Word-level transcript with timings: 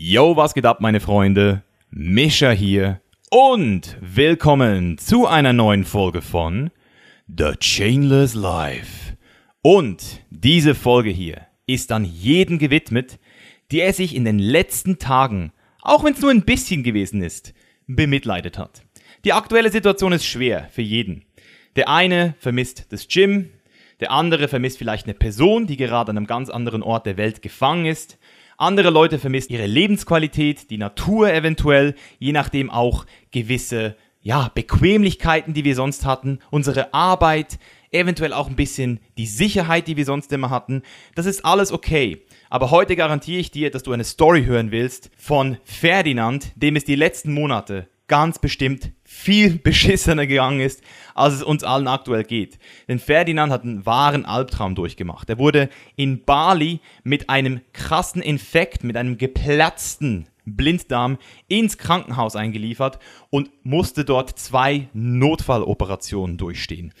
Yo, 0.00 0.36
was 0.36 0.54
geht 0.54 0.64
ab, 0.64 0.80
meine 0.80 1.00
Freunde? 1.00 1.64
Mischa 1.90 2.52
hier 2.52 3.00
und 3.32 3.96
willkommen 4.00 4.96
zu 4.96 5.26
einer 5.26 5.52
neuen 5.52 5.84
Folge 5.84 6.22
von 6.22 6.70
The 7.26 7.54
Chainless 7.58 8.34
Life. 8.34 9.16
Und 9.60 10.20
diese 10.30 10.76
Folge 10.76 11.10
hier 11.10 11.48
ist 11.66 11.90
an 11.90 12.04
jeden 12.04 12.60
gewidmet, 12.60 13.18
der 13.72 13.92
sich 13.92 14.14
in 14.14 14.24
den 14.24 14.38
letzten 14.38 15.00
Tagen, 15.00 15.50
auch 15.82 16.04
wenn 16.04 16.12
es 16.12 16.20
nur 16.20 16.30
ein 16.30 16.44
bisschen 16.44 16.84
gewesen 16.84 17.20
ist, 17.20 17.52
bemitleidet 17.88 18.56
hat. 18.56 18.82
Die 19.24 19.32
aktuelle 19.32 19.72
Situation 19.72 20.12
ist 20.12 20.24
schwer 20.24 20.68
für 20.70 20.82
jeden. 20.82 21.24
Der 21.74 21.88
eine 21.88 22.36
vermisst 22.38 22.86
das 22.92 23.08
Gym, 23.08 23.50
der 23.98 24.12
andere 24.12 24.46
vermisst 24.46 24.78
vielleicht 24.78 25.06
eine 25.06 25.14
Person, 25.14 25.66
die 25.66 25.76
gerade 25.76 26.10
an 26.10 26.18
einem 26.18 26.28
ganz 26.28 26.50
anderen 26.50 26.84
Ort 26.84 27.04
der 27.04 27.16
Welt 27.16 27.42
gefangen 27.42 27.86
ist. 27.86 28.16
Andere 28.60 28.90
Leute 28.90 29.20
vermissen 29.20 29.52
ihre 29.52 29.68
Lebensqualität, 29.68 30.68
die 30.70 30.78
Natur 30.78 31.32
eventuell, 31.32 31.94
je 32.18 32.32
nachdem 32.32 32.70
auch 32.70 33.06
gewisse 33.30 33.94
ja, 34.20 34.50
Bequemlichkeiten, 34.52 35.54
die 35.54 35.62
wir 35.62 35.76
sonst 35.76 36.04
hatten, 36.04 36.40
unsere 36.50 36.92
Arbeit, 36.92 37.60
eventuell 37.92 38.32
auch 38.32 38.48
ein 38.48 38.56
bisschen 38.56 38.98
die 39.16 39.28
Sicherheit, 39.28 39.86
die 39.86 39.96
wir 39.96 40.04
sonst 40.04 40.32
immer 40.32 40.50
hatten. 40.50 40.82
Das 41.14 41.24
ist 41.24 41.44
alles 41.44 41.70
okay. 41.70 42.26
Aber 42.50 42.72
heute 42.72 42.96
garantiere 42.96 43.38
ich 43.38 43.52
dir, 43.52 43.70
dass 43.70 43.84
du 43.84 43.92
eine 43.92 44.02
Story 44.02 44.44
hören 44.44 44.72
willst 44.72 45.12
von 45.16 45.58
Ferdinand, 45.62 46.50
dem 46.56 46.74
es 46.74 46.84
die 46.84 46.96
letzten 46.96 47.32
Monate 47.32 47.86
ganz 48.08 48.38
bestimmt 48.38 48.92
viel 49.04 49.58
beschissener 49.62 50.26
gegangen 50.26 50.60
ist, 50.60 50.82
als 51.14 51.34
es 51.34 51.42
uns 51.42 51.62
allen 51.62 51.86
aktuell 51.86 52.24
geht. 52.24 52.58
Denn 52.88 52.98
Ferdinand 52.98 53.52
hat 53.52 53.62
einen 53.62 53.86
wahren 53.86 54.24
Albtraum 54.24 54.74
durchgemacht. 54.74 55.28
Er 55.30 55.38
wurde 55.38 55.68
in 55.96 56.24
Bali 56.24 56.80
mit 57.04 57.30
einem 57.30 57.60
krassen 57.72 58.22
Infekt, 58.22 58.82
mit 58.82 58.96
einem 58.96 59.18
geplatzten 59.18 60.28
Blinddarm 60.44 61.18
ins 61.46 61.78
Krankenhaus 61.78 62.36
eingeliefert 62.36 62.98
und 63.30 63.50
musste 63.62 64.04
dort 64.04 64.38
zwei 64.38 64.88
Notfalloperationen 64.94 66.38
durchstehen. 66.38 66.94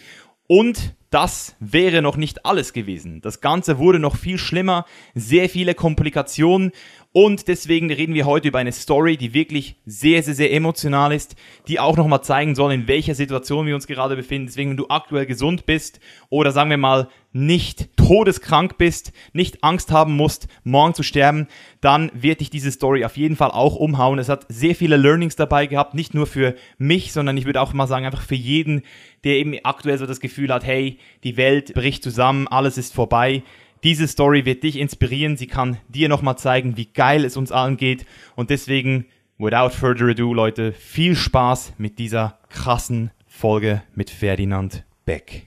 Und 0.46 0.94
das 1.10 1.56
wäre 1.60 2.02
noch 2.02 2.16
nicht 2.16 2.46
alles 2.46 2.72
gewesen. 2.72 3.20
Das 3.20 3.40
Ganze 3.40 3.78
wurde 3.78 3.98
noch 3.98 4.16
viel 4.16 4.38
schlimmer, 4.38 4.86
sehr 5.14 5.48
viele 5.48 5.74
Komplikationen 5.74 6.72
und 7.12 7.48
deswegen 7.48 7.90
reden 7.90 8.12
wir 8.12 8.26
heute 8.26 8.48
über 8.48 8.58
eine 8.58 8.70
Story, 8.70 9.16
die 9.16 9.32
wirklich 9.32 9.76
sehr, 9.86 10.22
sehr, 10.22 10.34
sehr 10.34 10.52
emotional 10.52 11.10
ist, 11.10 11.36
die 11.66 11.80
auch 11.80 11.96
nochmal 11.96 12.22
zeigen 12.22 12.54
soll, 12.54 12.72
in 12.72 12.86
welcher 12.86 13.14
Situation 13.14 13.66
wir 13.66 13.74
uns 13.74 13.86
gerade 13.86 14.14
befinden. 14.14 14.46
Deswegen, 14.46 14.70
wenn 14.70 14.76
du 14.76 14.88
aktuell 14.90 15.24
gesund 15.24 15.64
bist 15.64 16.00
oder 16.28 16.52
sagen 16.52 16.68
wir 16.68 16.76
mal 16.76 17.08
nicht 17.32 17.96
todeskrank 17.96 18.76
bist, 18.76 19.12
nicht 19.32 19.64
Angst 19.64 19.90
haben 19.90 20.16
musst, 20.16 20.48
morgen 20.64 20.92
zu 20.92 21.02
sterben, 21.02 21.48
dann 21.80 22.10
wird 22.14 22.40
dich 22.40 22.50
diese 22.50 22.70
Story 22.70 23.04
auf 23.06 23.16
jeden 23.16 23.36
Fall 23.36 23.52
auch 23.52 23.76
umhauen. 23.76 24.18
Es 24.18 24.28
hat 24.28 24.44
sehr 24.48 24.74
viele 24.74 24.98
Learnings 24.98 25.34
dabei 25.34 25.66
gehabt, 25.66 25.94
nicht 25.94 26.12
nur 26.12 26.26
für 26.26 26.56
mich, 26.76 27.12
sondern 27.14 27.38
ich 27.38 27.46
würde 27.46 27.62
auch 27.62 27.72
mal 27.72 27.86
sagen, 27.86 28.04
einfach 28.04 28.22
für 28.22 28.34
jeden, 28.34 28.82
der 29.24 29.36
eben 29.36 29.54
aktuell 29.62 29.96
so 29.96 30.06
das 30.06 30.20
Gefühl 30.20 30.52
hat, 30.52 30.64
hey, 30.64 30.98
die 31.24 31.38
Welt 31.38 31.72
bricht 31.72 32.02
zusammen, 32.02 32.48
alles 32.48 32.76
ist 32.76 32.94
vorbei 32.94 33.42
diese 33.82 34.08
Story 34.08 34.44
wird 34.44 34.62
dich 34.62 34.78
inspirieren. 34.78 35.36
Sie 35.36 35.46
kann 35.46 35.78
dir 35.88 36.08
nochmal 36.08 36.38
zeigen, 36.38 36.76
wie 36.76 36.86
geil 36.86 37.24
es 37.24 37.36
uns 37.36 37.52
allen 37.52 37.76
geht. 37.76 38.06
Und 38.36 38.50
deswegen, 38.50 39.06
without 39.38 39.70
further 39.70 40.08
ado, 40.08 40.34
Leute, 40.34 40.72
viel 40.72 41.14
Spaß 41.14 41.74
mit 41.78 41.98
dieser 41.98 42.38
krassen 42.48 43.10
Folge 43.26 43.82
mit 43.94 44.10
Ferdinand 44.10 44.84
Beck. 45.04 45.46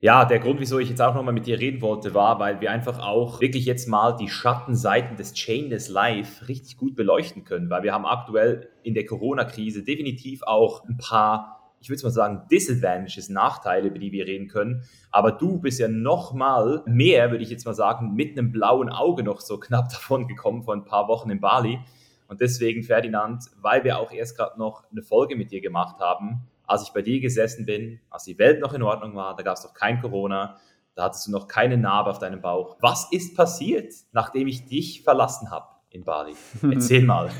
Ja, 0.00 0.24
der 0.24 0.40
Grund, 0.40 0.58
wieso 0.58 0.80
ich 0.80 0.88
jetzt 0.88 1.00
auch 1.00 1.14
nochmal 1.14 1.32
mit 1.32 1.46
dir 1.46 1.60
reden 1.60 1.80
wollte, 1.80 2.12
war, 2.12 2.40
weil 2.40 2.60
wir 2.60 2.72
einfach 2.72 2.98
auch 2.98 3.40
wirklich 3.40 3.66
jetzt 3.66 3.86
mal 3.86 4.16
die 4.16 4.28
Schattenseiten 4.28 5.16
des 5.16 5.32
Chainless 5.32 5.88
Life 5.88 6.48
richtig 6.48 6.76
gut 6.76 6.96
beleuchten 6.96 7.44
können, 7.44 7.70
weil 7.70 7.84
wir 7.84 7.92
haben 7.92 8.04
aktuell 8.04 8.68
in 8.82 8.94
der 8.94 9.06
Corona-Krise 9.06 9.84
definitiv 9.84 10.42
auch 10.42 10.84
ein 10.88 10.96
paar 10.96 11.61
ich 11.82 11.90
würde 11.90 12.04
mal 12.04 12.10
sagen, 12.10 12.42
Disadvantages, 12.48 13.28
Nachteile, 13.28 13.88
über 13.88 13.98
die 13.98 14.12
wir 14.12 14.24
reden 14.24 14.46
können. 14.46 14.84
Aber 15.10 15.32
du 15.32 15.58
bist 15.58 15.80
ja 15.80 15.88
noch 15.88 16.32
mal 16.32 16.82
mehr, 16.86 17.32
würde 17.32 17.42
ich 17.42 17.50
jetzt 17.50 17.66
mal 17.66 17.74
sagen, 17.74 18.14
mit 18.14 18.38
einem 18.38 18.52
blauen 18.52 18.88
Auge 18.88 19.24
noch 19.24 19.40
so 19.40 19.58
knapp 19.58 19.88
davon 19.90 20.28
gekommen 20.28 20.62
vor 20.62 20.74
ein 20.74 20.84
paar 20.84 21.08
Wochen 21.08 21.28
in 21.30 21.40
Bali. 21.40 21.80
Und 22.28 22.40
deswegen, 22.40 22.84
Ferdinand, 22.84 23.44
weil 23.60 23.82
wir 23.82 23.98
auch 23.98 24.12
erst 24.12 24.36
gerade 24.36 24.58
noch 24.58 24.84
eine 24.90 25.02
Folge 25.02 25.36
mit 25.36 25.50
dir 25.50 25.60
gemacht 25.60 25.98
haben, 25.98 26.48
als 26.66 26.84
ich 26.84 26.90
bei 26.90 27.02
dir 27.02 27.20
gesessen 27.20 27.66
bin, 27.66 28.00
als 28.08 28.24
die 28.24 28.38
Welt 28.38 28.60
noch 28.60 28.72
in 28.72 28.82
Ordnung 28.82 29.16
war, 29.16 29.34
da 29.36 29.42
gab 29.42 29.56
es 29.56 29.64
noch 29.64 29.74
kein 29.74 30.00
Corona, 30.00 30.56
da 30.94 31.04
hattest 31.04 31.26
du 31.26 31.32
noch 31.32 31.48
keine 31.48 31.76
Narbe 31.76 32.10
auf 32.10 32.20
deinem 32.20 32.40
Bauch. 32.40 32.76
Was 32.80 33.08
ist 33.10 33.36
passiert, 33.36 33.92
nachdem 34.12 34.46
ich 34.46 34.66
dich 34.66 35.02
verlassen 35.02 35.50
habe 35.50 35.66
in 35.90 36.04
Bali? 36.04 36.34
Erzähl 36.62 37.02
mal. 37.04 37.30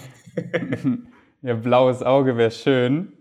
ja, 1.43 1.55
blaues 1.55 2.03
Auge 2.03 2.37
wäre 2.37 2.51
schön. 2.51 3.13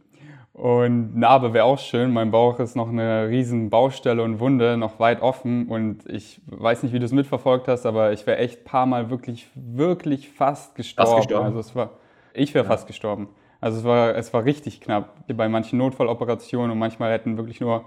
Und 0.53 1.15
Narbe 1.15 1.53
wäre 1.53 1.65
auch 1.65 1.79
schön. 1.79 2.11
Mein 2.11 2.31
Bauch 2.31 2.59
ist 2.59 2.75
noch 2.75 2.89
eine 2.89 3.29
riesen 3.29 3.69
Baustelle 3.69 4.21
und 4.21 4.39
Wunde, 4.39 4.75
noch 4.75 4.99
weit 4.99 5.21
offen. 5.21 5.67
Und 5.67 6.07
ich 6.09 6.41
weiß 6.45 6.83
nicht, 6.83 6.93
wie 6.93 6.99
du 6.99 7.05
es 7.05 7.13
mitverfolgt 7.13 7.67
hast, 7.67 7.85
aber 7.85 8.11
ich 8.11 8.27
wäre 8.27 8.37
echt 8.37 8.61
ein 8.61 8.63
paar 8.65 8.85
Mal 8.85 9.09
wirklich, 9.09 9.47
wirklich 9.55 10.29
fast 10.29 10.75
gestorben. 10.75 11.11
Fast 11.11 11.27
gestorben. 11.27 11.45
Also 11.45 11.59
es 11.59 11.75
war, 11.75 11.91
ich 12.33 12.53
wäre 12.53 12.65
ja. 12.65 12.69
fast 12.69 12.85
gestorben. 12.87 13.29
Also 13.61 13.79
es 13.79 13.83
war, 13.85 14.15
es 14.15 14.33
war 14.33 14.43
richtig 14.43 14.81
knapp. 14.81 15.15
Bei 15.27 15.47
manchen 15.47 15.77
Notfalloperationen 15.77 16.71
und 16.71 16.79
manchmal 16.79 17.11
hätten 17.13 17.37
wirklich 17.37 17.61
nur 17.61 17.85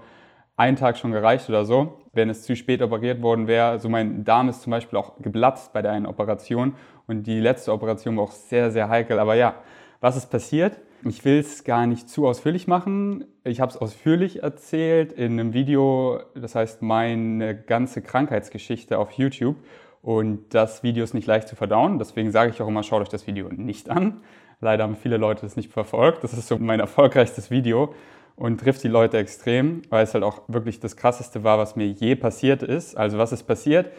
ein 0.57 0.75
Tag 0.75 0.97
schon 0.97 1.11
gereicht 1.11 1.49
oder 1.49 1.65
so, 1.65 1.99
wenn 2.13 2.29
es 2.29 2.43
zu 2.43 2.55
spät 2.55 2.81
operiert 2.81 3.21
worden 3.21 3.47
wäre. 3.47 3.67
Also 3.67 3.89
mein 3.89 4.23
Darm 4.23 4.49
ist 4.49 4.61
zum 4.61 4.71
Beispiel 4.71 4.97
auch 4.97 5.17
geplatzt 5.19 5.73
bei 5.73 5.81
der 5.81 5.91
einen 5.91 6.05
Operation 6.05 6.75
und 7.07 7.23
die 7.27 7.39
letzte 7.39 7.73
Operation 7.73 8.17
war 8.17 8.23
auch 8.23 8.31
sehr, 8.31 8.71
sehr 8.71 8.89
heikel. 8.89 9.19
Aber 9.19 9.35
ja, 9.35 9.55
was 9.99 10.15
ist 10.15 10.27
passiert? 10.27 10.79
Ich 11.07 11.23
will 11.23 11.37
es 11.37 11.63
gar 11.63 11.85
nicht 11.85 12.09
zu 12.09 12.25
ausführlich 12.25 12.67
machen. 12.67 13.25
Ich 13.43 13.61
habe 13.61 13.71
es 13.71 13.77
ausführlich 13.77 14.41
erzählt 14.41 15.13
in 15.13 15.33
einem 15.33 15.53
Video, 15.53 16.19
das 16.33 16.55
heißt 16.55 16.81
meine 16.81 17.55
ganze 17.55 18.01
Krankheitsgeschichte 18.01 18.97
auf 18.97 19.11
YouTube. 19.11 19.55
Und 20.01 20.55
das 20.55 20.81
Video 20.81 21.03
ist 21.03 21.13
nicht 21.13 21.27
leicht 21.27 21.47
zu 21.47 21.55
verdauen. 21.55 21.99
Deswegen 21.99 22.31
sage 22.31 22.49
ich 22.49 22.59
auch 22.59 22.67
immer, 22.67 22.81
schaut 22.81 23.03
euch 23.03 23.09
das 23.09 23.27
Video 23.27 23.49
nicht 23.49 23.91
an. 23.91 24.21
Leider 24.61 24.83
haben 24.83 24.95
viele 24.95 25.17
Leute 25.17 25.41
das 25.41 25.55
nicht 25.55 25.71
verfolgt. 25.71 26.23
Das 26.23 26.33
ist 26.33 26.47
so 26.47 26.57
mein 26.57 26.79
erfolgreichstes 26.79 27.51
Video 27.51 27.93
und 28.35 28.59
trifft 28.59 28.83
die 28.83 28.87
Leute 28.87 29.19
extrem, 29.19 29.83
weil 29.89 30.05
es 30.05 30.15
halt 30.15 30.23
auch 30.23 30.41
wirklich 30.47 30.79
das 30.79 30.97
Krasseste 30.97 31.43
war, 31.43 31.59
was 31.59 31.75
mir 31.75 31.85
je 31.85 32.15
passiert 32.15 32.63
ist. 32.63 32.97
Also 32.97 33.19
was 33.19 33.31
ist 33.31 33.43
passiert? 33.43 33.91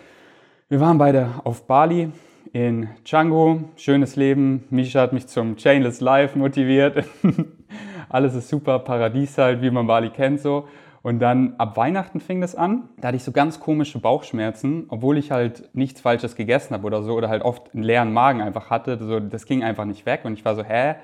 Wir 0.68 0.80
waren 0.80 0.98
beide 0.98 1.28
auf 1.44 1.68
Bali 1.68 2.10
in 2.52 2.88
Django. 3.04 3.64
Schönes 3.76 4.16
Leben. 4.16 4.64
Misha 4.70 5.00
hat 5.00 5.12
mich 5.12 5.26
zum 5.26 5.56
Chainless 5.56 6.00
Life 6.00 6.38
motiviert. 6.38 7.04
Alles 8.08 8.34
ist 8.34 8.48
super, 8.48 8.78
Paradies 8.78 9.38
halt, 9.38 9.62
wie 9.62 9.70
man 9.70 9.86
Bali 9.86 10.10
kennt 10.10 10.40
so. 10.40 10.68
Und 11.02 11.20
dann 11.20 11.54
ab 11.58 11.76
Weihnachten 11.76 12.20
fing 12.20 12.40
das 12.40 12.54
an. 12.54 12.88
Da 13.00 13.08
hatte 13.08 13.16
ich 13.16 13.24
so 13.24 13.30
ganz 13.32 13.60
komische 13.60 14.00
Bauchschmerzen, 14.00 14.86
obwohl 14.88 15.18
ich 15.18 15.30
halt 15.30 15.70
nichts 15.72 16.00
Falsches 16.00 16.34
gegessen 16.34 16.74
habe 16.74 16.86
oder 16.86 17.02
so 17.02 17.14
oder 17.14 17.28
halt 17.28 17.42
oft 17.42 17.74
einen 17.74 17.84
leeren 17.84 18.12
Magen 18.12 18.40
einfach 18.40 18.70
hatte. 18.70 18.98
So, 18.98 19.20
das 19.20 19.46
ging 19.46 19.62
einfach 19.62 19.84
nicht 19.84 20.04
weg 20.04 20.22
und 20.24 20.32
ich 20.32 20.44
war 20.44 20.54
so, 20.54 20.64
hä, 20.64 20.96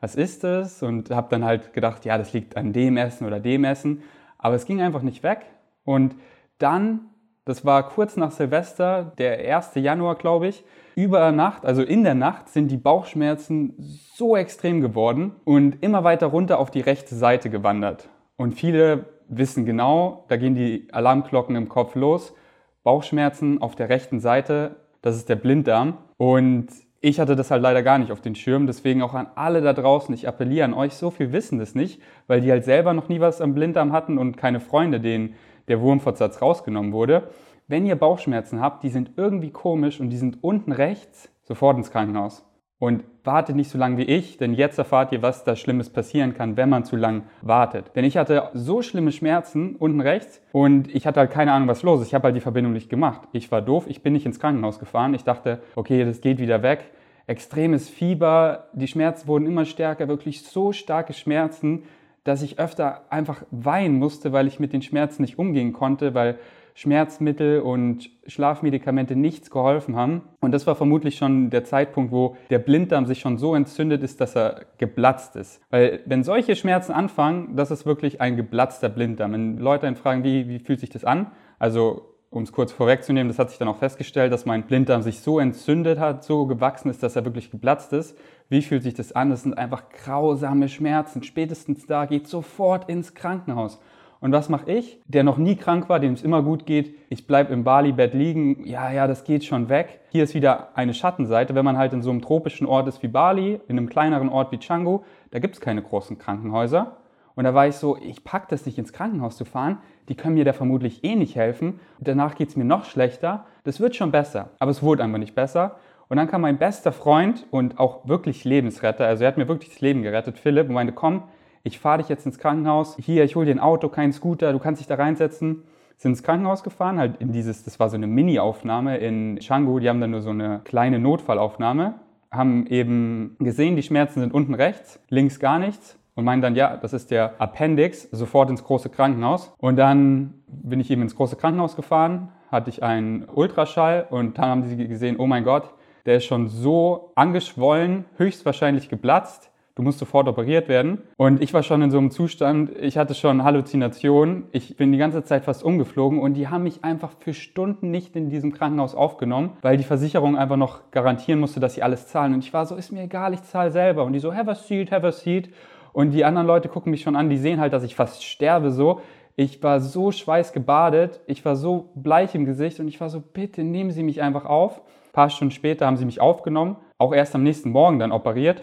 was 0.00 0.14
ist 0.14 0.42
das? 0.42 0.82
Und 0.82 1.10
habe 1.10 1.28
dann 1.30 1.44
halt 1.44 1.72
gedacht, 1.74 2.04
ja, 2.04 2.18
das 2.18 2.32
liegt 2.32 2.56
an 2.56 2.72
dem 2.72 2.96
Essen 2.96 3.26
oder 3.26 3.40
dem 3.40 3.64
Essen. 3.64 4.02
Aber 4.38 4.54
es 4.54 4.64
ging 4.64 4.80
einfach 4.80 5.02
nicht 5.02 5.22
weg. 5.22 5.46
Und 5.84 6.16
dann, 6.58 7.00
das 7.44 7.64
war 7.64 7.88
kurz 7.88 8.16
nach 8.16 8.30
Silvester, 8.30 9.12
der 9.18 9.56
1. 9.56 9.72
Januar, 9.74 10.16
glaube 10.16 10.48
ich, 10.48 10.64
über 10.94 11.32
Nacht, 11.32 11.64
also 11.64 11.82
in 11.82 12.04
der 12.04 12.14
Nacht, 12.14 12.48
sind 12.48 12.70
die 12.70 12.76
Bauchschmerzen 12.76 13.74
so 14.14 14.36
extrem 14.36 14.80
geworden 14.80 15.32
und 15.44 15.82
immer 15.82 16.04
weiter 16.04 16.26
runter 16.26 16.58
auf 16.58 16.70
die 16.70 16.80
rechte 16.80 17.14
Seite 17.14 17.50
gewandert. 17.50 18.08
Und 18.36 18.54
viele 18.54 19.06
wissen 19.28 19.64
genau, 19.64 20.24
da 20.28 20.36
gehen 20.36 20.54
die 20.54 20.88
Alarmglocken 20.92 21.56
im 21.56 21.68
Kopf 21.68 21.94
los. 21.94 22.34
Bauchschmerzen 22.82 23.62
auf 23.62 23.76
der 23.76 23.88
rechten 23.88 24.20
Seite, 24.20 24.76
das 25.00 25.16
ist 25.16 25.28
der 25.28 25.36
Blinddarm. 25.36 25.98
Und 26.16 26.68
ich 27.00 27.18
hatte 27.18 27.34
das 27.34 27.50
halt 27.50 27.62
leider 27.62 27.82
gar 27.82 27.98
nicht 27.98 28.12
auf 28.12 28.20
den 28.20 28.34
Schirm, 28.34 28.66
deswegen 28.66 29.02
auch 29.02 29.14
an 29.14 29.26
alle 29.34 29.60
da 29.60 29.72
draußen, 29.72 30.14
ich 30.14 30.28
appelliere 30.28 30.64
an 30.64 30.72
euch, 30.72 30.94
so 30.94 31.10
viel 31.10 31.32
wissen 31.32 31.58
das 31.58 31.74
nicht, 31.74 32.00
weil 32.28 32.40
die 32.40 32.50
halt 32.50 32.64
selber 32.64 32.94
noch 32.94 33.08
nie 33.08 33.18
was 33.18 33.40
am 33.40 33.54
Blinddarm 33.54 33.92
hatten 33.92 34.18
und 34.18 34.36
keine 34.36 34.60
Freunde, 34.60 35.00
denen 35.00 35.34
der 35.66 35.80
Wurmfortsatz 35.80 36.40
rausgenommen 36.40 36.92
wurde. 36.92 37.28
Wenn 37.68 37.86
ihr 37.86 37.96
Bauchschmerzen 37.96 38.60
habt, 38.60 38.82
die 38.82 38.88
sind 38.88 39.12
irgendwie 39.16 39.50
komisch 39.50 40.00
und 40.00 40.10
die 40.10 40.16
sind 40.16 40.42
unten 40.42 40.72
rechts, 40.72 41.30
sofort 41.42 41.76
ins 41.76 41.90
Krankenhaus. 41.90 42.44
Und 42.78 43.04
wartet 43.22 43.54
nicht 43.54 43.70
so 43.70 43.78
lange 43.78 43.96
wie 43.96 44.02
ich, 44.02 44.38
denn 44.38 44.54
jetzt 44.54 44.76
erfahrt 44.76 45.12
ihr, 45.12 45.22
was 45.22 45.44
da 45.44 45.54
Schlimmes 45.54 45.90
passieren 45.90 46.34
kann, 46.34 46.56
wenn 46.56 46.68
man 46.68 46.84
zu 46.84 46.96
lang 46.96 47.22
wartet. 47.40 47.92
Denn 47.94 48.04
ich 48.04 48.16
hatte 48.16 48.50
so 48.54 48.82
schlimme 48.82 49.12
Schmerzen 49.12 49.76
unten 49.76 50.00
rechts 50.00 50.42
und 50.50 50.92
ich 50.92 51.06
hatte 51.06 51.20
halt 51.20 51.30
keine 51.30 51.52
Ahnung, 51.52 51.68
was 51.68 51.84
los 51.84 52.00
ist. 52.00 52.08
Ich 52.08 52.14
habe 52.14 52.24
halt 52.24 52.36
die 52.36 52.40
Verbindung 52.40 52.72
nicht 52.72 52.90
gemacht. 52.90 53.28
Ich 53.30 53.52
war 53.52 53.62
doof, 53.62 53.84
ich 53.86 54.02
bin 54.02 54.12
nicht 54.14 54.26
ins 54.26 54.40
Krankenhaus 54.40 54.80
gefahren. 54.80 55.14
Ich 55.14 55.22
dachte, 55.22 55.62
okay, 55.76 56.04
das 56.04 56.20
geht 56.20 56.40
wieder 56.40 56.64
weg. 56.64 56.90
Extremes 57.28 57.88
Fieber, 57.88 58.66
die 58.72 58.88
Schmerzen 58.88 59.28
wurden 59.28 59.46
immer 59.46 59.64
stärker, 59.64 60.08
wirklich 60.08 60.42
so 60.42 60.72
starke 60.72 61.12
Schmerzen, 61.12 61.84
dass 62.24 62.42
ich 62.42 62.58
öfter 62.58 63.02
einfach 63.10 63.44
weinen 63.52 63.98
musste, 63.98 64.32
weil 64.32 64.48
ich 64.48 64.58
mit 64.58 64.72
den 64.72 64.82
Schmerzen 64.82 65.22
nicht 65.22 65.38
umgehen 65.38 65.72
konnte, 65.72 66.14
weil 66.14 66.38
Schmerzmittel 66.74 67.60
und 67.60 68.10
Schlafmedikamente 68.26 69.16
nichts 69.16 69.50
geholfen 69.50 69.96
haben. 69.96 70.22
Und 70.40 70.52
das 70.52 70.66
war 70.66 70.74
vermutlich 70.74 71.16
schon 71.16 71.50
der 71.50 71.64
Zeitpunkt, 71.64 72.12
wo 72.12 72.36
der 72.50 72.58
Blinddarm 72.58 73.06
sich 73.06 73.20
schon 73.20 73.38
so 73.38 73.54
entzündet 73.54 74.02
ist, 74.02 74.20
dass 74.20 74.36
er 74.36 74.66
geplatzt 74.78 75.36
ist. 75.36 75.60
Weil 75.70 76.00
wenn 76.06 76.22
solche 76.24 76.56
Schmerzen 76.56 76.92
anfangen, 76.92 77.56
das 77.56 77.70
ist 77.70 77.84
wirklich 77.86 78.20
ein 78.20 78.36
geplatzter 78.36 78.88
Blinddarm. 78.88 79.32
Wenn 79.32 79.58
Leute 79.58 79.86
dann 79.86 79.96
fragen, 79.96 80.24
wie, 80.24 80.48
wie 80.48 80.58
fühlt 80.58 80.80
sich 80.80 80.90
das 80.90 81.04
an? 81.04 81.32
Also 81.58 82.12
um 82.32 82.44
es 82.44 82.52
kurz 82.52 82.72
vorwegzunehmen, 82.72 83.28
das 83.28 83.38
hat 83.38 83.50
sich 83.50 83.58
dann 83.58 83.68
auch 83.68 83.76
festgestellt, 83.76 84.32
dass 84.32 84.46
mein 84.46 84.62
Blinddarm 84.62 85.02
sich 85.02 85.20
so 85.20 85.38
entzündet 85.38 85.98
hat, 85.98 86.24
so 86.24 86.46
gewachsen 86.46 86.88
ist, 86.88 87.02
dass 87.02 87.14
er 87.14 87.26
wirklich 87.26 87.50
geplatzt 87.50 87.92
ist. 87.92 88.16
Wie 88.48 88.62
fühlt 88.62 88.82
sich 88.82 88.94
das 88.94 89.12
an? 89.12 89.28
Das 89.28 89.42
sind 89.42 89.58
einfach 89.58 89.90
grausame 89.90 90.68
Schmerzen. 90.68 91.22
Spätestens 91.22 91.86
da 91.86 92.06
geht 92.06 92.26
sofort 92.26 92.88
ins 92.88 93.12
Krankenhaus. 93.12 93.80
Und 94.22 94.30
was 94.30 94.48
mache 94.48 94.70
ich, 94.70 95.00
der 95.08 95.24
noch 95.24 95.36
nie 95.36 95.56
krank 95.56 95.88
war, 95.88 95.98
dem 95.98 96.12
es 96.12 96.22
immer 96.22 96.44
gut 96.44 96.64
geht? 96.64 96.94
Ich 97.08 97.26
bleibe 97.26 97.52
im 97.52 97.64
Bali-Bett 97.64 98.14
liegen. 98.14 98.64
Ja, 98.64 98.92
ja, 98.92 99.08
das 99.08 99.24
geht 99.24 99.44
schon 99.44 99.68
weg. 99.68 99.98
Hier 100.10 100.22
ist 100.22 100.34
wieder 100.34 100.68
eine 100.76 100.94
Schattenseite. 100.94 101.56
Wenn 101.56 101.64
man 101.64 101.76
halt 101.76 101.92
in 101.92 102.02
so 102.02 102.10
einem 102.10 102.22
tropischen 102.22 102.64
Ort 102.64 102.86
ist 102.86 103.02
wie 103.02 103.08
Bali, 103.08 103.60
in 103.66 103.76
einem 103.76 103.88
kleineren 103.88 104.28
Ort 104.28 104.52
wie 104.52 104.58
Canggu, 104.58 105.00
da 105.32 105.40
gibt 105.40 105.56
es 105.56 105.60
keine 105.60 105.82
großen 105.82 106.18
Krankenhäuser. 106.18 106.98
Und 107.34 107.42
da 107.42 107.52
war 107.52 107.66
ich 107.66 107.74
so, 107.74 107.96
ich 107.96 108.22
packe 108.22 108.46
das 108.48 108.64
nicht 108.64 108.78
ins 108.78 108.92
Krankenhaus 108.92 109.36
zu 109.36 109.44
fahren. 109.44 109.78
Die 110.08 110.14
können 110.14 110.34
mir 110.34 110.44
da 110.44 110.52
vermutlich 110.52 111.02
eh 111.02 111.16
nicht 111.16 111.34
helfen. 111.34 111.80
danach 111.98 112.36
geht 112.36 112.50
es 112.50 112.56
mir 112.56 112.64
noch 112.64 112.84
schlechter. 112.84 113.46
Das 113.64 113.80
wird 113.80 113.96
schon 113.96 114.12
besser. 114.12 114.50
Aber 114.60 114.70
es 114.70 114.84
wurde 114.84 115.02
einfach 115.02 115.18
nicht 115.18 115.34
besser. 115.34 115.80
Und 116.08 116.18
dann 116.18 116.28
kam 116.28 116.42
mein 116.42 116.58
bester 116.58 116.92
Freund 116.92 117.44
und 117.50 117.80
auch 117.80 118.06
wirklich 118.06 118.44
Lebensretter, 118.44 119.06
also 119.06 119.24
er 119.24 119.28
hat 119.28 119.38
mir 119.38 119.48
wirklich 119.48 119.70
das 119.70 119.80
Leben 119.80 120.02
gerettet, 120.02 120.38
Philipp, 120.38 120.68
und 120.68 120.74
meinte, 120.74 120.92
komm, 120.92 121.22
ich 121.64 121.78
fahre 121.78 121.98
dich 121.98 122.08
jetzt 122.08 122.26
ins 122.26 122.38
Krankenhaus, 122.38 122.96
hier, 122.98 123.24
ich 123.24 123.36
hole 123.36 123.46
dir 123.46 123.52
ein 123.52 123.60
Auto, 123.60 123.88
kein 123.88 124.12
Scooter, 124.12 124.52
du 124.52 124.58
kannst 124.58 124.80
dich 124.80 124.88
da 124.88 124.96
reinsetzen. 124.96 125.62
Sind 125.96 126.12
ins 126.12 126.22
Krankenhaus 126.24 126.64
gefahren, 126.64 126.98
halt 126.98 127.20
in 127.20 127.30
dieses, 127.30 127.62
das 127.62 127.78
war 127.78 127.88
so 127.88 127.96
eine 127.96 128.08
Mini-Aufnahme 128.08 128.96
in 128.98 129.38
Canggu, 129.38 129.78
die 129.78 129.88
haben 129.88 130.00
dann 130.00 130.10
nur 130.10 130.22
so 130.22 130.30
eine 130.30 130.60
kleine 130.64 130.98
Notfallaufnahme, 130.98 131.94
haben 132.32 132.66
eben 132.66 133.36
gesehen, 133.38 133.76
die 133.76 133.84
Schmerzen 133.84 134.18
sind 134.18 134.34
unten 134.34 134.54
rechts, 134.54 134.98
links 135.10 135.38
gar 135.38 135.60
nichts 135.60 135.96
und 136.16 136.24
meinen 136.24 136.42
dann, 136.42 136.56
ja, 136.56 136.76
das 136.76 136.92
ist 136.92 137.12
der 137.12 137.40
Appendix, 137.40 138.08
sofort 138.10 138.50
ins 138.50 138.64
große 138.64 138.88
Krankenhaus. 138.90 139.54
Und 139.58 139.76
dann 139.76 140.34
bin 140.48 140.80
ich 140.80 140.90
eben 140.90 141.02
ins 141.02 141.14
große 141.14 141.36
Krankenhaus 141.36 141.76
gefahren, 141.76 142.32
hatte 142.50 142.70
ich 142.70 142.82
einen 142.82 143.28
Ultraschall 143.32 144.08
und 144.10 144.38
dann 144.38 144.46
haben 144.46 144.62
sie 144.64 144.88
gesehen, 144.88 145.16
oh 145.18 145.28
mein 145.28 145.44
Gott, 145.44 145.72
der 146.04 146.16
ist 146.16 146.24
schon 146.24 146.48
so 146.48 147.12
angeschwollen, 147.14 148.06
höchstwahrscheinlich 148.16 148.88
geplatzt 148.88 149.51
du 149.74 149.82
musst 149.82 149.98
sofort 149.98 150.28
operiert 150.28 150.68
werden. 150.68 151.02
Und 151.16 151.42
ich 151.42 151.54
war 151.54 151.62
schon 151.62 151.82
in 151.82 151.90
so 151.90 151.98
einem 151.98 152.10
Zustand, 152.10 152.70
ich 152.78 152.98
hatte 152.98 153.14
schon 153.14 153.44
Halluzinationen, 153.44 154.44
ich 154.52 154.76
bin 154.76 154.92
die 154.92 154.98
ganze 154.98 155.24
Zeit 155.24 155.44
fast 155.44 155.64
umgeflogen 155.64 156.18
und 156.18 156.34
die 156.34 156.48
haben 156.48 156.64
mich 156.64 156.84
einfach 156.84 157.12
für 157.18 157.34
Stunden 157.34 157.90
nicht 157.90 158.14
in 158.16 158.28
diesem 158.28 158.52
Krankenhaus 158.52 158.94
aufgenommen, 158.94 159.56
weil 159.62 159.76
die 159.76 159.84
Versicherung 159.84 160.36
einfach 160.36 160.56
noch 160.56 160.90
garantieren 160.90 161.40
musste, 161.40 161.60
dass 161.60 161.74
sie 161.74 161.82
alles 161.82 162.06
zahlen. 162.06 162.34
Und 162.34 162.44
ich 162.44 162.52
war 162.52 162.66
so, 162.66 162.76
ist 162.76 162.92
mir 162.92 163.02
egal, 163.02 163.32
ich 163.34 163.42
zahle 163.42 163.70
selber. 163.70 164.04
Und 164.04 164.12
die 164.12 164.20
so, 164.20 164.34
have 164.34 164.50
a 164.50 164.54
seat, 164.54 164.92
have 164.92 165.06
a 165.06 165.12
seat. 165.12 165.48
Und 165.92 166.10
die 166.12 166.24
anderen 166.24 166.46
Leute 166.46 166.68
gucken 166.68 166.90
mich 166.90 167.02
schon 167.02 167.16
an, 167.16 167.28
die 167.28 167.36
sehen 167.36 167.60
halt, 167.60 167.72
dass 167.72 167.82
ich 167.82 167.94
fast 167.94 168.24
sterbe 168.24 168.70
so. 168.70 169.00
Ich 169.34 169.62
war 169.62 169.80
so 169.80 170.12
schweißgebadet, 170.12 171.20
ich 171.26 171.44
war 171.44 171.56
so 171.56 171.90
bleich 171.94 172.34
im 172.34 172.44
Gesicht 172.44 172.80
und 172.80 172.88
ich 172.88 173.00
war 173.00 173.08
so, 173.08 173.20
bitte 173.20 173.62
nehmen 173.62 173.90
Sie 173.90 174.02
mich 174.02 174.20
einfach 174.20 174.44
auf. 174.44 174.78
Ein 174.78 175.12
paar 175.12 175.30
Stunden 175.30 175.52
später 175.52 175.86
haben 175.86 175.96
sie 175.96 176.04
mich 176.04 176.20
aufgenommen, 176.20 176.76
auch 176.98 177.14
erst 177.14 177.34
am 177.34 177.42
nächsten 177.42 177.70
Morgen 177.70 177.98
dann 177.98 178.12
operiert 178.12 178.62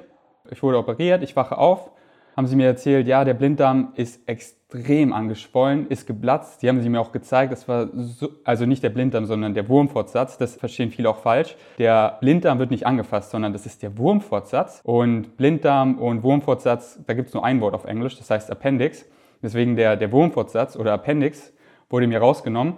ich 0.51 0.63
wurde 0.63 0.77
operiert, 0.77 1.23
ich 1.23 1.35
wache 1.35 1.57
auf, 1.57 1.91
haben 2.39 2.47
sie 2.47 2.55
mir 2.55 2.67
erzählt, 2.67 3.05
ja, 3.05 3.25
der 3.25 3.33
Blinddarm 3.33 3.91
ist 3.95 4.27
extrem 4.29 5.11
angeschwollen, 5.11 5.87
ist 5.87 6.07
geplatzt. 6.07 6.61
Die 6.61 6.69
haben 6.69 6.81
sie 6.81 6.87
mir 6.87 7.01
auch 7.01 7.11
gezeigt, 7.11 7.51
das 7.51 7.67
war 7.67 7.89
so, 7.93 8.29
also 8.45 8.65
nicht 8.65 8.81
der 8.81 8.91
Blinddarm, 8.91 9.25
sondern 9.25 9.53
der 9.53 9.67
Wurmfortsatz. 9.67 10.37
Das 10.37 10.55
verstehen 10.55 10.89
viele 10.89 11.09
auch 11.09 11.17
falsch. 11.17 11.57
Der 11.79 12.17
Blinddarm 12.21 12.57
wird 12.59 12.71
nicht 12.71 12.85
angefasst, 12.87 13.31
sondern 13.31 13.51
das 13.51 13.65
ist 13.65 13.83
der 13.83 13.97
Wurmfortsatz. 13.97 14.79
Und 14.85 15.35
Blinddarm 15.35 15.97
und 15.97 16.23
Wurmfortsatz, 16.23 16.99
da 17.05 17.13
gibt 17.13 17.27
es 17.27 17.33
nur 17.33 17.43
ein 17.43 17.59
Wort 17.59 17.73
auf 17.73 17.83
Englisch, 17.83 18.17
das 18.17 18.29
heißt 18.29 18.49
Appendix. 18.49 19.05
Deswegen 19.41 19.75
der, 19.75 19.97
der 19.97 20.11
Wurmfortsatz 20.13 20.77
oder 20.77 20.93
Appendix 20.93 21.51
wurde 21.89 22.07
mir 22.07 22.19
rausgenommen. 22.19 22.75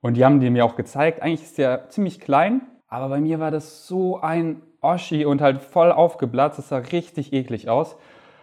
Und 0.00 0.16
die 0.16 0.24
haben 0.24 0.40
die 0.40 0.48
mir 0.48 0.64
auch 0.64 0.76
gezeigt. 0.76 1.20
Eigentlich 1.20 1.42
ist 1.42 1.58
der 1.58 1.90
ziemlich 1.90 2.20
klein, 2.20 2.62
aber 2.94 3.08
bei 3.08 3.20
mir 3.20 3.40
war 3.40 3.50
das 3.50 3.88
so 3.88 4.20
ein 4.20 4.62
Oschi 4.80 5.24
und 5.24 5.40
halt 5.40 5.60
voll 5.60 5.90
aufgeblatzt. 5.90 6.58
Das 6.58 6.68
sah 6.68 6.78
richtig 6.78 7.32
eklig 7.32 7.68
aus. 7.68 7.96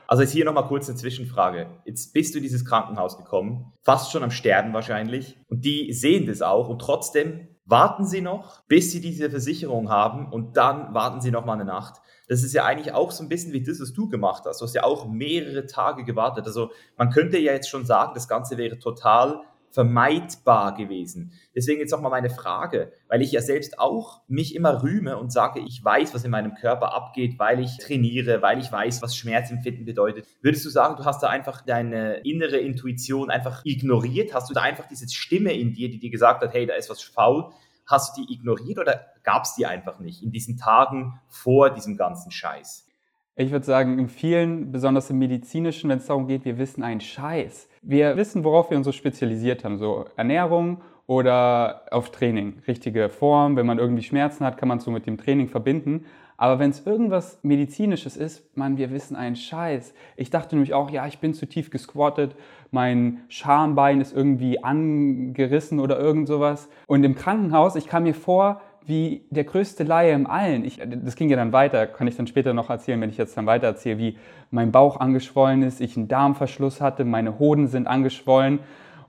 Also 0.08 0.24
jetzt 0.24 0.34
hier 0.34 0.44
nochmal 0.44 0.68
kurz 0.68 0.90
eine 0.90 0.98
Zwischenfrage. 0.98 1.68
Jetzt 1.86 2.14
bist 2.14 2.34
du 2.34 2.40
in 2.40 2.44
dieses 2.44 2.66
Krankenhaus 2.66 3.18
gekommen, 3.18 3.72
fast 3.82 4.12
schon 4.12 4.24
am 4.24 4.32
Sterben 4.32 4.74
wahrscheinlich. 4.74 5.38
Und 5.48 5.64
die 5.64 5.94
sehen 5.94 6.28
das 6.28 6.42
auch 6.42 6.68
und 6.68 6.80
trotzdem 6.80 7.48
warten 7.64 8.06
sie 8.06 8.20
noch, 8.20 8.62
bis 8.68 8.92
sie 8.92 9.00
diese 9.00 9.30
Versicherung 9.30 9.90
haben 9.90 10.30
und 10.30 10.58
dann 10.58 10.94
warten 10.94 11.22
sie 11.22 11.32
noch 11.32 11.46
mal 11.46 11.54
eine 11.54 11.64
Nacht. 11.64 12.02
Das 12.28 12.44
ist 12.44 12.54
ja 12.54 12.66
eigentlich 12.66 12.94
auch 12.94 13.12
so 13.12 13.24
ein 13.24 13.30
bisschen 13.30 13.54
wie 13.54 13.64
das, 13.64 13.80
was 13.80 13.94
du 13.94 14.10
gemacht 14.10 14.44
hast. 14.46 14.60
Du 14.60 14.66
hast 14.66 14.76
ja 14.76 14.84
auch 14.84 15.08
mehrere 15.08 15.66
Tage 15.66 16.04
gewartet. 16.04 16.46
Also 16.46 16.72
man 16.98 17.10
könnte 17.10 17.38
ja 17.38 17.54
jetzt 17.54 17.70
schon 17.70 17.86
sagen, 17.86 18.12
das 18.14 18.28
Ganze 18.28 18.58
wäre 18.58 18.80
total 18.80 19.42
vermeidbar 19.72 20.76
gewesen. 20.76 21.34
Deswegen 21.56 21.80
jetzt 21.80 21.92
nochmal 21.92 22.12
meine 22.12 22.30
Frage, 22.30 22.92
weil 23.08 23.22
ich 23.22 23.32
ja 23.32 23.42
selbst 23.42 23.80
auch 23.80 24.22
mich 24.28 24.56
immer 24.56 24.84
rühme 24.84 25.18
und 25.18 25.32
sage, 25.32 25.60
ich 25.60 25.84
weiß, 25.84 26.14
was 26.14 26.24
in 26.24 26.32
meinem 26.32 26.56
Körper 26.56 26.94
abgeht, 26.94 27.40
weil 27.40 27.60
ich 27.60 27.78
trainiere, 27.78 28.42
weil 28.42 28.60
ich 28.60 28.72
weiß, 28.72 29.02
was 29.02 29.16
Schmerzempfinden 29.16 29.86
bedeutet. 29.86 30.28
Würdest 30.42 30.66
du 30.66 30.70
sagen, 30.70 30.96
du 30.98 31.06
hast 31.06 31.24
da 31.24 31.28
einfach 31.28 31.62
deine 31.62 32.18
innere 32.18 32.58
Intuition 32.58 33.30
einfach 33.30 33.62
ignoriert? 33.66 34.34
Hast 34.34 34.50
du 34.50 34.54
da 34.54 34.62
einfach 34.62 34.88
diese 34.88 35.10
Stimme 35.10 35.54
in 35.54 35.74
dir, 35.74 35.90
die 35.90 36.00
dir 36.00 36.12
gesagt 36.12 36.42
hat, 36.44 36.54
hey, 36.54 36.66
da 36.66 36.76
ist 36.76 36.90
was 36.90 37.02
faul? 37.02 37.52
Hast 37.86 38.18
du 38.18 38.26
die 38.26 38.34
ignoriert 38.34 38.80
oder 38.80 39.06
gab 39.24 39.44
es 39.44 39.56
die 39.56 39.66
einfach 39.66 40.00
nicht 40.00 40.24
in 40.24 40.32
diesen 40.32 40.58
Tagen 40.58 41.20
vor 41.28 41.70
diesem 41.72 41.98
ganzen 41.98 42.32
Scheiß? 42.32 42.88
Ich 43.36 43.52
würde 43.52 43.66
sagen, 43.66 43.98
in 43.98 44.10
vielen, 44.10 44.72
besonders 44.72 45.10
im 45.10 45.18
medizinischen, 45.18 45.90
wenn 45.90 45.98
es 45.98 46.06
darum 46.06 46.28
geht, 46.28 46.46
wir 46.46 46.58
wissen 46.58 46.84
einen 46.84 47.02
Scheiß. 47.02 47.70
Wir 47.84 48.16
wissen, 48.16 48.44
worauf 48.44 48.70
wir 48.70 48.78
uns 48.78 48.86
so 48.86 48.92
spezialisiert 48.92 49.64
haben, 49.64 49.80
so 49.80 50.06
Ernährung 50.16 50.82
oder 51.08 51.82
auf 51.90 52.12
Training. 52.12 52.62
Richtige 52.68 53.10
Form, 53.10 53.56
wenn 53.56 53.66
man 53.66 53.80
irgendwie 53.80 54.04
Schmerzen 54.04 54.46
hat, 54.46 54.58
kann 54.58 54.70
man 54.70 54.78
es 54.78 54.84
so 54.84 54.92
mit 54.92 55.08
dem 55.08 55.18
Training 55.18 55.48
verbinden. 55.48 56.06
Aber 56.38 56.60
wenn 56.60 56.70
es 56.70 56.86
irgendwas 56.86 57.40
Medizinisches 57.44 58.18
ist, 58.18 58.56
man, 58.56 58.78
wir 58.78 58.92
wissen 58.92 59.16
einen 59.16 59.36
Scheiß. 59.36 59.94
Ich 60.16 60.30
dachte 60.30 60.56
nämlich 60.56 60.74
auch, 60.74 60.92
ja, 60.92 61.08
ich 61.08 61.20
bin 61.20 61.34
zu 61.34 61.48
tief 61.48 61.70
gesquattet, 61.70 62.36
mein 62.70 63.22
Schambein 63.30 64.00
ist 64.00 64.16
irgendwie 64.16 64.64
angerissen 64.64 65.80
oder 65.80 66.00
irgend 66.00 66.28
sowas. 66.28 66.70
Und 66.88 67.04
im 67.04 67.16
Krankenhaus, 67.16 67.76
ich 67.76 67.88
kam 67.88 68.04
mir 68.04 68.16
vor, 68.16 68.62
wie 68.86 69.26
der 69.30 69.44
größte 69.44 69.84
Laie 69.84 70.14
im 70.14 70.28
Allen. 70.28 70.66
Ich, 70.66 70.80
das 70.80 71.16
ging 71.16 71.30
ja 71.30 71.38
dann 71.38 71.54
weiter, 71.54 71.88
kann 71.88 72.08
ich 72.08 72.18
dann 72.18 72.28
später 72.28 72.54
noch 72.54 72.70
erzählen, 72.70 73.00
wenn 73.02 73.10
ich 73.10 73.18
jetzt 73.18 73.38
dann 73.38 73.46
weiter 73.46 73.68
erzähle, 73.68 73.98
wie 73.98 74.18
mein 74.50 74.72
Bauch 74.72 75.00
angeschwollen 75.00 75.64
ist, 75.64 75.82
ich 75.82 75.98
einen 75.98 76.08
Darmverschluss 76.08 76.82
hatte, 76.82 77.06
meine 77.06 77.40
Hoden 77.40 77.68
sind 77.68 77.88
angeschwollen. 77.88 78.60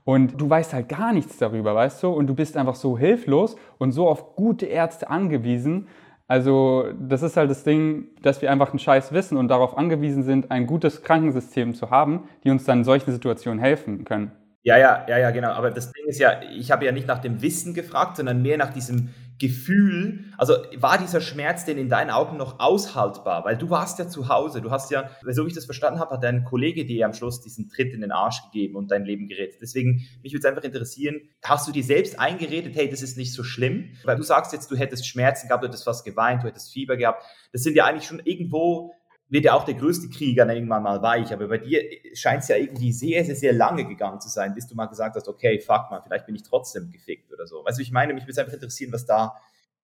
Und 0.05 0.39
du 0.39 0.49
weißt 0.49 0.73
halt 0.73 0.89
gar 0.89 1.13
nichts 1.13 1.37
darüber, 1.37 1.75
weißt 1.75 2.03
du? 2.03 2.09
Und 2.09 2.27
du 2.27 2.35
bist 2.35 2.57
einfach 2.57 2.75
so 2.75 2.97
hilflos 2.97 3.55
und 3.77 3.93
so 3.93 4.07
auf 4.07 4.35
gute 4.35 4.65
Ärzte 4.65 5.09
angewiesen. 5.09 5.87
Also, 6.27 6.85
das 6.99 7.21
ist 7.21 7.37
halt 7.37 7.49
das 7.49 7.63
Ding, 7.63 8.07
dass 8.21 8.41
wir 8.41 8.51
einfach 8.51 8.71
einen 8.71 8.79
Scheiß 8.79 9.13
wissen 9.13 9.37
und 9.37 9.47
darauf 9.49 9.77
angewiesen 9.77 10.23
sind, 10.23 10.51
ein 10.51 10.67
gutes 10.67 11.03
Krankensystem 11.03 11.73
zu 11.73 11.89
haben, 11.89 12.27
die 12.43 12.49
uns 12.49 12.65
dann 12.65 12.79
in 12.79 12.83
solchen 12.83 13.11
Situationen 13.11 13.59
helfen 13.59 14.03
können. 14.03 14.31
Ja, 14.63 14.77
ja, 14.77 15.05
ja, 15.09 15.17
ja, 15.17 15.31
genau. 15.31 15.49
Aber 15.49 15.71
das 15.71 15.91
Ding 15.91 16.05
ist 16.07 16.19
ja, 16.19 16.41
ich 16.55 16.71
habe 16.71 16.85
ja 16.85 16.93
nicht 16.93 17.07
nach 17.07 17.19
dem 17.19 17.41
Wissen 17.41 17.73
gefragt, 17.73 18.15
sondern 18.17 18.41
mehr 18.41 18.57
nach 18.57 18.71
diesem 18.71 19.09
Gefühl, 19.39 20.25
also 20.37 20.55
war 20.77 20.97
dieser 20.97 21.19
Schmerz 21.19 21.65
denn 21.65 21.77
in 21.77 21.89
deinen 21.89 22.11
Augen 22.11 22.37
noch 22.37 22.59
aushaltbar? 22.59 23.43
Weil 23.45 23.57
du 23.57 23.69
warst 23.69 23.99
ja 23.99 24.07
zu 24.07 24.29
Hause, 24.29 24.61
du 24.61 24.71
hast 24.71 24.91
ja, 24.91 25.09
so 25.27 25.43
wie 25.43 25.49
ich 25.49 25.55
das 25.55 25.65
verstanden 25.65 25.99
habe, 25.99 26.11
hat 26.11 26.23
dein 26.23 26.43
Kollege 26.43 26.85
dir 26.85 27.05
am 27.05 27.13
Schluss 27.13 27.41
diesen 27.41 27.69
Tritt 27.69 27.93
in 27.93 28.01
den 28.01 28.11
Arsch 28.11 28.41
gegeben 28.51 28.75
und 28.75 28.91
dein 28.91 29.05
Leben 29.05 29.27
gerettet. 29.27 29.59
Deswegen, 29.61 30.07
mich 30.21 30.33
würde 30.33 30.39
es 30.39 30.45
einfach 30.45 30.63
interessieren, 30.63 31.21
hast 31.43 31.67
du 31.67 31.71
dir 31.71 31.83
selbst 31.83 32.19
eingeredet, 32.19 32.75
hey, 32.75 32.89
das 32.89 33.01
ist 33.01 33.17
nicht 33.17 33.33
so 33.33 33.43
schlimm? 33.43 33.93
Weil 34.03 34.17
du 34.17 34.23
sagst 34.23 34.53
jetzt, 34.53 34.71
du 34.71 34.75
hättest 34.75 35.07
Schmerzen 35.07 35.47
gehabt, 35.47 35.63
du 35.63 35.67
hättest 35.67 35.83
fast 35.83 36.05
geweint, 36.05 36.43
du 36.43 36.47
hättest 36.47 36.71
Fieber 36.71 36.95
gehabt. 36.95 37.23
Das 37.51 37.63
sind 37.63 37.75
ja 37.75 37.85
eigentlich 37.85 38.07
schon 38.07 38.21
irgendwo 38.23 38.93
wird 39.29 39.45
ja 39.45 39.53
auch 39.53 39.63
der 39.63 39.75
größte 39.75 40.09
Krieger 40.09 40.47
irgendwann 40.53 40.83
mal 40.83 41.01
weich, 41.01 41.33
aber 41.33 41.47
bei 41.47 41.57
dir 41.57 41.81
scheint 42.13 42.43
es 42.43 42.49
ja 42.49 42.55
irgendwie 42.55 42.91
sehr, 42.91 43.25
sehr, 43.25 43.35
sehr 43.35 43.53
lange 43.53 43.85
gegangen 43.85 44.21
zu 44.21 44.29
sein, 44.29 44.53
bis 44.53 44.67
du 44.67 44.75
mal 44.75 44.85
gesagt 44.85 45.15
hast, 45.15 45.27
okay, 45.27 45.59
fuck 45.59 45.89
mal, 45.89 46.01
vielleicht 46.01 46.25
bin 46.25 46.35
ich 46.35 46.43
trotzdem 46.43 46.91
gefickt 46.91 47.31
oder 47.33 47.47
so. 47.47 47.63
Also 47.63 47.81
ich 47.81 47.91
meine, 47.91 48.13
mich 48.13 48.27
würde 48.27 48.41
einfach 48.41 48.53
interessieren, 48.53 48.91
was 48.93 49.05
da 49.05 49.35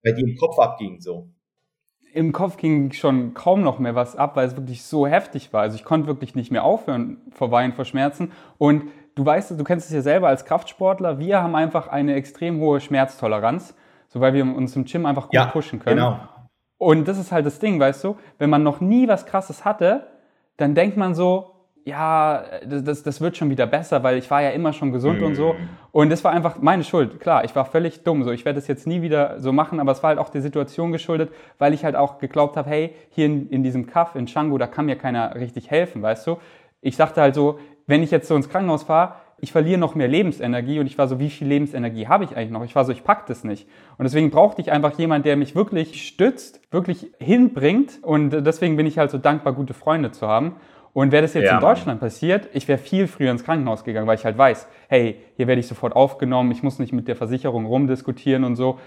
bei 0.03 0.11
dir 0.11 0.27
im 0.27 0.35
Kopf 0.35 0.59
abging 0.59 1.01
so. 1.01 1.29
Im 2.13 2.31
Kopf 2.31 2.57
ging 2.57 2.91
schon 2.91 3.33
kaum 3.33 3.61
noch 3.61 3.77
mehr 3.79 3.95
was 3.95 4.15
ab, 4.15 4.35
weil 4.35 4.47
es 4.47 4.55
wirklich 4.55 4.83
so 4.83 5.05
heftig 5.05 5.53
war. 5.53 5.61
Also 5.61 5.75
ich 5.75 5.83
konnte 5.83 6.07
wirklich 6.07 6.33
nicht 6.35 6.51
mehr 6.51 6.63
aufhören 6.63 7.17
vor 7.31 7.51
Weinen, 7.51 7.73
vor 7.73 7.85
Schmerzen. 7.85 8.31
Und 8.57 8.83
du 9.15 9.25
weißt, 9.25 9.51
du 9.51 9.63
kennst 9.63 9.87
es 9.87 9.93
ja 9.93 10.01
selber 10.01 10.27
als 10.27 10.45
Kraftsportler, 10.45 11.19
wir 11.19 11.43
haben 11.43 11.55
einfach 11.55 11.87
eine 11.87 12.15
extrem 12.15 12.59
hohe 12.59 12.79
Schmerztoleranz, 12.79 13.75
so 14.07 14.21
weil 14.21 14.33
wir 14.33 14.43
uns 14.43 14.75
im 14.75 14.85
Gym 14.85 15.05
einfach 15.05 15.25
gut 15.25 15.35
ja, 15.35 15.45
pushen 15.47 15.79
können. 15.79 15.97
Genau. 15.97 16.19
Und 16.79 17.07
das 17.07 17.19
ist 17.19 17.31
halt 17.31 17.45
das 17.45 17.59
Ding, 17.59 17.79
weißt 17.79 18.03
du, 18.03 18.17
wenn 18.39 18.49
man 18.49 18.63
noch 18.63 18.79
nie 18.79 19.07
was 19.07 19.27
Krasses 19.27 19.65
hatte, 19.65 20.07
dann 20.57 20.73
denkt 20.73 20.97
man 20.97 21.13
so, 21.13 21.51
ja, 21.85 22.43
das, 22.65 23.03
das 23.03 23.19
wird 23.19 23.35
schon 23.35 23.49
wieder 23.49 23.67
besser, 23.67 24.01
weil 24.03 24.17
ich 24.17 24.29
war 24.31 24.41
ja 24.41 24.49
immer 24.51 24.73
schon 24.73 24.91
gesund 24.91 25.19
mhm. 25.19 25.27
und 25.27 25.35
so. 25.35 25.53
Mhm. 25.53 25.69
Und 25.91 26.11
es 26.11 26.23
war 26.23 26.31
einfach 26.31 26.57
meine 26.59 26.83
Schuld. 26.83 27.19
Klar, 27.19 27.43
ich 27.43 27.55
war 27.55 27.65
völlig 27.65 28.03
dumm. 28.03 28.23
So, 28.23 28.31
ich 28.31 28.45
werde 28.45 28.59
das 28.59 28.67
jetzt 28.67 28.87
nie 28.87 29.01
wieder 29.01 29.39
so 29.39 29.51
machen, 29.51 29.79
aber 29.79 29.91
es 29.91 30.01
war 30.03 30.09
halt 30.09 30.19
auch 30.19 30.29
der 30.29 30.41
Situation 30.41 30.91
geschuldet, 30.91 31.31
weil 31.57 31.73
ich 31.73 31.83
halt 31.83 31.95
auch 31.95 32.19
geglaubt 32.19 32.55
habe, 32.55 32.69
hey, 32.69 32.95
hier 33.09 33.25
in, 33.25 33.49
in 33.49 33.63
diesem 33.63 33.87
Kaff 33.87 34.15
in 34.15 34.25
Django, 34.25 34.57
da 34.57 34.67
kann 34.67 34.85
mir 34.85 34.95
keiner 34.95 35.35
richtig 35.35 35.69
helfen, 35.69 36.01
weißt 36.01 36.27
du? 36.27 36.37
Ich 36.81 36.95
sagte 36.95 37.21
halt 37.21 37.35
so, 37.35 37.59
wenn 37.87 38.03
ich 38.03 38.11
jetzt 38.11 38.27
so 38.27 38.35
ins 38.35 38.49
Krankenhaus 38.49 38.83
fahre, 38.83 39.15
ich 39.41 39.51
verliere 39.51 39.79
noch 39.79 39.95
mehr 39.95 40.07
Lebensenergie 40.07 40.79
und 40.79 40.87
ich 40.87 40.97
war 40.97 41.07
so, 41.07 41.19
wie 41.19 41.29
viel 41.29 41.47
Lebensenergie 41.47 42.07
habe 42.07 42.23
ich 42.23 42.35
eigentlich 42.35 42.51
noch? 42.51 42.63
Ich 42.63 42.75
war 42.75 42.85
so, 42.85 42.91
ich 42.91 43.03
pack 43.03 43.25
das 43.27 43.43
nicht. 43.43 43.67
Und 43.97 44.03
deswegen 44.03 44.29
brauchte 44.29 44.61
ich 44.61 44.71
einfach 44.71 44.97
jemanden, 44.97 45.23
der 45.23 45.37
mich 45.37 45.55
wirklich 45.55 46.07
stützt, 46.07 46.61
wirklich 46.71 47.11
hinbringt 47.19 47.99
und 48.01 48.31
deswegen 48.31 48.77
bin 48.77 48.85
ich 48.85 48.97
halt 48.97 49.11
so 49.11 49.17
dankbar, 49.17 49.53
gute 49.53 49.73
Freunde 49.73 50.11
zu 50.11 50.27
haben. 50.27 50.55
Und 50.93 51.11
wäre 51.11 51.21
das 51.21 51.33
jetzt 51.35 51.45
ja, 51.45 51.55
in 51.55 51.61
Deutschland 51.61 52.01
Mann. 52.01 52.09
passiert, 52.09 52.49
ich 52.53 52.67
wäre 52.67 52.79
viel 52.79 53.07
früher 53.07 53.31
ins 53.31 53.43
Krankenhaus 53.43 53.83
gegangen, 53.83 54.07
weil 54.07 54.17
ich 54.17 54.25
halt 54.25 54.37
weiß, 54.37 54.67
hey, 54.87 55.21
hier 55.37 55.47
werde 55.47 55.59
ich 55.59 55.67
sofort 55.67 55.95
aufgenommen, 55.95 56.51
ich 56.51 56.63
muss 56.63 56.79
nicht 56.79 56.93
mit 56.93 57.07
der 57.07 57.15
Versicherung 57.15 57.65
rumdiskutieren 57.65 58.43
und 58.43 58.55
so. 58.55 58.79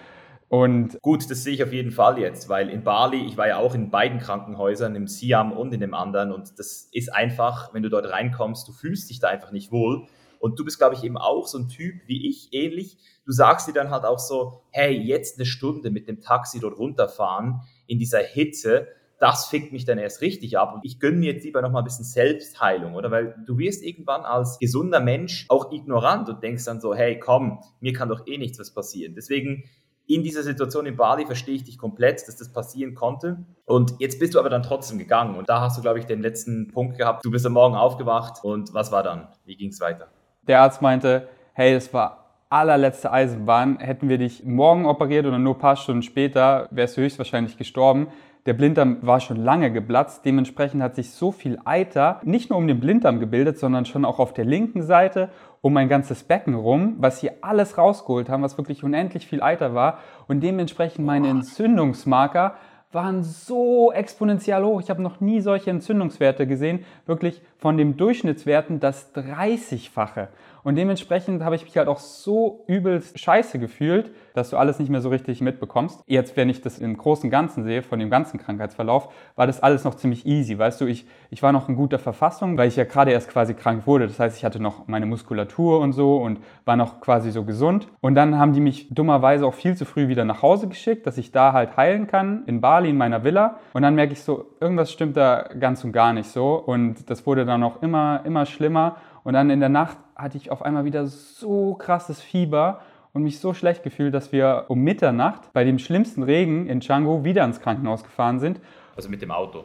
Und 0.52 1.00
Gut, 1.00 1.30
das 1.30 1.44
sehe 1.44 1.54
ich 1.54 1.62
auf 1.62 1.72
jeden 1.72 1.92
Fall 1.92 2.18
jetzt, 2.18 2.50
weil 2.50 2.68
in 2.68 2.84
Bali, 2.84 3.24
ich 3.24 3.38
war 3.38 3.48
ja 3.48 3.56
auch 3.56 3.74
in 3.74 3.90
beiden 3.90 4.18
Krankenhäusern, 4.18 4.94
im 4.94 5.06
Siam 5.06 5.50
und 5.50 5.72
in 5.72 5.80
dem 5.80 5.94
anderen, 5.94 6.30
und 6.30 6.58
das 6.58 6.90
ist 6.92 7.14
einfach, 7.14 7.72
wenn 7.72 7.82
du 7.82 7.88
dort 7.88 8.10
reinkommst, 8.10 8.68
du 8.68 8.72
fühlst 8.72 9.08
dich 9.08 9.18
da 9.18 9.28
einfach 9.28 9.50
nicht 9.50 9.72
wohl. 9.72 10.08
Und 10.42 10.58
du 10.58 10.64
bist, 10.64 10.78
glaube 10.78 10.96
ich, 10.96 11.04
eben 11.04 11.16
auch 11.16 11.46
so 11.46 11.56
ein 11.56 11.68
Typ 11.68 11.94
wie 12.08 12.28
ich, 12.28 12.48
ähnlich. 12.52 12.98
Du 13.24 13.30
sagst 13.30 13.68
dir 13.68 13.72
dann 13.72 13.90
halt 13.90 14.04
auch 14.04 14.18
so, 14.18 14.64
hey, 14.70 14.90
jetzt 14.90 15.38
eine 15.38 15.46
Stunde 15.46 15.92
mit 15.92 16.08
dem 16.08 16.20
Taxi 16.20 16.58
dort 16.58 16.76
runterfahren 16.76 17.60
in 17.86 18.00
dieser 18.00 18.18
Hitze, 18.18 18.88
das 19.20 19.46
fickt 19.46 19.70
mich 19.70 19.84
dann 19.84 19.98
erst 19.98 20.20
richtig 20.20 20.58
ab. 20.58 20.74
Und 20.74 20.84
ich 20.84 20.98
gönne 20.98 21.18
mir 21.18 21.32
jetzt 21.32 21.44
lieber 21.44 21.62
nochmal 21.62 21.82
ein 21.82 21.84
bisschen 21.84 22.04
Selbstheilung, 22.04 22.96
oder? 22.96 23.12
Weil 23.12 23.36
du 23.46 23.56
wirst 23.56 23.84
irgendwann 23.84 24.22
als 24.22 24.58
gesunder 24.58 24.98
Mensch 24.98 25.46
auch 25.48 25.70
ignorant 25.70 26.28
und 26.28 26.42
denkst 26.42 26.64
dann 26.64 26.80
so, 26.80 26.92
hey, 26.92 27.20
komm, 27.20 27.60
mir 27.78 27.92
kann 27.92 28.08
doch 28.08 28.26
eh 28.26 28.36
nichts 28.36 28.58
was 28.58 28.74
passieren. 28.74 29.14
Deswegen 29.14 29.62
in 30.08 30.24
dieser 30.24 30.42
Situation 30.42 30.86
in 30.86 30.96
Bali 30.96 31.24
verstehe 31.24 31.54
ich 31.54 31.62
dich 31.62 31.78
komplett, 31.78 32.26
dass 32.26 32.36
das 32.36 32.52
passieren 32.52 32.96
konnte. 32.96 33.46
Und 33.64 33.94
jetzt 34.00 34.18
bist 34.18 34.34
du 34.34 34.40
aber 34.40 34.50
dann 34.50 34.64
trotzdem 34.64 34.98
gegangen. 34.98 35.36
Und 35.36 35.48
da 35.48 35.60
hast 35.60 35.78
du, 35.78 35.82
glaube 35.82 36.00
ich, 36.00 36.06
den 36.06 36.20
letzten 36.20 36.66
Punkt 36.66 36.98
gehabt. 36.98 37.24
Du 37.24 37.30
bist 37.30 37.46
am 37.46 37.52
Morgen 37.52 37.76
aufgewacht. 37.76 38.42
Und 38.42 38.74
was 38.74 38.90
war 38.90 39.04
dann? 39.04 39.28
Wie 39.44 39.54
ging 39.54 39.68
es 39.68 39.78
weiter? 39.78 40.10
Der 40.48 40.60
Arzt 40.60 40.82
meinte, 40.82 41.28
hey, 41.52 41.72
es 41.72 41.94
war 41.94 42.24
allerletzte 42.50 43.12
Eisenbahn. 43.12 43.78
Hätten 43.78 44.08
wir 44.08 44.18
dich 44.18 44.44
morgen 44.44 44.86
operiert 44.86 45.24
oder 45.24 45.38
nur 45.38 45.54
ein 45.54 45.60
paar 45.60 45.76
Stunden 45.76 46.02
später, 46.02 46.66
wärst 46.72 46.96
du 46.96 47.02
höchstwahrscheinlich 47.02 47.56
gestorben. 47.56 48.08
Der 48.46 48.54
Blinddarm 48.54 48.98
war 49.02 49.20
schon 49.20 49.36
lange 49.36 49.70
geplatzt. 49.70 50.24
Dementsprechend 50.24 50.82
hat 50.82 50.96
sich 50.96 51.12
so 51.12 51.30
viel 51.30 51.60
Eiter 51.64 52.20
nicht 52.24 52.50
nur 52.50 52.58
um 52.58 52.66
den 52.66 52.80
Blinddarm 52.80 53.20
gebildet, 53.20 53.56
sondern 53.60 53.84
schon 53.84 54.04
auch 54.04 54.18
auf 54.18 54.34
der 54.34 54.44
linken 54.44 54.82
Seite 54.82 55.28
um 55.60 55.72
mein 55.74 55.88
ganzes 55.88 56.24
Becken 56.24 56.54
rum, 56.54 56.96
was 56.98 57.20
sie 57.20 57.30
alles 57.40 57.78
rausgeholt 57.78 58.28
haben, 58.28 58.42
was 58.42 58.58
wirklich 58.58 58.82
unendlich 58.82 59.28
viel 59.28 59.44
Eiter 59.44 59.74
war. 59.74 59.98
Und 60.26 60.40
dementsprechend 60.40 61.06
meine 61.06 61.28
Entzündungsmarker 61.28 62.56
waren 62.92 63.22
so 63.22 63.92
exponentiell 63.92 64.62
hoch. 64.62 64.80
Ich 64.80 64.90
habe 64.90 65.02
noch 65.02 65.20
nie 65.20 65.40
solche 65.40 65.70
Entzündungswerte 65.70 66.46
gesehen. 66.46 66.84
Wirklich 67.06 67.40
von 67.58 67.76
dem 67.76 67.96
Durchschnittswerten 67.96 68.80
das 68.80 69.14
30-fache. 69.14 70.28
Und 70.64 70.76
dementsprechend 70.76 71.42
habe 71.42 71.56
ich 71.56 71.64
mich 71.64 71.76
halt 71.76 71.88
auch 71.88 71.98
so 71.98 72.64
übelst 72.68 73.18
scheiße 73.18 73.58
gefühlt, 73.58 74.12
dass 74.34 74.50
du 74.50 74.56
alles 74.56 74.78
nicht 74.78 74.88
mehr 74.88 75.00
so 75.00 75.08
richtig 75.08 75.40
mitbekommst. 75.40 76.02
Jetzt, 76.06 76.36
wenn 76.36 76.48
ich 76.48 76.60
das 76.60 76.78
im 76.78 76.96
großen 76.96 77.30
Ganzen 77.30 77.64
sehe, 77.64 77.82
von 77.82 77.98
dem 77.98 78.10
ganzen 78.10 78.38
Krankheitsverlauf, 78.38 79.12
war 79.36 79.46
das 79.46 79.62
alles 79.62 79.84
noch 79.84 79.94
ziemlich 79.96 80.26
easy. 80.26 80.58
Weißt 80.58 80.80
du, 80.80 80.86
ich, 80.86 81.06
ich 81.30 81.42
war 81.42 81.52
noch 81.52 81.68
in 81.68 81.76
guter 81.76 81.98
Verfassung, 81.98 82.56
weil 82.56 82.68
ich 82.68 82.76
ja 82.76 82.84
gerade 82.84 83.10
erst 83.10 83.28
quasi 83.28 83.54
krank 83.54 83.86
wurde. 83.86 84.06
Das 84.06 84.18
heißt, 84.18 84.36
ich 84.36 84.44
hatte 84.44 84.60
noch 84.60 84.86
meine 84.86 85.06
Muskulatur 85.06 85.80
und 85.80 85.92
so 85.92 86.16
und 86.16 86.38
war 86.64 86.76
noch 86.76 87.00
quasi 87.00 87.30
so 87.30 87.44
gesund. 87.44 87.88
Und 88.00 88.14
dann 88.14 88.38
haben 88.38 88.52
die 88.52 88.60
mich 88.60 88.88
dummerweise 88.94 89.46
auch 89.46 89.54
viel 89.54 89.76
zu 89.76 89.84
früh 89.84 90.08
wieder 90.08 90.24
nach 90.24 90.42
Hause 90.42 90.68
geschickt, 90.68 91.06
dass 91.06 91.18
ich 91.18 91.32
da 91.32 91.52
halt 91.52 91.76
heilen 91.76 92.06
kann, 92.06 92.44
in 92.46 92.60
Bali, 92.60 92.90
in 92.90 92.96
meiner 92.96 93.24
Villa. 93.24 93.58
Und 93.72 93.82
dann 93.82 93.94
merke 93.94 94.12
ich 94.12 94.22
so, 94.22 94.46
irgendwas 94.60 94.92
stimmt 94.92 95.16
da 95.16 95.48
ganz 95.58 95.84
und 95.84 95.92
gar 95.92 96.12
nicht 96.12 96.28
so. 96.28 96.54
Und 96.54 97.10
das 97.10 97.26
wurde 97.26 97.44
dann 97.44 97.62
auch 97.62 97.82
immer, 97.82 98.22
immer 98.24 98.46
schlimmer. 98.46 98.96
Und 99.24 99.34
dann 99.34 99.50
in 99.50 99.60
der 99.60 99.68
Nacht 99.68 99.98
hatte 100.16 100.36
ich 100.36 100.50
auf 100.50 100.62
einmal 100.62 100.84
wieder 100.84 101.06
so 101.06 101.74
krasses 101.74 102.20
Fieber 102.20 102.80
und 103.12 103.22
mich 103.22 103.40
so 103.40 103.54
schlecht 103.54 103.82
gefühlt, 103.82 104.14
dass 104.14 104.32
wir 104.32 104.66
um 104.68 104.80
Mitternacht 104.80 105.52
bei 105.52 105.64
dem 105.64 105.78
schlimmsten 105.78 106.22
Regen 106.22 106.66
in 106.66 106.80
Django 106.80 107.24
wieder 107.24 107.44
ins 107.44 107.60
Krankenhaus 107.60 108.04
gefahren 108.04 108.38
sind. 108.38 108.60
Also 108.96 109.08
mit 109.08 109.22
dem 109.22 109.30
Auto. 109.30 109.64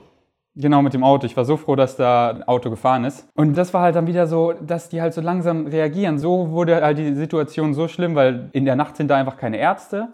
Genau, 0.60 0.82
mit 0.82 0.96
dem 0.96 1.04
Auto. 1.04 1.28
Ich 1.28 1.38
war 1.38 1.46
so 1.46 1.56
froh, 1.56 1.76
dass 1.76 1.98
da 1.98 2.32
ein 2.32 2.44
Auto 2.44 2.72
gefahren 2.72 3.06
ist. 3.06 3.28
Und 3.36 3.56
das 3.56 3.76
war 3.76 3.84
halt 3.84 3.96
dann 3.96 4.08
wieder 4.08 4.26
so, 4.26 4.54
dass 4.54 4.90
die 4.90 5.02
halt 5.02 5.14
so 5.14 5.22
langsam 5.22 5.68
reagieren. 5.68 6.18
So 6.18 6.50
wurde 6.50 6.82
halt 6.82 6.98
die 6.98 7.14
Situation 7.14 7.76
so 7.76 7.88
schlimm, 7.88 8.16
weil 8.16 8.50
in 8.54 8.66
der 8.66 8.76
Nacht 8.76 8.98
sind 8.98 9.10
da 9.10 9.18
einfach 9.18 9.38
keine 9.38 9.58
Ärzte. 9.58 10.08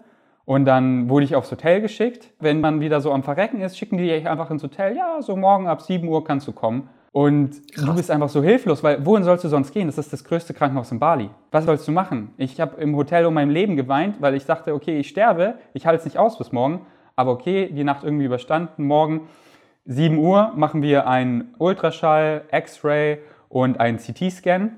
Und 0.44 0.66
dann 0.66 1.08
wurde 1.08 1.24
ich 1.24 1.34
aufs 1.34 1.50
Hotel 1.50 1.80
geschickt. 1.80 2.30
Wenn 2.40 2.60
man 2.60 2.80
wieder 2.80 3.00
so 3.00 3.10
am 3.10 3.22
Verrecken 3.22 3.62
ist, 3.62 3.78
schicken 3.78 3.96
die 3.96 4.06
dich 4.06 4.28
einfach 4.28 4.50
ins 4.50 4.62
Hotel. 4.62 4.94
Ja, 4.94 5.22
so 5.22 5.34
morgen 5.34 5.66
ab 5.66 5.80
7 5.80 6.06
Uhr 6.06 6.22
kannst 6.24 6.46
du 6.46 6.52
kommen. 6.52 6.90
Und 7.14 7.72
Krass. 7.72 7.84
du 7.84 7.94
bist 7.94 8.10
einfach 8.10 8.28
so 8.28 8.42
hilflos, 8.42 8.82
weil 8.82 9.06
wohin 9.06 9.22
sollst 9.22 9.44
du 9.44 9.48
sonst 9.48 9.72
gehen? 9.72 9.86
Das 9.86 9.98
ist 9.98 10.12
das 10.12 10.24
größte 10.24 10.52
Krankenhaus 10.52 10.90
in 10.90 10.98
Bali. 10.98 11.30
Was 11.52 11.64
sollst 11.64 11.86
du 11.86 11.92
machen? 11.92 12.34
Ich 12.38 12.60
habe 12.60 12.80
im 12.80 12.96
Hotel 12.96 13.24
um 13.26 13.34
mein 13.34 13.50
Leben 13.50 13.76
geweint, 13.76 14.20
weil 14.20 14.34
ich 14.34 14.46
dachte, 14.46 14.74
okay, 14.74 14.98
ich 14.98 15.10
sterbe, 15.10 15.54
ich 15.74 15.86
halte 15.86 16.00
es 16.00 16.04
nicht 16.04 16.18
aus 16.18 16.36
bis 16.36 16.50
morgen. 16.50 16.86
Aber 17.14 17.30
okay, 17.30 17.70
die 17.72 17.84
Nacht 17.84 18.02
irgendwie 18.02 18.24
überstanden. 18.24 18.88
Morgen 18.88 19.28
7 19.84 20.18
Uhr 20.18 20.54
machen 20.56 20.82
wir 20.82 21.06
einen 21.06 21.54
Ultraschall, 21.58 22.46
X-Ray 22.50 23.18
und 23.48 23.78
einen 23.78 23.98
CT-Scan. 23.98 24.70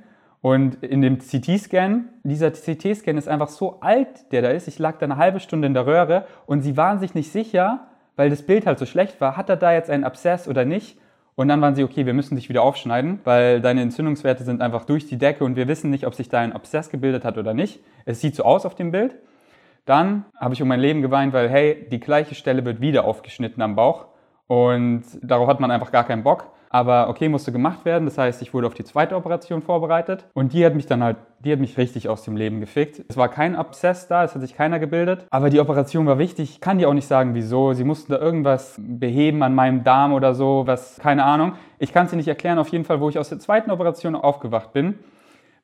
Und 0.43 0.85
in 0.85 1.01
dem 1.01 1.21
CT-Scan, 1.21 2.05
dieser 2.23 2.51
CT-Scan 2.51 3.17
ist 3.17 3.29
einfach 3.29 3.49
so 3.49 3.81
alt, 3.81 4.31
der 4.31 4.43
da 4.43 4.51
ist. 4.51 4.69
Ich 4.69 4.79
lag 4.79 4.99
da 4.99 5.07
eine 5.07 5.17
halbe 5.17 5.41
Stunde 5.41 5.69
in 5.69 5.73
der 5.73 5.87
Röhre 5.87 6.27
und 6.45 6.61
sie 6.61 6.77
waren 6.77 6.99
sich 6.99 7.15
nicht 7.15 7.33
sicher, 7.33 7.87
weil 8.15 8.29
das 8.29 8.43
Bild 8.43 8.67
halt 8.67 8.79
so 8.79 8.85
schlecht 8.85 9.23
war, 9.23 9.39
hat 9.39 9.49
er 9.49 9.57
da 9.57 9.73
jetzt 9.73 9.89
einen 9.89 10.05
Abszess 10.05 10.47
oder 10.49 10.67
nicht. 10.67 10.99
Und 11.37 11.49
dann 11.49 11.61
waren 11.61 11.75
sie, 11.75 11.85
okay, 11.85 12.07
wir 12.07 12.15
müssen 12.15 12.35
dich 12.35 12.49
wieder 12.49 12.63
aufschneiden, 12.63 13.21
weil 13.25 13.61
deine 13.61 13.83
Entzündungswerte 13.83 14.43
sind 14.43 14.63
einfach 14.63 14.87
durch 14.87 15.07
die 15.07 15.19
Decke 15.19 15.45
und 15.45 15.55
wir 15.55 15.69
wissen 15.69 15.91
nicht, 15.91 16.07
ob 16.07 16.15
sich 16.15 16.31
da 16.31 16.41
ein 16.41 16.55
Abszess 16.55 16.89
gebildet 16.89 17.25
hat 17.25 17.37
oder 17.37 17.53
nicht. 17.53 17.81
Es 18.07 18.23
sieht 18.23 18.35
so 18.35 18.43
aus 18.43 18.65
auf 18.65 18.75
dem 18.75 18.91
Bild. 18.91 19.15
Dann 19.85 20.25
habe 20.41 20.55
ich 20.55 20.63
um 20.63 20.69
mein 20.69 20.81
Leben 20.81 21.03
geweint, 21.03 21.35
weil, 21.35 21.51
hey, 21.51 21.87
die 21.91 22.01
gleiche 22.01 22.35
Stelle 22.35 22.65
wird 22.65 22.81
wieder 22.81 23.05
aufgeschnitten 23.05 23.63
am 23.63 23.77
Bauch. 23.77 24.07
Und 24.47 25.05
darauf 25.23 25.47
hat 25.47 25.61
man 25.61 25.71
einfach 25.71 25.93
gar 25.93 26.05
keinen 26.05 26.23
Bock. 26.23 26.51
Aber 26.71 27.09
okay, 27.09 27.29
musste 27.29 27.53
gemacht 27.53 27.85
werden. 27.85 28.05
Das 28.05 28.19
heißt, 28.19 28.43
ich 28.43 28.53
wurde 28.53 28.67
auf 28.67 28.75
die 28.75 28.85
zweite 28.85 29.17
Operation 29.17 29.63
vorbereitet. 29.63 30.25
Und 30.35 30.53
die 30.53 30.65
hat 30.65 30.75
mich 30.75 30.87
dann 30.87 31.03
halt, 31.03 31.17
die 31.41 31.53
hat 31.53 31.61
mich 31.61 31.79
richtig 31.79 32.09
aus 32.09 32.23
dem 32.23 32.37
Leben 32.37 32.61
gefickt. 32.61 33.05
Es 33.09 33.17
war 33.17 33.29
kein 33.29 33.57
Abszess 33.57 34.09
da, 34.09 34.25
es 34.25 34.35
hat 34.35 34.43
sich 34.43 34.55
keiner 34.55 34.79
gebildet. 34.79 35.27
Aber 35.31 35.51
die 35.51 35.61
Operation 35.61 36.07
war 36.07 36.19
wichtig. 36.19 36.51
Ich 36.51 36.61
kann 36.61 36.79
dir 36.79 36.89
auch 36.89 36.95
nicht 36.95 37.09
sagen, 37.09 37.35
wieso. 37.35 37.73
Sie 37.73 37.85
mussten 37.85 38.13
da 38.13 38.19
irgendwas 38.19 38.79
beheben 38.79 39.43
an 39.43 39.55
meinem 39.55 39.85
Darm 39.85 40.13
oder 40.13 40.35
so, 40.35 40.65
was, 40.67 40.99
keine 40.99 41.25
Ahnung. 41.25 41.53
Ich 41.79 41.93
kann 41.93 42.07
es 42.07 42.11
dir 42.11 42.17
nicht 42.17 42.29
erklären. 42.29 42.59
Auf 42.59 42.69
jeden 42.69 42.85
Fall, 42.85 43.01
wo 43.01 43.09
ich 43.09 43.19
aus 43.19 43.29
der 43.29 43.39
zweiten 43.39 43.71
Operation 43.71 44.15
aufgewacht 44.15 44.73
bin. 44.73 44.99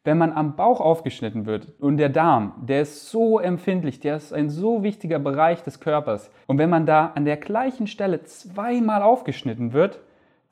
Wenn 0.05 0.19
man 0.19 0.33
am 0.33 0.57
Bauch 0.57 0.81
aufgeschnitten 0.81 1.47
wird 1.47 1.69
und 1.79 1.97
der 1.97 2.09
Darm, 2.09 2.55
der 2.61 2.83
ist 2.83 3.09
so 3.09 3.39
empfindlich, 3.39 4.01
der 4.01 4.17
ist 4.17 4.33
ein 4.33 4.51
so 4.51 4.83
wichtiger 4.83 5.21
Bereich 5.21 5.63
des 5.63 5.79
Körpers. 5.79 6.29
Und 6.49 6.59
wenn 6.59 6.71
man 6.71 6.87
da 6.87 7.13
an 7.15 7.25
der 7.25 7.37
gleichen 7.37 7.87
Stelle 7.87 8.25
zweimal 8.25 9.03
aufgeschnitten 9.03 9.73
wird, 9.73 10.01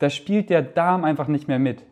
da 0.01 0.11
spielt 0.11 0.51
der 0.51 0.63
Darm 0.63 1.05
einfach 1.05 1.29
nicht 1.29 1.47
mehr 1.47 1.59
mit. 1.59 1.85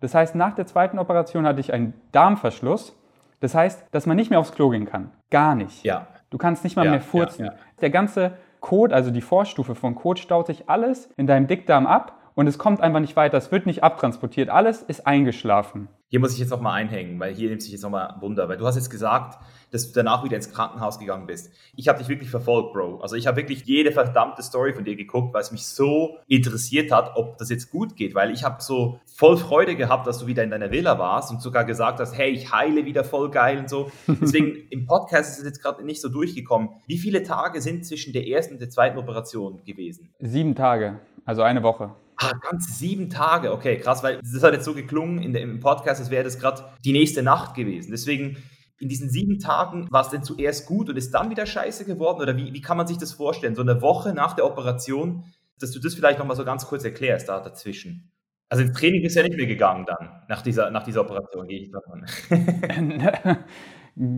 Das 0.00 0.14
heißt, 0.14 0.34
nach 0.34 0.54
der 0.54 0.66
zweiten 0.66 0.98
Operation 0.98 1.44
hatte 1.46 1.60
ich 1.60 1.72
einen 1.72 1.92
Darmverschluss. 2.12 2.96
Das 3.40 3.54
heißt, 3.54 3.84
dass 3.90 4.06
man 4.06 4.16
nicht 4.16 4.30
mehr 4.30 4.40
aufs 4.40 4.52
Klo 4.52 4.70
gehen 4.70 4.86
kann. 4.86 5.10
Gar 5.30 5.54
nicht. 5.54 5.84
Ja. 5.84 6.06
Du 6.30 6.38
kannst 6.38 6.64
nicht 6.64 6.76
mal 6.76 6.84
ja, 6.84 6.92
mehr 6.92 7.00
furzen. 7.00 7.46
Ja, 7.46 7.52
ja. 7.52 7.58
Der 7.80 7.90
ganze 7.90 8.32
Kot, 8.60 8.92
also 8.92 9.10
die 9.10 9.20
Vorstufe 9.20 9.74
von 9.74 9.94
Kot, 9.94 10.18
staut 10.18 10.46
sich 10.46 10.68
alles 10.68 11.10
in 11.16 11.26
deinem 11.26 11.46
Dickdarm 11.46 11.86
ab 11.86 12.18
und 12.34 12.46
es 12.46 12.58
kommt 12.58 12.80
einfach 12.80 13.00
nicht 13.00 13.16
weiter. 13.16 13.36
Es 13.36 13.50
wird 13.50 13.66
nicht 13.66 13.82
abtransportiert. 13.82 14.48
Alles 14.48 14.82
ist 14.82 15.06
eingeschlafen. 15.06 15.88
Hier 16.08 16.20
muss 16.20 16.32
ich 16.32 16.38
jetzt 16.38 16.50
nochmal 16.50 16.74
einhängen, 16.74 17.18
weil 17.18 17.34
hier 17.34 17.48
nimmt 17.48 17.62
sich 17.62 17.72
jetzt 17.72 17.82
nochmal 17.82 18.14
Wunder. 18.20 18.48
Weil 18.48 18.56
du 18.56 18.66
hast 18.66 18.76
jetzt 18.76 18.90
gesagt, 18.90 19.38
dass 19.70 19.88
du 19.88 19.94
danach 19.94 20.24
wieder 20.24 20.36
ins 20.36 20.52
Krankenhaus 20.52 20.98
gegangen 20.98 21.26
bist. 21.26 21.52
Ich 21.76 21.88
habe 21.88 21.98
dich 21.98 22.08
wirklich 22.08 22.30
verfolgt, 22.30 22.72
Bro. 22.72 23.00
Also 23.00 23.16
ich 23.16 23.26
habe 23.26 23.36
wirklich 23.36 23.64
jede 23.64 23.92
verdammte 23.92 24.42
Story 24.42 24.74
von 24.74 24.84
dir 24.84 24.96
geguckt, 24.96 25.34
weil 25.34 25.42
es 25.42 25.52
mich 25.52 25.66
so 25.66 26.16
interessiert 26.26 26.90
hat, 26.90 27.12
ob 27.16 27.38
das 27.38 27.50
jetzt 27.50 27.70
gut 27.70 27.96
geht. 27.96 28.14
Weil 28.14 28.30
ich 28.30 28.44
habe 28.44 28.62
so 28.62 29.00
voll 29.06 29.36
Freude 29.36 29.76
gehabt, 29.76 30.06
dass 30.06 30.18
du 30.18 30.26
wieder 30.26 30.44
in 30.44 30.50
deiner 30.50 30.70
Villa 30.70 30.98
warst 30.98 31.30
und 31.30 31.42
sogar 31.42 31.64
gesagt 31.64 32.00
hast, 32.00 32.16
hey, 32.16 32.30
ich 32.30 32.52
heile 32.52 32.84
wieder 32.84 33.04
voll 33.04 33.30
geil 33.30 33.58
und 33.58 33.68
so. 33.68 33.90
Deswegen 34.06 34.68
im 34.70 34.86
Podcast 34.86 35.32
ist 35.32 35.38
es 35.38 35.44
jetzt 35.44 35.62
gerade 35.62 35.84
nicht 35.84 36.00
so 36.00 36.08
durchgekommen. 36.08 36.70
Wie 36.86 36.98
viele 36.98 37.22
Tage 37.22 37.60
sind 37.60 37.86
zwischen 37.86 38.12
der 38.12 38.26
ersten 38.26 38.54
und 38.54 38.60
der 38.60 38.70
zweiten 38.70 38.98
Operation 38.98 39.62
gewesen? 39.64 40.08
Sieben 40.20 40.54
Tage, 40.54 41.00
also 41.24 41.42
eine 41.42 41.62
Woche. 41.62 41.94
Ah, 42.20 42.32
ganz 42.50 42.78
sieben 42.78 43.10
Tage, 43.10 43.52
okay, 43.52 43.78
krass, 43.78 44.02
weil 44.02 44.18
das 44.18 44.42
hat 44.42 44.52
jetzt 44.52 44.64
so 44.64 44.74
geklungen 44.74 45.22
in 45.22 45.32
der, 45.32 45.42
im 45.42 45.60
Podcast, 45.60 46.00
als 46.00 46.10
wäre 46.10 46.24
das 46.24 46.40
gerade 46.40 46.64
die 46.84 46.90
nächste 46.90 47.22
Nacht 47.22 47.54
gewesen. 47.54 47.92
Deswegen, 47.92 48.38
in 48.78 48.88
diesen 48.88 49.10
sieben 49.10 49.38
Tagen 49.38 49.88
war 49.90 50.02
es 50.02 50.10
denn 50.10 50.22
zuerst 50.22 50.66
gut 50.66 50.88
und 50.88 50.96
ist 50.96 51.12
dann 51.12 51.30
wieder 51.30 51.46
scheiße 51.46 51.84
geworden? 51.84 52.20
Oder 52.20 52.36
wie, 52.36 52.52
wie 52.52 52.60
kann 52.60 52.76
man 52.76 52.86
sich 52.86 52.98
das 52.98 53.12
vorstellen? 53.12 53.54
So 53.54 53.62
eine 53.62 53.82
Woche 53.82 54.14
nach 54.14 54.34
der 54.34 54.46
Operation, 54.46 55.24
dass 55.58 55.72
du 55.72 55.80
das 55.80 55.94
vielleicht 55.94 56.18
nochmal 56.18 56.36
so 56.36 56.44
ganz 56.44 56.66
kurz 56.66 56.84
erklärst 56.84 57.28
da 57.28 57.40
dazwischen. 57.40 58.12
Also 58.48 58.62
ins 58.62 58.78
Training 58.78 59.02
bist 59.02 59.16
du 59.16 59.20
ja 59.20 59.26
nicht 59.26 59.36
mehr 59.36 59.46
gegangen 59.46 59.84
dann, 59.86 60.22
nach 60.28 60.42
dieser, 60.42 60.70
nach 60.70 60.84
dieser 60.84 61.02
Operation, 61.02 61.46
gehe 61.48 61.60
ich 61.60 61.70
davon. 61.70 62.06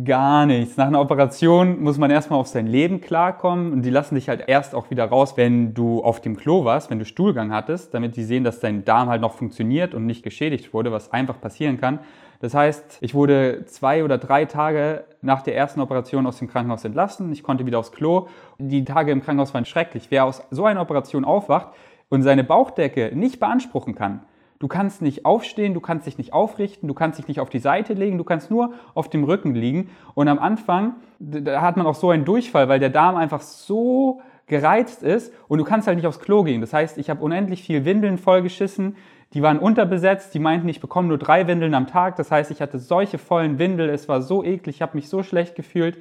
Gar 0.04 0.44
nichts. 0.44 0.76
Nach 0.76 0.86
einer 0.86 1.00
Operation 1.00 1.80
muss 1.80 1.96
man 1.96 2.10
erstmal 2.10 2.38
auf 2.38 2.46
sein 2.46 2.66
Leben 2.66 3.00
klarkommen 3.00 3.72
und 3.72 3.80
die 3.82 3.88
lassen 3.88 4.14
dich 4.14 4.28
halt 4.28 4.44
erst 4.46 4.74
auch 4.74 4.90
wieder 4.90 5.06
raus, 5.06 5.38
wenn 5.38 5.72
du 5.72 6.04
auf 6.04 6.20
dem 6.20 6.36
Klo 6.36 6.66
warst, 6.66 6.90
wenn 6.90 6.98
du 6.98 7.06
Stuhlgang 7.06 7.50
hattest, 7.50 7.94
damit 7.94 8.14
die 8.14 8.24
sehen, 8.24 8.44
dass 8.44 8.60
dein 8.60 8.84
Darm 8.84 9.08
halt 9.08 9.22
noch 9.22 9.32
funktioniert 9.32 9.94
und 9.94 10.04
nicht 10.04 10.22
geschädigt 10.22 10.74
wurde, 10.74 10.92
was 10.92 11.12
einfach 11.12 11.40
passieren 11.40 11.80
kann. 11.80 12.00
Das 12.40 12.54
heißt, 12.54 12.98
ich 13.00 13.14
wurde 13.14 13.64
zwei 13.66 14.02
oder 14.02 14.18
drei 14.18 14.46
Tage 14.46 15.04
nach 15.22 15.42
der 15.42 15.56
ersten 15.56 15.80
Operation 15.80 16.26
aus 16.26 16.38
dem 16.38 16.48
Krankenhaus 16.48 16.84
entlassen. 16.84 17.30
Ich 17.32 17.42
konnte 17.42 17.66
wieder 17.66 17.78
aufs 17.78 17.92
Klo. 17.92 18.28
Die 18.58 18.84
Tage 18.84 19.12
im 19.12 19.22
Krankenhaus 19.22 19.54
waren 19.54 19.66
schrecklich. 19.66 20.10
Wer 20.10 20.24
aus 20.24 20.42
so 20.50 20.64
einer 20.64 20.80
Operation 20.80 21.24
aufwacht 21.24 21.68
und 22.08 22.22
seine 22.22 22.42
Bauchdecke 22.42 23.12
nicht 23.14 23.40
beanspruchen 23.40 23.94
kann, 23.94 24.20
Du 24.60 24.68
kannst 24.68 25.00
nicht 25.00 25.24
aufstehen, 25.24 25.72
du 25.72 25.80
kannst 25.80 26.06
dich 26.06 26.18
nicht 26.18 26.34
aufrichten, 26.34 26.86
du 26.86 26.92
kannst 26.92 27.18
dich 27.18 27.26
nicht 27.26 27.40
auf 27.40 27.48
die 27.48 27.60
Seite 27.60 27.94
legen, 27.94 28.18
du 28.18 28.24
kannst 28.24 28.50
nur 28.50 28.74
auf 28.92 29.08
dem 29.08 29.24
Rücken 29.24 29.54
liegen. 29.54 29.88
Und 30.12 30.28
am 30.28 30.38
Anfang, 30.38 30.96
da 31.18 31.62
hat 31.62 31.78
man 31.78 31.86
auch 31.86 31.94
so 31.94 32.10
einen 32.10 32.26
Durchfall, 32.26 32.68
weil 32.68 32.78
der 32.78 32.90
Darm 32.90 33.16
einfach 33.16 33.40
so 33.40 34.20
gereizt 34.46 35.02
ist 35.02 35.32
und 35.48 35.56
du 35.56 35.64
kannst 35.64 35.86
halt 35.86 35.96
nicht 35.96 36.06
aufs 36.06 36.20
Klo 36.20 36.42
gehen. 36.42 36.60
Das 36.60 36.74
heißt, 36.74 36.98
ich 36.98 37.08
habe 37.08 37.24
unendlich 37.24 37.62
viel 37.62 37.86
Windeln 37.86 38.18
vollgeschissen, 38.18 38.96
die 39.32 39.42
waren 39.42 39.58
unterbesetzt, 39.58 40.34
die 40.34 40.40
meinten, 40.40 40.68
ich 40.68 40.80
bekomme 40.80 41.08
nur 41.08 41.18
drei 41.18 41.46
Windeln 41.46 41.74
am 41.74 41.86
Tag. 41.86 42.16
Das 42.16 42.30
heißt, 42.30 42.50
ich 42.50 42.60
hatte 42.60 42.78
solche 42.78 43.18
vollen 43.18 43.58
Windel, 43.58 43.88
es 43.88 44.08
war 44.08 44.22
so 44.22 44.42
eklig, 44.42 44.76
ich 44.76 44.82
habe 44.82 44.96
mich 44.96 45.08
so 45.08 45.22
schlecht 45.22 45.54
gefühlt. 45.54 45.98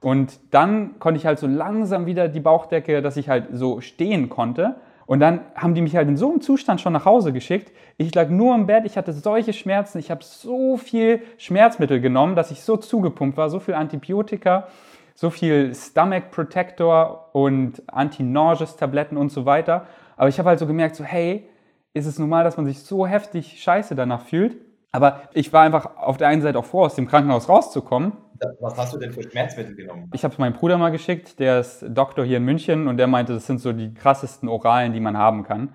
Und 0.00 0.38
dann 0.50 0.98
konnte 0.98 1.18
ich 1.18 1.26
halt 1.26 1.38
so 1.38 1.46
langsam 1.46 2.06
wieder 2.06 2.28
die 2.28 2.40
Bauchdecke, 2.40 3.02
dass 3.02 3.16
ich 3.16 3.28
halt 3.28 3.48
so 3.52 3.80
stehen 3.80 4.28
konnte. 4.28 4.76
Und 5.04 5.18
dann 5.18 5.40
haben 5.56 5.74
die 5.74 5.82
mich 5.82 5.96
halt 5.96 6.08
in 6.08 6.16
so 6.16 6.30
einem 6.30 6.40
Zustand 6.40 6.80
schon 6.80 6.92
nach 6.92 7.04
Hause 7.04 7.32
geschickt. 7.32 7.72
Ich 7.96 8.14
lag 8.14 8.28
nur 8.28 8.54
im 8.54 8.66
Bett, 8.66 8.84
ich 8.86 8.96
hatte 8.96 9.12
solche 9.12 9.52
Schmerzen, 9.52 9.98
ich 9.98 10.10
habe 10.12 10.22
so 10.22 10.76
viel 10.76 11.20
Schmerzmittel 11.36 12.00
genommen, 12.00 12.36
dass 12.36 12.52
ich 12.52 12.62
so 12.62 12.76
zugepumpt 12.76 13.36
war, 13.36 13.50
so 13.50 13.58
viel 13.58 13.74
Antibiotika, 13.74 14.68
so 15.16 15.28
viel 15.28 15.74
Stomach 15.74 16.30
Protector 16.30 17.28
und 17.32 17.82
Anti-Nauseous-Tabletten 17.88 19.16
und 19.16 19.32
so 19.32 19.44
weiter. 19.44 19.86
Aber 20.16 20.28
ich 20.28 20.38
habe 20.38 20.48
halt 20.48 20.60
so 20.60 20.66
gemerkt, 20.68 20.94
so 20.94 21.02
hey, 21.02 21.49
ist 21.94 22.06
es 22.06 22.18
normal, 22.18 22.44
dass 22.44 22.56
man 22.56 22.66
sich 22.66 22.80
so 22.82 23.06
heftig 23.06 23.62
scheiße 23.62 23.94
danach 23.94 24.24
fühlt? 24.24 24.56
Aber 24.92 25.22
ich 25.34 25.52
war 25.52 25.62
einfach 25.62 25.96
auf 25.96 26.16
der 26.16 26.28
einen 26.28 26.42
Seite 26.42 26.58
auch 26.58 26.64
froh, 26.64 26.84
aus 26.84 26.94
dem 26.94 27.06
Krankenhaus 27.06 27.48
rauszukommen, 27.48 28.12
was 28.60 28.76
hast 28.76 28.94
du 28.94 28.98
denn 28.98 29.12
für 29.12 29.22
Schmerzmittel 29.22 29.74
genommen? 29.74 30.10
Ich 30.14 30.24
habe 30.24 30.32
es 30.32 30.38
meinem 30.38 30.54
Bruder 30.54 30.78
mal 30.78 30.90
geschickt, 30.90 31.38
der 31.38 31.60
ist 31.60 31.84
Doktor 31.88 32.24
hier 32.24 32.38
in 32.38 32.44
München 32.44 32.88
und 32.88 32.96
der 32.96 33.06
meinte, 33.06 33.34
das 33.34 33.46
sind 33.46 33.60
so 33.60 33.72
die 33.72 33.92
krassesten 33.92 34.48
Oralen, 34.48 34.92
die 34.92 35.00
man 35.00 35.16
haben 35.16 35.42
kann. 35.42 35.74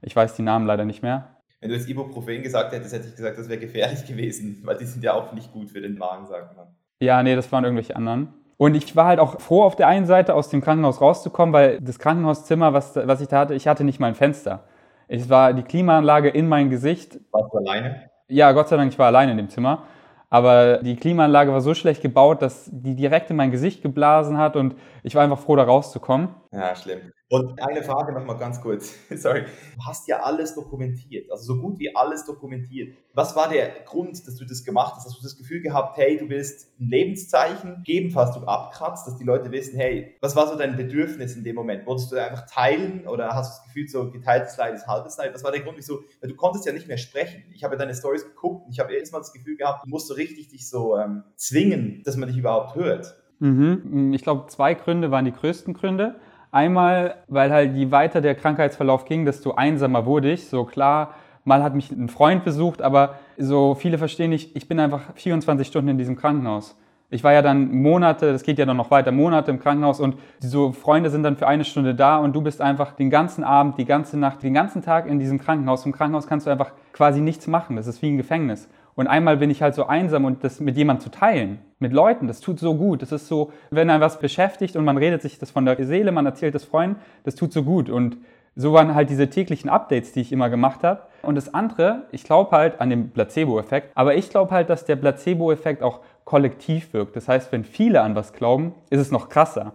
Ich 0.00 0.14
weiß 0.16 0.34
die 0.34 0.42
Namen 0.42 0.66
leider 0.66 0.84
nicht 0.84 1.02
mehr. 1.02 1.36
Wenn 1.60 1.70
du 1.70 1.76
jetzt 1.76 1.88
Ibuprofen 1.88 2.42
gesagt 2.42 2.72
hättest, 2.72 2.94
hätte 2.94 3.08
ich 3.08 3.16
gesagt, 3.16 3.36
das 3.36 3.48
wäre 3.48 3.58
gefährlich 3.58 4.06
gewesen, 4.06 4.62
weil 4.64 4.76
die 4.78 4.86
sind 4.86 5.04
ja 5.04 5.12
auch 5.12 5.32
nicht 5.32 5.52
gut 5.52 5.70
für 5.70 5.80
den 5.80 5.98
Magen, 5.98 6.26
sagt 6.26 6.56
man. 6.56 6.68
Ja, 7.00 7.22
nee, 7.22 7.36
das 7.36 7.50
waren 7.52 7.64
irgendwelche 7.64 7.94
anderen. 7.96 8.32
Und 8.56 8.74
ich 8.74 8.96
war 8.96 9.06
halt 9.06 9.20
auch 9.20 9.40
froh, 9.40 9.62
auf 9.62 9.76
der 9.76 9.86
einen 9.86 10.06
Seite 10.06 10.34
aus 10.34 10.48
dem 10.48 10.60
Krankenhaus 10.60 11.00
rauszukommen, 11.00 11.52
weil 11.52 11.80
das 11.80 11.98
Krankenhauszimmer, 11.98 12.72
was, 12.72 12.96
was 12.96 13.20
ich 13.20 13.28
da 13.28 13.40
hatte, 13.40 13.54
ich 13.54 13.68
hatte 13.68 13.84
nicht 13.84 14.00
mal 14.00 14.08
ein 14.08 14.16
Fenster. 14.16 14.64
Es 15.08 15.30
war 15.30 15.54
die 15.54 15.62
Klimaanlage 15.62 16.28
in 16.28 16.48
mein 16.48 16.68
Gesicht. 16.68 17.18
Warst 17.32 17.52
du 17.52 17.58
alleine? 17.58 18.10
Ja, 18.28 18.52
Gott 18.52 18.68
sei 18.68 18.76
Dank, 18.76 18.92
ich 18.92 18.98
war 18.98 19.06
alleine 19.06 19.32
in 19.32 19.38
dem 19.38 19.48
Zimmer. 19.48 19.84
Aber 20.30 20.78
die 20.82 20.96
Klimaanlage 20.96 21.50
war 21.50 21.62
so 21.62 21.72
schlecht 21.72 22.02
gebaut, 22.02 22.42
dass 22.42 22.68
die 22.70 22.94
direkt 22.94 23.30
in 23.30 23.36
mein 23.36 23.50
Gesicht 23.50 23.82
geblasen 23.82 24.36
hat 24.36 24.56
und 24.56 24.74
ich 25.02 25.14
war 25.14 25.24
einfach 25.24 25.38
froh, 25.38 25.56
da 25.56 25.64
rauszukommen. 25.64 26.28
Ja, 26.52 26.76
schlimm. 26.76 27.12
Und 27.30 27.60
eine 27.60 27.82
Frage 27.82 28.12
nochmal 28.12 28.38
ganz 28.38 28.58
kurz. 28.60 28.94
Sorry. 29.14 29.44
Du 29.76 29.84
hast 29.84 30.08
ja 30.08 30.22
alles 30.22 30.54
dokumentiert, 30.54 31.30
also 31.30 31.54
so 31.54 31.60
gut 31.60 31.78
wie 31.78 31.94
alles 31.94 32.24
dokumentiert. 32.24 32.96
Was 33.12 33.36
war 33.36 33.50
der 33.50 33.68
Grund, 33.84 34.26
dass 34.26 34.36
du 34.36 34.46
das 34.46 34.64
gemacht 34.64 34.94
hast? 34.96 35.04
Hast 35.04 35.18
du 35.18 35.22
das 35.22 35.36
Gefühl 35.36 35.60
gehabt, 35.60 35.98
hey, 35.98 36.16
du 36.16 36.30
willst 36.30 36.68
ein 36.80 36.88
Lebenszeichen 36.88 37.82
geben, 37.84 38.10
falls 38.10 38.34
du 38.34 38.40
abkratzt, 38.40 39.06
dass 39.06 39.16
die 39.16 39.24
Leute 39.24 39.52
wissen, 39.52 39.76
hey, 39.76 40.16
was 40.22 40.36
war 40.36 40.48
so 40.48 40.56
dein 40.56 40.76
Bedürfnis 40.76 41.36
in 41.36 41.44
dem 41.44 41.54
Moment? 41.54 41.86
Wolltest 41.86 42.12
du 42.12 42.16
einfach 42.16 42.46
teilen 42.46 43.06
oder 43.06 43.28
hast 43.34 43.50
du 43.50 43.56
das 43.58 43.64
Gefühl, 43.66 43.88
so 43.88 44.10
geteiltes 44.10 44.56
Leid 44.56 44.74
ist 44.74 44.86
halbes 44.86 45.18
Leid? 45.18 45.34
Was 45.34 45.44
war 45.44 45.52
der 45.52 45.60
Grund, 45.60 45.76
wieso? 45.76 46.00
Weil 46.22 46.30
du 46.30 46.36
konntest 46.36 46.64
ja 46.64 46.72
nicht 46.72 46.88
mehr 46.88 46.98
sprechen. 46.98 47.42
Ich 47.54 47.62
habe 47.62 47.74
ja 47.74 47.78
deine 47.78 47.94
Stories 47.94 48.24
geguckt 48.24 48.64
und 48.64 48.72
ich 48.72 48.80
habe 48.80 48.92
jedes 48.94 49.12
Mal 49.12 49.18
das 49.18 49.34
Gefühl 49.34 49.56
gehabt, 49.58 49.84
du 49.84 49.90
musst 49.90 50.08
so 50.08 50.14
richtig 50.14 50.48
dich 50.48 50.66
so 50.66 50.96
ähm, 50.96 51.24
zwingen, 51.36 52.02
dass 52.04 52.16
man 52.16 52.28
dich 52.30 52.38
überhaupt 52.38 52.74
hört. 52.74 53.16
Mhm. 53.40 54.12
Ich 54.14 54.22
glaube, 54.22 54.46
zwei 54.48 54.72
Gründe 54.74 55.10
waren 55.10 55.26
die 55.26 55.32
größten 55.32 55.74
Gründe. 55.74 56.16
Einmal, 56.50 57.16
weil 57.28 57.52
halt 57.52 57.74
je 57.74 57.90
weiter 57.90 58.20
der 58.20 58.34
Krankheitsverlauf 58.34 59.04
ging, 59.04 59.24
desto 59.24 59.54
einsamer 59.54 60.06
wurde 60.06 60.30
ich. 60.32 60.48
So 60.48 60.64
klar, 60.64 61.14
mal 61.44 61.62
hat 61.62 61.74
mich 61.74 61.90
ein 61.90 62.08
Freund 62.08 62.44
besucht, 62.44 62.80
aber 62.82 63.16
so 63.36 63.74
viele 63.74 63.98
verstehen 63.98 64.30
nicht, 64.30 64.56
ich 64.56 64.68
bin 64.68 64.80
einfach 64.80 65.02
24 65.14 65.66
Stunden 65.66 65.90
in 65.90 65.98
diesem 65.98 66.16
Krankenhaus. 66.16 66.76
Ich 67.10 67.24
war 67.24 67.32
ja 67.32 67.40
dann 67.40 67.72
Monate, 67.72 68.32
das 68.32 68.42
geht 68.42 68.58
ja 68.58 68.66
dann 68.66 68.76
noch 68.76 68.90
weiter, 68.90 69.12
Monate 69.12 69.50
im 69.50 69.60
Krankenhaus 69.60 69.98
und 69.98 70.16
so 70.40 70.72
Freunde 70.72 71.08
sind 71.08 71.22
dann 71.22 71.36
für 71.36 71.46
eine 71.46 71.64
Stunde 71.64 71.94
da 71.94 72.18
und 72.18 72.34
du 72.34 72.42
bist 72.42 72.60
einfach 72.60 72.92
den 72.92 73.08
ganzen 73.08 73.44
Abend, 73.44 73.78
die 73.78 73.86
ganze 73.86 74.18
Nacht, 74.18 74.42
den 74.42 74.52
ganzen 74.52 74.82
Tag 74.82 75.06
in 75.06 75.18
diesem 75.18 75.38
Krankenhaus. 75.38 75.86
Im 75.86 75.92
Krankenhaus 75.92 76.26
kannst 76.26 76.46
du 76.46 76.50
einfach 76.50 76.72
quasi 76.92 77.22
nichts 77.22 77.46
machen. 77.46 77.76
Das 77.76 77.86
ist 77.86 78.02
wie 78.02 78.10
ein 78.10 78.18
Gefängnis. 78.18 78.68
Und 78.98 79.06
einmal 79.06 79.36
bin 79.36 79.48
ich 79.48 79.62
halt 79.62 79.76
so 79.76 79.86
einsam 79.86 80.24
und 80.24 80.42
das 80.42 80.58
mit 80.58 80.76
jemandem 80.76 81.04
zu 81.04 81.10
teilen, 81.12 81.60
mit 81.78 81.92
Leuten, 81.92 82.26
das 82.26 82.40
tut 82.40 82.58
so 82.58 82.74
gut. 82.74 83.00
Das 83.00 83.12
ist 83.12 83.28
so, 83.28 83.52
wenn 83.70 83.88
einen 83.90 84.00
was 84.00 84.18
beschäftigt 84.18 84.74
und 84.74 84.84
man 84.84 84.96
redet 84.96 85.22
sich 85.22 85.38
das 85.38 85.52
von 85.52 85.64
der 85.64 85.76
Seele, 85.86 86.10
man 86.10 86.26
erzählt 86.26 86.52
das 86.56 86.64
Freunden, 86.64 86.96
das 87.22 87.36
tut 87.36 87.52
so 87.52 87.62
gut. 87.62 87.90
Und 87.90 88.16
so 88.56 88.72
waren 88.72 88.96
halt 88.96 89.08
diese 89.08 89.30
täglichen 89.30 89.70
Updates, 89.70 90.10
die 90.10 90.22
ich 90.22 90.32
immer 90.32 90.50
gemacht 90.50 90.82
habe. 90.82 91.02
Und 91.22 91.36
das 91.36 91.54
andere, 91.54 92.06
ich 92.10 92.24
glaube 92.24 92.50
halt 92.50 92.80
an 92.80 92.90
den 92.90 93.10
Placebo-Effekt, 93.10 93.92
aber 93.94 94.16
ich 94.16 94.30
glaube 94.30 94.50
halt, 94.50 94.68
dass 94.68 94.84
der 94.84 94.96
Placebo-Effekt 94.96 95.80
auch 95.84 96.00
kollektiv 96.24 96.92
wirkt. 96.92 97.14
Das 97.14 97.28
heißt, 97.28 97.52
wenn 97.52 97.62
viele 97.62 98.02
an 98.02 98.16
was 98.16 98.32
glauben, 98.32 98.74
ist 98.90 98.98
es 98.98 99.12
noch 99.12 99.28
krasser. 99.28 99.74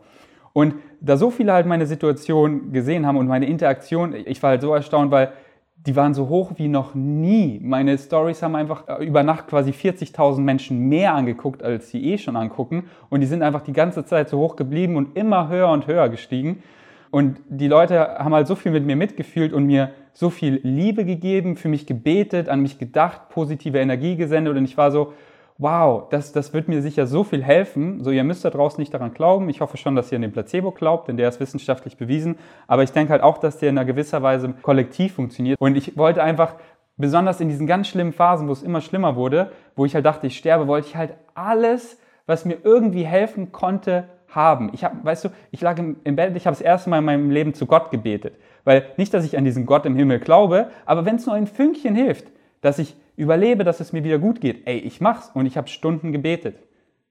Und 0.51 0.75
da 0.99 1.15
so 1.15 1.31
viele 1.31 1.53
halt 1.53 1.65
meine 1.65 1.85
Situation 1.85 2.73
gesehen 2.73 3.07
haben 3.07 3.15
und 3.15 3.27
meine 3.27 3.45
Interaktion, 3.45 4.13
ich 4.13 4.43
war 4.43 4.49
halt 4.49 4.61
so 4.61 4.73
erstaunt, 4.73 5.11
weil 5.11 5.31
die 5.85 5.95
waren 5.95 6.13
so 6.13 6.29
hoch 6.29 6.53
wie 6.55 6.69
noch 6.69 6.95
nie. 6.95 7.59
Meine 7.61 7.97
Stories 7.97 8.41
haben 8.41 8.55
einfach 8.55 8.87
äh, 8.87 9.05
über 9.05 9.23
Nacht 9.23 9.47
quasi 9.47 9.71
40.000 9.71 10.39
Menschen 10.39 10.87
mehr 10.87 11.13
angeguckt, 11.13 11.61
als 11.61 11.89
sie 11.89 12.03
eh 12.11 12.17
schon 12.17 12.35
angucken. 12.35 12.85
Und 13.09 13.21
die 13.21 13.27
sind 13.27 13.41
einfach 13.41 13.61
die 13.61 13.73
ganze 13.73 14.05
Zeit 14.05 14.29
so 14.29 14.39
hoch 14.39 14.55
geblieben 14.55 14.95
und 14.95 15.17
immer 15.17 15.49
höher 15.49 15.69
und 15.69 15.87
höher 15.87 16.07
gestiegen. 16.07 16.63
Und 17.11 17.37
die 17.49 17.67
Leute 17.67 17.99
haben 18.17 18.33
halt 18.33 18.47
so 18.47 18.55
viel 18.55 18.71
mit 18.71 18.85
mir 18.85 18.95
mitgefühlt 18.95 19.53
und 19.53 19.65
mir 19.65 19.91
so 20.13 20.29
viel 20.29 20.61
Liebe 20.63 21.05
gegeben, 21.05 21.57
für 21.57 21.67
mich 21.67 21.85
gebetet, 21.85 22.49
an 22.49 22.61
mich 22.61 22.79
gedacht, 22.79 23.29
positive 23.29 23.77
Energie 23.77 24.15
gesendet. 24.15 24.55
Und 24.55 24.63
ich 24.63 24.77
war 24.77 24.89
so, 24.89 25.13
wow, 25.57 26.09
das, 26.09 26.31
das 26.31 26.53
wird 26.53 26.67
mir 26.67 26.81
sicher 26.81 27.07
so 27.07 27.23
viel 27.23 27.43
helfen. 27.43 28.03
So, 28.03 28.11
ihr 28.11 28.23
müsst 28.23 28.43
da 28.43 28.49
draußen 28.49 28.79
nicht 28.79 28.93
daran 28.93 29.13
glauben. 29.13 29.49
Ich 29.49 29.61
hoffe 29.61 29.77
schon, 29.77 29.95
dass 29.95 30.11
ihr 30.11 30.15
an 30.17 30.21
den 30.23 30.31
Placebo 30.31 30.71
glaubt, 30.71 31.07
denn 31.07 31.17
der 31.17 31.29
ist 31.29 31.39
wissenschaftlich 31.39 31.97
bewiesen. 31.97 32.37
Aber 32.67 32.83
ich 32.83 32.91
denke 32.91 33.11
halt 33.11 33.21
auch, 33.21 33.37
dass 33.37 33.59
der 33.59 33.69
in 33.69 33.77
einer 33.77 33.85
gewisser 33.85 34.21
Weise 34.23 34.53
kollektiv 34.61 35.13
funktioniert. 35.13 35.59
Und 35.59 35.75
ich 35.75 35.97
wollte 35.97 36.23
einfach, 36.23 36.55
besonders 36.97 37.41
in 37.41 37.49
diesen 37.49 37.67
ganz 37.67 37.87
schlimmen 37.87 38.13
Phasen, 38.13 38.47
wo 38.47 38.51
es 38.51 38.63
immer 38.63 38.81
schlimmer 38.81 39.15
wurde, 39.15 39.51
wo 39.75 39.85
ich 39.85 39.95
halt 39.95 40.05
dachte, 40.05 40.27
ich 40.27 40.37
sterbe, 40.37 40.67
wollte 40.67 40.87
ich 40.87 40.95
halt 40.95 41.15
alles, 41.33 41.99
was 42.25 42.45
mir 42.45 42.57
irgendwie 42.63 43.03
helfen 43.03 43.51
konnte, 43.51 44.05
haben. 44.29 44.71
Ich 44.73 44.83
habe, 44.83 44.97
weißt 45.03 45.25
du, 45.25 45.29
ich 45.51 45.61
lag 45.61 45.77
im, 45.77 45.97
im 46.03 46.15
Bett, 46.15 46.35
ich 46.35 46.47
habe 46.47 46.55
das 46.55 46.61
erste 46.61 46.89
Mal 46.89 46.99
in 46.99 47.05
meinem 47.05 47.29
Leben 47.29 47.53
zu 47.53 47.65
Gott 47.65 47.91
gebetet. 47.91 48.35
Weil 48.63 48.85
nicht, 48.97 49.13
dass 49.13 49.25
ich 49.25 49.37
an 49.37 49.45
diesen 49.45 49.65
Gott 49.65 49.85
im 49.85 49.95
Himmel 49.95 50.19
glaube, 50.19 50.69
aber 50.85 51.05
wenn 51.05 51.17
es 51.17 51.25
nur 51.25 51.35
ein 51.35 51.47
Fünkchen 51.47 51.95
hilft, 51.95 52.31
dass 52.61 52.79
ich 52.79 52.95
überlebe, 53.15 53.63
dass 53.63 53.79
es 53.79 53.93
mir 53.93 54.03
wieder 54.03 54.19
gut 54.19 54.41
geht. 54.41 54.67
Ey, 54.67 54.77
ich 54.77 55.01
mach's 55.01 55.31
und 55.33 55.45
ich 55.45 55.57
habe 55.57 55.67
Stunden 55.67 56.11
gebetet. 56.11 56.57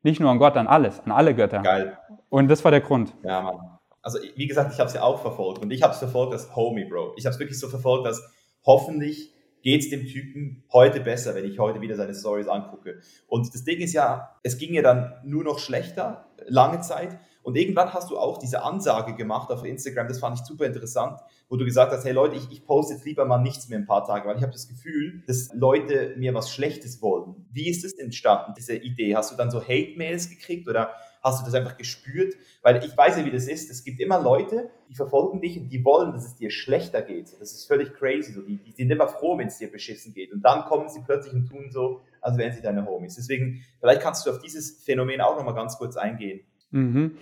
Nicht 0.03 0.21
nur 0.21 0.31
an 0.31 0.39
Gott, 0.39 0.57
an 0.57 0.67
alles, 0.67 1.01
an 1.01 1.13
alle 1.13 1.35
Götter. 1.35 1.61
Geil. 1.61 1.97
Und 2.29 2.49
das 2.49 2.65
war 2.65 2.71
der 2.71 2.81
Grund. 2.81 3.15
Ja, 3.23 3.41
Mann. 3.41 3.79
Also 4.03 4.19
wie 4.35 4.47
gesagt, 4.49 4.73
ich 4.73 4.81
habe 4.81 4.89
es 4.89 4.95
ja 4.95 5.03
auch 5.03 5.21
verfolgt 5.21 5.63
und 5.63 5.71
ich 5.71 5.83
habe 5.83 5.93
es 5.93 6.01
verfolgt 6.01 6.33
als 6.33 6.55
Homie, 6.57 6.85
Bro. 6.85 7.15
Ich 7.17 7.25
habe 7.25 7.35
es 7.35 7.39
wirklich 7.39 7.59
so 7.59 7.69
verfolgt, 7.69 8.05
dass 8.05 8.21
hoffentlich 8.67 9.33
geht 9.63 9.83
es 9.83 9.91
dem 9.91 10.07
Typen 10.07 10.65
heute 10.73 11.01
besser, 11.01 11.37
wenn 11.37 11.45
ich 11.45 11.61
heute 11.61 11.81
wieder 11.81 11.95
seine 11.95 12.15
Stories 12.15 12.49
angucke. 12.49 13.01
Und 13.29 13.55
das 13.55 13.63
Ding 13.63 13.79
ist 13.79 13.93
ja, 13.93 14.37
es 14.43 14.59
ging 14.59 14.75
ja 14.75 14.83
dann 14.83 15.15
nur 15.25 15.45
noch 15.45 15.61
schlechter, 15.61 16.27
lange 16.47 16.81
Zeit. 16.81 17.17
Und 17.43 17.57
irgendwann 17.57 17.93
hast 17.93 18.11
du 18.11 18.19
auch 18.19 18.39
diese 18.39 18.63
Ansage 18.63 19.15
gemacht 19.15 19.51
auf 19.51 19.65
Instagram, 19.65 20.09
das 20.09 20.21
fand 20.21 20.39
ich 20.39 20.45
super 20.45 20.65
interessant, 20.65 21.21
wo 21.49 21.57
du 21.57 21.65
gesagt 21.65 21.93
hast, 21.93 22.05
hey 22.05 22.13
Leute, 22.13 22.37
ich, 22.37 22.51
ich 22.51 22.65
poste 22.65 22.95
jetzt 22.95 23.05
lieber 23.05 23.25
mal 23.25 23.39
nichts 23.39 23.69
mehr 23.69 23.79
ein 23.79 23.87
paar 23.87 24.05
Tage, 24.05 24.29
weil 24.29 24.37
ich 24.37 24.43
habe 24.43 24.53
das 24.53 24.69
Gefühl, 24.69 25.23
dass 25.27 25.53
Leute 25.53 26.15
mir 26.17 26.35
was 26.35 26.51
Schlechtes 26.51 27.03
wollen. 27.03 27.47
Wie 27.51 27.69
ist 27.69 27.85
das 27.85 27.95
entstanden, 27.95 28.55
diese 28.57 28.77
Idee? 28.77 29.17
Hast 29.17 29.33
du 29.33 29.37
dann 29.37 29.51
so 29.51 29.61
Hate-Mails 29.61 30.31
gekriegt 30.31 30.69
oder 30.69 30.93
hast 31.23 31.41
du 31.41 31.45
das 31.45 31.55
einfach 31.55 31.77
gespürt? 31.77 32.35
Weil 32.63 32.85
ich 32.85 32.97
weiß 32.97 33.19
ja, 33.19 33.25
wie 33.25 33.31
das 33.31 33.49
ist. 33.49 33.71
Es 33.71 33.85
gibt 33.85 34.01
immer 34.01 34.21
Leute, 34.21 34.71
die 34.89 34.95
verfolgen 34.95 35.41
dich 35.41 35.59
und 35.59 35.69
die 35.69 35.85
wollen, 35.85 36.13
dass 36.13 36.25
es 36.25 36.37
dir 36.37 36.51
schlechter 36.51 37.03
geht. 37.03 37.33
Das 37.41 37.53
ist 37.53 37.67
völlig 37.67 37.93
crazy. 37.95 38.33
So, 38.33 38.43
die, 38.43 38.57
die 38.57 38.73
sind 38.73 38.91
immer 38.91 39.09
froh, 39.09 39.37
wenn 39.37 39.49
es 39.49 39.59
dir 39.59 39.71
beschissen 39.71 40.15
geht. 40.15 40.33
Und 40.33 40.43
dann 40.43 40.65
kommen 40.65 40.89
sie 40.89 41.01
plötzlich 41.01 41.35
und 41.35 41.47
tun 41.47 41.71
so, 41.71 42.01
als 42.21 42.37
wären 42.39 42.53
sie 42.53 42.63
deine 42.63 42.87
Homies. 42.87 43.17
Deswegen, 43.17 43.65
vielleicht 43.81 44.01
kannst 44.01 44.27
du 44.27 44.31
auf 44.31 44.39
dieses 44.39 44.83
Phänomen 44.83 45.21
auch 45.21 45.37
nochmal 45.37 45.55
ganz 45.55 45.77
kurz 45.77 45.97
eingehen. 45.97 46.41
Mhm. 46.73 47.13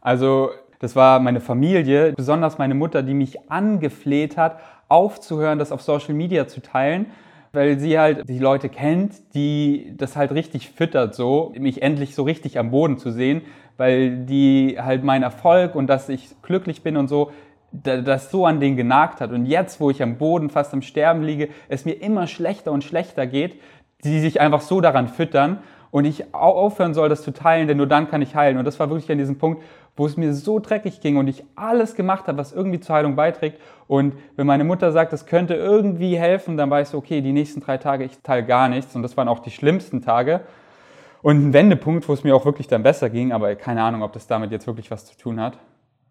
Also 0.00 0.50
Das 0.80 0.94
war 0.94 1.18
meine 1.18 1.40
Familie, 1.40 2.12
besonders 2.16 2.58
meine 2.58 2.74
Mutter, 2.74 3.02
die 3.02 3.14
mich 3.14 3.50
angefleht 3.50 4.36
hat, 4.36 4.60
aufzuhören, 4.88 5.58
das 5.58 5.72
auf 5.72 5.82
Social 5.82 6.14
Media 6.14 6.46
zu 6.46 6.62
teilen, 6.62 7.06
weil 7.52 7.80
sie 7.80 7.98
halt 7.98 8.28
die 8.28 8.38
Leute 8.38 8.68
kennt, 8.68 9.34
die 9.34 9.92
das 9.96 10.14
halt 10.16 10.30
richtig 10.32 10.70
füttert, 10.70 11.16
so 11.16 11.52
mich 11.58 11.82
endlich 11.82 12.14
so 12.14 12.22
richtig 12.22 12.58
am 12.60 12.70
Boden 12.70 12.96
zu 12.98 13.10
sehen, 13.10 13.42
weil 13.76 14.18
die 14.24 14.76
halt 14.80 15.02
mein 15.02 15.24
Erfolg 15.24 15.74
und 15.74 15.88
dass 15.88 16.08
ich 16.08 16.40
glücklich 16.42 16.82
bin 16.84 16.96
und 16.96 17.08
so, 17.08 17.32
das 17.72 18.30
so 18.30 18.46
an 18.46 18.60
den 18.60 18.76
genagt 18.76 19.20
hat. 19.20 19.32
Und 19.32 19.46
jetzt, 19.46 19.80
wo 19.80 19.90
ich 19.90 20.00
am 20.02 20.16
Boden 20.16 20.48
fast 20.48 20.72
am 20.72 20.82
Sterben 20.82 21.22
liege, 21.22 21.48
es 21.68 21.84
mir 21.84 21.94
immer 21.94 22.26
schlechter 22.28 22.70
und 22.72 22.84
schlechter 22.84 23.26
geht, 23.26 23.60
die 24.04 24.20
sich 24.20 24.40
einfach 24.40 24.60
so 24.60 24.80
daran 24.80 25.08
füttern 25.08 25.58
und 25.90 26.04
ich 26.04 26.34
aufhören 26.34 26.94
soll, 26.94 27.08
das 27.08 27.22
zu 27.22 27.32
teilen, 27.32 27.68
denn 27.68 27.76
nur 27.76 27.86
dann 27.86 28.08
kann 28.08 28.22
ich 28.22 28.34
heilen. 28.34 28.58
Und 28.58 28.64
das 28.64 28.78
war 28.78 28.90
wirklich 28.90 29.10
an 29.10 29.18
diesem 29.18 29.38
Punkt, 29.38 29.62
wo 29.96 30.06
es 30.06 30.16
mir 30.16 30.32
so 30.32 30.60
dreckig 30.60 31.00
ging 31.00 31.16
und 31.16 31.26
ich 31.28 31.44
alles 31.56 31.94
gemacht 31.94 32.28
habe, 32.28 32.38
was 32.38 32.52
irgendwie 32.52 32.78
zur 32.80 32.96
Heilung 32.96 33.16
beiträgt. 33.16 33.60
Und 33.88 34.14
wenn 34.36 34.46
meine 34.46 34.64
Mutter 34.64 34.92
sagt, 34.92 35.12
das 35.12 35.26
könnte 35.26 35.54
irgendwie 35.54 36.16
helfen, 36.16 36.56
dann 36.56 36.70
weißt 36.70 36.94
du, 36.94 36.98
okay, 36.98 37.20
die 37.20 37.32
nächsten 37.32 37.60
drei 37.60 37.78
Tage, 37.78 38.04
ich 38.04 38.18
teile 38.22 38.44
gar 38.44 38.68
nichts. 38.68 38.94
Und 38.94 39.02
das 39.02 39.16
waren 39.16 39.28
auch 39.28 39.40
die 39.40 39.50
schlimmsten 39.50 40.02
Tage. 40.02 40.40
Und 41.22 41.48
ein 41.48 41.52
Wendepunkt, 41.52 42.08
wo 42.08 42.12
es 42.12 42.22
mir 42.22 42.36
auch 42.36 42.44
wirklich 42.44 42.68
dann 42.68 42.82
besser 42.84 43.10
ging, 43.10 43.32
aber 43.32 43.54
keine 43.56 43.82
Ahnung, 43.82 44.02
ob 44.02 44.12
das 44.12 44.26
damit 44.28 44.52
jetzt 44.52 44.66
wirklich 44.66 44.90
was 44.90 45.04
zu 45.04 45.16
tun 45.16 45.40
hat. 45.40 45.58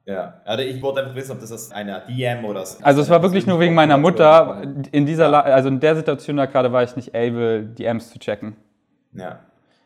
Ja, 0.05 0.41
also 0.45 0.63
ich 0.63 0.81
wollte 0.81 1.01
einfach 1.01 1.15
wissen, 1.15 1.33
ob 1.33 1.39
das 1.39 1.71
eine 1.71 2.03
DM 2.07 2.45
oder 2.45 2.65
so. 2.65 2.81
Also 2.83 3.01
es 3.01 3.09
war 3.09 3.21
wirklich 3.21 3.45
nur 3.45 3.59
wegen 3.59 3.73
meiner 3.73 3.97
Mutter. 3.97 4.61
In 4.91 5.05
dieser, 5.05 5.45
also 5.45 5.67
in 5.67 5.79
der 5.79 5.95
Situation 5.95 6.37
da 6.37 6.45
gerade 6.45 6.71
war 6.71 6.83
ich 6.83 6.95
nicht 6.95 7.13
able, 7.13 7.63
DMs 7.63 8.09
zu 8.09 8.19
checken. 8.19 8.55
Ja, 9.13 9.39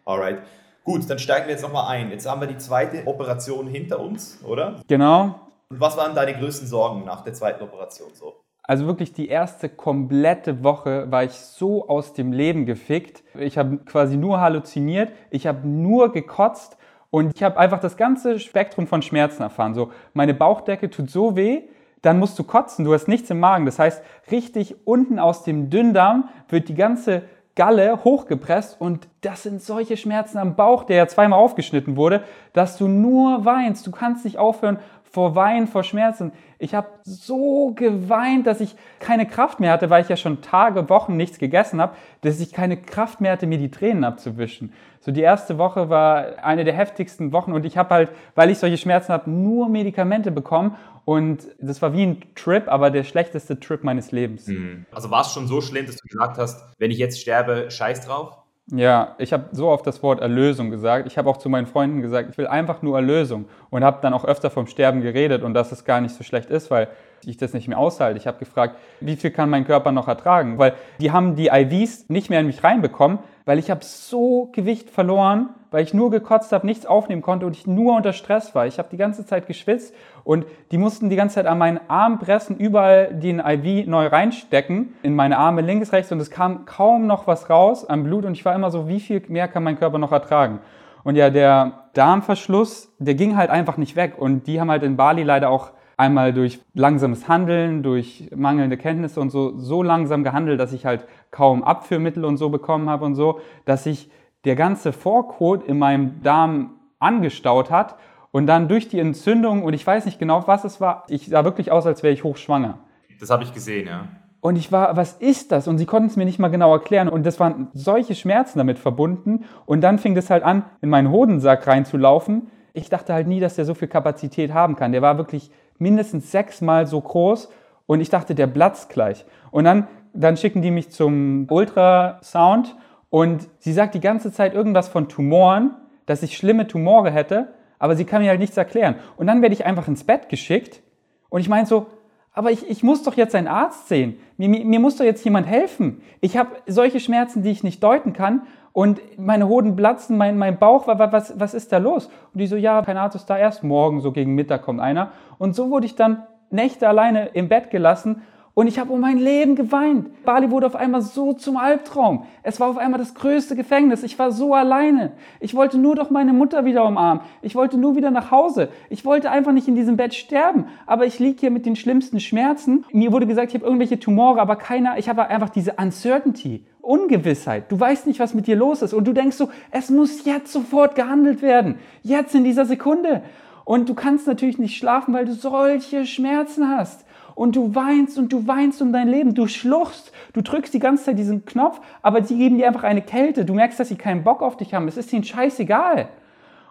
alright. 0.05 0.39
Gut, 0.83 1.07
dann 1.09 1.19
steigen 1.19 1.45
wir 1.45 1.53
jetzt 1.53 1.61
nochmal 1.61 1.87
ein. 1.95 2.09
Jetzt 2.09 2.27
haben 2.27 2.41
wir 2.41 2.47
die 2.47 2.57
zweite 2.57 3.05
Operation 3.05 3.67
hinter 3.67 3.99
uns, 3.99 4.39
oder? 4.43 4.81
Genau. 4.87 5.39
Und 5.69 5.79
was 5.79 5.95
waren 5.95 6.15
deine 6.15 6.33
größten 6.33 6.67
Sorgen 6.67 7.05
nach 7.05 7.21
der 7.21 7.33
zweiten 7.33 7.63
Operation 7.63 8.09
so? 8.13 8.41
Also 8.63 8.85
wirklich 8.85 9.13
die 9.13 9.27
erste 9.27 9.69
komplette 9.69 10.63
Woche 10.63 11.11
war 11.11 11.23
ich 11.23 11.33
so 11.33 11.87
aus 11.87 12.13
dem 12.13 12.31
Leben 12.31 12.65
gefickt. 12.65 13.23
Ich 13.37 13.57
habe 13.57 13.77
quasi 13.77 14.17
nur 14.17 14.39
halluziniert, 14.39 15.11
ich 15.29 15.47
habe 15.47 15.67
nur 15.67 16.11
gekotzt 16.11 16.77
und 17.09 17.35
ich 17.35 17.43
habe 17.43 17.57
einfach 17.57 17.79
das 17.79 17.97
ganze 17.97 18.39
Spektrum 18.39 18.87
von 18.87 19.01
Schmerzen 19.01 19.41
erfahren. 19.41 19.73
So, 19.73 19.91
meine 20.13 20.33
Bauchdecke 20.33 20.89
tut 20.89 21.09
so 21.09 21.35
weh, 21.35 21.63
dann 22.01 22.17
musst 22.19 22.39
du 22.39 22.43
kotzen, 22.43 22.85
du 22.85 22.93
hast 22.93 23.07
nichts 23.07 23.29
im 23.29 23.39
Magen. 23.39 23.65
Das 23.65 23.77
heißt, 23.77 24.03
richtig 24.31 24.87
unten 24.87 25.19
aus 25.19 25.43
dem 25.43 25.69
Dünndarm 25.69 26.29
wird 26.49 26.69
die 26.69 26.75
ganze 26.75 27.23
Galle 27.55 28.03
hochgepresst 28.03 28.79
und 28.79 29.07
das 29.21 29.43
sind 29.43 29.61
solche 29.61 29.97
Schmerzen 29.97 30.37
am 30.37 30.55
Bauch, 30.55 30.83
der 30.83 30.95
ja 30.97 31.07
zweimal 31.07 31.39
aufgeschnitten 31.39 31.97
wurde, 31.97 32.23
dass 32.53 32.77
du 32.77 32.87
nur 32.87 33.43
weinst. 33.43 33.85
Du 33.85 33.91
kannst 33.91 34.23
nicht 34.23 34.37
aufhören 34.37 34.79
vor 35.11 35.35
Weinen, 35.35 35.67
vor 35.67 35.83
Schmerzen. 35.83 36.31
Ich 36.57 36.73
habe 36.73 36.87
so 37.03 37.73
geweint, 37.75 38.47
dass 38.47 38.61
ich 38.61 38.75
keine 38.99 39.25
Kraft 39.25 39.59
mehr 39.59 39.71
hatte, 39.71 39.89
weil 39.89 40.03
ich 40.03 40.09
ja 40.09 40.15
schon 40.15 40.41
Tage, 40.41 40.89
Wochen 40.89 41.17
nichts 41.17 41.37
gegessen 41.37 41.81
habe, 41.81 41.95
dass 42.21 42.39
ich 42.39 42.53
keine 42.53 42.77
Kraft 42.77 43.19
mehr 43.19 43.33
hatte, 43.33 43.45
mir 43.45 43.57
die 43.57 43.71
Tränen 43.71 44.03
abzuwischen. 44.03 44.73
So 45.01 45.11
die 45.11 45.21
erste 45.21 45.57
Woche 45.57 45.89
war 45.89 46.43
eine 46.43 46.63
der 46.63 46.73
heftigsten 46.73 47.33
Wochen 47.33 47.51
und 47.51 47.65
ich 47.65 47.77
habe 47.77 47.93
halt, 47.93 48.11
weil 48.35 48.49
ich 48.49 48.59
solche 48.59 48.77
Schmerzen 48.77 49.11
habe, 49.11 49.29
nur 49.29 49.67
Medikamente 49.67 50.31
bekommen 50.31 50.75
und 51.03 51.47
das 51.59 51.81
war 51.81 51.93
wie 51.93 52.03
ein 52.03 52.21
Trip, 52.35 52.67
aber 52.67 52.91
der 52.91 53.03
schlechteste 53.03 53.59
Trip 53.59 53.83
meines 53.83 54.11
Lebens. 54.11 54.47
Mhm. 54.47 54.85
Also 54.91 55.09
war 55.11 55.21
es 55.21 55.33
schon 55.33 55.47
so 55.47 55.59
schlimm, 55.59 55.87
dass 55.87 55.97
du 55.97 56.07
gesagt 56.07 56.37
hast, 56.37 56.63
wenn 56.77 56.91
ich 56.91 56.99
jetzt 56.99 57.19
sterbe, 57.19 57.69
scheiß 57.69 58.05
drauf? 58.05 58.40
Ja, 58.73 59.15
ich 59.17 59.33
habe 59.33 59.45
so 59.51 59.67
oft 59.67 59.85
das 59.85 60.01
Wort 60.01 60.21
Erlösung 60.21 60.69
gesagt. 60.69 61.05
Ich 61.05 61.17
habe 61.17 61.29
auch 61.29 61.37
zu 61.37 61.49
meinen 61.49 61.67
Freunden 61.67 62.01
gesagt, 62.01 62.29
ich 62.31 62.37
will 62.37 62.47
einfach 62.47 62.81
nur 62.81 62.95
Erlösung 62.95 63.45
und 63.69 63.83
habe 63.83 63.99
dann 64.01 64.13
auch 64.13 64.23
öfter 64.23 64.49
vom 64.49 64.65
Sterben 64.65 65.01
geredet 65.01 65.43
und 65.43 65.53
dass 65.53 65.73
es 65.73 65.83
gar 65.83 65.99
nicht 65.99 66.15
so 66.15 66.23
schlecht 66.23 66.49
ist, 66.49 66.71
weil 66.71 66.87
ich 67.25 67.37
das 67.37 67.53
nicht 67.53 67.67
mehr 67.67 67.77
aushalte. 67.77 68.17
Ich 68.17 68.27
habe 68.27 68.39
gefragt, 68.39 68.75
wie 68.99 69.15
viel 69.15 69.31
kann 69.31 69.49
mein 69.49 69.65
Körper 69.65 69.91
noch 69.91 70.07
ertragen? 70.07 70.57
Weil 70.57 70.73
die 70.99 71.11
haben 71.11 71.35
die 71.35 71.47
IVs 71.47 72.09
nicht 72.09 72.29
mehr 72.29 72.39
in 72.39 72.47
mich 72.47 72.63
reinbekommen, 72.63 73.19
weil 73.45 73.59
ich 73.59 73.69
habe 73.69 73.83
so 73.83 74.49
Gewicht 74.53 74.89
verloren, 74.89 75.49
weil 75.71 75.83
ich 75.83 75.93
nur 75.93 76.11
gekotzt 76.11 76.51
habe, 76.51 76.65
nichts 76.65 76.85
aufnehmen 76.85 77.21
konnte 77.21 77.45
und 77.45 77.55
ich 77.55 77.65
nur 77.65 77.95
unter 77.95 78.13
Stress 78.13 78.53
war. 78.53 78.67
Ich 78.67 78.77
habe 78.77 78.89
die 78.91 78.97
ganze 78.97 79.25
Zeit 79.25 79.47
geschwitzt 79.47 79.93
und 80.23 80.45
die 80.71 80.77
mussten 80.77 81.09
die 81.09 81.15
ganze 81.15 81.35
Zeit 81.35 81.45
an 81.45 81.57
meinen 81.57 81.79
Arm 81.87 82.19
pressen, 82.19 82.57
überall 82.57 83.13
den 83.13 83.39
IV 83.39 83.87
neu 83.87 84.07
reinstecken, 84.07 84.93
in 85.01 85.15
meine 85.15 85.37
Arme 85.37 85.61
links, 85.61 85.93
rechts 85.93 86.11
und 86.11 86.19
es 86.19 86.29
kam 86.29 86.65
kaum 86.65 87.07
noch 87.07 87.25
was 87.25 87.49
raus 87.49 87.85
an 87.85 88.03
Blut 88.03 88.25
und 88.25 88.33
ich 88.33 88.45
war 88.45 88.53
immer 88.53 88.69
so, 88.69 88.87
wie 88.87 88.99
viel 88.99 89.23
mehr 89.29 89.47
kann 89.47 89.63
mein 89.63 89.79
Körper 89.79 89.97
noch 89.97 90.11
ertragen? 90.11 90.59
Und 91.03 91.15
ja, 91.15 91.29
der 91.29 91.89
Darmverschluss, 91.93 92.93
der 92.99 93.15
ging 93.15 93.35
halt 93.35 93.49
einfach 93.49 93.77
nicht 93.77 93.95
weg 93.95 94.13
und 94.17 94.47
die 94.47 94.59
haben 94.59 94.69
halt 94.69 94.83
in 94.83 94.97
Bali 94.97 95.23
leider 95.23 95.49
auch 95.49 95.71
einmal 96.01 96.33
durch 96.33 96.59
langsames 96.73 97.27
Handeln, 97.27 97.83
durch 97.83 98.27
mangelnde 98.35 98.75
Kenntnisse 98.75 99.21
und 99.21 99.29
so, 99.29 99.59
so 99.59 99.83
langsam 99.83 100.23
gehandelt, 100.23 100.59
dass 100.59 100.73
ich 100.73 100.87
halt 100.87 101.05
kaum 101.29 101.63
Abführmittel 101.63 102.25
und 102.25 102.37
so 102.37 102.49
bekommen 102.49 102.89
habe 102.89 103.05
und 103.05 103.13
so, 103.13 103.39
dass 103.65 103.83
sich 103.83 104.09
der 104.43 104.55
ganze 104.55 104.93
Vorkot 104.93 105.63
in 105.63 105.77
meinem 105.77 106.23
Darm 106.23 106.71
angestaut 106.97 107.69
hat 107.69 107.97
und 108.31 108.47
dann 108.47 108.67
durch 108.67 108.87
die 108.87 108.97
Entzündung 108.97 109.63
und 109.63 109.73
ich 109.73 109.85
weiß 109.85 110.05
nicht 110.05 110.17
genau, 110.17 110.47
was 110.47 110.63
es 110.63 110.81
war, 110.81 111.03
ich 111.07 111.27
sah 111.27 111.45
wirklich 111.45 111.71
aus, 111.71 111.85
als 111.85 112.01
wäre 112.01 112.13
ich 112.13 112.23
hochschwanger. 112.23 112.79
Das 113.19 113.29
habe 113.29 113.43
ich 113.43 113.53
gesehen, 113.53 113.87
ja. 113.87 114.07
Und 114.39 114.55
ich 114.55 114.71
war, 114.71 114.97
was 114.97 115.13
ist 115.13 115.51
das? 115.51 115.67
Und 115.67 115.77
sie 115.77 115.85
konnten 115.85 116.07
es 116.07 116.15
mir 116.15 116.25
nicht 116.25 116.39
mal 116.39 116.47
genau 116.47 116.73
erklären. 116.73 117.09
Und 117.09 117.27
das 117.27 117.39
waren 117.39 117.67
solche 117.73 118.15
Schmerzen 118.15 118.57
damit 118.57 118.79
verbunden. 118.79 119.45
Und 119.67 119.81
dann 119.81 119.99
fing 119.99 120.15
das 120.15 120.31
halt 120.31 120.41
an, 120.41 120.63
in 120.81 120.89
meinen 120.89 121.11
Hodensack 121.11 121.67
reinzulaufen. 121.67 122.47
Ich 122.73 122.89
dachte 122.89 123.13
halt 123.13 123.27
nie, 123.27 123.39
dass 123.39 123.55
der 123.55 123.65
so 123.65 123.75
viel 123.75 123.87
Kapazität 123.87 124.51
haben 124.51 124.75
kann. 124.75 124.93
Der 124.93 125.03
war 125.03 125.19
wirklich 125.19 125.51
mindestens 125.81 126.31
sechsmal 126.31 126.87
so 126.87 127.01
groß 127.01 127.49
und 127.87 127.99
ich 127.99 128.09
dachte, 128.09 128.35
der 128.35 128.47
platzt 128.47 128.89
gleich. 128.89 129.25
Und 129.49 129.65
dann, 129.65 129.87
dann 130.13 130.37
schicken 130.37 130.61
die 130.61 130.71
mich 130.71 130.91
zum 130.91 131.47
Ultrasound 131.49 132.75
und 133.09 133.49
sie 133.59 133.73
sagt 133.73 133.95
die 133.95 133.99
ganze 133.99 134.31
Zeit 134.31 134.53
irgendwas 134.53 134.87
von 134.87 135.09
Tumoren, 135.09 135.71
dass 136.05 136.23
ich 136.23 136.37
schlimme 136.37 136.67
Tumore 136.67 137.11
hätte, 137.11 137.53
aber 137.79 137.95
sie 137.95 138.05
kann 138.05 138.21
mir 138.21 138.29
halt 138.29 138.39
nichts 138.39 138.55
erklären. 138.55 138.95
Und 139.17 139.27
dann 139.27 139.41
werde 139.41 139.53
ich 139.53 139.65
einfach 139.65 139.87
ins 139.87 140.03
Bett 140.03 140.29
geschickt 140.29 140.81
und 141.29 141.41
ich 141.41 141.49
meine 141.49 141.65
so, 141.65 141.87
aber 142.33 142.51
ich, 142.51 142.69
ich 142.69 142.81
muss 142.81 143.03
doch 143.03 143.17
jetzt 143.17 143.35
einen 143.35 143.47
Arzt 143.47 143.89
sehen. 143.89 144.17
Mir, 144.37 144.47
mir, 144.47 144.63
mir 144.63 144.79
muss 144.79 144.95
doch 144.95 145.03
jetzt 145.03 145.25
jemand 145.25 145.47
helfen. 145.47 146.01
Ich 146.21 146.37
habe 146.37 146.51
solche 146.65 147.01
Schmerzen, 147.01 147.43
die 147.43 147.51
ich 147.51 147.63
nicht 147.63 147.83
deuten 147.83 148.13
kann 148.13 148.43
und 148.73 149.01
meine 149.17 149.47
Hoden 149.47 149.75
platzen, 149.75 150.17
mein, 150.17 150.37
mein 150.37 150.57
Bauch, 150.57 150.87
was, 150.87 151.39
was 151.39 151.53
ist 151.53 151.71
da 151.71 151.77
los? 151.77 152.07
Und 152.33 152.39
die 152.39 152.47
so, 152.47 152.55
ja, 152.55 152.81
ist 153.15 153.25
da, 153.25 153.37
erst 153.37 153.63
morgen, 153.63 154.01
so 154.01 154.11
gegen 154.11 154.33
Mittag 154.35 154.63
kommt 154.63 154.79
einer. 154.79 155.11
Und 155.37 155.55
so 155.55 155.69
wurde 155.69 155.85
ich 155.85 155.95
dann 155.95 156.23
Nächte 156.49 156.87
alleine 156.87 157.27
im 157.27 157.47
Bett 157.47 157.69
gelassen 157.69 158.23
und 158.53 158.67
ich 158.67 158.79
habe 158.79 158.91
um 158.91 158.99
mein 158.99 159.17
Leben 159.17 159.55
geweint. 159.55 160.23
Bali 160.23 160.51
wurde 160.51 160.67
auf 160.67 160.75
einmal 160.75 161.01
so 161.01 161.31
zum 161.33 161.55
Albtraum. 161.55 162.25
Es 162.43 162.59
war 162.59 162.69
auf 162.69 162.77
einmal 162.77 162.99
das 162.99 163.15
größte 163.15 163.55
Gefängnis. 163.55 164.03
Ich 164.03 164.19
war 164.19 164.31
so 164.31 164.53
alleine. 164.53 165.13
Ich 165.39 165.55
wollte 165.55 165.77
nur 165.77 165.95
doch 165.95 166.09
meine 166.09 166.33
Mutter 166.33 166.65
wieder 166.65 166.85
umarmen. 166.85 167.23
Ich 167.41 167.55
wollte 167.55 167.77
nur 167.77 167.95
wieder 167.95 168.11
nach 168.11 168.29
Hause. 168.29 168.67
Ich 168.89 169.05
wollte 169.05 169.31
einfach 169.31 169.53
nicht 169.53 169.69
in 169.69 169.75
diesem 169.75 169.95
Bett 169.95 170.13
sterben. 170.13 170.65
Aber 170.85 171.05
ich 171.05 171.17
liege 171.17 171.39
hier 171.39 171.51
mit 171.51 171.65
den 171.65 171.77
schlimmsten 171.77 172.19
Schmerzen. 172.19 172.83
Mir 172.91 173.13
wurde 173.13 173.25
gesagt, 173.25 173.49
ich 173.49 173.55
habe 173.55 173.65
irgendwelche 173.65 173.99
Tumore, 173.99 174.41
aber 174.41 174.57
keiner. 174.57 174.97
Ich 174.97 175.07
habe 175.07 175.27
einfach 175.27 175.49
diese 175.49 175.73
Uncertainty. 175.73 176.65
Ungewissheit. 176.81 177.71
Du 177.71 177.79
weißt 177.79 178.05
nicht, 178.05 178.19
was 178.19 178.33
mit 178.33 178.47
dir 178.47 178.57
los 178.57 178.81
ist. 178.81 178.93
Und 178.93 179.07
du 179.07 179.13
denkst 179.13 179.37
so, 179.37 179.49
es 179.69 179.89
muss 179.89 180.25
jetzt 180.25 180.51
sofort 180.51 180.95
gehandelt 180.95 181.41
werden. 181.41 181.75
Jetzt 182.01 182.35
in 182.35 182.43
dieser 182.43 182.65
Sekunde. 182.65 183.21
Und 183.63 183.87
du 183.87 183.93
kannst 183.93 184.27
natürlich 184.27 184.57
nicht 184.57 184.75
schlafen, 184.75 185.13
weil 185.13 185.25
du 185.25 185.33
solche 185.33 186.05
Schmerzen 186.05 186.67
hast. 186.67 187.05
Und 187.35 187.55
du 187.55 187.75
weinst 187.75 188.17
und 188.17 188.31
du 188.31 188.47
weinst 188.47 188.81
um 188.81 188.93
dein 188.93 189.07
Leben. 189.07 189.33
Du 189.33 189.47
schluchst. 189.47 190.11
Du 190.33 190.41
drückst 190.41 190.73
die 190.73 190.79
ganze 190.79 191.05
Zeit 191.05 191.19
diesen 191.19 191.45
Knopf, 191.45 191.81
aber 192.01 192.23
sie 192.23 192.37
geben 192.37 192.57
dir 192.57 192.67
einfach 192.67 192.83
eine 192.83 193.01
Kälte. 193.01 193.45
Du 193.45 193.53
merkst, 193.53 193.79
dass 193.79 193.89
sie 193.89 193.95
keinen 193.95 194.23
Bock 194.23 194.41
auf 194.41 194.57
dich 194.57 194.73
haben. 194.73 194.87
Es 194.87 194.97
ist 194.97 195.11
ihnen 195.13 195.23
scheißegal. 195.23 196.09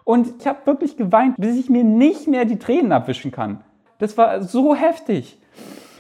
Und 0.05 0.41
ich 0.41 0.47
habe 0.47 0.59
wirklich 0.65 0.97
geweint, 0.97 1.37
bis 1.39 1.57
ich 1.57 1.71
mir 1.71 1.85
nicht 1.85 2.27
mehr 2.27 2.45
die 2.45 2.59
Tränen 2.59 2.93
abwischen 2.93 3.31
kann. 3.31 3.61
Das 3.99 4.17
war 4.17 4.43
so 4.43 4.75
heftig. 4.75 5.39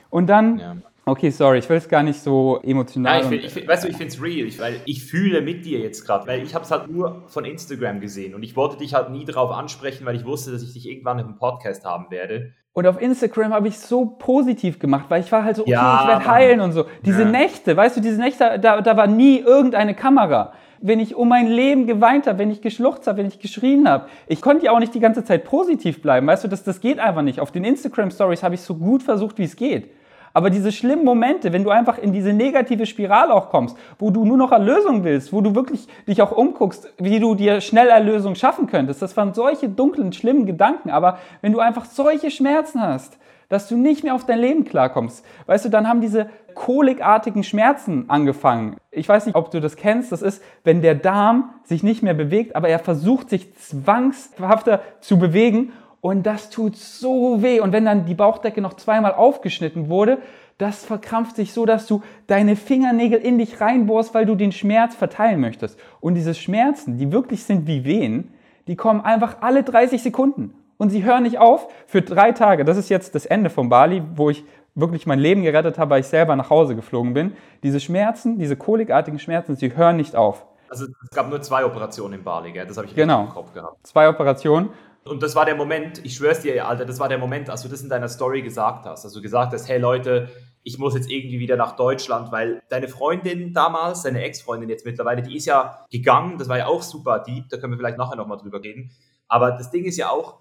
Und 0.08 0.28
dann 0.28 0.58
ja. 0.58 0.76
Okay, 1.10 1.30
sorry, 1.30 1.58
ich 1.58 1.68
will 1.68 1.76
es 1.76 1.88
gar 1.88 2.04
nicht 2.04 2.20
so 2.20 2.60
emotional. 2.62 3.22
Ja, 3.22 3.30
ich 3.32 3.44
ich 3.46 3.52
find, 3.52 3.66
weißt 3.66 3.82
du, 3.82 3.88
ich 3.88 3.96
finde 3.96 4.12
es 4.14 4.22
real, 4.22 4.46
ich, 4.46 4.60
weil 4.60 4.76
ich 4.84 5.04
fühle 5.04 5.40
mit 5.40 5.64
dir 5.64 5.80
jetzt 5.80 6.06
gerade, 6.06 6.24
weil 6.28 6.40
ich 6.44 6.54
habe 6.54 6.64
es 6.64 6.70
halt 6.70 6.88
nur 6.88 7.24
von 7.26 7.44
Instagram 7.44 7.98
gesehen 7.98 8.32
und 8.32 8.44
ich 8.44 8.54
wollte 8.54 8.76
dich 8.76 8.94
halt 8.94 9.10
nie 9.10 9.24
darauf 9.24 9.50
ansprechen, 9.50 10.06
weil 10.06 10.14
ich 10.14 10.24
wusste, 10.24 10.52
dass 10.52 10.62
ich 10.62 10.72
dich 10.72 10.88
irgendwann 10.88 11.18
im 11.18 11.34
Podcast 11.34 11.84
haben 11.84 12.12
werde. 12.12 12.52
Und 12.74 12.86
auf 12.86 13.02
Instagram 13.02 13.52
habe 13.52 13.66
ich 13.66 13.76
so 13.80 14.06
positiv 14.06 14.78
gemacht, 14.78 15.06
weil 15.08 15.20
ich 15.20 15.32
war 15.32 15.42
halt 15.42 15.56
so, 15.56 15.62
okay, 15.62 15.72
ja, 15.72 16.02
ich 16.02 16.08
werde 16.08 16.26
heilen 16.26 16.60
und 16.60 16.70
so. 16.70 16.84
Diese 17.04 17.22
ja. 17.22 17.28
Nächte, 17.28 17.76
weißt 17.76 17.96
du, 17.96 18.00
diese 18.00 18.20
Nächte, 18.20 18.60
da, 18.60 18.80
da 18.80 18.96
war 18.96 19.08
nie 19.08 19.40
irgendeine 19.40 19.94
Kamera 19.94 20.52
wenn 20.82 20.98
ich 20.98 21.14
um 21.14 21.28
mein 21.28 21.46
Leben 21.46 21.86
geweint 21.86 22.26
habe, 22.26 22.38
wenn 22.38 22.50
ich 22.50 22.62
geschluchzt 22.62 23.06
habe, 23.06 23.18
wenn 23.18 23.26
ich 23.26 23.38
geschrien 23.38 23.86
habe. 23.86 24.06
Ich 24.26 24.40
konnte 24.40 24.64
ja 24.64 24.72
auch 24.72 24.78
nicht 24.78 24.94
die 24.94 25.00
ganze 25.00 25.24
Zeit 25.24 25.44
positiv 25.44 26.00
bleiben, 26.00 26.26
weißt 26.26 26.44
du, 26.44 26.48
das, 26.48 26.62
das 26.62 26.80
geht 26.80 26.98
einfach 26.98 27.20
nicht. 27.20 27.38
Auf 27.38 27.52
den 27.52 27.64
Instagram 27.64 28.10
Stories 28.10 28.42
habe 28.42 28.54
ich 28.54 28.62
so 28.62 28.74
gut 28.74 29.02
versucht, 29.02 29.36
wie 29.36 29.44
es 29.44 29.56
geht. 29.56 29.90
Aber 30.32 30.50
diese 30.50 30.70
schlimmen 30.72 31.04
Momente, 31.04 31.52
wenn 31.52 31.64
du 31.64 31.70
einfach 31.70 31.98
in 31.98 32.12
diese 32.12 32.32
negative 32.32 32.86
Spirale 32.86 33.34
auch 33.34 33.50
kommst, 33.50 33.76
wo 33.98 34.10
du 34.10 34.24
nur 34.24 34.36
noch 34.36 34.52
Erlösung 34.52 35.02
willst, 35.04 35.32
wo 35.32 35.40
du 35.40 35.54
wirklich 35.54 35.88
dich 36.06 36.22
auch 36.22 36.32
umguckst, 36.32 36.92
wie 36.98 37.18
du 37.18 37.34
dir 37.34 37.60
schnell 37.60 37.88
Erlösung 37.88 38.34
schaffen 38.34 38.66
könntest, 38.66 39.02
das 39.02 39.16
waren 39.16 39.34
solche 39.34 39.68
dunklen, 39.68 40.12
schlimmen 40.12 40.46
Gedanken. 40.46 40.90
Aber 40.90 41.18
wenn 41.40 41.52
du 41.52 41.60
einfach 41.60 41.84
solche 41.84 42.30
Schmerzen 42.30 42.80
hast, 42.80 43.18
dass 43.48 43.68
du 43.68 43.76
nicht 43.76 44.04
mehr 44.04 44.14
auf 44.14 44.24
dein 44.24 44.38
Leben 44.38 44.64
klarkommst, 44.64 45.24
weißt 45.46 45.64
du, 45.64 45.68
dann 45.70 45.88
haben 45.88 46.00
diese 46.00 46.30
kolikartigen 46.54 47.42
Schmerzen 47.42 48.04
angefangen. 48.08 48.76
Ich 48.92 49.08
weiß 49.08 49.26
nicht, 49.26 49.34
ob 49.34 49.50
du 49.50 49.60
das 49.60 49.76
kennst. 49.76 50.12
Das 50.12 50.22
ist, 50.22 50.42
wenn 50.62 50.82
der 50.82 50.94
Darm 50.94 51.54
sich 51.64 51.82
nicht 51.82 52.02
mehr 52.02 52.14
bewegt, 52.14 52.54
aber 52.54 52.68
er 52.68 52.78
versucht 52.78 53.28
sich 53.28 53.54
zwangshafter 53.56 54.80
zu 55.00 55.18
bewegen 55.18 55.72
und 56.00 56.24
das 56.24 56.50
tut 56.50 56.76
so 56.76 57.42
weh. 57.42 57.60
Und 57.60 57.72
wenn 57.72 57.84
dann 57.84 58.06
die 58.06 58.14
Bauchdecke 58.14 58.60
noch 58.60 58.74
zweimal 58.74 59.12
aufgeschnitten 59.12 59.88
wurde, 59.88 60.18
das 60.58 60.84
verkrampft 60.84 61.36
sich 61.36 61.52
so, 61.52 61.64
dass 61.64 61.86
du 61.86 62.02
deine 62.26 62.54
Fingernägel 62.54 63.18
in 63.18 63.38
dich 63.38 63.60
reinbohrst, 63.60 64.14
weil 64.14 64.26
du 64.26 64.34
den 64.34 64.52
Schmerz 64.52 64.94
verteilen 64.94 65.40
möchtest. 65.40 65.78
Und 66.00 66.14
diese 66.14 66.34
Schmerzen, 66.34 66.98
die 66.98 67.12
wirklich 67.12 67.44
sind 67.44 67.66
wie 67.66 67.84
Wehen, 67.84 68.34
die 68.66 68.76
kommen 68.76 69.00
einfach 69.00 69.38
alle 69.40 69.62
30 69.62 70.02
Sekunden. 70.02 70.54
Und 70.76 70.90
sie 70.90 71.04
hören 71.04 71.24
nicht 71.24 71.38
auf 71.38 71.68
für 71.86 72.02
drei 72.02 72.32
Tage. 72.32 72.64
Das 72.64 72.76
ist 72.76 72.88
jetzt 72.88 73.14
das 73.14 73.26
Ende 73.26 73.50
von 73.50 73.68
Bali, 73.68 74.02
wo 74.14 74.30
ich 74.30 74.44
wirklich 74.74 75.06
mein 75.06 75.18
Leben 75.18 75.42
gerettet 75.42 75.78
habe, 75.78 75.90
weil 75.90 76.00
ich 76.00 76.06
selber 76.06 76.36
nach 76.36 76.50
Hause 76.50 76.74
geflogen 76.76 77.14
bin. 77.14 77.32
Diese 77.62 77.80
Schmerzen, 77.80 78.38
diese 78.38 78.56
kolikartigen 78.56 79.18
Schmerzen, 79.18 79.56
sie 79.56 79.76
hören 79.76 79.96
nicht 79.96 80.16
auf. 80.16 80.46
Also 80.68 80.86
es 81.02 81.10
gab 81.10 81.28
nur 81.28 81.42
zwei 81.42 81.64
Operationen 81.64 82.20
in 82.20 82.24
Bali, 82.24 82.52
gell? 82.52 82.66
das 82.66 82.76
habe 82.76 82.86
ich 82.86 82.94
genau. 82.94 83.22
im 83.22 83.28
Kopf 83.30 83.52
gehabt. 83.52 83.86
Zwei 83.86 84.08
Operationen. 84.08 84.70
Und 85.10 85.24
das 85.24 85.34
war 85.34 85.44
der 85.44 85.56
Moment, 85.56 86.04
ich 86.04 86.14
schwör's 86.14 86.40
dir, 86.40 86.68
Alter, 86.68 86.84
das 86.84 87.00
war 87.00 87.08
der 87.08 87.18
Moment, 87.18 87.50
als 87.50 87.62
du 87.62 87.68
das 87.68 87.82
in 87.82 87.88
deiner 87.88 88.08
Story 88.08 88.42
gesagt 88.42 88.86
hast. 88.86 89.04
Also 89.04 89.20
gesagt 89.20 89.52
hast, 89.52 89.68
hey 89.68 89.78
Leute, 89.78 90.28
ich 90.62 90.78
muss 90.78 90.94
jetzt 90.94 91.10
irgendwie 91.10 91.40
wieder 91.40 91.56
nach 91.56 91.74
Deutschland, 91.74 92.30
weil 92.30 92.62
deine 92.68 92.86
Freundin 92.86 93.52
damals, 93.52 94.02
deine 94.02 94.22
Ex-Freundin 94.22 94.68
jetzt 94.68 94.86
mittlerweile, 94.86 95.22
die 95.22 95.36
ist 95.36 95.46
ja 95.46 95.84
gegangen, 95.90 96.38
das 96.38 96.48
war 96.48 96.58
ja 96.58 96.66
auch 96.66 96.82
super 96.82 97.18
deep, 97.18 97.48
da 97.48 97.56
können 97.56 97.72
wir 97.72 97.76
vielleicht 97.78 97.98
nachher 97.98 98.14
nochmal 98.14 98.38
drüber 98.38 98.62
reden. 98.62 98.92
Aber 99.26 99.50
das 99.50 99.72
Ding 99.72 99.84
ist 99.84 99.96
ja 99.96 100.10
auch, 100.10 100.38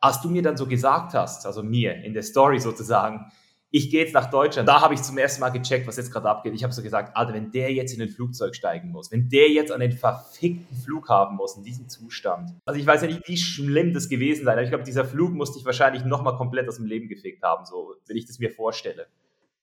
als 0.00 0.22
du 0.22 0.30
mir 0.30 0.42
dann 0.42 0.56
so 0.56 0.66
gesagt 0.66 1.12
hast, 1.12 1.44
also 1.44 1.62
mir 1.62 1.96
in 2.02 2.14
der 2.14 2.22
Story 2.22 2.58
sozusagen, 2.58 3.30
ich 3.70 3.90
gehe 3.90 4.02
jetzt 4.02 4.14
nach 4.14 4.30
Deutschland. 4.30 4.68
Da 4.68 4.80
habe 4.80 4.94
ich 4.94 5.02
zum 5.02 5.18
ersten 5.18 5.40
Mal 5.40 5.50
gecheckt, 5.50 5.86
was 5.86 5.96
jetzt 5.96 6.12
gerade 6.12 6.28
abgeht. 6.28 6.54
Ich 6.54 6.62
habe 6.62 6.72
so 6.72 6.82
gesagt, 6.82 7.16
Alter, 7.16 7.34
wenn 7.34 7.50
der 7.50 7.72
jetzt 7.72 7.94
in 7.94 8.00
ein 8.00 8.08
Flugzeug 8.08 8.54
steigen 8.54 8.90
muss, 8.90 9.10
wenn 9.10 9.28
der 9.28 9.50
jetzt 9.50 9.72
an 9.72 9.80
den 9.80 9.92
verfickten 9.92 10.76
Flughafen 10.76 11.36
muss, 11.36 11.56
in 11.56 11.64
diesem 11.64 11.88
Zustand. 11.88 12.50
Also 12.64 12.78
ich 12.80 12.86
weiß 12.86 13.02
ja 13.02 13.08
nicht, 13.08 13.26
wie 13.28 13.36
schlimm 13.36 13.92
das 13.92 14.08
gewesen 14.08 14.44
sein, 14.44 14.54
aber 14.54 14.62
ich 14.62 14.70
glaube, 14.70 14.84
dieser 14.84 15.04
Flug 15.04 15.32
musste 15.32 15.58
ich 15.58 15.64
wahrscheinlich 15.64 16.04
nochmal 16.04 16.36
komplett 16.36 16.68
aus 16.68 16.76
dem 16.76 16.86
Leben 16.86 17.08
gefickt 17.08 17.42
haben, 17.42 17.64
so, 17.64 17.94
wenn 18.06 18.16
ich 18.16 18.26
das 18.26 18.38
mir 18.38 18.50
vorstelle. 18.50 19.06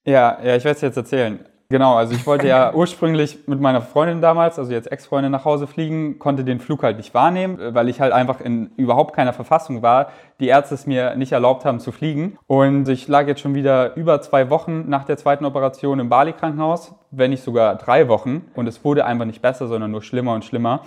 Ja, 0.05 0.43
ja, 0.43 0.55
ich 0.57 0.63
werde 0.65 0.75
es 0.75 0.81
jetzt 0.81 0.97
erzählen. 0.97 1.45
Genau, 1.73 1.95
also 1.95 2.13
ich 2.13 2.27
wollte 2.27 2.47
ja 2.47 2.71
ursprünglich 2.75 3.47
mit 3.47 3.59
meiner 3.59 3.81
Freundin 3.81 4.21
damals, 4.21 4.59
also 4.59 4.71
jetzt 4.71 4.91
Ex-Freundin, 4.91 5.31
nach 5.31 5.43
Hause 5.43 5.65
fliegen, 5.65 6.19
konnte 6.19 6.43
den 6.43 6.59
Flug 6.59 6.83
halt 6.83 6.97
nicht 6.97 7.15
wahrnehmen, 7.15 7.57
weil 7.73 7.89
ich 7.89 7.99
halt 7.99 8.13
einfach 8.13 8.41
in 8.41 8.69
überhaupt 8.77 9.15
keiner 9.15 9.33
Verfassung 9.33 9.81
war. 9.81 10.11
Die 10.39 10.49
Ärzte 10.49 10.75
es 10.75 10.85
mir 10.85 11.15
nicht 11.15 11.31
erlaubt 11.31 11.65
haben 11.65 11.79
zu 11.79 11.91
fliegen. 11.91 12.37
Und 12.45 12.87
ich 12.89 13.07
lag 13.07 13.25
jetzt 13.25 13.41
schon 13.41 13.55
wieder 13.55 13.95
über 13.95 14.21
zwei 14.21 14.51
Wochen 14.51 14.87
nach 14.87 15.03
der 15.03 15.17
zweiten 15.17 15.45
Operation 15.45 15.99
im 15.99 16.09
Bali-Krankenhaus, 16.09 16.93
wenn 17.09 17.31
nicht 17.31 17.43
sogar 17.43 17.73
drei 17.73 18.07
Wochen. 18.07 18.45
Und 18.53 18.67
es 18.67 18.85
wurde 18.85 19.05
einfach 19.05 19.25
nicht 19.25 19.41
besser, 19.41 19.67
sondern 19.67 19.89
nur 19.89 20.03
schlimmer 20.03 20.35
und 20.35 20.45
schlimmer. 20.45 20.81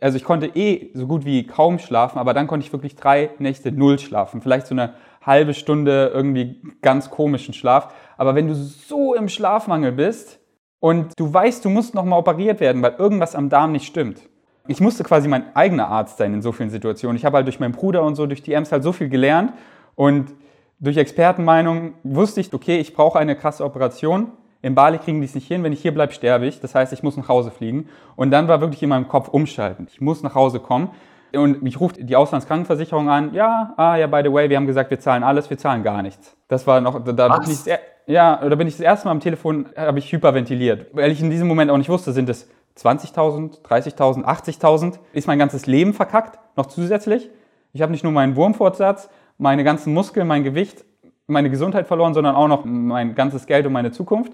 Also 0.00 0.16
ich 0.16 0.24
konnte 0.24 0.46
eh 0.46 0.92
so 0.94 1.06
gut 1.06 1.26
wie 1.26 1.46
kaum 1.46 1.78
schlafen, 1.78 2.18
aber 2.18 2.32
dann 2.32 2.46
konnte 2.46 2.64
ich 2.64 2.72
wirklich 2.72 2.96
drei 2.96 3.28
Nächte 3.38 3.70
null 3.70 3.98
schlafen. 3.98 4.40
Vielleicht 4.40 4.66
so 4.66 4.74
eine 4.74 4.94
halbe 5.26 5.52
Stunde 5.54 6.10
irgendwie 6.14 6.62
ganz 6.80 7.10
komischen 7.10 7.52
Schlaf. 7.52 7.92
Aber 8.16 8.34
wenn 8.34 8.48
du 8.48 8.54
so 8.54 9.14
im 9.14 9.28
Schlafmangel 9.28 9.92
bist 9.92 10.38
und 10.80 11.12
du 11.16 11.32
weißt, 11.32 11.64
du 11.64 11.68
musst 11.68 11.94
nochmal 11.94 12.18
operiert 12.18 12.60
werden, 12.60 12.80
weil 12.80 12.94
irgendwas 12.98 13.34
am 13.34 13.48
Darm 13.48 13.72
nicht 13.72 13.86
stimmt. 13.86 14.20
Ich 14.68 14.80
musste 14.80 15.04
quasi 15.04 15.28
mein 15.28 15.54
eigener 15.54 15.88
Arzt 15.88 16.18
sein 16.18 16.32
in 16.32 16.42
so 16.42 16.52
vielen 16.52 16.70
Situationen. 16.70 17.16
Ich 17.16 17.24
habe 17.24 17.36
halt 17.36 17.46
durch 17.46 17.60
meinen 17.60 17.72
Bruder 17.72 18.02
und 18.02 18.14
so, 18.14 18.26
durch 18.26 18.42
die 18.42 18.52
Ems 18.52 18.72
halt 18.72 18.82
so 18.82 18.92
viel 18.92 19.08
gelernt 19.08 19.52
und 19.94 20.32
durch 20.78 20.96
Expertenmeinung 20.96 21.94
wusste 22.02 22.40
ich, 22.40 22.52
okay, 22.52 22.78
ich 22.78 22.94
brauche 22.94 23.18
eine 23.18 23.34
krasse 23.34 23.64
Operation. 23.64 24.32
In 24.62 24.74
Bali 24.74 24.98
kriegen 24.98 25.20
die 25.20 25.26
es 25.26 25.34
nicht 25.34 25.48
hin. 25.48 25.62
Wenn 25.62 25.72
ich 25.72 25.80
hier 25.80 25.94
bleibe, 25.94 26.12
sterbe 26.12 26.46
ich. 26.46 26.60
Das 26.60 26.74
heißt, 26.74 26.92
ich 26.92 27.02
muss 27.02 27.16
nach 27.16 27.28
Hause 27.28 27.50
fliegen. 27.50 27.88
Und 28.14 28.30
dann 28.30 28.48
war 28.48 28.60
wirklich 28.60 28.82
in 28.82 28.88
meinem 28.88 29.08
Kopf 29.08 29.28
umschalten. 29.28 29.86
Ich 29.90 30.00
muss 30.00 30.22
nach 30.22 30.34
Hause 30.34 30.60
kommen. 30.60 30.90
Und 31.32 31.62
mich 31.62 31.80
ruft 31.80 31.96
die 31.98 32.16
Auslandskrankenversicherung 32.16 33.08
an. 33.08 33.34
Ja, 33.34 33.74
ah, 33.76 33.96
ja, 33.96 34.06
by 34.06 34.20
the 34.24 34.32
way, 34.32 34.48
wir 34.48 34.56
haben 34.56 34.66
gesagt, 34.66 34.90
wir 34.90 35.00
zahlen 35.00 35.22
alles, 35.22 35.50
wir 35.50 35.58
zahlen 35.58 35.82
gar 35.82 36.02
nichts. 36.02 36.36
Das 36.48 36.66
war 36.66 36.80
noch, 36.80 37.04
da 37.04 37.38
bin 37.38 37.50
ich, 37.50 37.58
ja, 38.06 38.36
da 38.36 38.54
bin 38.54 38.68
ich 38.68 38.74
das 38.74 38.80
erste 38.80 39.06
Mal 39.06 39.12
am 39.12 39.20
Telefon, 39.20 39.66
habe 39.76 39.98
ich 39.98 40.12
hyperventiliert. 40.12 40.94
Weil 40.94 41.10
ich 41.10 41.20
in 41.20 41.30
diesem 41.30 41.48
Moment 41.48 41.70
auch 41.70 41.78
nicht 41.78 41.88
wusste, 41.90 42.12
sind 42.12 42.28
es 42.28 42.48
20.000, 42.78 43.62
30.000, 43.62 44.24
80.000? 44.24 44.98
Ist 45.12 45.26
mein 45.26 45.38
ganzes 45.38 45.66
Leben 45.66 45.92
verkackt, 45.92 46.38
noch 46.56 46.66
zusätzlich? 46.66 47.30
Ich 47.72 47.82
habe 47.82 47.92
nicht 47.92 48.04
nur 48.04 48.12
meinen 48.12 48.36
Wurmfortsatz, 48.36 49.08
meine 49.38 49.64
ganzen 49.64 49.92
Muskeln, 49.92 50.26
mein 50.26 50.44
Gewicht, 50.44 50.84
meine 51.26 51.50
Gesundheit 51.50 51.86
verloren, 51.86 52.14
sondern 52.14 52.36
auch 52.36 52.48
noch 52.48 52.64
mein 52.64 53.14
ganzes 53.14 53.46
Geld 53.46 53.66
und 53.66 53.72
meine 53.72 53.90
Zukunft. 53.90 54.32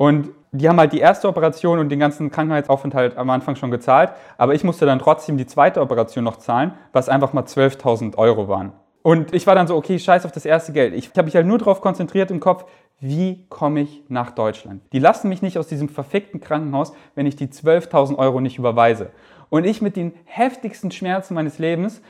Und 0.00 0.30
die 0.50 0.66
haben 0.66 0.80
halt 0.80 0.94
die 0.94 0.98
erste 0.98 1.28
Operation 1.28 1.78
und 1.78 1.90
den 1.90 2.00
ganzen 2.00 2.30
Krankheitsaufenthalt 2.30 3.18
am 3.18 3.28
Anfang 3.28 3.54
schon 3.56 3.70
gezahlt, 3.70 4.14
aber 4.38 4.54
ich 4.54 4.64
musste 4.64 4.86
dann 4.86 4.98
trotzdem 4.98 5.36
die 5.36 5.44
zweite 5.44 5.82
Operation 5.82 6.24
noch 6.24 6.36
zahlen, 6.36 6.72
was 6.94 7.10
einfach 7.10 7.34
mal 7.34 7.44
12.000 7.44 8.16
Euro 8.16 8.48
waren. 8.48 8.72
Und 9.02 9.34
ich 9.34 9.46
war 9.46 9.54
dann 9.54 9.66
so, 9.66 9.76
okay, 9.76 9.98
scheiß 9.98 10.24
auf 10.24 10.32
das 10.32 10.46
erste 10.46 10.72
Geld. 10.72 10.94
Ich 10.94 11.10
habe 11.10 11.24
mich 11.24 11.36
halt 11.36 11.46
nur 11.46 11.58
darauf 11.58 11.82
konzentriert 11.82 12.30
im 12.30 12.40
Kopf, 12.40 12.64
wie 12.98 13.44
komme 13.50 13.82
ich 13.82 14.02
nach 14.08 14.30
Deutschland? 14.30 14.80
Die 14.94 15.00
lassen 15.00 15.28
mich 15.28 15.42
nicht 15.42 15.58
aus 15.58 15.66
diesem 15.66 15.90
verfickten 15.90 16.40
Krankenhaus, 16.40 16.94
wenn 17.14 17.26
ich 17.26 17.36
die 17.36 17.48
12.000 17.48 18.16
Euro 18.16 18.40
nicht 18.40 18.56
überweise. 18.56 19.10
Und 19.50 19.66
ich 19.66 19.82
mit 19.82 19.96
den 19.96 20.14
heftigsten 20.24 20.90
Schmerzen 20.90 21.34
meines 21.34 21.58
Lebens 21.58 22.00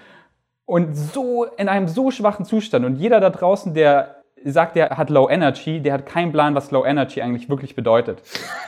und 0.65 0.95
so 0.95 1.45
in 1.57 1.69
einem 1.69 1.89
so 1.89 2.13
schwachen 2.13 2.45
Zustand. 2.45 2.85
Und 2.85 2.95
jeder 2.95 3.19
da 3.19 3.31
draußen, 3.31 3.75
der 3.75 4.20
sagt, 4.45 4.77
der 4.77 4.91
hat 4.91 5.11
Low 5.11 5.29
Energy, 5.29 5.81
der 5.81 5.95
hat 5.95 6.07
keinen 6.07 6.33
Plan, 6.33 6.55
was 6.55 6.71
Low 6.71 6.85
Energy 6.85 7.21
eigentlich 7.21 7.49
wirklich 7.49 7.75
bedeutet. 7.75 8.23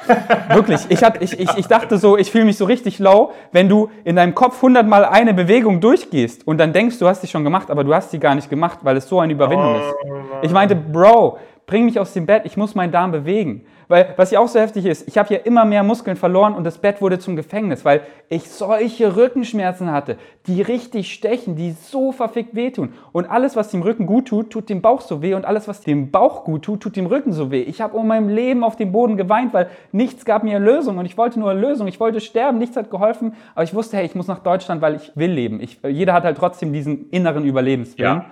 wirklich. 0.49 0.81
Ich, 0.89 1.03
hat, 1.03 1.23
ich, 1.23 1.39
ich, 1.39 1.49
ich 1.57 1.67
dachte 1.67 1.99
so, 1.99 2.19
ich 2.19 2.31
fühle 2.31 2.45
mich 2.45 2.57
so 2.57 2.65
richtig 2.65 2.99
low, 2.99 3.33
wenn 3.53 3.69
du 3.69 3.91
in 4.05 4.17
deinem 4.17 4.35
Kopf 4.35 4.61
hundertmal 4.61 5.05
eine 5.05 5.33
Bewegung 5.35 5.81
durchgehst 5.81 6.47
und 6.47 6.59
dann 6.59 6.73
denkst, 6.73 6.99
du 6.99 7.09
hast 7.09 7.23
sie 7.23 7.27
schon 7.27 7.45
gemacht, 7.45 7.71
aber 7.71 7.85
du 7.85 7.95
hast 7.95 8.11
sie 8.11 8.19
gar 8.19 8.35
nicht 8.35 8.51
gemacht, 8.51 8.81
weil 8.83 8.97
es 8.97 9.09
so 9.09 9.21
eine 9.21 9.33
Überwindung 9.33 9.77
ist. 9.77 9.95
Ich 10.43 10.53
meinte, 10.53 10.77
Bro, 10.77 11.39
bring 11.67 11.85
mich 11.87 11.99
aus 11.99 12.13
dem 12.13 12.27
Bett, 12.27 12.43
ich 12.45 12.57
muss 12.57 12.75
meinen 12.75 12.93
Darm 12.93 13.13
bewegen. 13.13 13.65
Weil, 13.93 14.15
was 14.17 14.31
ja 14.31 14.41
auch 14.41 14.49
so 14.49 14.59
heftig 14.59 14.87
ist, 14.87 15.07
ich 15.07 15.19
habe 15.19 15.29
hier 15.29 15.45
immer 15.45 15.67
mehr 15.67 15.83
Muskeln 15.83 16.17
verloren 16.17 16.55
und 16.55 16.65
das 16.65 16.79
Bett 16.79 17.03
wurde 17.03 17.19
zum 17.19 17.37
Gefängnis, 17.37 17.85
weil 17.85 18.01
ich 18.31 18.49
solche 18.49 19.17
Rückenschmerzen 19.17 19.93
hatte, 19.93 20.17
die 20.47 20.63
richtig 20.63 21.13
stechen, 21.13 21.57
die 21.57 21.73
so 21.73 22.11
verfickt 22.11 22.55
wehtun. 22.55 22.95
Und 23.13 23.31
alles, 23.31 23.55
was 23.55 23.69
dem 23.69 23.83
Rücken 23.83 24.07
gut 24.07 24.29
tut, 24.29 24.49
tut 24.49 24.71
dem 24.71 24.81
Bauch 24.81 25.03
so 25.03 25.21
weh 25.21 25.35
und 25.35 25.45
alles, 25.45 25.69
was 25.69 25.83
dem 25.83 26.11
Bauch 26.11 26.45
gut 26.45 26.63
tut, 26.63 26.81
tut 26.81 26.97
dem 26.97 27.05
Rücken 27.05 27.35
so 27.35 27.51
weh. 27.51 27.61
Ich 27.61 27.83
habe 27.83 27.95
um 27.99 28.07
mein 28.07 28.31
Leben 28.31 28.65
auf 28.65 28.77
dem 28.77 28.93
Boden 28.93 29.19
geweint, 29.19 29.53
weil 29.53 29.69
nichts 29.93 30.25
gab 30.25 30.43
mir 30.43 30.59
Lösung 30.59 30.97
und 30.97 31.05
ich 31.05 31.19
wollte 31.19 31.39
nur 31.39 31.51
eine 31.51 31.61
Lösung. 31.61 31.87
Ich 31.87 32.01
wollte 32.01 32.23
sterben, 32.23 32.57
nichts 32.57 32.79
hat 32.79 32.91
geholfen, 32.91 33.35
aber 33.55 33.65
ich 33.65 33.75
wusste, 33.75 33.99
hey, 33.99 34.07
ich 34.07 34.15
muss 34.15 34.27
nach 34.27 34.39
Deutschland, 34.39 34.81
weil 34.81 34.95
ich 34.95 35.13
will 35.17 35.33
leben. 35.33 35.61
Ich, 35.61 35.81
jeder 35.87 36.15
hat 36.15 36.25
halt 36.25 36.39
trotzdem 36.39 36.73
diesen 36.73 37.11
inneren 37.11 37.45
Überlebenswillen. 37.45 38.23
Ja. 38.23 38.25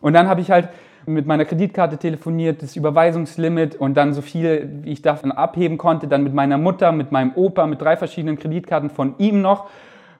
Und 0.00 0.14
dann 0.14 0.26
habe 0.26 0.40
ich 0.40 0.50
halt 0.50 0.70
mit 1.06 1.26
meiner 1.26 1.44
Kreditkarte 1.44 1.98
telefoniert, 1.98 2.62
das 2.62 2.76
Überweisungslimit 2.76 3.76
und 3.76 3.94
dann 3.94 4.12
so 4.12 4.22
viel, 4.22 4.68
wie 4.82 4.92
ich 4.92 5.02
davon 5.02 5.32
abheben 5.32 5.78
konnte, 5.78 6.08
dann 6.08 6.22
mit 6.22 6.34
meiner 6.34 6.58
Mutter, 6.58 6.92
mit 6.92 7.12
meinem 7.12 7.32
Opa, 7.34 7.66
mit 7.66 7.80
drei 7.80 7.96
verschiedenen 7.96 8.38
Kreditkarten 8.38 8.90
von 8.90 9.14
ihm 9.18 9.40
noch, 9.40 9.68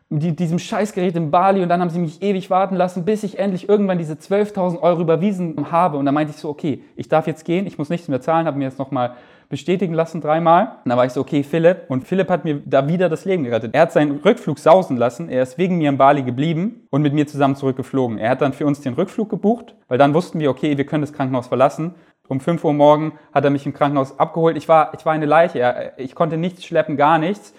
mit 0.09 0.39
diesem 0.39 0.59
Scheißgerät 0.59 1.17
in 1.17 1.31
Bali. 1.31 1.63
Und 1.63 1.69
dann 1.69 1.81
haben 1.81 1.91
sie 1.91 1.99
mich 1.99 2.23
ewig 2.23 2.51
warten 2.51 2.77
lassen, 2.77 3.05
bis 3.05 3.23
ich 3.23 3.39
endlich 3.39 3.69
irgendwann 3.69 3.99
diese 3.99 4.15
12.000 4.15 4.81
Euro 4.81 5.01
überwiesen 5.01 5.71
habe. 5.71 5.97
Und 5.97 6.07
dann 6.07 6.15
meinte 6.15 6.33
ich 6.33 6.39
so, 6.39 6.49
okay, 6.49 6.83
ich 6.97 7.09
darf 7.09 7.27
jetzt 7.27 7.45
gehen, 7.45 7.67
ich 7.67 7.79
muss 7.79 7.89
nichts 7.89 8.09
mehr 8.09 8.21
zahlen, 8.21 8.47
habe 8.47 8.59
mir 8.59 8.65
jetzt 8.65 8.79
nochmal 8.79 9.15
bestätigen 9.53 9.93
lassen 9.93 10.23
dreimal. 10.23 10.79
Und 10.83 10.89
dann 10.89 10.97
war 10.97 11.05
ich 11.05 11.13
so, 11.13 11.21
okay, 11.21 11.43
Philipp. 11.43 11.85
Und 11.89 12.09
Philipp 12.09 12.31
hat 12.31 12.45
mir 12.45 12.63
da 12.65 12.89
wieder 12.89 13.11
das 13.11 13.27
Leben 13.27 13.45
gerettet. 13.45 13.75
Er 13.75 13.83
hat 13.83 13.93
seinen 13.93 14.17
Rückflug 14.17 14.59
sausen 14.59 14.97
lassen. 14.97 15.29
Er 15.29 15.43
ist 15.43 15.59
wegen 15.59 15.77
mir 15.77 15.91
in 15.91 15.99
Bali 15.99 16.23
geblieben 16.23 16.87
und 16.91 17.03
mit 17.03 17.13
mir 17.13 17.27
zusammen 17.27 17.55
zurückgeflogen. 17.55 18.17
Er 18.17 18.31
hat 18.31 18.41
dann 18.41 18.55
für 18.55 18.65
uns 18.65 18.81
den 18.81 18.95
Rückflug 18.95 19.29
gebucht, 19.29 19.77
weil 19.89 19.99
dann 19.99 20.15
wussten 20.15 20.41
wir, 20.41 20.49
okay, 20.51 20.79
wir 20.79 20.87
können 20.87 21.03
das 21.03 21.13
Krankenhaus 21.13 21.49
verlassen. 21.49 21.95
Um 22.29 22.41
5 22.41 22.65
Uhr 22.65 22.73
morgen 22.73 23.13
hat 23.35 23.45
er 23.45 23.51
mich 23.51 23.67
im 23.67 23.75
Krankenhaus 23.75 24.19
abgeholt. 24.19 24.57
Ich 24.57 24.69
war, 24.69 24.95
ich 24.95 25.05
war 25.05 25.13
eine 25.13 25.27
Leiche. 25.27 25.93
Ich 25.99 26.15
konnte 26.15 26.39
nichts 26.39 26.65
schleppen, 26.65 26.97
gar 26.97 27.19
nichts. 27.19 27.53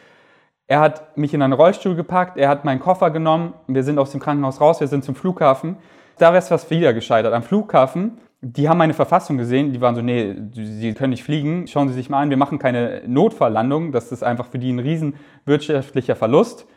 Er 0.65 0.79
hat 0.79 1.15
mich 1.15 1.31
in 1.35 1.43
einen 1.43 1.53
Rollstuhl 1.53 1.95
gepackt, 1.95 2.37
er 2.37 2.49
hat 2.49 2.65
meinen 2.65 2.79
Koffer 2.79 3.11
genommen, 3.11 3.53
wir 3.67 3.83
sind 3.83 3.99
aus 3.99 4.11
dem 4.11 4.19
Krankenhaus 4.19 4.61
raus, 4.61 4.79
wir 4.79 4.87
sind 4.87 5.03
zum 5.03 5.13
Flughafen. 5.13 5.77
Da 6.17 6.29
wäre 6.29 6.39
es 6.39 6.47
fast 6.47 6.71
wieder 6.71 6.93
gescheitert. 6.93 7.33
Am 7.33 7.43
Flughafen 7.43 8.17
die 8.45 8.67
haben 8.67 8.77
meine 8.77 8.93
Verfassung 8.93 9.37
gesehen, 9.37 9.71
die 9.71 9.79
waren 9.79 9.95
so, 9.95 10.01
nee, 10.01 10.35
Sie 10.53 10.93
können 10.93 11.11
nicht 11.11 11.23
fliegen, 11.23 11.65
schauen 11.67 11.87
Sie 11.87 11.93
sich 11.93 12.09
mal 12.09 12.21
an, 12.21 12.29
wir 12.29 12.35
machen 12.35 12.59
keine 12.59 13.01
Notfalllandung, 13.07 13.93
das 13.93 14.11
ist 14.11 14.21
einfach 14.21 14.47
für 14.47 14.59
die 14.59 14.71
ein 14.71 14.79
riesen 14.79 15.15
wirtschaftlicher 15.45 16.17
Verlust. 16.17 16.67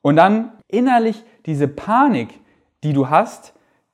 Und 0.00 0.16
dann 0.16 0.52
innerlich 0.66 1.22
diese 1.44 1.68
Panik, 1.68 2.40
die 2.82 2.94
du 2.94 3.10
hast, 3.10 3.52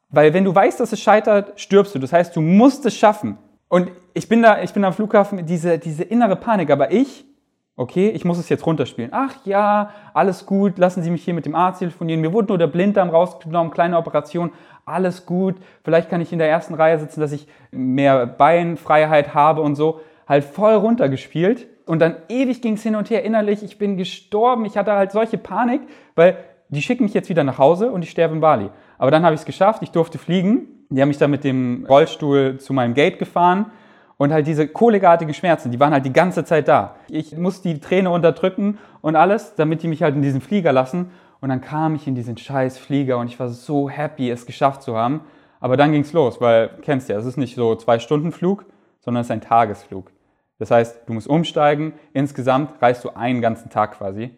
weil 0.08 0.34
wenn 0.34 0.44
du 0.44 0.54
weißt, 0.54 0.78
dass 0.78 0.92
es 0.92 1.00
scheitert, 1.00 1.58
stirbst 1.58 1.96
du. 1.96 1.98
Das 1.98 2.12
heißt, 2.12 2.36
du 2.36 2.40
musst 2.40 2.86
es 2.86 2.96
schaffen. 2.96 3.38
Und 3.68 3.90
ich 4.14 4.28
bin 4.28 4.40
da, 4.42 4.62
ich 4.62 4.72
bin 4.72 4.84
am 4.84 4.92
Flughafen, 4.92 5.44
diese, 5.46 5.80
diese 5.80 6.04
innere 6.04 6.36
Panik, 6.36 6.70
aber 6.70 6.92
ich, 6.92 7.24
okay, 7.76 8.08
ich 8.08 8.24
muss 8.24 8.38
es 8.38 8.48
jetzt 8.48 8.66
runterspielen. 8.66 9.10
Ach 9.12 9.34
ja, 9.44 9.90
alles 10.14 10.46
gut, 10.46 10.78
lassen 10.78 11.02
Sie 11.02 11.10
mich 11.10 11.24
hier 11.24 11.34
mit 11.34 11.46
dem 11.46 11.54
Arzt 11.54 11.80
telefonieren. 11.80 12.20
Mir 12.20 12.32
wurde 12.32 12.48
nur 12.48 12.58
der 12.58 12.66
Blinddarm 12.66 13.10
rausgenommen, 13.10 13.70
kleine 13.70 13.98
Operation, 13.98 14.50
alles 14.86 15.26
gut. 15.26 15.56
Vielleicht 15.84 16.08
kann 16.08 16.20
ich 16.20 16.32
in 16.32 16.38
der 16.38 16.48
ersten 16.48 16.74
Reihe 16.74 16.98
sitzen, 16.98 17.20
dass 17.20 17.32
ich 17.32 17.46
mehr 17.70 18.26
Beinfreiheit 18.26 19.34
habe 19.34 19.60
und 19.60 19.74
so. 19.74 20.00
Halt 20.28 20.44
voll 20.44 20.74
runtergespielt. 20.74 21.66
Und 21.86 22.00
dann 22.00 22.16
ewig 22.28 22.62
ging 22.62 22.74
es 22.74 22.82
hin 22.82 22.96
und 22.96 23.10
her 23.10 23.24
innerlich. 23.24 23.62
Ich 23.62 23.78
bin 23.78 23.96
gestorben. 23.96 24.64
Ich 24.64 24.76
hatte 24.76 24.92
halt 24.92 25.12
solche 25.12 25.38
Panik, 25.38 25.82
weil 26.14 26.36
die 26.68 26.82
schicken 26.82 27.04
mich 27.04 27.14
jetzt 27.14 27.28
wieder 27.28 27.44
nach 27.44 27.58
Hause 27.58 27.90
und 27.90 28.02
ich 28.02 28.10
sterbe 28.10 28.34
in 28.34 28.40
Bali. 28.40 28.70
Aber 28.98 29.10
dann 29.10 29.24
habe 29.24 29.34
ich 29.34 29.40
es 29.40 29.46
geschafft. 29.46 29.82
Ich 29.82 29.90
durfte 29.90 30.18
fliegen. 30.18 30.66
Die 30.88 31.00
haben 31.00 31.08
mich 31.08 31.18
dann 31.18 31.30
mit 31.30 31.44
dem 31.44 31.84
Rollstuhl 31.88 32.58
zu 32.58 32.72
meinem 32.72 32.94
Gate 32.94 33.18
gefahren. 33.18 33.66
Und 34.18 34.32
halt 34.32 34.46
diese 34.46 34.66
kohlegartigen 34.66 35.34
Schmerzen, 35.34 35.70
die 35.70 35.78
waren 35.78 35.92
halt 35.92 36.06
die 36.06 36.12
ganze 36.12 36.44
Zeit 36.44 36.68
da. 36.68 36.96
Ich 37.08 37.36
musste 37.36 37.68
die 37.68 37.80
Träne 37.80 38.10
unterdrücken 38.10 38.78
und 39.02 39.14
alles, 39.14 39.54
damit 39.56 39.82
die 39.82 39.88
mich 39.88 40.02
halt 40.02 40.14
in 40.14 40.22
diesen 40.22 40.40
Flieger 40.40 40.72
lassen. 40.72 41.10
Und 41.40 41.50
dann 41.50 41.60
kam 41.60 41.94
ich 41.94 42.06
in 42.06 42.14
diesen 42.14 42.36
scheiß 42.36 42.78
Flieger 42.78 43.18
und 43.18 43.28
ich 43.28 43.38
war 43.38 43.50
so 43.50 43.90
happy, 43.90 44.30
es 44.30 44.46
geschafft 44.46 44.82
zu 44.82 44.96
haben. 44.96 45.20
Aber 45.60 45.76
dann 45.76 45.92
ging 45.92 46.00
es 46.00 46.12
los, 46.12 46.40
weil, 46.40 46.70
kennst 46.82 47.08
ja, 47.08 47.18
es 47.18 47.26
ist 47.26 47.36
nicht 47.36 47.56
so 47.56 47.74
zwei 47.76 47.98
Stunden 47.98 48.32
Flug, 48.32 48.64
sondern 49.00 49.20
es 49.20 49.26
ist 49.26 49.32
ein 49.32 49.42
Tagesflug. 49.42 50.10
Das 50.58 50.70
heißt, 50.70 51.02
du 51.06 51.12
musst 51.12 51.28
umsteigen, 51.28 51.92
insgesamt 52.14 52.80
reist 52.80 53.04
du 53.04 53.10
einen 53.10 53.42
ganzen 53.42 53.68
Tag 53.68 53.98
quasi. 53.98 54.30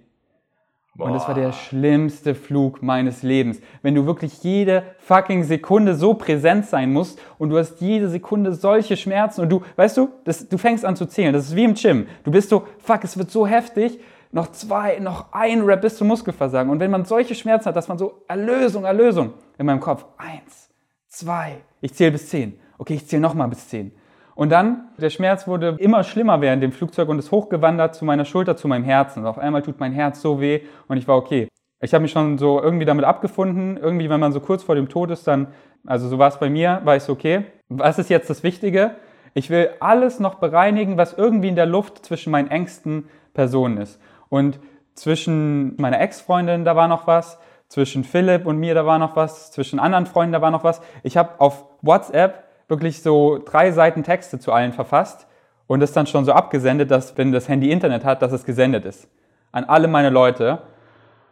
Und 0.98 1.12
das 1.12 1.28
war 1.28 1.34
der 1.34 1.52
schlimmste 1.52 2.34
Flug 2.34 2.82
meines 2.82 3.22
Lebens. 3.22 3.60
Wenn 3.82 3.94
du 3.94 4.04
wirklich 4.06 4.42
jede 4.42 4.82
fucking 4.98 5.44
Sekunde 5.44 5.94
so 5.94 6.14
präsent 6.14 6.66
sein 6.66 6.92
musst 6.92 7.20
und 7.38 7.50
du 7.50 7.58
hast 7.58 7.80
jede 7.80 8.08
Sekunde 8.08 8.52
solche 8.52 8.96
Schmerzen 8.96 9.42
und 9.42 9.48
du, 9.48 9.62
weißt 9.76 9.96
du, 9.96 10.08
das, 10.24 10.48
du 10.48 10.58
fängst 10.58 10.84
an 10.84 10.96
zu 10.96 11.06
zählen. 11.06 11.32
Das 11.32 11.46
ist 11.46 11.54
wie 11.54 11.62
im 11.62 11.74
Gym. 11.74 12.08
Du 12.24 12.32
bist 12.32 12.48
so, 12.48 12.66
fuck, 12.80 13.04
es 13.04 13.16
wird 13.16 13.30
so 13.30 13.46
heftig. 13.46 14.00
Noch 14.32 14.50
zwei, 14.50 14.98
noch 14.98 15.32
ein 15.32 15.62
Rap 15.62 15.82
bis 15.82 15.96
zum 15.96 16.08
Muskelversagen. 16.08 16.70
Und 16.70 16.80
wenn 16.80 16.90
man 16.90 17.04
solche 17.04 17.36
Schmerzen 17.36 17.66
hat, 17.66 17.76
dass 17.76 17.86
man 17.86 17.96
so 17.96 18.24
Erlösung, 18.26 18.84
Erlösung 18.84 19.34
in 19.56 19.66
meinem 19.66 19.80
Kopf. 19.80 20.04
Eins, 20.18 20.68
zwei, 21.06 21.58
ich 21.80 21.94
zähle 21.94 22.10
bis 22.10 22.28
zehn. 22.28 22.58
Okay, 22.76 22.94
ich 22.94 23.06
zähle 23.06 23.22
nochmal 23.22 23.48
bis 23.48 23.68
zehn. 23.68 23.92
Und 24.38 24.50
dann, 24.50 24.84
der 24.98 25.10
Schmerz 25.10 25.48
wurde 25.48 25.74
immer 25.80 26.04
schlimmer 26.04 26.40
während 26.40 26.62
dem 26.62 26.70
Flugzeug 26.70 27.08
und 27.08 27.18
ist 27.18 27.32
hochgewandert 27.32 27.96
zu 27.96 28.04
meiner 28.04 28.24
Schulter, 28.24 28.56
zu 28.56 28.68
meinem 28.68 28.84
Herzen. 28.84 29.24
Und 29.24 29.26
auf 29.26 29.36
einmal 29.36 29.62
tut 29.62 29.80
mein 29.80 29.92
Herz 29.92 30.20
so 30.20 30.40
weh 30.40 30.60
und 30.86 30.96
ich 30.96 31.08
war 31.08 31.16
okay. 31.16 31.48
Ich 31.80 31.92
habe 31.92 32.02
mich 32.02 32.12
schon 32.12 32.38
so 32.38 32.62
irgendwie 32.62 32.84
damit 32.84 33.04
abgefunden. 33.04 33.76
Irgendwie, 33.76 34.08
wenn 34.08 34.20
man 34.20 34.30
so 34.30 34.38
kurz 34.38 34.62
vor 34.62 34.76
dem 34.76 34.88
Tod 34.88 35.10
ist, 35.10 35.26
dann, 35.26 35.48
also 35.84 36.06
so 36.06 36.20
war 36.20 36.28
es 36.28 36.38
bei 36.38 36.50
mir, 36.50 36.82
war 36.84 36.94
ich 36.94 37.02
so, 37.02 37.14
okay, 37.14 37.46
was 37.68 37.98
ist 37.98 38.10
jetzt 38.10 38.30
das 38.30 38.44
Wichtige? 38.44 38.92
Ich 39.34 39.50
will 39.50 39.70
alles 39.80 40.20
noch 40.20 40.36
bereinigen, 40.36 40.96
was 40.96 41.14
irgendwie 41.14 41.48
in 41.48 41.56
der 41.56 41.66
Luft 41.66 42.06
zwischen 42.06 42.30
meinen 42.30 42.48
engsten 42.48 43.08
Personen 43.34 43.78
ist. 43.78 44.00
Und 44.28 44.60
zwischen 44.94 45.74
meiner 45.80 46.00
Ex-Freundin, 46.00 46.64
da 46.64 46.76
war 46.76 46.86
noch 46.86 47.08
was. 47.08 47.40
Zwischen 47.66 48.04
Philipp 48.04 48.46
und 48.46 48.58
mir, 48.58 48.76
da 48.76 48.86
war 48.86 49.00
noch 49.00 49.16
was. 49.16 49.50
Zwischen 49.50 49.80
anderen 49.80 50.06
Freunden, 50.06 50.32
da 50.32 50.40
war 50.40 50.52
noch 50.52 50.62
was. 50.62 50.80
Ich 51.02 51.16
habe 51.16 51.40
auf 51.40 51.64
WhatsApp 51.82 52.47
wirklich 52.68 53.02
so 53.02 53.38
drei 53.44 53.72
Seiten 53.72 54.02
Texte 54.02 54.38
zu 54.38 54.52
allen 54.52 54.72
verfasst 54.72 55.26
und 55.66 55.80
das 55.80 55.92
dann 55.92 56.06
schon 56.06 56.24
so 56.24 56.32
abgesendet, 56.32 56.90
dass 56.90 57.16
wenn 57.16 57.32
das 57.32 57.48
Handy 57.48 57.70
Internet 57.70 58.04
hat, 58.04 58.22
dass 58.22 58.32
es 58.32 58.44
gesendet 58.44 58.84
ist. 58.84 59.08
An 59.52 59.64
alle 59.64 59.88
meine 59.88 60.10
Leute. 60.10 60.58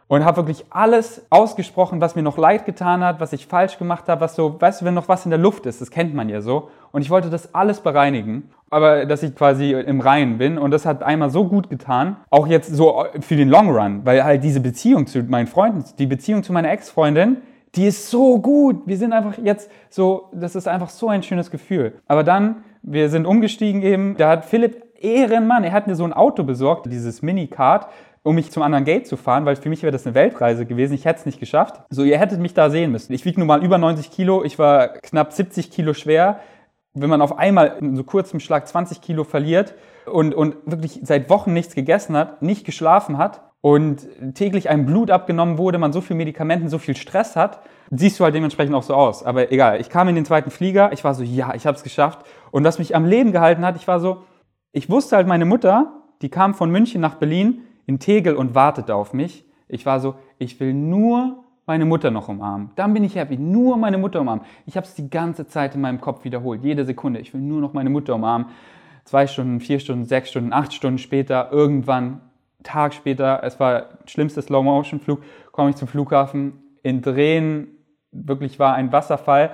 Und 0.09 0.23
habe 0.23 0.37
wirklich 0.37 0.65
alles 0.69 1.25
ausgesprochen, 1.29 1.99
was 1.99 2.15
mir 2.15 2.21
noch 2.21 2.37
leid 2.37 2.65
getan 2.65 3.03
hat, 3.03 3.19
was 3.19 3.33
ich 3.33 3.45
falsch 3.45 3.77
gemacht 3.77 4.07
habe, 4.07 4.21
was 4.21 4.35
so, 4.37 4.55
weißt 4.59 4.79
du, 4.79 4.85
wenn 4.85 4.93
noch 4.93 5.09
was 5.09 5.25
in 5.25 5.31
der 5.31 5.39
Luft 5.39 5.65
ist, 5.65 5.81
das 5.81 5.91
kennt 5.91 6.13
man 6.13 6.29
ja 6.29 6.39
so. 6.39 6.69
Und 6.93 7.01
ich 7.01 7.09
wollte 7.09 7.29
das 7.29 7.53
alles 7.53 7.81
bereinigen, 7.81 8.49
aber 8.69 9.05
dass 9.05 9.21
ich 9.21 9.35
quasi 9.35 9.73
im 9.73 9.99
Reinen 9.99 10.37
bin. 10.37 10.57
Und 10.57 10.71
das 10.71 10.85
hat 10.85 11.03
einmal 11.03 11.29
so 11.29 11.43
gut 11.43 11.69
getan, 11.69 12.15
auch 12.29 12.47
jetzt 12.47 12.73
so 12.73 13.03
für 13.19 13.35
den 13.35 13.49
Long 13.49 13.69
Run, 13.69 14.05
weil 14.05 14.23
halt 14.23 14.45
diese 14.45 14.61
Beziehung 14.61 15.07
zu 15.07 15.23
meinen 15.23 15.47
Freunden, 15.47 15.83
die 15.99 16.07
Beziehung 16.07 16.41
zu 16.41 16.53
meiner 16.53 16.71
Ex-Freundin, 16.71 17.41
die 17.77 17.85
ist 17.85 18.09
so 18.09 18.39
gut. 18.39 18.81
Wir 18.85 18.97
sind 18.97 19.13
einfach 19.13 19.37
jetzt 19.37 19.71
so, 19.89 20.29
das 20.33 20.55
ist 20.55 20.67
einfach 20.67 20.89
so 20.89 21.09
ein 21.09 21.23
schönes 21.23 21.51
Gefühl. 21.51 21.99
Aber 22.07 22.23
dann, 22.23 22.63
wir 22.81 23.09
sind 23.09 23.25
umgestiegen 23.25 23.81
eben, 23.81 24.17
da 24.17 24.29
hat 24.29 24.45
Philipp 24.45 24.83
Ehrenmann, 24.99 25.63
er 25.63 25.71
hat 25.71 25.87
mir 25.87 25.95
so 25.95 26.03
ein 26.03 26.13
Auto 26.13 26.43
besorgt, 26.43 26.87
dieses 26.87 27.21
Mini-Card, 27.21 27.87
um 28.23 28.35
mich 28.35 28.51
zum 28.51 28.63
anderen 28.63 28.83
Gate 28.83 29.07
zu 29.07 29.15
fahren, 29.15 29.45
weil 29.45 29.55
für 29.55 29.69
mich 29.69 29.83
wäre 29.83 29.91
das 29.91 30.05
eine 30.05 30.15
Weltreise 30.15 30.65
gewesen. 30.65 30.95
Ich 30.95 31.05
hätte 31.05 31.19
es 31.19 31.25
nicht 31.25 31.39
geschafft. 31.39 31.81
So, 31.89 32.03
ihr 32.03 32.17
hättet 32.17 32.39
mich 32.39 32.53
da 32.53 32.69
sehen 32.69 32.91
müssen. 32.91 33.13
Ich 33.13 33.23
wiege 33.23 33.39
nun 33.39 33.47
mal 33.47 33.63
über 33.63 33.77
90 33.77 34.11
Kilo, 34.11 34.43
ich 34.43 34.57
war 34.57 34.89
knapp 34.89 35.31
70 35.31 35.71
Kilo 35.71 35.93
schwer. 35.93 36.39
Wenn 36.93 37.09
man 37.09 37.21
auf 37.21 37.37
einmal 37.37 37.77
in 37.79 37.95
so 37.95 38.03
kurzem 38.03 38.39
Schlag 38.39 38.67
20 38.67 39.01
Kilo 39.01 39.23
verliert 39.23 39.75
und, 40.11 40.33
und 40.33 40.55
wirklich 40.65 40.99
seit 41.03 41.29
Wochen 41.29 41.53
nichts 41.53 41.75
gegessen 41.75 42.17
hat, 42.17 42.41
nicht 42.41 42.65
geschlafen 42.65 43.19
hat, 43.19 43.46
und 43.67 44.07
täglich 44.33 44.69
einem 44.69 44.85
Blut 44.85 45.11
abgenommen 45.11 45.57
wurde, 45.57 45.77
man 45.77 45.91
so 45.91 45.99
viel 45.99 46.15
Medikamenten, 46.15 46.69
so 46.69 46.77
viel 46.77 46.95
Stress 46.95 47.35
hat, 47.35 47.59
siehst 47.91 48.17
du 48.17 48.23
halt 48.23 48.33
dementsprechend 48.33 48.73
auch 48.73 48.83
so 48.83 48.93
aus. 48.93 49.25
Aber 49.25 49.51
egal, 49.51 49.81
ich 49.81 49.89
kam 49.89 50.07
in 50.07 50.15
den 50.15 50.23
zweiten 50.23 50.51
Flieger, 50.51 50.93
ich 50.93 51.03
war 51.03 51.13
so, 51.13 51.21
ja, 51.21 51.53
ich 51.53 51.67
habe 51.67 51.75
es 51.75 51.83
geschafft. 51.83 52.25
Und 52.51 52.63
was 52.63 52.79
mich 52.79 52.95
am 52.95 53.03
Leben 53.03 53.33
gehalten 53.33 53.65
hat, 53.65 53.75
ich 53.75 53.85
war 53.85 53.99
so, 53.99 54.23
ich 54.71 54.89
wusste 54.89 55.17
halt, 55.17 55.27
meine 55.27 55.43
Mutter, 55.43 55.91
die 56.21 56.29
kam 56.29 56.53
von 56.53 56.71
München 56.71 57.01
nach 57.01 57.15
Berlin 57.15 57.59
in 57.87 57.99
Tegel 57.99 58.37
und 58.37 58.55
wartete 58.55 58.95
auf 58.95 59.11
mich. 59.11 59.43
Ich 59.67 59.85
war 59.85 59.99
so, 59.99 60.15
ich 60.39 60.57
will 60.61 60.73
nur 60.73 61.43
meine 61.65 61.83
Mutter 61.83 62.09
noch 62.09 62.29
umarmen. 62.29 62.71
Dann 62.77 62.93
bin 62.93 63.03
ich 63.03 63.15
happy, 63.15 63.35
nur 63.35 63.75
meine 63.75 63.97
Mutter 63.97 64.21
umarmen. 64.21 64.45
Ich 64.65 64.77
habe 64.77 64.87
es 64.87 64.95
die 64.95 65.09
ganze 65.09 65.45
Zeit 65.45 65.75
in 65.75 65.81
meinem 65.81 65.99
Kopf 65.99 66.23
wiederholt, 66.23 66.63
jede 66.63 66.85
Sekunde. 66.85 67.19
Ich 67.19 67.33
will 67.33 67.41
nur 67.41 67.59
noch 67.59 67.73
meine 67.73 67.89
Mutter 67.89 68.15
umarmen. 68.15 68.47
Zwei 69.03 69.27
Stunden, 69.27 69.59
vier 69.59 69.79
Stunden, 69.79 70.05
sechs 70.05 70.29
Stunden, 70.29 70.53
acht 70.53 70.71
Stunden 70.71 70.99
später, 70.99 71.51
irgendwann 71.51 72.21
Tag 72.63 72.93
später, 72.93 73.41
es 73.43 73.59
war 73.59 73.87
schlimmster 74.05 74.41
Slow-Motion-Flug, 74.41 75.21
komme 75.51 75.69
ich 75.69 75.75
zum 75.75 75.87
Flughafen, 75.87 76.63
in 76.83 77.01
Drehen, 77.01 77.67
wirklich 78.11 78.59
war 78.59 78.73
ein 78.73 78.91
Wasserfall, 78.91 79.51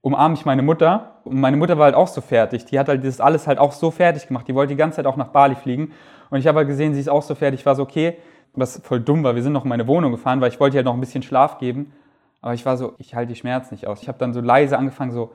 umarme 0.00 0.34
ich 0.34 0.44
meine 0.44 0.62
Mutter 0.62 1.20
und 1.24 1.40
meine 1.40 1.56
Mutter 1.56 1.76
war 1.78 1.86
halt 1.86 1.94
auch 1.94 2.08
so 2.08 2.20
fertig. 2.20 2.64
Die 2.66 2.78
hat 2.78 2.88
halt 2.88 3.04
das 3.04 3.20
alles 3.20 3.46
halt 3.46 3.58
auch 3.58 3.72
so 3.72 3.90
fertig 3.90 4.26
gemacht. 4.26 4.48
Die 4.48 4.54
wollte 4.54 4.72
die 4.72 4.78
ganze 4.78 4.96
Zeit 4.96 5.06
auch 5.06 5.16
nach 5.16 5.28
Bali 5.28 5.54
fliegen 5.54 5.92
und 6.30 6.38
ich 6.38 6.46
habe 6.46 6.58
halt 6.58 6.68
gesehen, 6.68 6.94
sie 6.94 7.00
ist 7.00 7.08
auch 7.08 7.22
so 7.22 7.34
fertig. 7.34 7.60
Ich 7.60 7.66
war 7.66 7.74
so, 7.74 7.82
okay, 7.82 8.16
was 8.54 8.80
voll 8.82 9.00
dumm 9.00 9.22
war, 9.24 9.34
wir 9.34 9.42
sind 9.42 9.52
noch 9.52 9.64
in 9.64 9.68
meine 9.68 9.86
Wohnung 9.86 10.12
gefahren, 10.12 10.40
weil 10.40 10.48
ich 10.48 10.60
wollte 10.60 10.76
ihr 10.76 10.78
halt 10.78 10.86
noch 10.86 10.94
ein 10.94 11.00
bisschen 11.00 11.22
Schlaf 11.22 11.58
geben. 11.58 11.92
Aber 12.40 12.54
ich 12.54 12.64
war 12.64 12.76
so, 12.76 12.94
ich 12.98 13.14
halte 13.14 13.32
die 13.32 13.38
Schmerzen 13.38 13.74
nicht 13.74 13.86
aus. 13.86 14.00
Ich 14.02 14.08
habe 14.08 14.18
dann 14.18 14.32
so 14.32 14.40
leise 14.40 14.78
angefangen, 14.78 15.12
so 15.12 15.32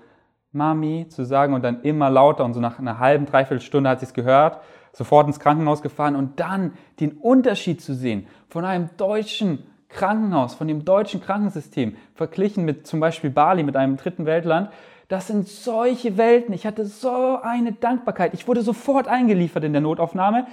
Mami 0.51 1.07
zu 1.09 1.23
sagen 1.23 1.53
und 1.53 1.63
dann 1.63 1.81
immer 1.81 2.09
lauter 2.09 2.45
und 2.45 2.53
so 2.53 2.59
nach 2.59 2.79
einer 2.79 2.99
halben, 2.99 3.25
dreiviertel 3.25 3.61
Stunde 3.61 3.89
hat 3.89 3.99
sie 3.99 4.05
es 4.05 4.13
gehört 4.13 4.59
sofort 4.95 5.27
ins 5.27 5.39
Krankenhaus 5.39 5.81
gefahren 5.81 6.15
und 6.15 6.39
dann 6.39 6.73
den 6.99 7.11
Unterschied 7.11 7.81
zu 7.81 7.93
sehen 7.93 8.27
von 8.47 8.63
einem 8.63 8.89
deutschen 8.97 9.63
Krankenhaus, 9.89 10.55
von 10.55 10.67
dem 10.67 10.85
deutschen 10.85 11.21
Krankensystem, 11.21 11.95
verglichen 12.15 12.65
mit 12.65 12.87
zum 12.87 12.99
Beispiel 12.99 13.29
Bali, 13.29 13.63
mit 13.63 13.75
einem 13.75 13.97
dritten 13.97 14.25
Weltland, 14.25 14.69
das 15.07 15.27
sind 15.27 15.47
solche 15.47 16.17
Welten. 16.17 16.53
Ich 16.53 16.65
hatte 16.65 16.85
so 16.85 17.39
eine 17.41 17.73
Dankbarkeit. 17.73 18.33
Ich 18.33 18.47
wurde 18.47 18.61
sofort 18.61 19.07
eingeliefert 19.07 19.63
in 19.63 19.73
der 19.73 19.81
Notaufnahme, 19.81 20.47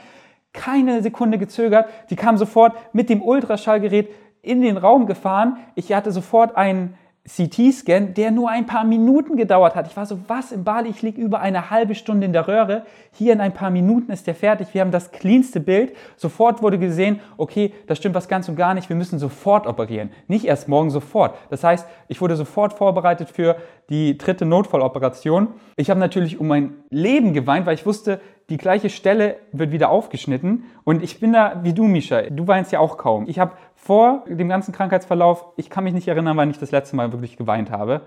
keine 0.52 1.02
Sekunde 1.02 1.38
gezögert. 1.38 1.88
Die 2.10 2.16
kam 2.16 2.36
sofort 2.36 2.74
mit 2.92 3.08
dem 3.08 3.22
Ultraschallgerät 3.22 4.10
in 4.42 4.60
den 4.60 4.76
Raum 4.76 5.06
gefahren. 5.06 5.56
Ich 5.74 5.92
hatte 5.92 6.12
sofort 6.12 6.56
einen 6.56 6.98
CT-Scan, 7.24 8.14
der 8.14 8.32
nur 8.32 8.50
ein 8.50 8.66
paar 8.66 8.82
Minuten 8.82 9.36
gedauert 9.36 9.76
hat. 9.76 9.86
Ich 9.86 9.96
war 9.96 10.06
so, 10.06 10.18
was 10.26 10.50
in 10.50 10.64
Bali? 10.64 10.90
Ich 10.90 11.02
liege 11.02 11.20
über 11.20 11.38
eine 11.38 11.70
halbe 11.70 11.94
Stunde 11.94 12.26
in 12.26 12.32
der 12.32 12.48
Röhre. 12.48 12.84
Hier 13.12 13.32
in 13.32 13.40
ein 13.40 13.54
paar 13.54 13.70
Minuten 13.70 14.10
ist 14.10 14.26
der 14.26 14.34
fertig. 14.34 14.68
Wir 14.72 14.80
haben 14.80 14.90
das 14.90 15.12
cleanste 15.12 15.60
Bild. 15.60 15.94
Sofort 16.16 16.62
wurde 16.62 16.80
gesehen, 16.80 17.20
okay, 17.36 17.74
da 17.86 17.94
stimmt 17.94 18.16
was 18.16 18.26
ganz 18.26 18.48
und 18.48 18.56
gar 18.56 18.74
nicht. 18.74 18.88
Wir 18.88 18.96
müssen 18.96 19.20
sofort 19.20 19.68
operieren. 19.68 20.10
Nicht 20.26 20.46
erst 20.46 20.68
morgen, 20.68 20.90
sofort. 20.90 21.36
Das 21.48 21.62
heißt, 21.62 21.86
ich 22.08 22.20
wurde 22.20 22.34
sofort 22.34 22.72
vorbereitet 22.72 23.30
für 23.30 23.56
die 23.88 24.18
dritte 24.18 24.44
Notfalloperation. 24.44 25.48
Ich 25.76 25.90
habe 25.90 26.00
natürlich 26.00 26.40
um 26.40 26.48
mein 26.48 26.74
Leben 26.90 27.34
geweint, 27.34 27.66
weil 27.66 27.74
ich 27.74 27.86
wusste, 27.86 28.20
die 28.50 28.56
gleiche 28.56 28.90
Stelle 28.90 29.36
wird 29.52 29.72
wieder 29.72 29.90
aufgeschnitten. 29.90 30.64
Und 30.84 31.02
ich 31.02 31.20
bin 31.20 31.32
da 31.32 31.60
wie 31.62 31.72
du, 31.72 31.84
Misha. 31.84 32.22
Du 32.22 32.46
weinst 32.46 32.72
ja 32.72 32.80
auch 32.80 32.96
kaum. 32.96 33.26
Ich 33.28 33.38
habe 33.38 33.52
vor 33.74 34.24
dem 34.28 34.48
ganzen 34.48 34.72
Krankheitsverlauf, 34.72 35.46
ich 35.56 35.70
kann 35.70 35.84
mich 35.84 35.94
nicht 35.94 36.08
erinnern, 36.08 36.36
wann 36.36 36.50
ich 36.50 36.58
das 36.58 36.70
letzte 36.70 36.96
Mal 36.96 37.12
wirklich 37.12 37.36
geweint 37.36 37.70
habe. 37.70 38.02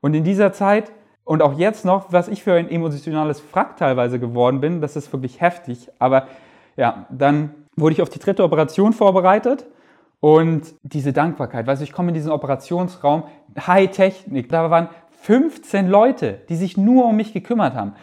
Und 0.00 0.14
in 0.14 0.24
dieser 0.24 0.52
Zeit 0.52 0.92
und 1.24 1.42
auch 1.42 1.56
jetzt 1.58 1.84
noch, 1.84 2.12
was 2.12 2.28
ich 2.28 2.42
für 2.42 2.54
ein 2.54 2.68
emotionales 2.68 3.40
Frack 3.40 3.76
teilweise 3.76 4.18
geworden 4.18 4.60
bin, 4.60 4.80
das 4.80 4.96
ist 4.96 5.12
wirklich 5.12 5.40
heftig. 5.40 5.88
Aber 5.98 6.26
ja, 6.76 7.06
dann 7.10 7.54
wurde 7.76 7.94
ich 7.94 8.02
auf 8.02 8.08
die 8.08 8.18
dritte 8.18 8.42
Operation 8.42 8.92
vorbereitet 8.92 9.66
und 10.20 10.74
diese 10.82 11.12
Dankbarkeit, 11.12 11.66
weißt 11.66 11.80
du, 11.80 11.84
ich 11.84 11.92
komme 11.92 12.08
in 12.08 12.14
diesen 12.14 12.32
Operationsraum, 12.32 13.24
High-Technik, 13.58 14.48
da 14.48 14.70
waren 14.70 14.88
15 15.22 15.88
Leute, 15.88 16.40
die 16.48 16.56
sich 16.56 16.76
nur 16.76 17.06
um 17.06 17.16
mich 17.16 17.32
gekümmert 17.32 17.74
haben 17.74 17.94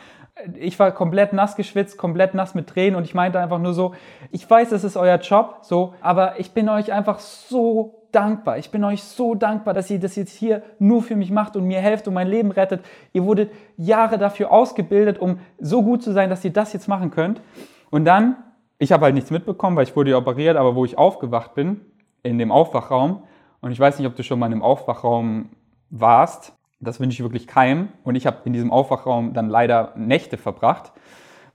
ich 0.57 0.79
war 0.79 0.91
komplett 0.91 1.33
nass 1.33 1.55
geschwitzt, 1.55 1.97
komplett 1.97 2.33
nass 2.33 2.55
mit 2.55 2.67
Tränen 2.67 2.95
und 2.95 3.03
ich 3.03 3.13
meinte 3.13 3.39
einfach 3.39 3.59
nur 3.59 3.73
so, 3.73 3.93
ich 4.31 4.49
weiß, 4.49 4.71
es 4.71 4.83
ist 4.83 4.97
euer 4.97 5.17
Job, 5.17 5.59
so, 5.61 5.93
aber 6.01 6.39
ich 6.39 6.51
bin 6.51 6.69
euch 6.69 6.91
einfach 6.91 7.19
so 7.19 7.99
dankbar. 8.11 8.57
Ich 8.57 8.71
bin 8.71 8.83
euch 8.83 9.03
so 9.03 9.35
dankbar, 9.35 9.73
dass 9.73 9.89
ihr 9.89 9.99
das 9.99 10.15
jetzt 10.15 10.35
hier 10.35 10.63
nur 10.79 11.03
für 11.03 11.15
mich 11.15 11.31
macht 11.31 11.55
und 11.55 11.65
mir 11.65 11.79
helft 11.79 12.07
und 12.07 12.13
mein 12.13 12.27
Leben 12.27 12.51
rettet. 12.51 12.83
Ihr 13.13 13.23
wurdet 13.23 13.51
Jahre 13.77 14.17
dafür 14.17 14.51
ausgebildet, 14.51 15.19
um 15.19 15.39
so 15.59 15.83
gut 15.83 16.01
zu 16.03 16.11
sein, 16.11 16.29
dass 16.29 16.43
ihr 16.43 16.51
das 16.51 16.73
jetzt 16.73 16.87
machen 16.87 17.11
könnt. 17.11 17.41
Und 17.89 18.05
dann, 18.05 18.37
ich 18.79 18.91
habe 18.91 19.05
halt 19.05 19.15
nichts 19.15 19.31
mitbekommen, 19.31 19.75
weil 19.75 19.83
ich 19.83 19.95
wurde 19.95 20.11
ja 20.11 20.17
operiert, 20.17 20.57
aber 20.57 20.75
wo 20.75 20.85
ich 20.85 20.97
aufgewacht 20.97 21.53
bin, 21.53 21.81
in 22.23 22.37
dem 22.37 22.51
Aufwachraum, 22.51 23.23
und 23.61 23.71
ich 23.71 23.79
weiß 23.79 23.99
nicht, 23.99 24.07
ob 24.07 24.15
du 24.15 24.23
schon 24.23 24.39
mal 24.39 24.47
in 24.47 24.53
einem 24.53 24.63
Aufwachraum 24.63 25.49
warst, 25.89 26.53
das 26.79 26.99
wünsche 26.99 27.15
ich 27.15 27.23
wirklich 27.23 27.47
keinem. 27.47 27.89
Und 28.03 28.15
ich 28.15 28.25
habe 28.25 28.37
in 28.45 28.53
diesem 28.53 28.71
Aufwachraum 28.71 29.33
dann 29.33 29.49
leider 29.49 29.93
Nächte 29.95 30.37
verbracht, 30.37 30.91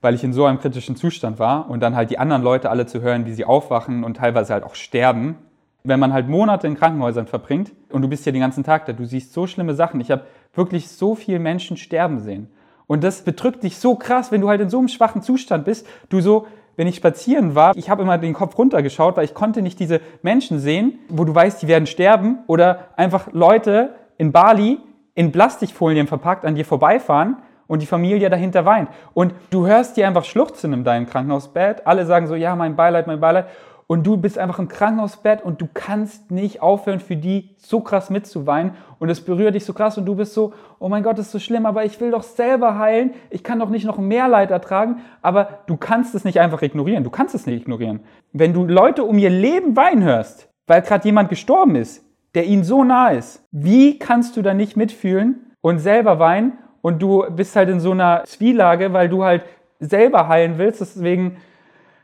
weil 0.00 0.14
ich 0.14 0.24
in 0.24 0.32
so 0.32 0.44
einem 0.44 0.58
kritischen 0.58 0.96
Zustand 0.96 1.38
war 1.38 1.70
und 1.70 1.80
dann 1.80 1.96
halt 1.96 2.10
die 2.10 2.18
anderen 2.18 2.42
Leute 2.42 2.70
alle 2.70 2.86
zu 2.86 3.00
hören, 3.00 3.24
wie 3.26 3.32
sie 3.32 3.44
aufwachen 3.44 4.04
und 4.04 4.18
teilweise 4.18 4.52
halt 4.52 4.64
auch 4.64 4.74
sterben. 4.74 5.36
Wenn 5.82 6.00
man 6.00 6.12
halt 6.12 6.28
Monate 6.28 6.66
in 6.66 6.76
Krankenhäusern 6.76 7.26
verbringt 7.26 7.72
und 7.90 8.02
du 8.02 8.08
bist 8.08 8.24
ja 8.26 8.32
den 8.32 8.40
ganzen 8.40 8.64
Tag 8.64 8.86
da, 8.86 8.92
du 8.92 9.04
siehst 9.04 9.32
so 9.32 9.46
schlimme 9.46 9.74
Sachen. 9.74 10.00
Ich 10.00 10.10
habe 10.10 10.24
wirklich 10.54 10.88
so 10.88 11.14
viele 11.14 11.38
Menschen 11.38 11.76
sterben 11.76 12.20
sehen. 12.20 12.48
Und 12.86 13.02
das 13.02 13.22
bedrückt 13.22 13.62
dich 13.62 13.78
so 13.78 13.94
krass, 13.94 14.30
wenn 14.30 14.42
du 14.42 14.48
halt 14.48 14.60
in 14.60 14.68
so 14.68 14.78
einem 14.78 14.88
schwachen 14.88 15.22
Zustand 15.22 15.64
bist. 15.64 15.86
Du 16.10 16.20
so, 16.20 16.46
wenn 16.76 16.86
ich 16.86 16.96
spazieren 16.96 17.54
war, 17.54 17.74
ich 17.76 17.88
habe 17.88 18.02
immer 18.02 18.18
den 18.18 18.34
Kopf 18.34 18.58
runtergeschaut, 18.58 19.16
weil 19.16 19.24
ich 19.24 19.34
konnte 19.34 19.62
nicht 19.62 19.80
diese 19.80 20.00
Menschen 20.22 20.58
sehen, 20.58 20.98
wo 21.08 21.24
du 21.24 21.34
weißt, 21.34 21.62
die 21.62 21.68
werden 21.68 21.86
sterben 21.86 22.40
oder 22.46 22.88
einfach 22.96 23.32
Leute 23.32 23.94
in 24.18 24.32
Bali 24.32 24.78
in 25.14 25.32
Plastikfolien 25.32 26.06
verpackt 26.06 26.44
an 26.44 26.54
dir 26.54 26.64
vorbeifahren 26.64 27.36
und 27.66 27.82
die 27.82 27.86
Familie 27.86 28.30
dahinter 28.30 28.64
weint. 28.64 28.88
Und 29.14 29.34
du 29.50 29.66
hörst 29.66 29.96
die 29.96 30.04
einfach 30.04 30.24
schluchzen 30.24 30.72
in 30.72 30.84
deinem 30.84 31.06
Krankenhausbett. 31.06 31.86
Alle 31.86 32.06
sagen 32.06 32.26
so, 32.26 32.34
ja, 32.34 32.56
mein 32.56 32.76
Beileid, 32.76 33.06
mein 33.06 33.20
Beileid. 33.20 33.46
Und 33.86 34.06
du 34.06 34.16
bist 34.16 34.38
einfach 34.38 34.58
im 34.58 34.68
Krankenhausbett 34.68 35.42
und 35.42 35.60
du 35.60 35.68
kannst 35.72 36.30
nicht 36.30 36.62
aufhören, 36.62 37.00
für 37.00 37.16
die 37.16 37.54
so 37.58 37.80
krass 37.80 38.08
mitzuweinen. 38.08 38.72
Und 38.98 39.10
es 39.10 39.20
berührt 39.20 39.54
dich 39.54 39.66
so 39.66 39.74
krass 39.74 39.98
und 39.98 40.06
du 40.06 40.14
bist 40.14 40.32
so, 40.32 40.54
oh 40.78 40.88
mein 40.88 41.02
Gott, 41.02 41.18
das 41.18 41.26
ist 41.26 41.32
so 41.32 41.38
schlimm, 41.38 41.66
aber 41.66 41.84
ich 41.84 42.00
will 42.00 42.10
doch 42.10 42.22
selber 42.22 42.78
heilen. 42.78 43.12
Ich 43.28 43.44
kann 43.44 43.58
doch 43.58 43.68
nicht 43.68 43.84
noch 43.84 43.98
mehr 43.98 44.26
Leid 44.26 44.50
ertragen. 44.50 45.02
Aber 45.20 45.60
du 45.66 45.76
kannst 45.76 46.14
es 46.14 46.24
nicht 46.24 46.40
einfach 46.40 46.62
ignorieren. 46.62 47.04
Du 47.04 47.10
kannst 47.10 47.34
es 47.34 47.46
nicht 47.46 47.62
ignorieren. 47.62 48.00
Wenn 48.32 48.54
du 48.54 48.64
Leute 48.64 49.04
um 49.04 49.18
ihr 49.18 49.30
Leben 49.30 49.76
weinen 49.76 50.02
hörst, 50.02 50.48
weil 50.66 50.80
gerade 50.80 51.04
jemand 51.04 51.28
gestorben 51.28 51.76
ist, 51.76 52.02
der 52.34 52.46
ihnen 52.46 52.64
so 52.64 52.84
nah 52.84 53.10
ist. 53.10 53.46
Wie 53.52 53.98
kannst 53.98 54.36
du 54.36 54.42
da 54.42 54.54
nicht 54.54 54.76
mitfühlen 54.76 55.52
und 55.60 55.78
selber 55.78 56.18
weinen? 56.18 56.58
Und 56.82 57.00
du 57.00 57.24
bist 57.30 57.56
halt 57.56 57.68
in 57.68 57.80
so 57.80 57.92
einer 57.92 58.24
Zwielage, 58.26 58.92
weil 58.92 59.08
du 59.08 59.24
halt 59.24 59.44
selber 59.78 60.28
heilen 60.28 60.58
willst, 60.58 60.80
deswegen... 60.80 61.38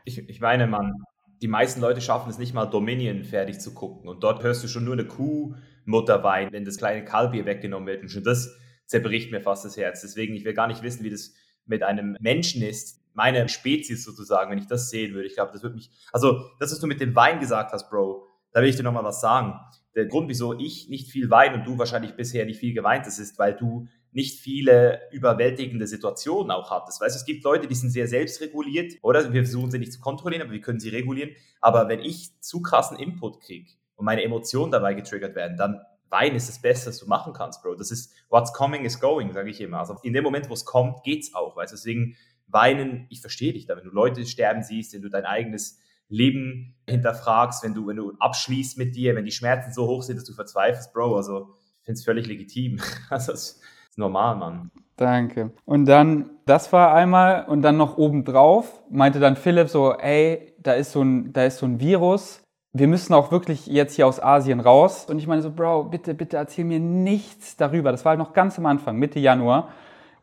Ich, 0.05 0.27
ich 0.27 0.41
meine, 0.41 0.65
Mann, 0.65 0.93
die 1.41 1.47
meisten 1.47 1.81
Leute 1.81 2.01
schaffen 2.01 2.29
es 2.29 2.39
nicht 2.39 2.53
mal, 2.53 2.65
Dominion 2.65 3.23
fertig 3.23 3.59
zu 3.59 3.73
gucken. 3.73 4.09
Und 4.09 4.23
dort 4.23 4.41
hörst 4.41 4.63
du 4.63 4.67
schon 4.67 4.83
nur 4.83 4.93
eine 4.93 5.05
Kuhmutter 5.05 6.23
weinen, 6.23 6.51
wenn 6.51 6.65
das 6.65 6.77
kleine 6.77 7.05
Kalb 7.05 7.35
ihr 7.35 7.45
weggenommen 7.45 7.87
wird. 7.87 8.01
Und 8.01 8.09
schon 8.09 8.23
das 8.23 8.55
zerbricht 8.87 9.31
mir 9.31 9.41
fast 9.41 9.65
das 9.65 9.77
Herz. 9.77 10.01
Deswegen, 10.01 10.33
ich 10.33 10.45
will 10.45 10.53
gar 10.53 10.67
nicht 10.67 10.81
wissen, 10.81 11.03
wie 11.03 11.11
das 11.11 11.33
mit 11.65 11.83
einem 11.83 12.17
Menschen 12.19 12.63
ist, 12.63 13.01
meine 13.13 13.47
Spezies 13.49 14.03
sozusagen, 14.03 14.49
wenn 14.51 14.57
ich 14.57 14.67
das 14.67 14.89
sehen 14.89 15.13
würde. 15.13 15.27
Ich 15.27 15.35
glaube, 15.35 15.51
das 15.51 15.61
würde 15.61 15.75
mich, 15.75 15.91
also 16.11 16.39
das, 16.59 16.71
was 16.71 16.79
du 16.79 16.87
mit 16.87 17.01
dem 17.01 17.15
Wein 17.15 17.39
gesagt 17.39 17.71
hast, 17.73 17.89
Bro, 17.89 18.25
da 18.53 18.61
will 18.61 18.69
ich 18.69 18.77
dir 18.77 18.83
nochmal 18.83 19.03
was 19.03 19.21
sagen 19.21 19.53
der 19.95 20.05
Grund, 20.05 20.29
wieso 20.29 20.57
ich 20.57 20.89
nicht 20.89 21.09
viel 21.09 21.29
weine 21.29 21.55
und 21.55 21.65
du 21.65 21.77
wahrscheinlich 21.77 22.15
bisher 22.15 22.45
nicht 22.45 22.59
viel 22.59 22.73
geweint 22.73 23.05
hast, 23.05 23.19
ist, 23.19 23.37
weil 23.37 23.55
du 23.55 23.87
nicht 24.13 24.39
viele 24.39 25.01
überwältigende 25.11 25.87
Situationen 25.87 26.51
auch 26.51 26.69
hattest. 26.69 27.01
Weißt 27.01 27.15
du, 27.15 27.19
es 27.19 27.25
gibt 27.25 27.43
Leute, 27.43 27.67
die 27.67 27.75
sind 27.75 27.91
sehr 27.91 28.07
selbstreguliert, 28.07 28.93
oder? 29.01 29.31
Wir 29.31 29.43
versuchen 29.43 29.71
sie 29.71 29.79
nicht 29.79 29.93
zu 29.93 29.99
kontrollieren, 29.99 30.43
aber 30.43 30.51
wir 30.51 30.61
können 30.61 30.79
sie 30.79 30.89
regulieren. 30.89 31.31
Aber 31.61 31.87
wenn 31.87 31.99
ich 31.99 32.39
zu 32.41 32.61
krassen 32.61 32.97
Input 32.97 33.39
kriege 33.41 33.71
und 33.95 34.05
meine 34.05 34.23
Emotionen 34.23 34.71
dabei 34.71 34.93
getriggert 34.93 35.35
werden, 35.35 35.57
dann 35.57 35.81
weinen 36.09 36.35
ist 36.35 36.49
das 36.49 36.61
Beste, 36.61 36.89
was 36.89 36.99
du 36.99 37.07
machen 37.07 37.33
kannst, 37.33 37.63
Bro. 37.63 37.75
Das 37.75 37.89
ist 37.89 38.13
what's 38.29 38.53
coming 38.53 38.83
is 38.83 38.99
going, 38.99 39.31
sage 39.31 39.49
ich 39.49 39.61
immer. 39.61 39.79
Also 39.79 39.97
in 40.03 40.13
dem 40.13 40.23
Moment, 40.23 40.49
wo 40.49 40.53
es 40.53 40.65
kommt, 40.65 41.03
geht's 41.03 41.33
auch, 41.33 41.55
weißt 41.55 41.71
du? 41.71 41.77
Deswegen 41.77 42.17
weinen, 42.47 43.07
ich 43.09 43.21
verstehe 43.21 43.53
dich 43.53 43.65
da, 43.65 43.77
wenn 43.77 43.85
du 43.85 43.91
Leute 43.91 44.25
sterben 44.25 44.61
siehst, 44.61 44.93
wenn 44.93 45.01
du 45.01 45.09
dein 45.09 45.25
eigenes 45.25 45.79
Leben 46.11 46.75
hinterfragst, 46.87 47.63
wenn 47.63 47.73
du, 47.73 47.87
wenn 47.87 47.95
du 47.95 48.13
abschließt 48.19 48.77
mit 48.77 48.95
dir, 48.95 49.15
wenn 49.15 49.25
die 49.25 49.31
Schmerzen 49.31 49.73
so 49.73 49.87
hoch 49.87 50.03
sind, 50.03 50.17
dass 50.17 50.25
du 50.25 50.33
verzweifelst, 50.33 50.93
Bro. 50.93 51.15
Also 51.15 51.55
ich 51.79 51.85
finde 51.85 51.97
es 51.97 52.05
völlig 52.05 52.27
legitim. 52.27 52.79
Also 53.09 53.31
das 53.31 53.59
ist 53.89 53.97
normal, 53.97 54.35
Mann. 54.35 54.71
Danke. 54.97 55.51
Und 55.65 55.85
dann, 55.85 56.29
das 56.45 56.71
war 56.71 56.93
einmal, 56.93 57.45
und 57.45 57.61
dann 57.61 57.77
noch 57.77 57.97
obendrauf, 57.97 58.83
meinte 58.89 59.19
dann 59.19 59.35
Philipp 59.35 59.69
so, 59.69 59.93
ey, 59.93 60.53
da 60.59 60.73
ist 60.73 60.91
so 60.91 61.01
ein, 61.01 61.33
da 61.33 61.45
ist 61.45 61.57
so 61.57 61.65
ein 61.65 61.79
Virus. 61.79 62.41
Wir 62.73 62.87
müssen 62.87 63.13
auch 63.13 63.31
wirklich 63.31 63.67
jetzt 63.67 63.95
hier 63.95 64.07
aus 64.07 64.21
Asien 64.21 64.59
raus. 64.59 65.05
Und 65.09 65.17
ich 65.17 65.27
meine 65.27 65.41
so, 65.41 65.51
Bro, 65.51 65.85
bitte, 65.85 66.13
bitte 66.13 66.37
erzähl 66.37 66.65
mir 66.65 66.79
nichts 66.79 67.57
darüber. 67.57 67.91
Das 67.91 68.05
war 68.05 68.11
halt 68.11 68.19
noch 68.19 68.33
ganz 68.33 68.57
am 68.59 68.65
Anfang, 68.65 68.97
Mitte 68.97 69.19
Januar. 69.19 69.69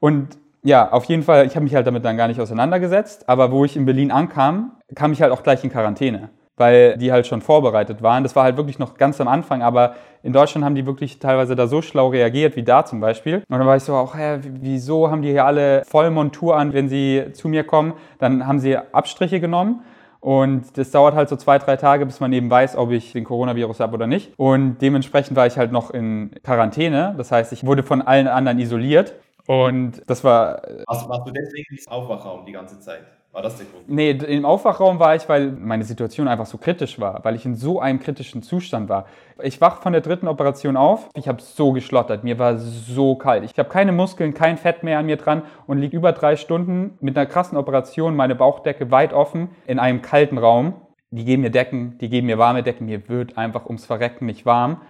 Und 0.01 0.39
ja, 0.69 0.93
auf 0.93 1.05
jeden 1.05 1.23
Fall, 1.23 1.47
ich 1.47 1.57
habe 1.57 1.65
mich 1.65 1.75
halt 1.75 1.87
damit 1.87 2.05
dann 2.05 2.19
gar 2.19 2.29
nicht 2.29 2.41
auseinandergesetzt. 2.41 3.27
Aber 3.27 3.51
wo 3.51 3.65
ich 3.65 3.75
in 3.75 3.87
Berlin 3.87 4.11
ankam, 4.11 4.73
kam 4.95 5.13
ich 5.13 5.23
halt 5.23 5.33
auch 5.33 5.43
gleich 5.43 5.65
in 5.65 5.71
Quarantäne, 5.71 6.29
weil 6.59 6.99
die 6.99 7.11
halt 7.11 7.27
schon 7.27 7.41
vorbereitet 7.41 8.03
waren. 8.03 8.23
Das 8.23 8.37
war 8.37 8.45
halt 8.45 8.59
wirklich 8.59 8.79
noch 8.79 8.99
ganz 8.99 9.19
am 9.19 9.29
Anfang, 9.29 9.63
aber 9.63 9.95
in 10.23 10.35
Deutschland 10.35 10.67
haben 10.67 10.75
die 10.75 10.85
wirklich 10.85 11.21
teilweise 11.21 11.57
da 11.57 11.67
so 11.69 11.81
schlau 11.81 12.09
reagiert, 12.09 12.55
wie 12.57 12.65
da 12.65 12.85
zum 12.85 13.01
Beispiel. 13.01 13.37
Und 13.37 13.59
dann 13.59 13.67
war 13.67 13.77
ich 13.77 13.83
so 13.83 13.95
auch, 13.95 14.15
hä, 14.15 14.41
wieso 14.61 15.11
haben 15.11 15.23
die 15.23 15.31
hier 15.31 15.47
alle 15.47 15.85
Vollmontur 15.87 16.55
an, 16.55 16.75
wenn 16.75 16.91
sie 16.91 17.25
zu 17.33 17.49
mir 17.49 17.65
kommen? 17.65 17.95
Dann 18.19 18.47
haben 18.47 18.59
sie 18.59 18.77
Abstriche 18.77 19.41
genommen. 19.41 19.83
Und 20.21 20.77
das 20.77 20.91
dauert 20.91 21.15
halt 21.15 21.31
so 21.31 21.37
zwei, 21.37 21.59
drei 21.59 21.77
Tage, 21.77 22.05
bis 22.05 22.21
man 22.21 22.33
eben 22.33 22.51
weiß, 22.51 22.77
ob 22.77 22.91
ich 22.91 23.13
den 23.13 23.25
Coronavirus 23.25 23.81
habe 23.81 23.95
oder 23.95 24.07
nicht. 24.07 24.33
Und 24.37 24.83
dementsprechend 24.83 25.35
war 25.37 25.47
ich 25.47 25.57
halt 25.57 25.73
noch 25.73 25.91
in 25.91 26.33
Quarantäne. 26.43 27.15
Das 27.17 27.33
heißt, 27.33 27.53
ich 27.55 27.65
wurde 27.65 27.85
von 27.85 28.03
allen 28.03 28.29
anderen 28.29 28.59
isoliert. 28.59 29.15
Und 29.49 30.03
das 30.07 30.23
war. 30.25 30.61
Also 30.87 31.09
warst 31.09 31.27
du 31.27 31.31
deswegen 31.31 31.75
im 31.75 31.91
Aufwachraum 31.91 32.45
die 32.45 32.53
ganze 32.53 32.79
Zeit? 32.81 33.01
War 33.33 33.41
das 33.41 33.57
der 33.57 33.65
Grund? 33.65 33.89
Nee, 33.89 34.11
im 34.11 34.45
Aufwachraum 34.45 34.99
war 34.99 35.17
ich, 35.17 35.27
weil 35.27 35.53
meine 35.53 35.85
Situation 35.85 36.29
einfach 36.29 36.45
so 36.45 36.59
kritisch 36.59 37.01
war, 37.01 37.25
weil 37.25 37.35
ich 37.35 37.47
in 37.47 37.57
so 37.57 37.81
einem 37.81 37.99
kritischen 37.99 38.43
Zustand 38.43 38.91
war. 38.91 39.07
Ich 39.43 39.59
wach 39.63 39.81
von 39.81 39.95
der 39.95 40.03
dritten 40.03 40.29
Operation 40.29 40.77
auf, 40.77 41.09
ich 41.15 41.29
habe 41.29 41.41
so 41.41 41.73
geschlottert, 41.73 42.25
mir 42.25 42.39
war 42.39 42.59
so 42.59 43.17
kalt. 43.17 43.43
Ich 43.43 43.59
habe 43.59 43.71
keine 43.71 43.93
Muskeln, 43.93 44.35
kein 44.35 44.59
Fett 44.59 44.83
mehr 44.83 44.99
an 44.99 45.07
mir 45.07 45.17
dran 45.17 45.43
und 45.67 45.79
liege 45.79 45.97
über 45.97 46.13
drei 46.13 46.37
Stunden 46.37 46.99
mit 47.01 47.17
einer 47.17 47.27
krassen 47.27 47.57
Operation, 47.57 48.17
meine 48.17 48.35
Bauchdecke 48.35 48.91
weit 48.91 49.15
offen, 49.15 49.49
in 49.67 49.79
einem 49.79 50.03
kalten 50.03 50.37
Raum. 50.37 50.75
Die 51.11 51.25
geben 51.25 51.41
mir 51.41 51.51
Decken, 51.51 51.97
die 51.99 52.11
geben 52.11 52.27
mir 52.27 52.37
warme 52.37 52.63
Decken, 52.63 52.85
mir 52.85 53.09
wird 53.09 53.39
einfach 53.39 53.65
ums 53.65 53.87
Verrecken 53.87 54.27
nicht 54.27 54.45
warm. 54.45 54.83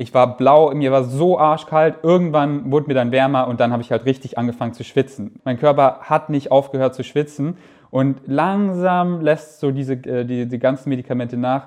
Ich 0.00 0.14
war 0.14 0.36
blau, 0.36 0.72
mir 0.74 0.92
war 0.92 1.02
so 1.02 1.40
arschkalt. 1.40 1.96
Irgendwann 2.04 2.70
wurde 2.70 2.86
mir 2.86 2.94
dann 2.94 3.10
wärmer 3.10 3.48
und 3.48 3.58
dann 3.58 3.72
habe 3.72 3.82
ich 3.82 3.90
halt 3.90 4.04
richtig 4.04 4.38
angefangen 4.38 4.72
zu 4.72 4.84
schwitzen. 4.84 5.40
Mein 5.42 5.58
Körper 5.58 6.02
hat 6.02 6.30
nicht 6.30 6.52
aufgehört 6.52 6.94
zu 6.94 7.02
schwitzen 7.02 7.58
und 7.90 8.20
langsam 8.26 9.20
lässt 9.20 9.58
so 9.58 9.72
diese 9.72 9.94
äh, 9.94 10.24
die, 10.24 10.46
die 10.46 10.58
ganzen 10.60 10.90
Medikamente 10.90 11.36
nach 11.36 11.66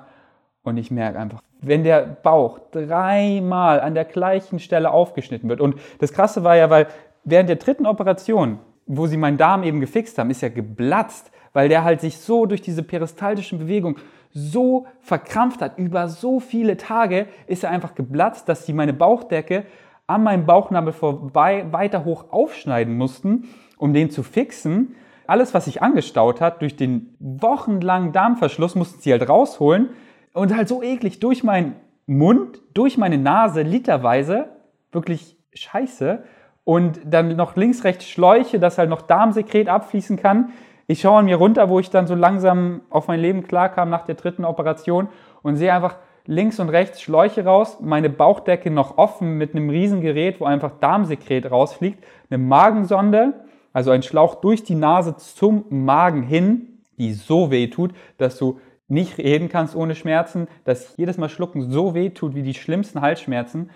und 0.63 0.77
ich 0.77 0.91
merke 0.91 1.19
einfach, 1.19 1.41
wenn 1.59 1.83
der 1.83 2.03
Bauch 2.23 2.59
dreimal 2.71 3.81
an 3.81 3.95
der 3.95 4.05
gleichen 4.05 4.59
Stelle 4.59 4.91
aufgeschnitten 4.91 5.49
wird 5.49 5.59
und 5.59 5.75
das 5.99 6.13
Krasse 6.13 6.45
war 6.45 6.55
ja, 6.55 6.69
weil 6.69 6.87
während 7.25 7.49
der 7.49 7.57
dritten 7.57 7.85
Operation, 7.85 8.59
wo 8.85 9.07
sie 9.07 9.17
meinen 9.17 9.37
Darm 9.37 9.63
eben 9.63 9.81
gefixt 9.81 10.17
haben, 10.17 10.29
ist 10.29 10.41
ja 10.41 10.47
geplatzt, 10.47 11.31
weil 11.51 11.67
der 11.67 11.83
halt 11.83 11.99
sich 11.99 12.17
so 12.17 12.45
durch 12.45 12.61
diese 12.61 12.81
peristaltischen 12.81 13.59
Bewegungen 13.59 13.97
so 14.33 14.87
verkrampft 14.99 15.61
hat, 15.61 15.77
über 15.77 16.07
so 16.07 16.39
viele 16.39 16.77
Tage 16.77 17.27
ist 17.47 17.63
er 17.63 17.71
einfach 17.71 17.95
geplatzt, 17.95 18.47
dass 18.49 18.65
sie 18.65 18.73
meine 18.73 18.93
Bauchdecke 18.93 19.65
an 20.07 20.23
meinem 20.23 20.45
Bauchnabel 20.45 20.93
vorbei 20.93 21.65
weiter 21.71 22.05
hoch 22.05 22.25
aufschneiden 22.31 22.97
mussten, 22.97 23.47
um 23.77 23.93
den 23.93 24.09
zu 24.09 24.23
fixen. 24.23 24.95
Alles, 25.27 25.53
was 25.53 25.65
sich 25.65 25.81
angestaut 25.81 26.41
hat, 26.41 26.61
durch 26.61 26.75
den 26.75 27.15
wochenlangen 27.19 28.11
Darmverschluss, 28.11 28.75
mussten 28.75 29.01
sie 29.01 29.11
halt 29.11 29.27
rausholen 29.27 29.89
und 30.33 30.55
halt 30.55 30.67
so 30.67 30.83
eklig 30.83 31.19
durch 31.19 31.43
meinen 31.43 31.75
Mund, 32.05 32.61
durch 32.73 32.97
meine 32.97 33.17
Nase, 33.17 33.61
literweise, 33.61 34.49
wirklich 34.91 35.37
scheiße. 35.53 36.23
Und 36.63 36.99
dann 37.05 37.35
noch 37.35 37.55
links, 37.55 37.83
rechts 37.83 38.07
Schläuche, 38.07 38.59
dass 38.59 38.77
halt 38.77 38.89
noch 38.89 39.01
Darmsekret 39.01 39.67
abfließen 39.67 40.17
kann. 40.17 40.51
Ich 40.87 41.01
schaue 41.01 41.19
an 41.19 41.25
mir 41.25 41.37
runter, 41.37 41.69
wo 41.69 41.79
ich 41.79 41.89
dann 41.89 42.07
so 42.07 42.15
langsam 42.15 42.81
auf 42.89 43.07
mein 43.07 43.19
Leben 43.19 43.47
klarkam 43.47 43.89
nach 43.89 44.05
der 44.05 44.15
dritten 44.15 44.45
Operation 44.45 45.07
und 45.41 45.55
sehe 45.55 45.73
einfach 45.73 45.95
links 46.25 46.59
und 46.59 46.69
rechts 46.69 47.01
Schläuche 47.01 47.45
raus, 47.45 47.77
meine 47.81 48.09
Bauchdecke 48.09 48.69
noch 48.69 48.97
offen 48.97 49.37
mit 49.37 49.55
einem 49.55 49.69
Riesengerät, 49.69 50.39
wo 50.39 50.45
einfach 50.45 50.71
Darmsekret 50.79 51.49
rausfliegt, 51.49 52.03
eine 52.29 52.37
Magensonde, 52.37 53.33
also 53.73 53.91
ein 53.91 54.03
Schlauch 54.03 54.35
durch 54.35 54.63
die 54.63 54.75
Nase 54.75 55.15
zum 55.17 55.65
Magen 55.69 56.23
hin, 56.23 56.83
die 56.97 57.13
so 57.13 57.51
weh 57.51 57.67
tut, 57.67 57.93
dass 58.17 58.37
du 58.37 58.59
nicht 58.87 59.17
reden 59.17 59.47
kannst 59.47 59.75
ohne 59.75 59.95
Schmerzen, 59.95 60.47
dass 60.65 60.97
jedes 60.97 61.17
Mal 61.17 61.29
Schlucken 61.29 61.71
so 61.71 61.95
weh 61.95 62.09
tut 62.09 62.35
wie 62.35 62.43
die 62.43 62.53
schlimmsten 62.53 63.01
Halsschmerzen. 63.01 63.69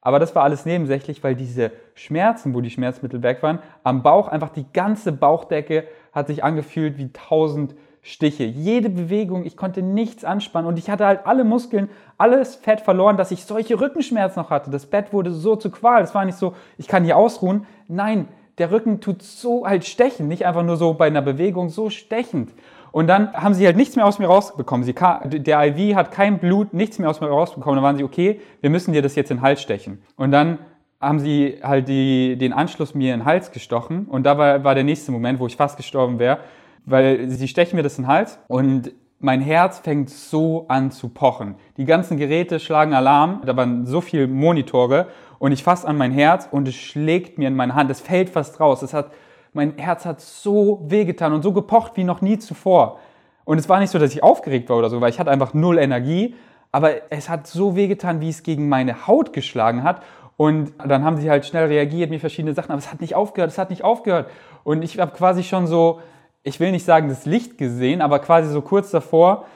Aber 0.00 0.18
das 0.18 0.34
war 0.34 0.42
alles 0.42 0.66
nebensächlich, 0.66 1.22
weil 1.24 1.34
diese 1.34 1.72
Schmerzen, 1.94 2.54
wo 2.54 2.60
die 2.60 2.70
Schmerzmittel 2.70 3.22
weg 3.22 3.42
waren, 3.42 3.60
am 3.84 4.02
Bauch 4.02 4.28
einfach 4.28 4.50
die 4.50 4.66
ganze 4.72 5.12
Bauchdecke 5.12 5.84
hat 6.16 6.26
sich 6.26 6.42
angefühlt 6.42 6.98
wie 6.98 7.12
tausend 7.12 7.76
Stiche, 8.00 8.44
jede 8.44 8.88
Bewegung, 8.88 9.44
ich 9.44 9.56
konnte 9.56 9.82
nichts 9.82 10.24
anspannen 10.24 10.68
und 10.68 10.78
ich 10.78 10.88
hatte 10.88 11.04
halt 11.04 11.26
alle 11.26 11.42
Muskeln, 11.42 11.90
alles 12.18 12.54
Fett 12.54 12.80
verloren, 12.80 13.16
dass 13.16 13.32
ich 13.32 13.44
solche 13.44 13.80
Rückenschmerzen 13.80 14.40
noch 14.40 14.50
hatte. 14.50 14.70
Das 14.70 14.86
Bett 14.86 15.12
wurde 15.12 15.32
so 15.32 15.56
zu 15.56 15.70
Qual. 15.70 16.02
Es 16.02 16.14
war 16.14 16.24
nicht 16.24 16.38
so, 16.38 16.54
ich 16.78 16.86
kann 16.86 17.02
hier 17.02 17.16
ausruhen. 17.16 17.66
Nein, 17.88 18.28
der 18.58 18.70
Rücken 18.70 19.00
tut 19.00 19.22
so 19.22 19.66
halt 19.66 19.84
stechen, 19.84 20.28
nicht 20.28 20.46
einfach 20.46 20.62
nur 20.62 20.76
so 20.76 20.94
bei 20.94 21.08
einer 21.08 21.20
Bewegung, 21.20 21.68
so 21.68 21.90
stechend. 21.90 22.52
Und 22.92 23.08
dann 23.08 23.32
haben 23.34 23.54
sie 23.54 23.66
halt 23.66 23.76
nichts 23.76 23.96
mehr 23.96 24.06
aus 24.06 24.20
mir 24.20 24.28
rausbekommen. 24.28 24.84
Sie, 24.84 24.94
der 24.94 25.76
IV 25.76 25.96
hat 25.96 26.12
kein 26.12 26.38
Blut, 26.38 26.72
nichts 26.72 27.00
mehr 27.00 27.10
aus 27.10 27.20
mir 27.20 27.26
rausbekommen. 27.26 27.76
Dann 27.76 27.84
waren 27.84 27.96
sie, 27.96 28.04
okay, 28.04 28.40
wir 28.60 28.70
müssen 28.70 28.92
dir 28.92 29.02
das 29.02 29.16
jetzt 29.16 29.30
in 29.32 29.38
den 29.38 29.42
Hals 29.42 29.60
stechen. 29.60 30.00
Und 30.16 30.30
dann 30.30 30.58
haben 31.06 31.20
sie 31.20 31.58
halt 31.62 31.88
die, 31.88 32.36
den 32.36 32.52
Anschluss 32.52 32.94
mir 32.94 33.14
in 33.14 33.20
den 33.20 33.26
Hals 33.26 33.52
gestochen. 33.52 34.06
Und 34.06 34.24
da 34.24 34.38
war, 34.38 34.64
war 34.64 34.74
der 34.74 34.84
nächste 34.84 35.12
Moment, 35.12 35.38
wo 35.38 35.46
ich 35.46 35.56
fast 35.56 35.76
gestorben 35.76 36.18
wäre, 36.18 36.38
weil 36.84 37.28
sie 37.28 37.48
stechen 37.48 37.76
mir 37.76 37.82
das 37.82 37.98
in 37.98 38.04
den 38.04 38.08
Hals 38.08 38.38
und 38.48 38.92
mein 39.18 39.40
Herz 39.40 39.78
fängt 39.78 40.10
so 40.10 40.66
an 40.68 40.90
zu 40.90 41.08
pochen. 41.08 41.54
Die 41.76 41.84
ganzen 41.84 42.16
Geräte 42.16 42.60
schlagen 42.60 42.92
Alarm, 42.92 43.40
da 43.46 43.56
waren 43.56 43.86
so 43.86 44.00
viele 44.00 44.26
Monitore 44.26 45.06
und 45.38 45.52
ich 45.52 45.62
fasse 45.62 45.88
an 45.88 45.96
mein 45.96 46.12
Herz 46.12 46.48
und 46.50 46.68
es 46.68 46.74
schlägt 46.74 47.38
mir 47.38 47.48
in 47.48 47.56
meine 47.56 47.74
Hand. 47.74 47.90
Es 47.90 48.00
fällt 48.00 48.30
fast 48.30 48.60
raus. 48.60 48.82
Es 48.82 48.92
hat, 48.92 49.12
mein 49.52 49.78
Herz 49.78 50.04
hat 50.04 50.20
so 50.20 50.84
wehgetan 50.86 51.32
und 51.32 51.42
so 51.42 51.52
gepocht 51.52 51.92
wie 51.94 52.04
noch 52.04 52.20
nie 52.20 52.38
zuvor. 52.38 52.98
Und 53.44 53.58
es 53.58 53.68
war 53.68 53.78
nicht 53.78 53.90
so, 53.90 53.98
dass 53.98 54.12
ich 54.12 54.22
aufgeregt 54.22 54.68
war 54.68 54.76
oder 54.76 54.90
so, 54.90 55.00
weil 55.00 55.10
ich 55.10 55.20
hatte 55.20 55.30
einfach 55.30 55.54
null 55.54 55.78
Energie. 55.78 56.34
Aber 56.72 57.10
es 57.10 57.28
hat 57.28 57.46
so 57.46 57.76
wehgetan, 57.76 58.20
wie 58.20 58.28
es 58.28 58.42
gegen 58.42 58.68
meine 58.68 59.06
Haut 59.06 59.32
geschlagen 59.32 59.82
hat. 59.82 60.02
Und 60.36 60.74
dann 60.84 61.04
haben 61.04 61.16
sie 61.16 61.30
halt 61.30 61.46
schnell 61.46 61.66
reagiert, 61.66 62.10
mir 62.10 62.20
verschiedene 62.20 62.54
Sachen, 62.54 62.70
aber 62.70 62.78
es 62.78 62.92
hat 62.92 63.00
nicht 63.00 63.14
aufgehört, 63.14 63.50
es 63.50 63.58
hat 63.58 63.70
nicht 63.70 63.84
aufgehört. 63.84 64.28
Und 64.64 64.82
ich 64.82 64.98
habe 64.98 65.12
quasi 65.12 65.42
schon 65.42 65.66
so, 65.66 66.00
ich 66.42 66.60
will 66.60 66.72
nicht 66.72 66.84
sagen 66.84 67.08
das 67.08 67.24
Licht 67.24 67.58
gesehen, 67.58 68.02
aber 68.02 68.18
quasi 68.18 68.50
so 68.50 68.60
kurz 68.60 68.90
davor. 68.90 69.46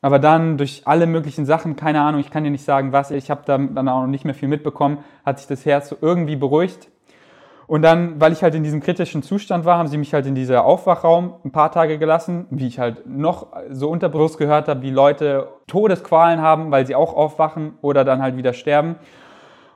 Aber 0.00 0.20
dann 0.20 0.56
durch 0.56 0.82
alle 0.84 1.06
möglichen 1.06 1.44
Sachen, 1.44 1.74
keine 1.74 2.00
Ahnung, 2.02 2.20
ich 2.20 2.30
kann 2.30 2.44
dir 2.44 2.50
nicht 2.50 2.64
sagen, 2.64 2.92
was, 2.92 3.10
ich 3.10 3.30
habe 3.30 3.42
da 3.44 3.58
dann 3.58 3.88
auch 3.88 4.02
noch 4.02 4.06
nicht 4.06 4.24
mehr 4.24 4.34
viel 4.34 4.48
mitbekommen, 4.48 4.98
hat 5.26 5.38
sich 5.40 5.48
das 5.48 5.66
Herz 5.66 5.88
so 5.88 5.96
irgendwie 6.00 6.36
beruhigt. 6.36 6.88
Und 7.66 7.82
dann, 7.82 8.18
weil 8.18 8.32
ich 8.32 8.42
halt 8.42 8.54
in 8.54 8.62
diesem 8.62 8.80
kritischen 8.80 9.22
Zustand 9.22 9.66
war, 9.66 9.76
haben 9.76 9.88
sie 9.88 9.98
mich 9.98 10.14
halt 10.14 10.24
in 10.24 10.34
dieser 10.34 10.64
Aufwachraum 10.64 11.34
ein 11.44 11.50
paar 11.50 11.70
Tage 11.70 11.98
gelassen, 11.98 12.46
wie 12.50 12.66
ich 12.66 12.78
halt 12.78 13.06
noch 13.06 13.48
so 13.70 13.90
unterbewusst 13.90 14.38
gehört 14.38 14.68
habe, 14.68 14.80
wie 14.80 14.90
Leute 14.90 15.48
Todesqualen 15.66 16.40
haben, 16.40 16.70
weil 16.70 16.86
sie 16.86 16.94
auch 16.94 17.14
aufwachen 17.14 17.74
oder 17.82 18.04
dann 18.04 18.22
halt 18.22 18.38
wieder 18.38 18.54
sterben. 18.54 18.96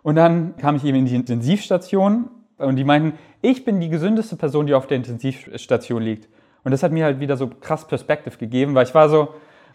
Und 0.02 0.16
dann 0.16 0.56
kam 0.56 0.76
ich 0.76 0.84
eben 0.84 0.98
in 0.98 1.06
die 1.06 1.14
Intensivstation 1.14 2.28
und 2.58 2.76
die 2.76 2.84
meinten, 2.84 3.18
ich 3.40 3.64
bin 3.64 3.80
die 3.80 3.88
gesündeste 3.88 4.36
Person, 4.36 4.66
die 4.66 4.74
auf 4.74 4.86
der 4.86 4.96
Intensivstation 4.96 6.02
liegt. 6.02 6.28
Und 6.64 6.70
das 6.70 6.82
hat 6.82 6.92
mir 6.92 7.04
halt 7.04 7.20
wieder 7.20 7.36
so 7.36 7.48
krass 7.48 7.86
Perspektive 7.86 8.36
gegeben, 8.36 8.74
weil 8.74 8.86
ich 8.86 8.94
war 8.94 9.08
so, 9.08 9.28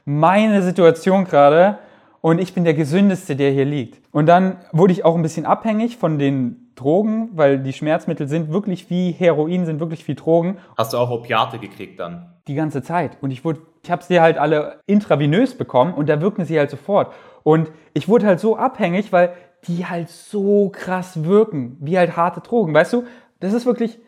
meine 0.05 0.61
Situation 0.61 1.25
gerade 1.25 1.80
und 2.21 2.39
ich 2.39 2.53
bin 2.53 2.63
der 2.63 2.73
gesündeste, 2.73 3.36
der 3.36 3.51
hier 3.51 3.65
liegt. 3.65 4.01
Und 4.11 4.25
dann 4.25 4.57
wurde 4.71 4.93
ich 4.93 5.03
auch 5.03 5.15
ein 5.15 5.21
bisschen 5.21 5.45
abhängig 5.45 5.97
von 5.97 6.17
den 6.17 6.71
Drogen, 6.75 7.30
weil 7.34 7.59
die 7.59 7.73
Schmerzmittel 7.73 8.28
sind 8.28 8.51
wirklich 8.51 8.89
wie 8.89 9.11
Heroin, 9.11 9.65
sind 9.65 9.80
wirklich 9.80 10.07
wie 10.07 10.15
Drogen. 10.15 10.57
Hast 10.78 10.93
du 10.93 10.97
auch 10.97 11.09
Opiate 11.09 11.59
gekriegt 11.59 11.99
dann? 11.99 12.34
Die 12.47 12.55
ganze 12.55 12.82
Zeit. 12.82 13.17
Und 13.21 13.32
ich 13.32 13.43
wurde, 13.43 13.61
ich 13.84 13.91
habe 13.91 14.03
sie 14.03 14.21
halt 14.21 14.38
alle 14.38 14.80
intravenös 14.86 15.57
bekommen 15.57 15.93
und 15.93 16.07
da 16.07 16.21
wirken 16.21 16.45
sie 16.45 16.57
halt 16.57 16.69
sofort. 16.69 17.13
Und 17.43 17.69
ich 17.93 18.07
wurde 18.07 18.25
halt 18.25 18.39
so 18.39 18.55
abhängig, 18.55 19.11
weil 19.11 19.34
die 19.65 19.85
halt 19.85 20.09
so 20.09 20.69
krass 20.69 21.23
wirken, 21.23 21.77
wie 21.79 21.97
halt 21.97 22.15
harte 22.15 22.41
Drogen. 22.41 22.73
Weißt 22.73 22.93
du, 22.93 23.03
das 23.39 23.53
ist 23.53 23.65
wirklich, 23.65 23.99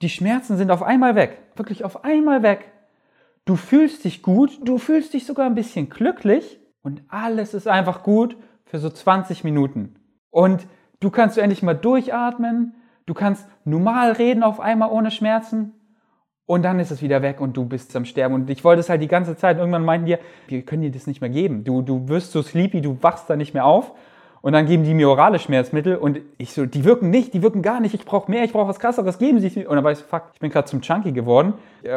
die 0.00 0.08
Schmerzen 0.08 0.56
sind 0.56 0.70
auf 0.70 0.82
einmal 0.82 1.14
weg. 1.14 1.38
Wirklich 1.56 1.84
auf 1.84 2.04
einmal 2.04 2.42
weg. 2.42 2.72
Du 3.44 3.56
fühlst 3.56 4.04
dich 4.04 4.22
gut, 4.22 4.60
du 4.64 4.78
fühlst 4.78 5.14
dich 5.14 5.26
sogar 5.26 5.46
ein 5.46 5.54
bisschen 5.54 5.88
glücklich 5.88 6.60
und 6.82 7.02
alles 7.08 7.54
ist 7.54 7.66
einfach 7.66 8.02
gut 8.02 8.36
für 8.64 8.78
so 8.78 8.88
20 8.88 9.44
Minuten. 9.44 9.96
Und 10.30 10.66
du 11.00 11.10
kannst 11.10 11.38
endlich 11.38 11.62
mal 11.62 11.74
durchatmen, 11.74 12.74
du 13.06 13.14
kannst 13.14 13.46
normal 13.64 14.12
reden 14.12 14.42
auf 14.44 14.60
einmal 14.60 14.90
ohne 14.90 15.10
Schmerzen 15.10 15.74
und 16.46 16.62
dann 16.62 16.78
ist 16.78 16.90
es 16.90 17.02
wieder 17.02 17.22
weg 17.22 17.40
und 17.40 17.56
du 17.56 17.64
bist 17.64 17.94
am 17.96 18.04
Sterben. 18.04 18.34
Und 18.34 18.50
ich 18.50 18.62
wollte 18.62 18.80
es 18.80 18.88
halt 18.88 19.02
die 19.02 19.08
ganze 19.08 19.36
Zeit. 19.36 19.58
Irgendwann 19.58 19.84
meinten 19.84 20.06
die, 20.06 20.16
wir 20.48 20.62
können 20.62 20.82
dir 20.82 20.90
das 20.90 21.06
nicht 21.06 21.20
mehr 21.20 21.30
geben. 21.30 21.64
Du, 21.64 21.82
du 21.82 22.08
wirst 22.08 22.32
so 22.32 22.42
sleepy, 22.42 22.80
du 22.80 23.02
wachst 23.02 23.28
da 23.28 23.36
nicht 23.36 23.54
mehr 23.54 23.64
auf 23.64 23.92
und 24.42 24.52
dann 24.52 24.66
geben 24.66 24.82
die 24.82 24.92
mir 24.92 25.08
orale 25.08 25.38
Schmerzmittel 25.38 25.96
und 25.96 26.18
ich 26.36 26.52
so, 26.52 26.66
die 26.66 26.84
wirken 26.84 27.10
nicht, 27.10 27.32
die 27.32 27.42
wirken 27.42 27.62
gar 27.62 27.80
nicht, 27.80 27.94
ich 27.94 28.04
brauche 28.04 28.28
mehr, 28.28 28.42
ich 28.42 28.52
brauche 28.52 28.68
was 28.68 28.80
krasseres, 28.80 29.18
geben 29.18 29.38
sie 29.38 29.52
mir. 29.54 29.70
Und 29.70 29.76
dann 29.76 29.84
war 29.84 29.92
ich 29.92 29.98
so, 29.98 30.04
fuck, 30.04 30.24
ich 30.34 30.40
bin 30.40 30.50
gerade 30.50 30.66
zum 30.66 30.82
Chunky 30.82 31.12
geworden. 31.12 31.54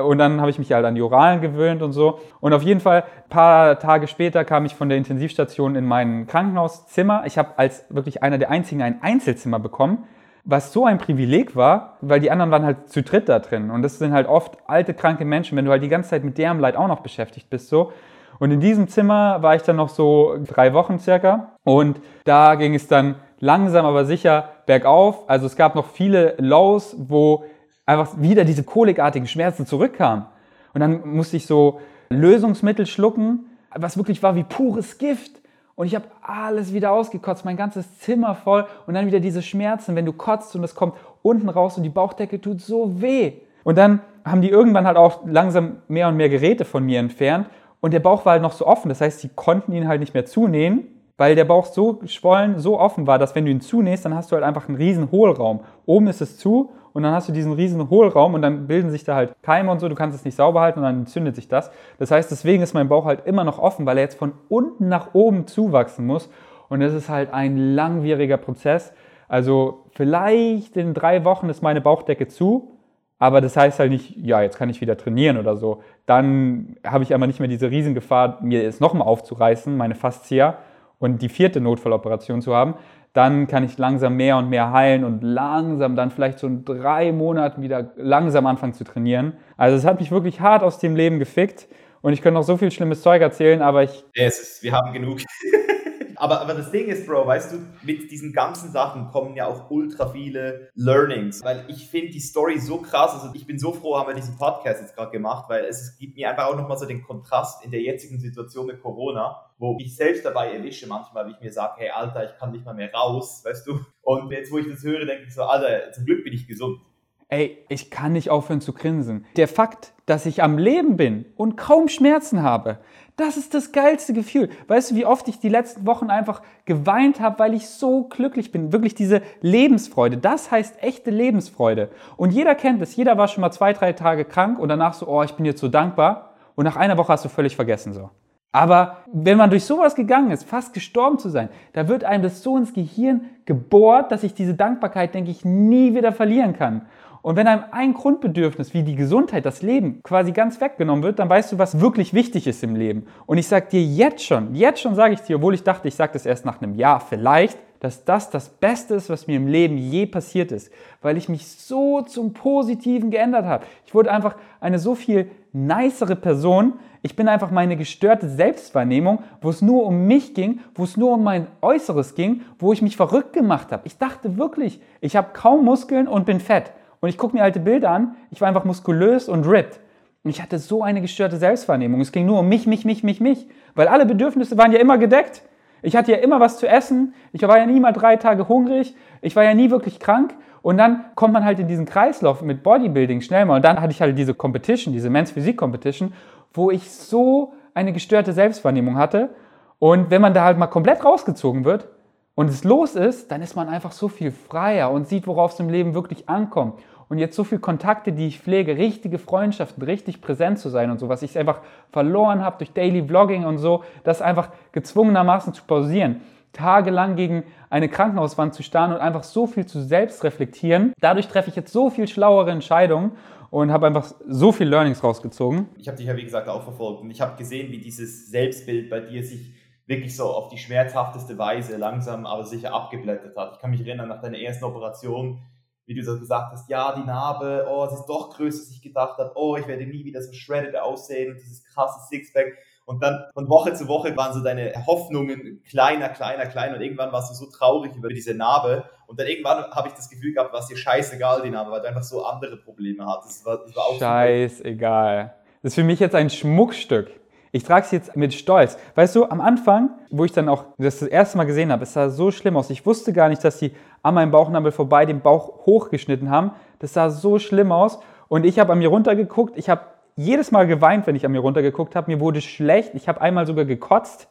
Und 0.07 0.19
dann 0.19 0.39
habe 0.39 0.51
ich 0.51 0.59
mich 0.59 0.71
halt 0.71 0.85
an 0.85 0.93
die 0.93 1.01
Oralen 1.01 1.41
gewöhnt 1.41 1.81
und 1.81 1.91
so. 1.91 2.19
Und 2.39 2.53
auf 2.53 2.61
jeden 2.61 2.81
Fall, 2.81 3.01
ein 3.01 3.29
paar 3.29 3.79
Tage 3.79 4.07
später 4.07 4.45
kam 4.45 4.63
ich 4.65 4.75
von 4.75 4.89
der 4.89 4.97
Intensivstation 4.99 5.75
in 5.75 5.85
mein 5.85 6.27
Krankenhauszimmer. 6.27 7.23
Ich 7.25 7.39
habe 7.39 7.49
als 7.57 7.85
wirklich 7.89 8.21
einer 8.21 8.37
der 8.37 8.51
einzigen 8.51 8.83
ein 8.83 9.01
Einzelzimmer 9.01 9.59
bekommen 9.59 10.05
was 10.45 10.71
so 10.71 10.85
ein 10.85 10.99
Privileg 10.99 11.55
war, 11.55 11.97
weil 12.01 12.19
die 12.19 12.29
anderen 12.29 12.51
waren 12.51 12.63
halt 12.63 12.89
zu 12.89 13.01
dritt 13.01 13.27
da 13.29 13.39
drin. 13.39 13.71
Und 13.71 13.81
das 13.81 13.97
sind 13.97 14.13
halt 14.13 14.27
oft 14.27 14.57
alte, 14.67 14.93
kranke 14.93 15.25
Menschen, 15.25 15.57
wenn 15.57 15.65
du 15.65 15.71
halt 15.71 15.81
die 15.81 15.89
ganze 15.89 16.11
Zeit 16.11 16.23
mit 16.23 16.37
deren 16.37 16.59
Leid 16.59 16.75
auch 16.75 16.87
noch 16.87 16.99
beschäftigt 16.99 17.49
bist, 17.49 17.67
so. 17.67 17.91
Und 18.39 18.51
in 18.51 18.59
diesem 18.59 18.87
Zimmer 18.87 19.41
war 19.41 19.55
ich 19.55 19.61
dann 19.61 19.77
noch 19.77 19.89
so 19.89 20.35
drei 20.45 20.73
Wochen 20.73 20.99
circa. 20.99 21.51
Und 21.63 21.99
da 22.25 22.55
ging 22.55 22.75
es 22.75 22.87
dann 22.87 23.15
langsam 23.39 23.85
aber 23.85 24.05
sicher 24.05 24.49
bergauf. 24.65 25.29
Also 25.29 25.45
es 25.45 25.55
gab 25.55 25.75
noch 25.75 25.87
viele 25.87 26.35
Lows, 26.37 26.95
wo 26.97 27.45
einfach 27.85 28.09
wieder 28.17 28.45
diese 28.45 28.63
kolikartigen 28.63 29.27
Schmerzen 29.27 29.65
zurückkamen. 29.65 30.25
Und 30.73 30.81
dann 30.81 31.07
musste 31.07 31.37
ich 31.37 31.45
so 31.45 31.79
Lösungsmittel 32.09 32.85
schlucken, 32.85 33.45
was 33.73 33.97
wirklich 33.97 34.21
war 34.23 34.35
wie 34.35 34.43
pures 34.43 34.97
Gift. 34.97 35.31
Und 35.75 35.87
ich 35.87 35.95
habe 35.95 36.05
alles 36.21 36.73
wieder 36.73 36.91
ausgekotzt, 36.91 37.43
mein 37.43 37.57
ganzes 37.57 37.99
Zimmer 37.99 38.35
voll. 38.35 38.65
Und 38.87 38.93
dann 38.93 39.07
wieder 39.07 39.19
diese 39.19 39.41
Schmerzen, 39.41 39.95
wenn 39.95 40.05
du 40.05 40.13
kotzt 40.13 40.55
und 40.55 40.63
es 40.63 40.75
kommt 40.75 40.95
unten 41.21 41.49
raus 41.49 41.77
und 41.77 41.83
die 41.83 41.89
Bauchdecke 41.89 42.39
tut 42.39 42.61
so 42.61 43.01
weh. 43.01 43.33
Und 43.63 43.77
dann 43.77 43.99
haben 44.23 44.41
die 44.41 44.49
irgendwann 44.49 44.87
halt 44.87 44.97
auch 44.97 45.25
langsam 45.25 45.77
mehr 45.87 46.07
und 46.07 46.17
mehr 46.17 46.29
Geräte 46.29 46.65
von 46.65 46.85
mir 46.85 46.99
entfernt. 46.99 47.47
Und 47.81 47.93
der 47.93 47.99
Bauch 47.99 48.25
war 48.25 48.33
halt 48.33 48.41
noch 48.41 48.53
so 48.53 48.65
offen, 48.65 48.89
das 48.89 49.01
heißt, 49.01 49.19
sie 49.19 49.29
konnten 49.29 49.71
ihn 49.71 49.87
halt 49.87 49.99
nicht 49.99 50.13
mehr 50.13 50.25
zunähen, 50.25 50.87
weil 51.17 51.35
der 51.35 51.45
Bauch 51.45 51.65
so 51.65 51.93
geschwollen, 51.93 52.59
so 52.59 52.79
offen 52.79 53.07
war, 53.07 53.19
dass 53.19 53.35
wenn 53.35 53.45
du 53.45 53.51
ihn 53.51 53.61
zunähst, 53.61 54.05
dann 54.05 54.15
hast 54.15 54.31
du 54.31 54.35
halt 54.35 54.43
einfach 54.43 54.67
einen 54.67 54.77
riesen 54.77 55.11
Hohlraum. 55.11 55.61
Oben 55.85 56.07
ist 56.07 56.21
es 56.21 56.37
zu 56.37 56.71
und 56.93 57.03
dann 57.03 57.13
hast 57.13 57.29
du 57.29 57.33
diesen 57.33 57.53
riesen 57.53 57.89
Hohlraum 57.89 58.33
und 58.33 58.41
dann 58.41 58.67
bilden 58.67 58.89
sich 58.89 59.03
da 59.03 59.15
halt 59.15 59.35
Keime 59.41 59.71
und 59.71 59.79
so, 59.79 59.87
du 59.87 59.95
kannst 59.95 60.17
es 60.17 60.25
nicht 60.25 60.35
sauber 60.35 60.61
halten 60.61 60.79
und 60.79 60.85
dann 60.85 60.99
entzündet 60.99 61.35
sich 61.35 61.47
das. 61.47 61.71
Das 61.99 62.11
heißt, 62.11 62.31
deswegen 62.31 62.63
ist 62.63 62.73
mein 62.73 62.89
Bauch 62.89 63.05
halt 63.05 63.25
immer 63.25 63.43
noch 63.43 63.59
offen, 63.59 63.85
weil 63.85 63.97
er 63.97 64.03
jetzt 64.03 64.17
von 64.17 64.33
unten 64.49 64.89
nach 64.89 65.13
oben 65.13 65.47
zuwachsen 65.47 66.05
muss 66.05 66.29
und 66.69 66.81
es 66.81 66.93
ist 66.93 67.09
halt 67.09 67.33
ein 67.33 67.75
langwieriger 67.75 68.37
Prozess. 68.37 68.93
Also 69.27 69.85
vielleicht 69.91 70.77
in 70.77 70.93
drei 70.93 71.23
Wochen 71.23 71.49
ist 71.49 71.63
meine 71.63 71.81
Bauchdecke 71.81 72.27
zu, 72.27 72.74
aber 73.17 73.41
das 73.41 73.55
heißt 73.55 73.79
halt 73.79 73.91
nicht, 73.91 74.15
ja, 74.17 74.41
jetzt 74.41 74.57
kann 74.57 74.69
ich 74.69 74.81
wieder 74.81 74.97
trainieren 74.97 75.37
oder 75.37 75.55
so. 75.55 75.81
Dann 76.05 76.75
habe 76.85 77.03
ich 77.03 77.13
aber 77.13 77.27
nicht 77.27 77.39
mehr 77.39 77.47
diese 77.47 77.71
Riesengefahr, 77.71 78.39
mir 78.41 78.67
es 78.67 78.79
nochmal 78.79 79.07
aufzureißen, 79.07 79.75
meine 79.75 79.95
Fascia 79.95 80.57
und 80.99 81.21
die 81.21 81.29
vierte 81.29 81.61
Notfalloperation 81.61 82.41
zu 82.41 82.53
haben. 82.53 82.75
Dann 83.13 83.47
kann 83.47 83.63
ich 83.63 83.77
langsam 83.77 84.17
mehr 84.17 84.35
und 84.37 84.49
mehr 84.49 84.73
heilen 84.73 85.05
und 85.05 85.23
langsam 85.23 85.95
dann 85.95 86.11
vielleicht 86.11 86.39
so 86.39 86.47
in 86.47 86.65
drei 86.65 87.13
Monaten 87.13 87.61
wieder 87.61 87.91
langsam 87.95 88.45
anfangen 88.45 88.73
zu 88.73 88.83
trainieren. 88.83 89.33
Also 89.55 89.77
es 89.77 89.85
hat 89.85 90.01
mich 90.01 90.11
wirklich 90.11 90.41
hart 90.41 90.63
aus 90.63 90.79
dem 90.79 90.97
Leben 90.97 91.17
gefickt 91.17 91.67
und 92.01 92.11
ich 92.11 92.21
könnte 92.21 92.35
noch 92.39 92.43
so 92.43 92.57
viel 92.57 92.71
schlimmes 92.71 93.01
Zeug 93.01 93.21
erzählen, 93.21 93.61
aber 93.61 93.83
ich... 93.83 94.03
Ja, 94.13 94.27
ist, 94.27 94.61
wir 94.61 94.73
haben 94.73 94.91
genug. 94.91 95.19
Aber, 96.17 96.41
aber 96.41 96.53
das 96.53 96.71
Ding 96.71 96.87
ist, 96.87 97.05
Bro, 97.05 97.27
weißt 97.27 97.53
du, 97.53 97.57
mit 97.83 98.11
diesen 98.11 98.33
ganzen 98.33 98.71
Sachen 98.71 99.07
kommen 99.07 99.35
ja 99.35 99.47
auch 99.47 99.69
ultra 99.69 100.07
viele 100.07 100.69
Learnings. 100.75 101.43
Weil 101.43 101.65
ich 101.67 101.87
finde 101.87 102.11
die 102.11 102.19
Story 102.19 102.59
so 102.59 102.77
krass. 102.77 103.13
Also 103.13 103.29
ich 103.33 103.45
bin 103.45 103.59
so 103.59 103.73
froh, 103.73 103.97
haben 103.97 104.07
wir 104.07 104.15
diesen 104.15 104.37
Podcast 104.37 104.81
jetzt 104.81 104.95
gerade 104.95 105.11
gemacht, 105.11 105.45
weil 105.49 105.65
es 105.65 105.97
gibt 105.97 106.15
mir 106.15 106.29
einfach 106.29 106.47
auch 106.47 106.55
nochmal 106.55 106.77
so 106.77 106.85
den 106.85 107.01
Kontrast 107.01 107.63
in 107.63 107.71
der 107.71 107.81
jetzigen 107.81 108.19
Situation 108.19 108.67
mit 108.67 108.81
Corona, 108.81 109.51
wo 109.57 109.77
ich 109.79 109.95
selbst 109.95 110.25
dabei 110.25 110.53
erwische 110.53 110.87
manchmal, 110.87 111.27
wie 111.27 111.31
ich 111.31 111.39
mir 111.39 111.51
sage, 111.51 111.73
hey 111.77 111.89
Alter, 111.89 112.25
ich 112.25 112.37
kann 112.37 112.51
nicht 112.51 112.65
mal 112.65 112.73
mehr 112.73 112.93
raus, 112.93 113.41
weißt 113.43 113.67
du. 113.67 113.79
Und 114.01 114.31
jetzt, 114.31 114.51
wo 114.51 114.57
ich 114.57 114.67
das 114.69 114.83
höre, 114.83 115.05
denke 115.05 115.25
ich 115.27 115.33
so, 115.33 115.43
Alter, 115.43 115.91
zum 115.91 116.05
Glück 116.05 116.23
bin 116.23 116.33
ich 116.33 116.47
gesund. 116.47 116.79
Ey, 117.27 117.65
ich 117.69 117.89
kann 117.89 118.13
nicht 118.13 118.29
aufhören 118.29 118.61
zu 118.61 118.71
grinsen. 118.71 119.25
Der 119.35 119.47
Fakt, 119.47 119.93
dass 120.05 120.27
ich 120.27 120.43
am 120.43 120.59
Leben 120.59 120.95
bin 120.95 121.25
und 121.35 121.57
kaum 121.57 121.87
Schmerzen 121.87 122.43
habe, 122.43 122.79
das 123.17 123.37
ist 123.37 123.53
das 123.53 123.71
geilste 123.71 124.13
Gefühl. 124.13 124.49
Weißt 124.67 124.91
du, 124.91 124.95
wie 124.95 125.05
oft 125.05 125.27
ich 125.27 125.39
die 125.39 125.49
letzten 125.49 125.85
Wochen 125.85 126.09
einfach 126.09 126.41
geweint 126.65 127.19
habe, 127.21 127.39
weil 127.39 127.53
ich 127.53 127.69
so 127.69 128.03
glücklich 128.03 128.51
bin. 128.51 128.73
Wirklich 128.73 128.93
diese 128.93 129.21
Lebensfreude. 129.41 130.17
Das 130.17 130.51
heißt 130.51 130.83
echte 130.83 131.11
Lebensfreude. 131.11 131.89
Und 132.17 132.31
jeder 132.31 132.55
kennt 132.55 132.81
es. 132.81 132.95
Jeder 132.95 133.17
war 133.17 133.27
schon 133.27 133.41
mal 133.41 133.51
zwei, 133.51 133.71
drei 133.71 133.93
Tage 133.93 134.25
krank 134.25 134.59
und 134.59 134.67
danach 134.67 134.93
so, 134.93 135.07
oh, 135.07 135.23
ich 135.23 135.33
bin 135.33 135.45
jetzt 135.45 135.61
so 135.61 135.69
dankbar. 135.69 136.33
Und 136.55 136.65
nach 136.65 136.75
einer 136.75 136.97
Woche 136.97 137.13
hast 137.13 137.23
du 137.23 137.29
völlig 137.29 137.55
vergessen 137.55 137.93
so. 137.93 138.09
Aber 138.51 138.99
wenn 139.11 139.37
man 139.37 139.49
durch 139.49 139.65
sowas 139.65 139.95
gegangen 139.95 140.31
ist, 140.31 140.45
fast 140.45 140.73
gestorben 140.73 141.19
zu 141.19 141.27
sein, 141.27 141.49
da 141.73 141.89
wird 141.89 142.05
einem 142.05 142.23
das 142.23 142.41
so 142.41 142.55
ins 142.55 142.71
Gehirn 142.71 143.29
gebohrt, 143.45 144.13
dass 144.13 144.23
ich 144.23 144.33
diese 144.33 144.53
Dankbarkeit, 144.53 145.13
denke 145.13 145.29
ich, 145.29 145.43
nie 145.43 145.93
wieder 145.93 146.13
verlieren 146.13 146.53
kann. 146.53 146.83
Und 147.25 147.37
wenn 147.37 147.47
einem 147.47 147.63
ein 147.71 147.95
Grundbedürfnis 147.95 148.75
wie 148.75 148.83
die 148.83 148.95
Gesundheit, 148.95 149.47
das 149.47 149.63
Leben 149.63 150.03
quasi 150.03 150.31
ganz 150.31 150.61
weggenommen 150.61 151.03
wird, 151.03 151.17
dann 151.17 151.27
weißt 151.27 151.53
du, 151.53 151.57
was 151.57 151.79
wirklich 151.79 152.13
wichtig 152.13 152.45
ist 152.45 152.63
im 152.63 152.75
Leben. 152.75 153.07
Und 153.25 153.39
ich 153.39 153.47
sage 153.47 153.65
dir 153.71 153.81
jetzt 153.81 154.23
schon, 154.23 154.53
jetzt 154.53 154.79
schon 154.79 154.93
sage 154.93 155.15
ich 155.15 155.21
dir, 155.21 155.37
obwohl 155.37 155.55
ich 155.55 155.63
dachte, 155.63 155.87
ich 155.87 155.95
sage 155.95 156.13
das 156.13 156.27
erst 156.27 156.45
nach 156.45 156.61
einem 156.61 156.75
Jahr, 156.75 156.99
vielleicht, 156.99 157.57
dass 157.79 158.05
das 158.05 158.29
das 158.29 158.49
Beste 158.49 158.93
ist, 158.93 159.09
was 159.09 159.25
mir 159.25 159.37
im 159.37 159.47
Leben 159.47 159.75
je 159.75 160.05
passiert 160.05 160.51
ist, 160.51 160.71
weil 161.01 161.17
ich 161.17 161.27
mich 161.27 161.47
so 161.47 162.03
zum 162.03 162.33
Positiven 162.33 163.09
geändert 163.09 163.45
habe. 163.45 163.65
Ich 163.87 163.95
wurde 163.95 164.11
einfach 164.11 164.35
eine 164.59 164.77
so 164.77 164.93
viel 164.93 165.31
nicere 165.51 166.15
Person. 166.15 166.73
Ich 167.01 167.15
bin 167.15 167.27
einfach 167.27 167.49
meine 167.49 167.75
gestörte 167.75 168.29
Selbstwahrnehmung, 168.29 169.23
wo 169.41 169.49
es 169.49 169.63
nur 169.63 169.87
um 169.87 170.05
mich 170.05 170.35
ging, 170.35 170.59
wo 170.75 170.83
es 170.83 170.95
nur 170.95 171.13
um 171.13 171.23
mein 171.23 171.47
Äußeres 171.63 172.13
ging, 172.13 172.41
wo 172.59 172.71
ich 172.71 172.83
mich 172.83 172.95
verrückt 172.95 173.33
gemacht 173.33 173.71
habe. 173.71 173.81
Ich 173.87 173.97
dachte 173.97 174.37
wirklich, 174.37 174.79
ich 175.01 175.15
habe 175.15 175.29
kaum 175.33 175.65
Muskeln 175.65 176.07
und 176.07 176.27
bin 176.27 176.39
fett. 176.39 176.71
Und 177.05 177.09
ich 177.09 177.19
gucke 177.19 177.37
mir 177.37 177.43
alte 177.43 177.59
Bilder 177.59 177.91
an, 177.91 178.15
ich 178.31 178.41
war 178.41 178.47
einfach 178.47 178.63
muskulös 178.63 179.29
und 179.29 179.47
ripped. 179.47 179.79
Und 180.23 180.31
ich 180.31 180.41
hatte 180.41 180.57
so 180.57 180.81
eine 180.81 181.01
gestörte 181.01 181.37
Selbstwahrnehmung. 181.37 182.01
Es 182.01 182.11
ging 182.11 182.25
nur 182.25 182.39
um 182.39 182.49
mich, 182.49 182.65
mich, 182.65 182.83
mich, 182.83 183.03
mich, 183.03 183.21
mich. 183.21 183.47
Weil 183.75 183.87
alle 183.87 184.07
Bedürfnisse 184.07 184.57
waren 184.57 184.71
ja 184.71 184.79
immer 184.79 184.97
gedeckt. 184.97 185.43
Ich 185.83 185.95
hatte 185.95 186.13
ja 186.13 186.17
immer 186.17 186.39
was 186.39 186.57
zu 186.57 186.67
essen. 186.67 187.13
Ich 187.31 187.43
war 187.43 187.59
ja 187.59 187.67
nie 187.67 187.79
mal 187.79 187.91
drei 187.91 188.15
Tage 188.15 188.47
hungrig. 188.47 188.95
Ich 189.21 189.35
war 189.35 189.43
ja 189.43 189.53
nie 189.53 189.69
wirklich 189.69 189.99
krank. 189.99 190.33
Und 190.63 190.79
dann 190.79 191.05
kommt 191.13 191.33
man 191.33 191.45
halt 191.45 191.59
in 191.59 191.67
diesen 191.67 191.85
Kreislauf 191.85 192.41
mit 192.41 192.63
Bodybuilding 192.63 193.21
schnell 193.21 193.45
mal. 193.45 193.57
Und 193.57 193.65
dann 193.65 193.79
hatte 193.79 193.91
ich 193.91 194.01
halt 194.01 194.17
diese 194.17 194.33
Competition, 194.33 194.91
diese 194.91 195.11
Men's 195.11 195.29
Physik 195.29 195.57
Competition, 195.57 196.11
wo 196.55 196.71
ich 196.71 196.89
so 196.89 197.53
eine 197.75 197.93
gestörte 197.93 198.33
Selbstwahrnehmung 198.33 198.97
hatte. 198.97 199.29
Und 199.77 200.09
wenn 200.09 200.23
man 200.23 200.33
da 200.33 200.43
halt 200.43 200.57
mal 200.57 200.65
komplett 200.65 201.05
rausgezogen 201.05 201.65
wird 201.65 201.87
und 202.33 202.49
es 202.49 202.63
los 202.63 202.95
ist, 202.95 203.29
dann 203.31 203.43
ist 203.43 203.55
man 203.55 203.69
einfach 203.69 203.91
so 203.91 204.07
viel 204.07 204.31
freier 204.31 204.89
und 204.89 205.07
sieht, 205.07 205.27
worauf 205.27 205.53
es 205.53 205.59
im 205.59 205.69
Leben 205.69 205.93
wirklich 205.93 206.27
ankommt 206.27 206.79
und 207.09 207.17
jetzt 207.17 207.35
so 207.35 207.43
viele 207.43 207.61
Kontakte, 207.61 208.11
die 208.11 208.27
ich 208.27 208.39
pflege, 208.39 208.77
richtige 208.77 209.17
Freundschaften, 209.19 209.83
richtig 209.83 210.21
präsent 210.21 210.59
zu 210.59 210.69
sein 210.69 210.89
und 210.91 210.99
so, 210.99 211.09
was 211.09 211.21
ich 211.21 211.37
einfach 211.37 211.61
verloren 211.91 212.43
habe 212.43 212.57
durch 212.57 212.71
Daily 212.73 213.03
Vlogging 213.03 213.45
und 213.45 213.57
so, 213.57 213.83
das 214.03 214.21
einfach 214.21 214.49
gezwungenermaßen 214.71 215.53
zu 215.53 215.63
pausieren, 215.63 216.21
tagelang 216.53 217.15
gegen 217.15 217.43
eine 217.69 217.89
Krankenhauswand 217.89 218.53
zu 218.53 218.63
starren 218.63 218.93
und 218.93 218.99
einfach 218.99 219.23
so 219.23 219.47
viel 219.47 219.65
zu 219.65 219.81
selbst 219.81 220.23
reflektieren. 220.23 220.93
Dadurch 220.99 221.27
treffe 221.27 221.49
ich 221.49 221.55
jetzt 221.55 221.71
so 221.71 221.89
viel 221.89 222.07
schlauere 222.07 222.51
Entscheidungen 222.51 223.11
und 223.51 223.71
habe 223.71 223.87
einfach 223.87 224.11
so 224.27 224.51
viel 224.51 224.67
Learnings 224.67 225.03
rausgezogen. 225.03 225.67
Ich 225.77 225.87
habe 225.87 225.97
dich 225.97 226.07
ja 226.07 226.15
wie 226.17 226.23
gesagt 226.23 226.47
auch 226.47 226.63
verfolgt 226.63 227.01
und 227.01 227.11
ich 227.11 227.21
habe 227.21 227.37
gesehen, 227.37 227.71
wie 227.71 227.79
dieses 227.79 228.29
Selbstbild 228.29 228.89
bei 228.89 229.01
dir 229.01 229.23
sich 229.23 229.53
wirklich 229.87 230.15
so 230.15 230.25
auf 230.25 230.49
die 230.49 230.57
schmerzhafteste 230.57 231.37
Weise 231.37 231.77
langsam 231.77 232.25
aber 232.25 232.43
sicher 232.43 232.73
abgeblättert 232.73 233.37
hat. 233.37 233.53
Ich 233.55 233.59
kann 233.59 233.69
mich 233.69 233.85
erinnern, 233.85 234.09
nach 234.09 234.21
deiner 234.21 234.39
ersten 234.39 234.65
Operation 234.65 235.39
wie 235.85 235.93
du 235.93 236.03
so 236.03 236.19
gesagt 236.19 236.51
hast, 236.51 236.69
ja, 236.69 236.95
die 236.95 237.03
Narbe, 237.03 237.65
oh, 237.69 237.87
sie 237.87 237.95
ist 237.95 238.05
doch 238.07 238.35
größer, 238.35 238.59
als 238.59 238.71
ich 238.71 238.81
gedacht 238.81 239.17
habe, 239.17 239.31
oh, 239.35 239.55
ich 239.55 239.67
werde 239.67 239.85
nie 239.85 240.03
wieder 240.03 240.21
so 240.21 240.33
shredded 240.33 240.75
aussehen 240.75 241.33
und 241.33 241.39
dieses 241.39 241.63
krasse 241.63 241.99
Sixpack. 242.09 242.57
Und 242.85 243.01
dann 243.01 243.25
von 243.33 243.49
Woche 243.49 243.73
zu 243.73 243.87
Woche 243.87 244.15
waren 244.15 244.33
so 244.33 244.43
deine 244.43 244.73
Hoffnungen 244.85 245.63
kleiner, 245.67 246.09
kleiner, 246.09 246.45
kleiner 246.45 246.75
und 246.75 246.81
irgendwann 246.81 247.11
warst 247.11 247.31
du 247.31 247.35
so 247.35 247.49
traurig 247.51 247.95
über 247.95 248.09
diese 248.09 248.35
Narbe 248.35 248.83
und 249.07 249.19
dann 249.19 249.27
irgendwann 249.27 249.71
habe 249.71 249.87
ich 249.87 249.93
das 249.95 250.09
Gefühl 250.09 250.33
gehabt, 250.33 250.53
war 250.53 250.59
es 250.59 250.67
dir 250.67 250.77
scheißegal, 250.77 251.41
die 251.41 251.49
Narbe, 251.49 251.71
weil 251.71 251.81
du 251.81 251.87
einfach 251.87 252.03
so 252.03 252.23
andere 252.25 252.57
Probleme 252.57 253.05
hattest. 253.05 253.39
Das 253.39 253.45
war, 253.45 253.57
das 253.65 253.75
war 253.75 253.85
Scheißegal. 253.97 255.33
Das 255.61 255.71
ist 255.71 255.75
für 255.75 255.83
mich 255.83 255.99
jetzt 255.99 256.13
ein 256.13 256.29
Schmuckstück. 256.29 257.09
Ich 257.55 257.63
trage 257.63 257.85
es 257.85 257.91
jetzt 257.91 258.17
mit 258.17 258.33
Stolz. 258.33 258.77
Weißt 258.95 259.15
du, 259.15 259.29
am 259.29 259.39
Anfang, 259.39 259.91
wo 260.09 260.25
ich 260.25 260.33
dann 260.33 260.49
auch 260.49 260.65
das, 260.77 260.99
das 260.99 261.07
erste 261.07 261.37
Mal 261.37 261.45
gesehen 261.45 261.71
habe, 261.71 261.83
es 261.83 261.93
sah 261.93 262.09
so 262.09 262.29
schlimm 262.29 262.57
aus. 262.57 262.69
Ich 262.69 262.85
wusste 262.85 263.13
gar 263.13 263.29
nicht, 263.29 263.45
dass 263.45 263.59
die 263.59 263.71
an 264.03 264.13
meinem 264.13 264.31
Bauchnabel 264.31 264.73
vorbei 264.73 265.05
den 265.05 265.21
Bauch 265.21 265.65
hochgeschnitten 265.65 266.29
haben. 266.29 266.51
Das 266.79 266.91
sah 266.91 267.09
so 267.09 267.39
schlimm 267.39 267.71
aus. 267.71 267.99
Und 268.27 268.45
ich 268.45 268.59
habe 268.59 268.73
an 268.73 268.79
mir 268.79 268.89
runtergeguckt. 268.89 269.57
Ich 269.57 269.69
habe 269.69 269.83
jedes 270.17 270.51
Mal 270.51 270.67
geweint, 270.67 271.07
wenn 271.07 271.15
ich 271.15 271.25
an 271.25 271.31
mir 271.31 271.39
runtergeguckt 271.39 271.95
habe. 271.95 272.11
Mir 272.11 272.19
wurde 272.19 272.41
schlecht. 272.41 272.93
Ich 272.93 273.07
habe 273.07 273.21
einmal 273.21 273.47
sogar 273.47 273.63
gekotzt. 273.63 274.27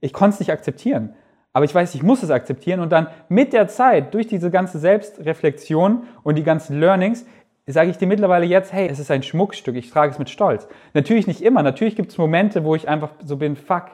Ich 0.00 0.12
konnte 0.12 0.34
es 0.34 0.40
nicht 0.40 0.50
akzeptieren. 0.50 1.14
Aber 1.52 1.64
ich 1.64 1.72
weiß, 1.72 1.94
ich 1.94 2.02
muss 2.02 2.24
es 2.24 2.30
akzeptieren. 2.30 2.80
Und 2.80 2.90
dann 2.90 3.06
mit 3.28 3.52
der 3.52 3.68
Zeit, 3.68 4.14
durch 4.14 4.26
diese 4.26 4.50
ganze 4.50 4.80
Selbstreflexion 4.80 6.08
und 6.24 6.34
die 6.34 6.42
ganzen 6.42 6.80
Learnings, 6.80 7.24
sage 7.74 7.90
ich 7.90 7.98
dir 7.98 8.06
mittlerweile 8.06 8.46
jetzt, 8.46 8.72
hey, 8.72 8.88
es 8.88 8.98
ist 8.98 9.10
ein 9.10 9.22
Schmuckstück, 9.22 9.76
ich 9.76 9.90
trage 9.90 10.12
es 10.12 10.18
mit 10.18 10.30
Stolz. 10.30 10.66
Natürlich 10.94 11.26
nicht 11.26 11.42
immer, 11.42 11.62
natürlich 11.62 11.96
gibt 11.96 12.10
es 12.10 12.18
Momente, 12.18 12.64
wo 12.64 12.74
ich 12.74 12.88
einfach 12.88 13.10
so 13.22 13.36
bin, 13.36 13.56
fuck, 13.56 13.84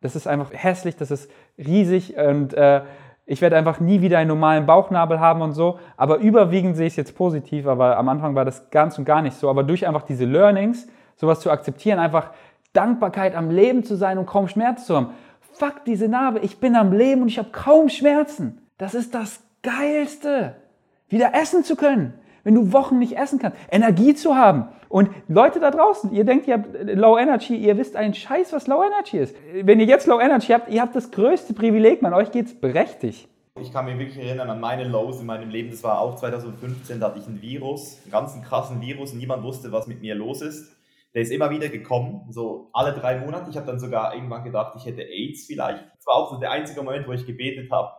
das 0.00 0.16
ist 0.16 0.26
einfach 0.26 0.50
hässlich, 0.52 0.96
das 0.96 1.12
ist 1.12 1.30
riesig 1.56 2.16
und 2.16 2.52
äh, 2.54 2.82
ich 3.24 3.40
werde 3.40 3.56
einfach 3.56 3.78
nie 3.78 4.00
wieder 4.00 4.18
einen 4.18 4.26
normalen 4.26 4.66
Bauchnabel 4.66 5.20
haben 5.20 5.42
und 5.42 5.52
so. 5.52 5.78
Aber 5.96 6.16
überwiegend 6.18 6.76
sehe 6.76 6.86
ich 6.86 6.94
es 6.94 6.96
jetzt 6.96 7.16
positiv, 7.16 7.68
aber 7.68 7.96
am 7.96 8.08
Anfang 8.08 8.34
war 8.34 8.44
das 8.44 8.70
ganz 8.70 8.98
und 8.98 9.04
gar 9.04 9.22
nicht 9.22 9.36
so. 9.36 9.48
Aber 9.48 9.62
durch 9.62 9.86
einfach 9.86 10.02
diese 10.02 10.24
Learnings, 10.24 10.88
sowas 11.14 11.38
zu 11.38 11.50
akzeptieren, 11.50 12.00
einfach 12.00 12.30
Dankbarkeit 12.72 13.36
am 13.36 13.50
Leben 13.50 13.84
zu 13.84 13.94
sein 13.94 14.18
und 14.18 14.26
kaum 14.26 14.48
Schmerz 14.48 14.86
zu 14.86 14.96
haben. 14.96 15.10
Fuck 15.52 15.84
diese 15.86 16.08
Narbe, 16.08 16.40
ich 16.40 16.58
bin 16.58 16.74
am 16.74 16.92
Leben 16.92 17.22
und 17.22 17.28
ich 17.28 17.38
habe 17.38 17.50
kaum 17.52 17.88
Schmerzen. 17.88 18.66
Das 18.78 18.94
ist 18.94 19.14
das 19.14 19.40
Geilste. 19.62 20.56
Wieder 21.08 21.32
essen 21.34 21.62
zu 21.62 21.76
können 21.76 22.14
wenn 22.44 22.54
du 22.54 22.72
Wochen 22.72 22.98
nicht 22.98 23.16
essen 23.16 23.38
kannst, 23.38 23.58
Energie 23.70 24.14
zu 24.14 24.36
haben. 24.36 24.68
Und 24.88 25.10
Leute 25.28 25.58
da 25.60 25.70
draußen, 25.70 26.12
ihr 26.12 26.24
denkt, 26.24 26.46
ihr 26.46 26.54
habt 26.54 26.68
Low 26.94 27.16
Energy, 27.18 27.56
ihr 27.56 27.78
wisst 27.78 27.96
einen 27.96 28.14
Scheiß, 28.14 28.52
was 28.52 28.66
Low 28.66 28.82
Energy 28.82 29.18
ist. 29.18 29.34
Wenn 29.62 29.80
ihr 29.80 29.86
jetzt 29.86 30.06
Low 30.06 30.20
Energy 30.20 30.52
habt, 30.52 30.68
ihr 30.68 30.82
habt 30.82 30.94
das 30.94 31.10
größte 31.10 31.54
Privileg, 31.54 32.02
man, 32.02 32.12
euch 32.12 32.30
geht's 32.30 32.54
berechtigt. 32.54 33.28
Ich 33.60 33.72
kann 33.72 33.84
mich 33.84 33.98
wirklich 33.98 34.18
erinnern 34.18 34.48
an 34.48 34.60
meine 34.60 34.84
Lows 34.84 35.20
in 35.20 35.26
meinem 35.26 35.50
Leben. 35.50 35.70
Das 35.70 35.84
war 35.84 36.00
auch 36.00 36.16
2015, 36.16 37.00
da 37.00 37.08
hatte 37.08 37.18
ich 37.18 37.26
ein 37.26 37.42
Virus, 37.42 38.00
einen 38.02 38.12
ganzen 38.12 38.42
krassen 38.42 38.80
Virus 38.80 39.12
niemand 39.12 39.42
wusste, 39.42 39.72
was 39.72 39.86
mit 39.86 40.00
mir 40.00 40.14
los 40.14 40.40
ist. 40.40 40.74
Der 41.14 41.20
ist 41.20 41.30
immer 41.30 41.50
wieder 41.50 41.68
gekommen, 41.68 42.26
so 42.30 42.70
alle 42.72 42.94
drei 42.94 43.18
Monate. 43.18 43.50
Ich 43.50 43.56
habe 43.56 43.66
dann 43.66 43.78
sogar 43.78 44.14
irgendwann 44.14 44.44
gedacht, 44.44 44.74
ich 44.76 44.86
hätte 44.86 45.02
AIDS 45.02 45.44
vielleicht. 45.46 45.84
Das 45.96 46.06
war 46.06 46.14
auch 46.14 46.32
so 46.32 46.40
der 46.40 46.50
einzige 46.50 46.82
Moment, 46.82 47.06
wo 47.06 47.12
ich 47.12 47.26
gebetet 47.26 47.70
habe, 47.70 47.90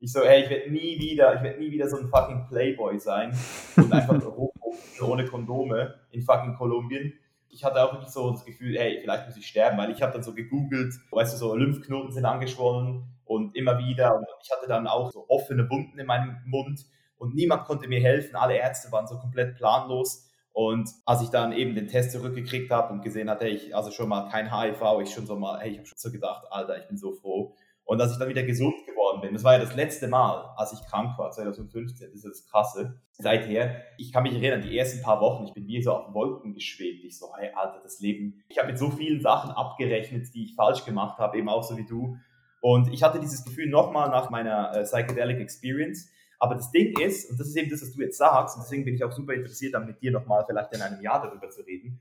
ich 0.00 0.12
so, 0.12 0.20
hey, 0.20 0.44
ich 0.44 0.50
werde 0.50 0.70
nie 0.70 0.98
wieder, 0.98 1.34
ich 1.36 1.42
werde 1.42 1.58
nie 1.60 1.70
wieder 1.70 1.88
so 1.88 1.98
ein 1.98 2.08
fucking 2.08 2.46
Playboy 2.48 2.98
sein 2.98 3.36
und 3.76 3.92
einfach 3.92 4.20
ohne 5.02 5.24
Kondome 5.26 5.94
in 6.10 6.22
fucking 6.22 6.54
Kolumbien. 6.54 7.12
Ich 7.48 7.64
hatte 7.64 7.82
auch 7.82 7.92
wirklich 7.92 8.10
so 8.10 8.30
das 8.30 8.44
Gefühl, 8.44 8.78
hey, 8.78 8.98
vielleicht 9.00 9.26
muss 9.26 9.36
ich 9.36 9.46
sterben, 9.46 9.76
weil 9.76 9.90
ich 9.90 10.02
habe 10.02 10.12
dann 10.12 10.22
so 10.22 10.34
gegoogelt, 10.34 10.94
weißt 11.10 11.34
du, 11.34 11.38
so 11.38 11.54
Lymphknoten 11.54 12.12
sind 12.12 12.24
angeschwollen 12.24 13.04
und 13.24 13.54
immer 13.56 13.78
wieder 13.78 14.16
und 14.16 14.24
ich 14.42 14.50
hatte 14.50 14.68
dann 14.68 14.86
auch 14.86 15.10
so 15.10 15.26
offene 15.28 15.68
Wunden 15.68 15.98
in 15.98 16.06
meinem 16.06 16.36
Mund 16.46 16.86
und 17.20 17.34
niemand 17.34 17.64
konnte 17.64 17.86
mir 17.86 18.00
helfen, 18.00 18.34
alle 18.34 18.56
Ärzte 18.56 18.90
waren 18.92 19.06
so 19.06 19.18
komplett 19.18 19.56
planlos. 19.56 20.26
Und 20.52 20.90
als 21.04 21.22
ich 21.22 21.28
dann 21.28 21.52
eben 21.52 21.74
den 21.74 21.86
Test 21.86 22.12
zurückgekriegt 22.12 22.70
habe 22.70 22.92
und 22.92 23.02
gesehen 23.02 23.28
hatte, 23.30 23.46
ich 23.46 23.76
also 23.76 23.90
schon 23.90 24.08
mal 24.08 24.28
kein 24.30 24.50
HIV, 24.50 24.82
ich 25.02 25.12
schon 25.12 25.26
so 25.26 25.36
mal, 25.36 25.60
hey, 25.60 25.70
ich 25.70 25.78
habe 25.78 25.86
schon 25.86 25.98
so 25.98 26.10
gedacht, 26.10 26.46
Alter, 26.50 26.78
ich 26.78 26.88
bin 26.88 26.96
so 26.96 27.12
froh. 27.12 27.54
Und 27.84 28.00
als 28.00 28.12
ich 28.12 28.18
dann 28.18 28.28
wieder 28.28 28.42
gesund 28.42 28.74
geworden 28.86 28.99
bin, 29.20 29.32
das 29.32 29.44
war 29.44 29.54
ja 29.54 29.58
das 29.58 29.74
letzte 29.74 30.08
Mal, 30.08 30.52
als 30.56 30.72
ich 30.72 30.80
krank 30.86 31.18
war, 31.18 31.30
2015, 31.30 32.08
das 32.12 32.24
ist 32.24 32.24
das 32.24 32.46
Krasse. 32.46 33.00
Seither, 33.12 33.82
ich 33.98 34.12
kann 34.12 34.22
mich 34.22 34.34
erinnern, 34.34 34.62
die 34.62 34.76
ersten 34.76 35.02
paar 35.02 35.20
Wochen, 35.20 35.44
ich 35.44 35.52
bin 35.52 35.66
wie 35.66 35.82
so 35.82 35.92
auf 35.92 36.14
Wolken 36.14 36.54
geschwebt. 36.54 37.04
Ich 37.04 37.18
so, 37.18 37.32
hey, 37.36 37.50
Alter, 37.54 37.80
das 37.82 38.00
Leben. 38.00 38.42
Ich 38.48 38.58
habe 38.58 38.68
mit 38.68 38.78
so 38.78 38.90
vielen 38.90 39.20
Sachen 39.20 39.50
abgerechnet, 39.50 40.34
die 40.34 40.44
ich 40.44 40.54
falsch 40.54 40.84
gemacht 40.84 41.18
habe, 41.18 41.38
eben 41.38 41.48
auch 41.48 41.62
so 41.62 41.76
wie 41.76 41.86
du. 41.86 42.16
Und 42.60 42.92
ich 42.92 43.02
hatte 43.02 43.20
dieses 43.20 43.44
Gefühl 43.44 43.68
nochmal 43.68 44.10
nach 44.10 44.30
meiner 44.30 44.74
äh, 44.74 44.82
Psychedelic 44.82 45.40
Experience. 45.40 46.08
Aber 46.38 46.54
das 46.54 46.70
Ding 46.70 46.98
ist, 46.98 47.30
und 47.30 47.38
das 47.38 47.48
ist 47.48 47.56
eben 47.56 47.70
das, 47.70 47.82
was 47.82 47.92
du 47.92 48.00
jetzt 48.00 48.18
sagst, 48.18 48.56
und 48.56 48.64
deswegen 48.64 48.84
bin 48.84 48.94
ich 48.94 49.04
auch 49.04 49.12
super 49.12 49.34
interessiert, 49.34 49.74
dann 49.74 49.86
mit 49.86 50.00
dir 50.00 50.10
nochmal 50.10 50.44
vielleicht 50.46 50.74
in 50.74 50.80
einem 50.80 51.02
Jahr 51.02 51.22
darüber 51.22 51.50
zu 51.50 51.62
reden 51.62 52.00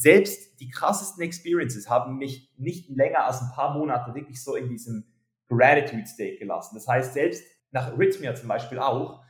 selbst 0.00 0.58
die 0.60 0.70
krassesten 0.70 1.22
Experiences 1.22 1.90
haben 1.90 2.16
mich 2.16 2.50
nicht 2.56 2.88
länger 2.88 3.26
als 3.26 3.42
ein 3.42 3.50
paar 3.54 3.76
Monate 3.76 4.14
wirklich 4.14 4.42
so 4.42 4.54
in 4.54 4.70
diesem 4.70 5.04
Gratitude 5.50 6.06
State 6.06 6.38
gelassen. 6.38 6.76
Das 6.76 6.88
heißt, 6.88 7.12
selbst 7.12 7.44
nach 7.72 7.96
Rhythmia 7.98 8.34
zum 8.34 8.48
Beispiel 8.48 8.78
auch, 8.78 9.22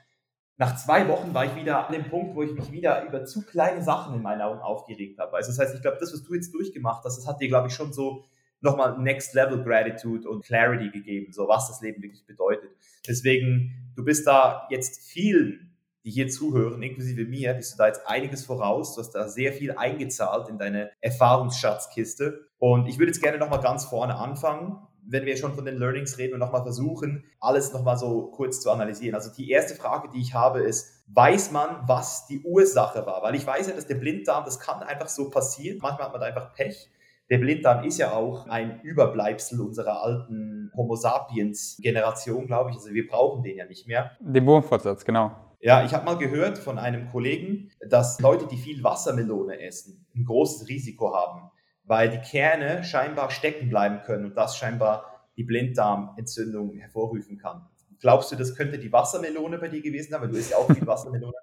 nach 0.57 0.77
zwei 0.77 1.09
Wochen 1.09 1.33
war 1.33 1.47
ich 1.47 1.57
wieder 1.57 1.87
an 1.87 1.93
dem 1.93 2.05
Punkt, 2.05 2.37
wo 2.37 2.43
ich 2.43 2.53
mich 2.53 2.71
wieder 2.71 3.03
über 3.05 3.25
zu 3.25 3.45
kleine 3.47 3.83
Sachen 3.83 4.15
in 4.15 4.23
meinen 4.23 4.43
Augen 4.43 4.61
aufgeregt 4.61 5.19
habe. 5.19 5.35
Also 5.37 5.51
das 5.51 5.59
heißt, 5.59 5.75
ich 5.75 5.81
glaube, 5.81 5.97
das, 5.99 6.13
was 6.13 6.23
du 6.23 6.35
jetzt 6.35 6.53
durchgemacht 6.53 7.03
hast, 7.05 7.17
das 7.17 7.27
hat 7.27 7.41
dir, 7.41 7.49
glaube 7.49 7.69
ich, 7.69 7.75
schon 7.75 7.95
so 7.95 8.25
nochmal 8.61 8.99
Next 8.99 9.35
Level 9.35 9.65
Gratitude 9.65 10.29
und 10.29 10.45
Clarity 10.45 10.91
gegeben, 10.91 11.33
so 11.33 11.49
was 11.49 11.69
das 11.69 11.81
Leben 11.81 12.03
wirklich 12.03 12.27
bedeutet. 12.27 12.71
Deswegen, 13.09 13.93
du 13.97 14.05
bist 14.05 14.27
da 14.27 14.67
jetzt 14.71 15.11
vielen 15.11 15.71
die 16.05 16.11
hier 16.11 16.29
zuhören, 16.29 16.83
inklusive 16.83 17.25
mir, 17.25 17.53
bist 17.55 17.75
du 17.75 17.79
da 17.79 17.87
jetzt 17.89 18.07
einiges 18.07 18.45
voraus. 18.45 18.95
Du 18.95 19.03
hast 19.03 19.13
da 19.13 19.29
sehr 19.29 19.53
viel 19.53 19.73
eingezahlt 19.73 20.49
in 20.49 20.59
deine 20.59 20.91
Erfahrungsschatzkiste. 21.01 22.49
Und 22.59 22.87
ich 22.87 22.99
würde 22.99 23.13
jetzt 23.13 23.23
gerne 23.23 23.39
nochmal 23.39 23.61
ganz 23.61 23.85
vorne 23.85 24.17
anfangen, 24.17 24.79
wenn 25.11 25.27
wir 25.27 25.37
schon 25.37 25.55
von 25.55 25.65
den 25.65 25.77
Learnings 25.77 26.19
reden 26.19 26.35
und 26.35 26.41
nochmal 26.41 26.63
versuchen, 26.63 27.25
alles 27.41 27.73
nochmal 27.73 27.97
so 27.97 28.31
kurz 28.31 28.61
zu 28.61 28.71
analysieren. 28.71 29.15
Also 29.15 29.31
die 29.37 29.51
erste 29.51 29.75
Frage, 29.75 30.09
die 30.15 30.21
ich 30.21 30.35
habe, 30.35 30.61
ist, 30.61 31.05
weiß 31.09 31.51
man, 31.51 31.83
was 31.87 32.27
die 32.27 32.41
Ursache 32.41 33.05
war? 33.07 33.23
Weil 33.23 33.35
ich 33.35 33.47
weiß 33.47 33.67
ja, 33.69 33.75
dass 33.75 33.87
der 33.87 33.97
Blinddarm, 33.97 34.45
das 34.45 34.61
kann 34.61 34.83
einfach 34.83 35.09
so 35.09 35.29
passieren. 35.31 35.79
Manchmal 35.83 36.07
hat 36.07 36.13
man 36.13 36.23
einfach 36.23 36.55
Pech. 36.55 36.89
Der 37.29 37.39
Blinddarm 37.39 37.85
ist 37.85 37.99
ja 37.99 38.13
auch 38.13 38.47
ein 38.49 38.81
Überbleibsel 38.83 39.61
unserer 39.61 40.03
alten 40.03 40.73
Homo 40.77 40.97
sapiens 40.97 41.79
Generation, 41.81 42.47
glaube 42.47 42.71
ich. 42.71 42.77
Also 42.77 42.91
wir 42.91 43.07
brauchen 43.07 43.43
den 43.43 43.57
ja 43.57 43.67
nicht 43.67 43.87
mehr. 43.87 44.13
Den 44.21 44.47
Wurmfortsatz, 44.47 45.05
genau. 45.05 45.33
Ja, 45.61 45.85
ich 45.85 45.93
habe 45.93 46.07
mal 46.07 46.17
gehört 46.17 46.57
von 46.59 46.79
einem 46.79 47.11
Kollegen, 47.11 47.71
dass 47.89 48.19
Leute, 48.21 48.47
die 48.47 48.57
viel 48.57 48.83
Wassermelone 48.83 49.61
essen, 49.61 50.07
ein 50.17 50.25
großes 50.25 50.69
Risiko 50.69 51.15
haben, 51.15 51.51
weil 51.85 52.11
die 52.11 52.19
Kerne 52.19 52.85
scheinbar 52.85 53.31
stecken 53.31 53.69
bleiben 53.69 54.03
können 54.05 54.27
und 54.27 54.37
das 54.37 54.57
scheinbar 54.57 55.29
die 55.37 55.45
Blinddarmentzündung 55.45 56.75
hervorrufen 56.75 57.39
kann. 57.39 57.67
Glaubst 58.01 58.33
du, 58.33 58.37
das 58.37 58.55
könnte 58.55 58.79
die 58.79 58.93
Wassermelone 58.93 59.59
bei 59.59 59.69
dir 59.69 59.83
gewesen 59.83 60.11
sein? 60.11 60.21
Weil 60.21 60.29
du 60.29 60.37
isst 60.37 60.51
ja 60.51 60.57
auch 60.57 60.71
viel 60.71 60.87
Wassermelone. 60.87 61.35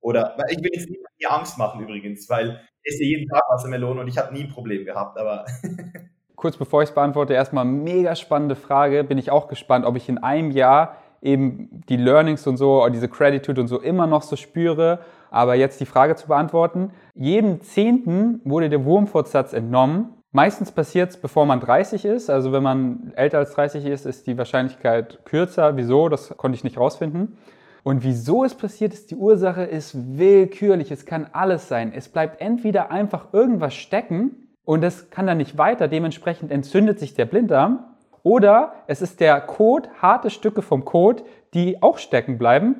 Oder, 0.00 0.36
ich 0.50 0.58
will 0.58 0.70
jetzt 0.72 0.88
nicht 0.88 1.00
dir 1.20 1.32
Angst 1.32 1.56
machen 1.58 1.80
übrigens, 1.80 2.28
weil 2.28 2.60
ich 2.82 2.94
esse 2.94 3.04
jeden 3.04 3.26
Tag 3.28 3.42
Wassermelone 3.48 4.00
und 4.00 4.08
ich 4.08 4.18
habe 4.18 4.34
nie 4.34 4.44
ein 4.44 4.50
Problem 4.50 4.84
gehabt, 4.84 5.18
aber. 5.18 5.46
Kurz 6.36 6.56
bevor 6.56 6.82
ich 6.82 6.90
es 6.90 6.94
beantworte, 6.94 7.32
erstmal 7.32 7.64
mega 7.64 8.14
spannende 8.14 8.54
Frage. 8.54 9.02
Bin 9.04 9.18
ich 9.18 9.30
auch 9.30 9.48
gespannt, 9.48 9.86
ob 9.86 9.96
ich 9.96 10.08
in 10.08 10.18
einem 10.18 10.50
Jahr 10.50 10.98
eben 11.22 11.70
die 11.88 11.96
Learnings 11.96 12.46
und 12.46 12.58
so, 12.58 12.86
diese 12.90 13.08
Gratitude 13.08 13.60
und 13.60 13.68
so 13.68 13.80
immer 13.80 14.06
noch 14.06 14.22
so 14.22 14.36
spüre. 14.36 14.98
Aber 15.34 15.56
jetzt 15.56 15.80
die 15.80 15.86
Frage 15.86 16.14
zu 16.14 16.28
beantworten. 16.28 16.92
Jedem 17.16 17.60
Zehnten 17.60 18.40
wurde 18.44 18.68
der 18.68 18.84
Wurmfortsatz 18.84 19.52
entnommen. 19.52 20.10
Meistens 20.30 20.70
passiert 20.70 21.10
es, 21.10 21.16
bevor 21.16 21.44
man 21.44 21.58
30 21.58 22.04
ist. 22.04 22.30
Also 22.30 22.52
wenn 22.52 22.62
man 22.62 23.12
älter 23.16 23.38
als 23.38 23.52
30 23.54 23.84
ist, 23.84 24.06
ist 24.06 24.28
die 24.28 24.38
Wahrscheinlichkeit 24.38 25.24
kürzer. 25.24 25.76
Wieso? 25.76 26.08
Das 26.08 26.36
konnte 26.36 26.54
ich 26.54 26.62
nicht 26.62 26.78
rausfinden. 26.78 27.36
Und 27.82 28.04
wieso 28.04 28.44
es 28.44 28.54
passiert 28.54 28.94
ist, 28.94 29.10
die 29.10 29.16
Ursache 29.16 29.64
ist 29.64 30.16
willkürlich. 30.16 30.92
Es 30.92 31.04
kann 31.04 31.26
alles 31.32 31.66
sein. 31.66 31.92
Es 31.92 32.08
bleibt 32.08 32.40
entweder 32.40 32.92
einfach 32.92 33.32
irgendwas 33.32 33.74
stecken 33.74 34.52
und 34.64 34.84
es 34.84 35.10
kann 35.10 35.26
dann 35.26 35.38
nicht 35.38 35.58
weiter. 35.58 35.88
Dementsprechend 35.88 36.52
entzündet 36.52 37.00
sich 37.00 37.14
der 37.14 37.24
Blinddarm. 37.24 37.80
Oder 38.22 38.74
es 38.86 39.02
ist 39.02 39.18
der 39.18 39.40
Kot, 39.40 39.88
harte 40.00 40.30
Stücke 40.30 40.62
vom 40.62 40.84
Kot, 40.84 41.24
die 41.54 41.82
auch 41.82 41.98
stecken 41.98 42.38
bleiben 42.38 42.76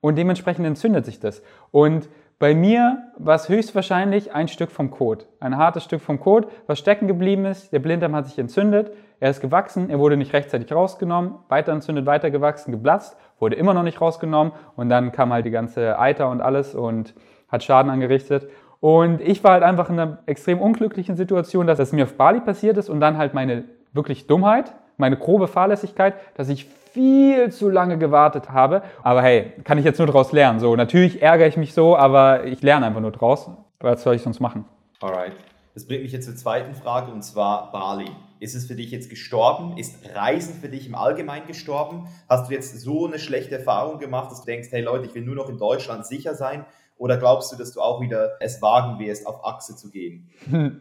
und 0.00 0.16
dementsprechend 0.16 0.66
entzündet 0.66 1.04
sich 1.04 1.20
das. 1.20 1.42
Und 1.70 2.08
bei 2.38 2.54
mir 2.54 3.02
war 3.16 3.34
es 3.34 3.48
höchstwahrscheinlich 3.48 4.32
ein 4.32 4.46
Stück 4.46 4.70
vom 4.70 4.92
Kot. 4.92 5.26
Ein 5.40 5.56
hartes 5.56 5.82
Stück 5.82 6.00
vom 6.00 6.20
Kot, 6.20 6.46
was 6.68 6.78
stecken 6.78 7.08
geblieben 7.08 7.44
ist. 7.44 7.72
Der 7.72 7.80
Blinddarm 7.80 8.14
hat 8.14 8.26
sich 8.26 8.38
entzündet. 8.38 8.92
Er 9.18 9.30
ist 9.30 9.40
gewachsen, 9.40 9.90
er 9.90 9.98
wurde 9.98 10.16
nicht 10.16 10.32
rechtzeitig 10.32 10.72
rausgenommen, 10.72 11.34
weiter 11.48 11.72
entzündet, 11.72 12.06
weiter 12.06 12.30
gewachsen, 12.30 12.70
geplatzt, 12.70 13.16
wurde 13.40 13.56
immer 13.56 13.74
noch 13.74 13.82
nicht 13.82 14.00
rausgenommen 14.00 14.52
und 14.76 14.88
dann 14.88 15.10
kam 15.10 15.32
halt 15.32 15.44
die 15.44 15.50
ganze 15.50 15.98
Eiter 15.98 16.30
und 16.30 16.40
alles 16.40 16.76
und 16.76 17.14
hat 17.48 17.64
Schaden 17.64 17.90
angerichtet. 17.90 18.48
Und 18.78 19.20
ich 19.20 19.42
war 19.42 19.52
halt 19.52 19.64
einfach 19.64 19.90
in 19.90 19.98
einer 19.98 20.18
extrem 20.26 20.60
unglücklichen 20.60 21.16
Situation, 21.16 21.66
dass 21.66 21.80
es 21.80 21.90
mir 21.90 22.04
auf 22.04 22.14
Bali 22.14 22.40
passiert 22.40 22.76
ist 22.76 22.88
und 22.88 23.00
dann 23.00 23.18
halt 23.18 23.34
meine 23.34 23.64
wirklich 23.92 24.28
Dummheit, 24.28 24.72
meine 24.98 25.16
grobe 25.16 25.48
Fahrlässigkeit, 25.48 26.14
dass 26.34 26.48
ich 26.48 26.66
viel 26.92 27.50
zu 27.50 27.70
lange 27.70 27.98
gewartet 27.98 28.50
habe. 28.50 28.82
Aber 29.02 29.22
hey, 29.22 29.52
kann 29.64 29.78
ich 29.78 29.84
jetzt 29.84 29.98
nur 29.98 30.06
daraus 30.06 30.32
lernen. 30.32 30.60
So, 30.60 30.76
natürlich 30.76 31.22
ärgere 31.22 31.46
ich 31.46 31.56
mich 31.56 31.72
so, 31.72 31.96
aber 31.96 32.44
ich 32.44 32.62
lerne 32.62 32.86
einfach 32.86 33.00
nur 33.00 33.12
draus. 33.12 33.50
Was 33.80 34.02
soll 34.02 34.16
ich 34.16 34.22
sonst 34.22 34.40
machen? 34.40 34.64
Alright. 35.00 35.32
Das 35.74 35.86
bringt 35.86 36.02
mich 36.02 36.10
jetzt 36.10 36.26
zur 36.26 36.34
zweiten 36.34 36.74
Frage 36.74 37.12
und 37.12 37.22
zwar 37.22 37.70
Bali. 37.70 38.10
Ist 38.40 38.56
es 38.56 38.66
für 38.66 38.74
dich 38.74 38.90
jetzt 38.90 39.10
gestorben? 39.10 39.78
Ist 39.78 40.12
Reisen 40.14 40.54
für 40.54 40.68
dich 40.68 40.88
im 40.88 40.96
Allgemeinen 40.96 41.46
gestorben? 41.46 42.08
Hast 42.28 42.48
du 42.48 42.54
jetzt 42.54 42.80
so 42.80 43.06
eine 43.06 43.20
schlechte 43.20 43.56
Erfahrung 43.56 43.98
gemacht, 44.00 44.32
dass 44.32 44.40
du 44.40 44.46
denkst, 44.46 44.68
hey 44.72 44.82
Leute, 44.82 45.06
ich 45.06 45.14
will 45.14 45.22
nur 45.22 45.36
noch 45.36 45.48
in 45.48 45.56
Deutschland 45.56 46.04
sicher 46.04 46.34
sein? 46.34 46.64
Oder 46.96 47.16
glaubst 47.16 47.52
du, 47.52 47.56
dass 47.56 47.72
du 47.72 47.80
auch 47.80 48.00
wieder 48.00 48.32
es 48.40 48.60
wagen 48.60 48.98
wirst, 48.98 49.24
auf 49.26 49.44
Achse 49.44 49.76
zu 49.76 49.90
gehen? 49.90 50.28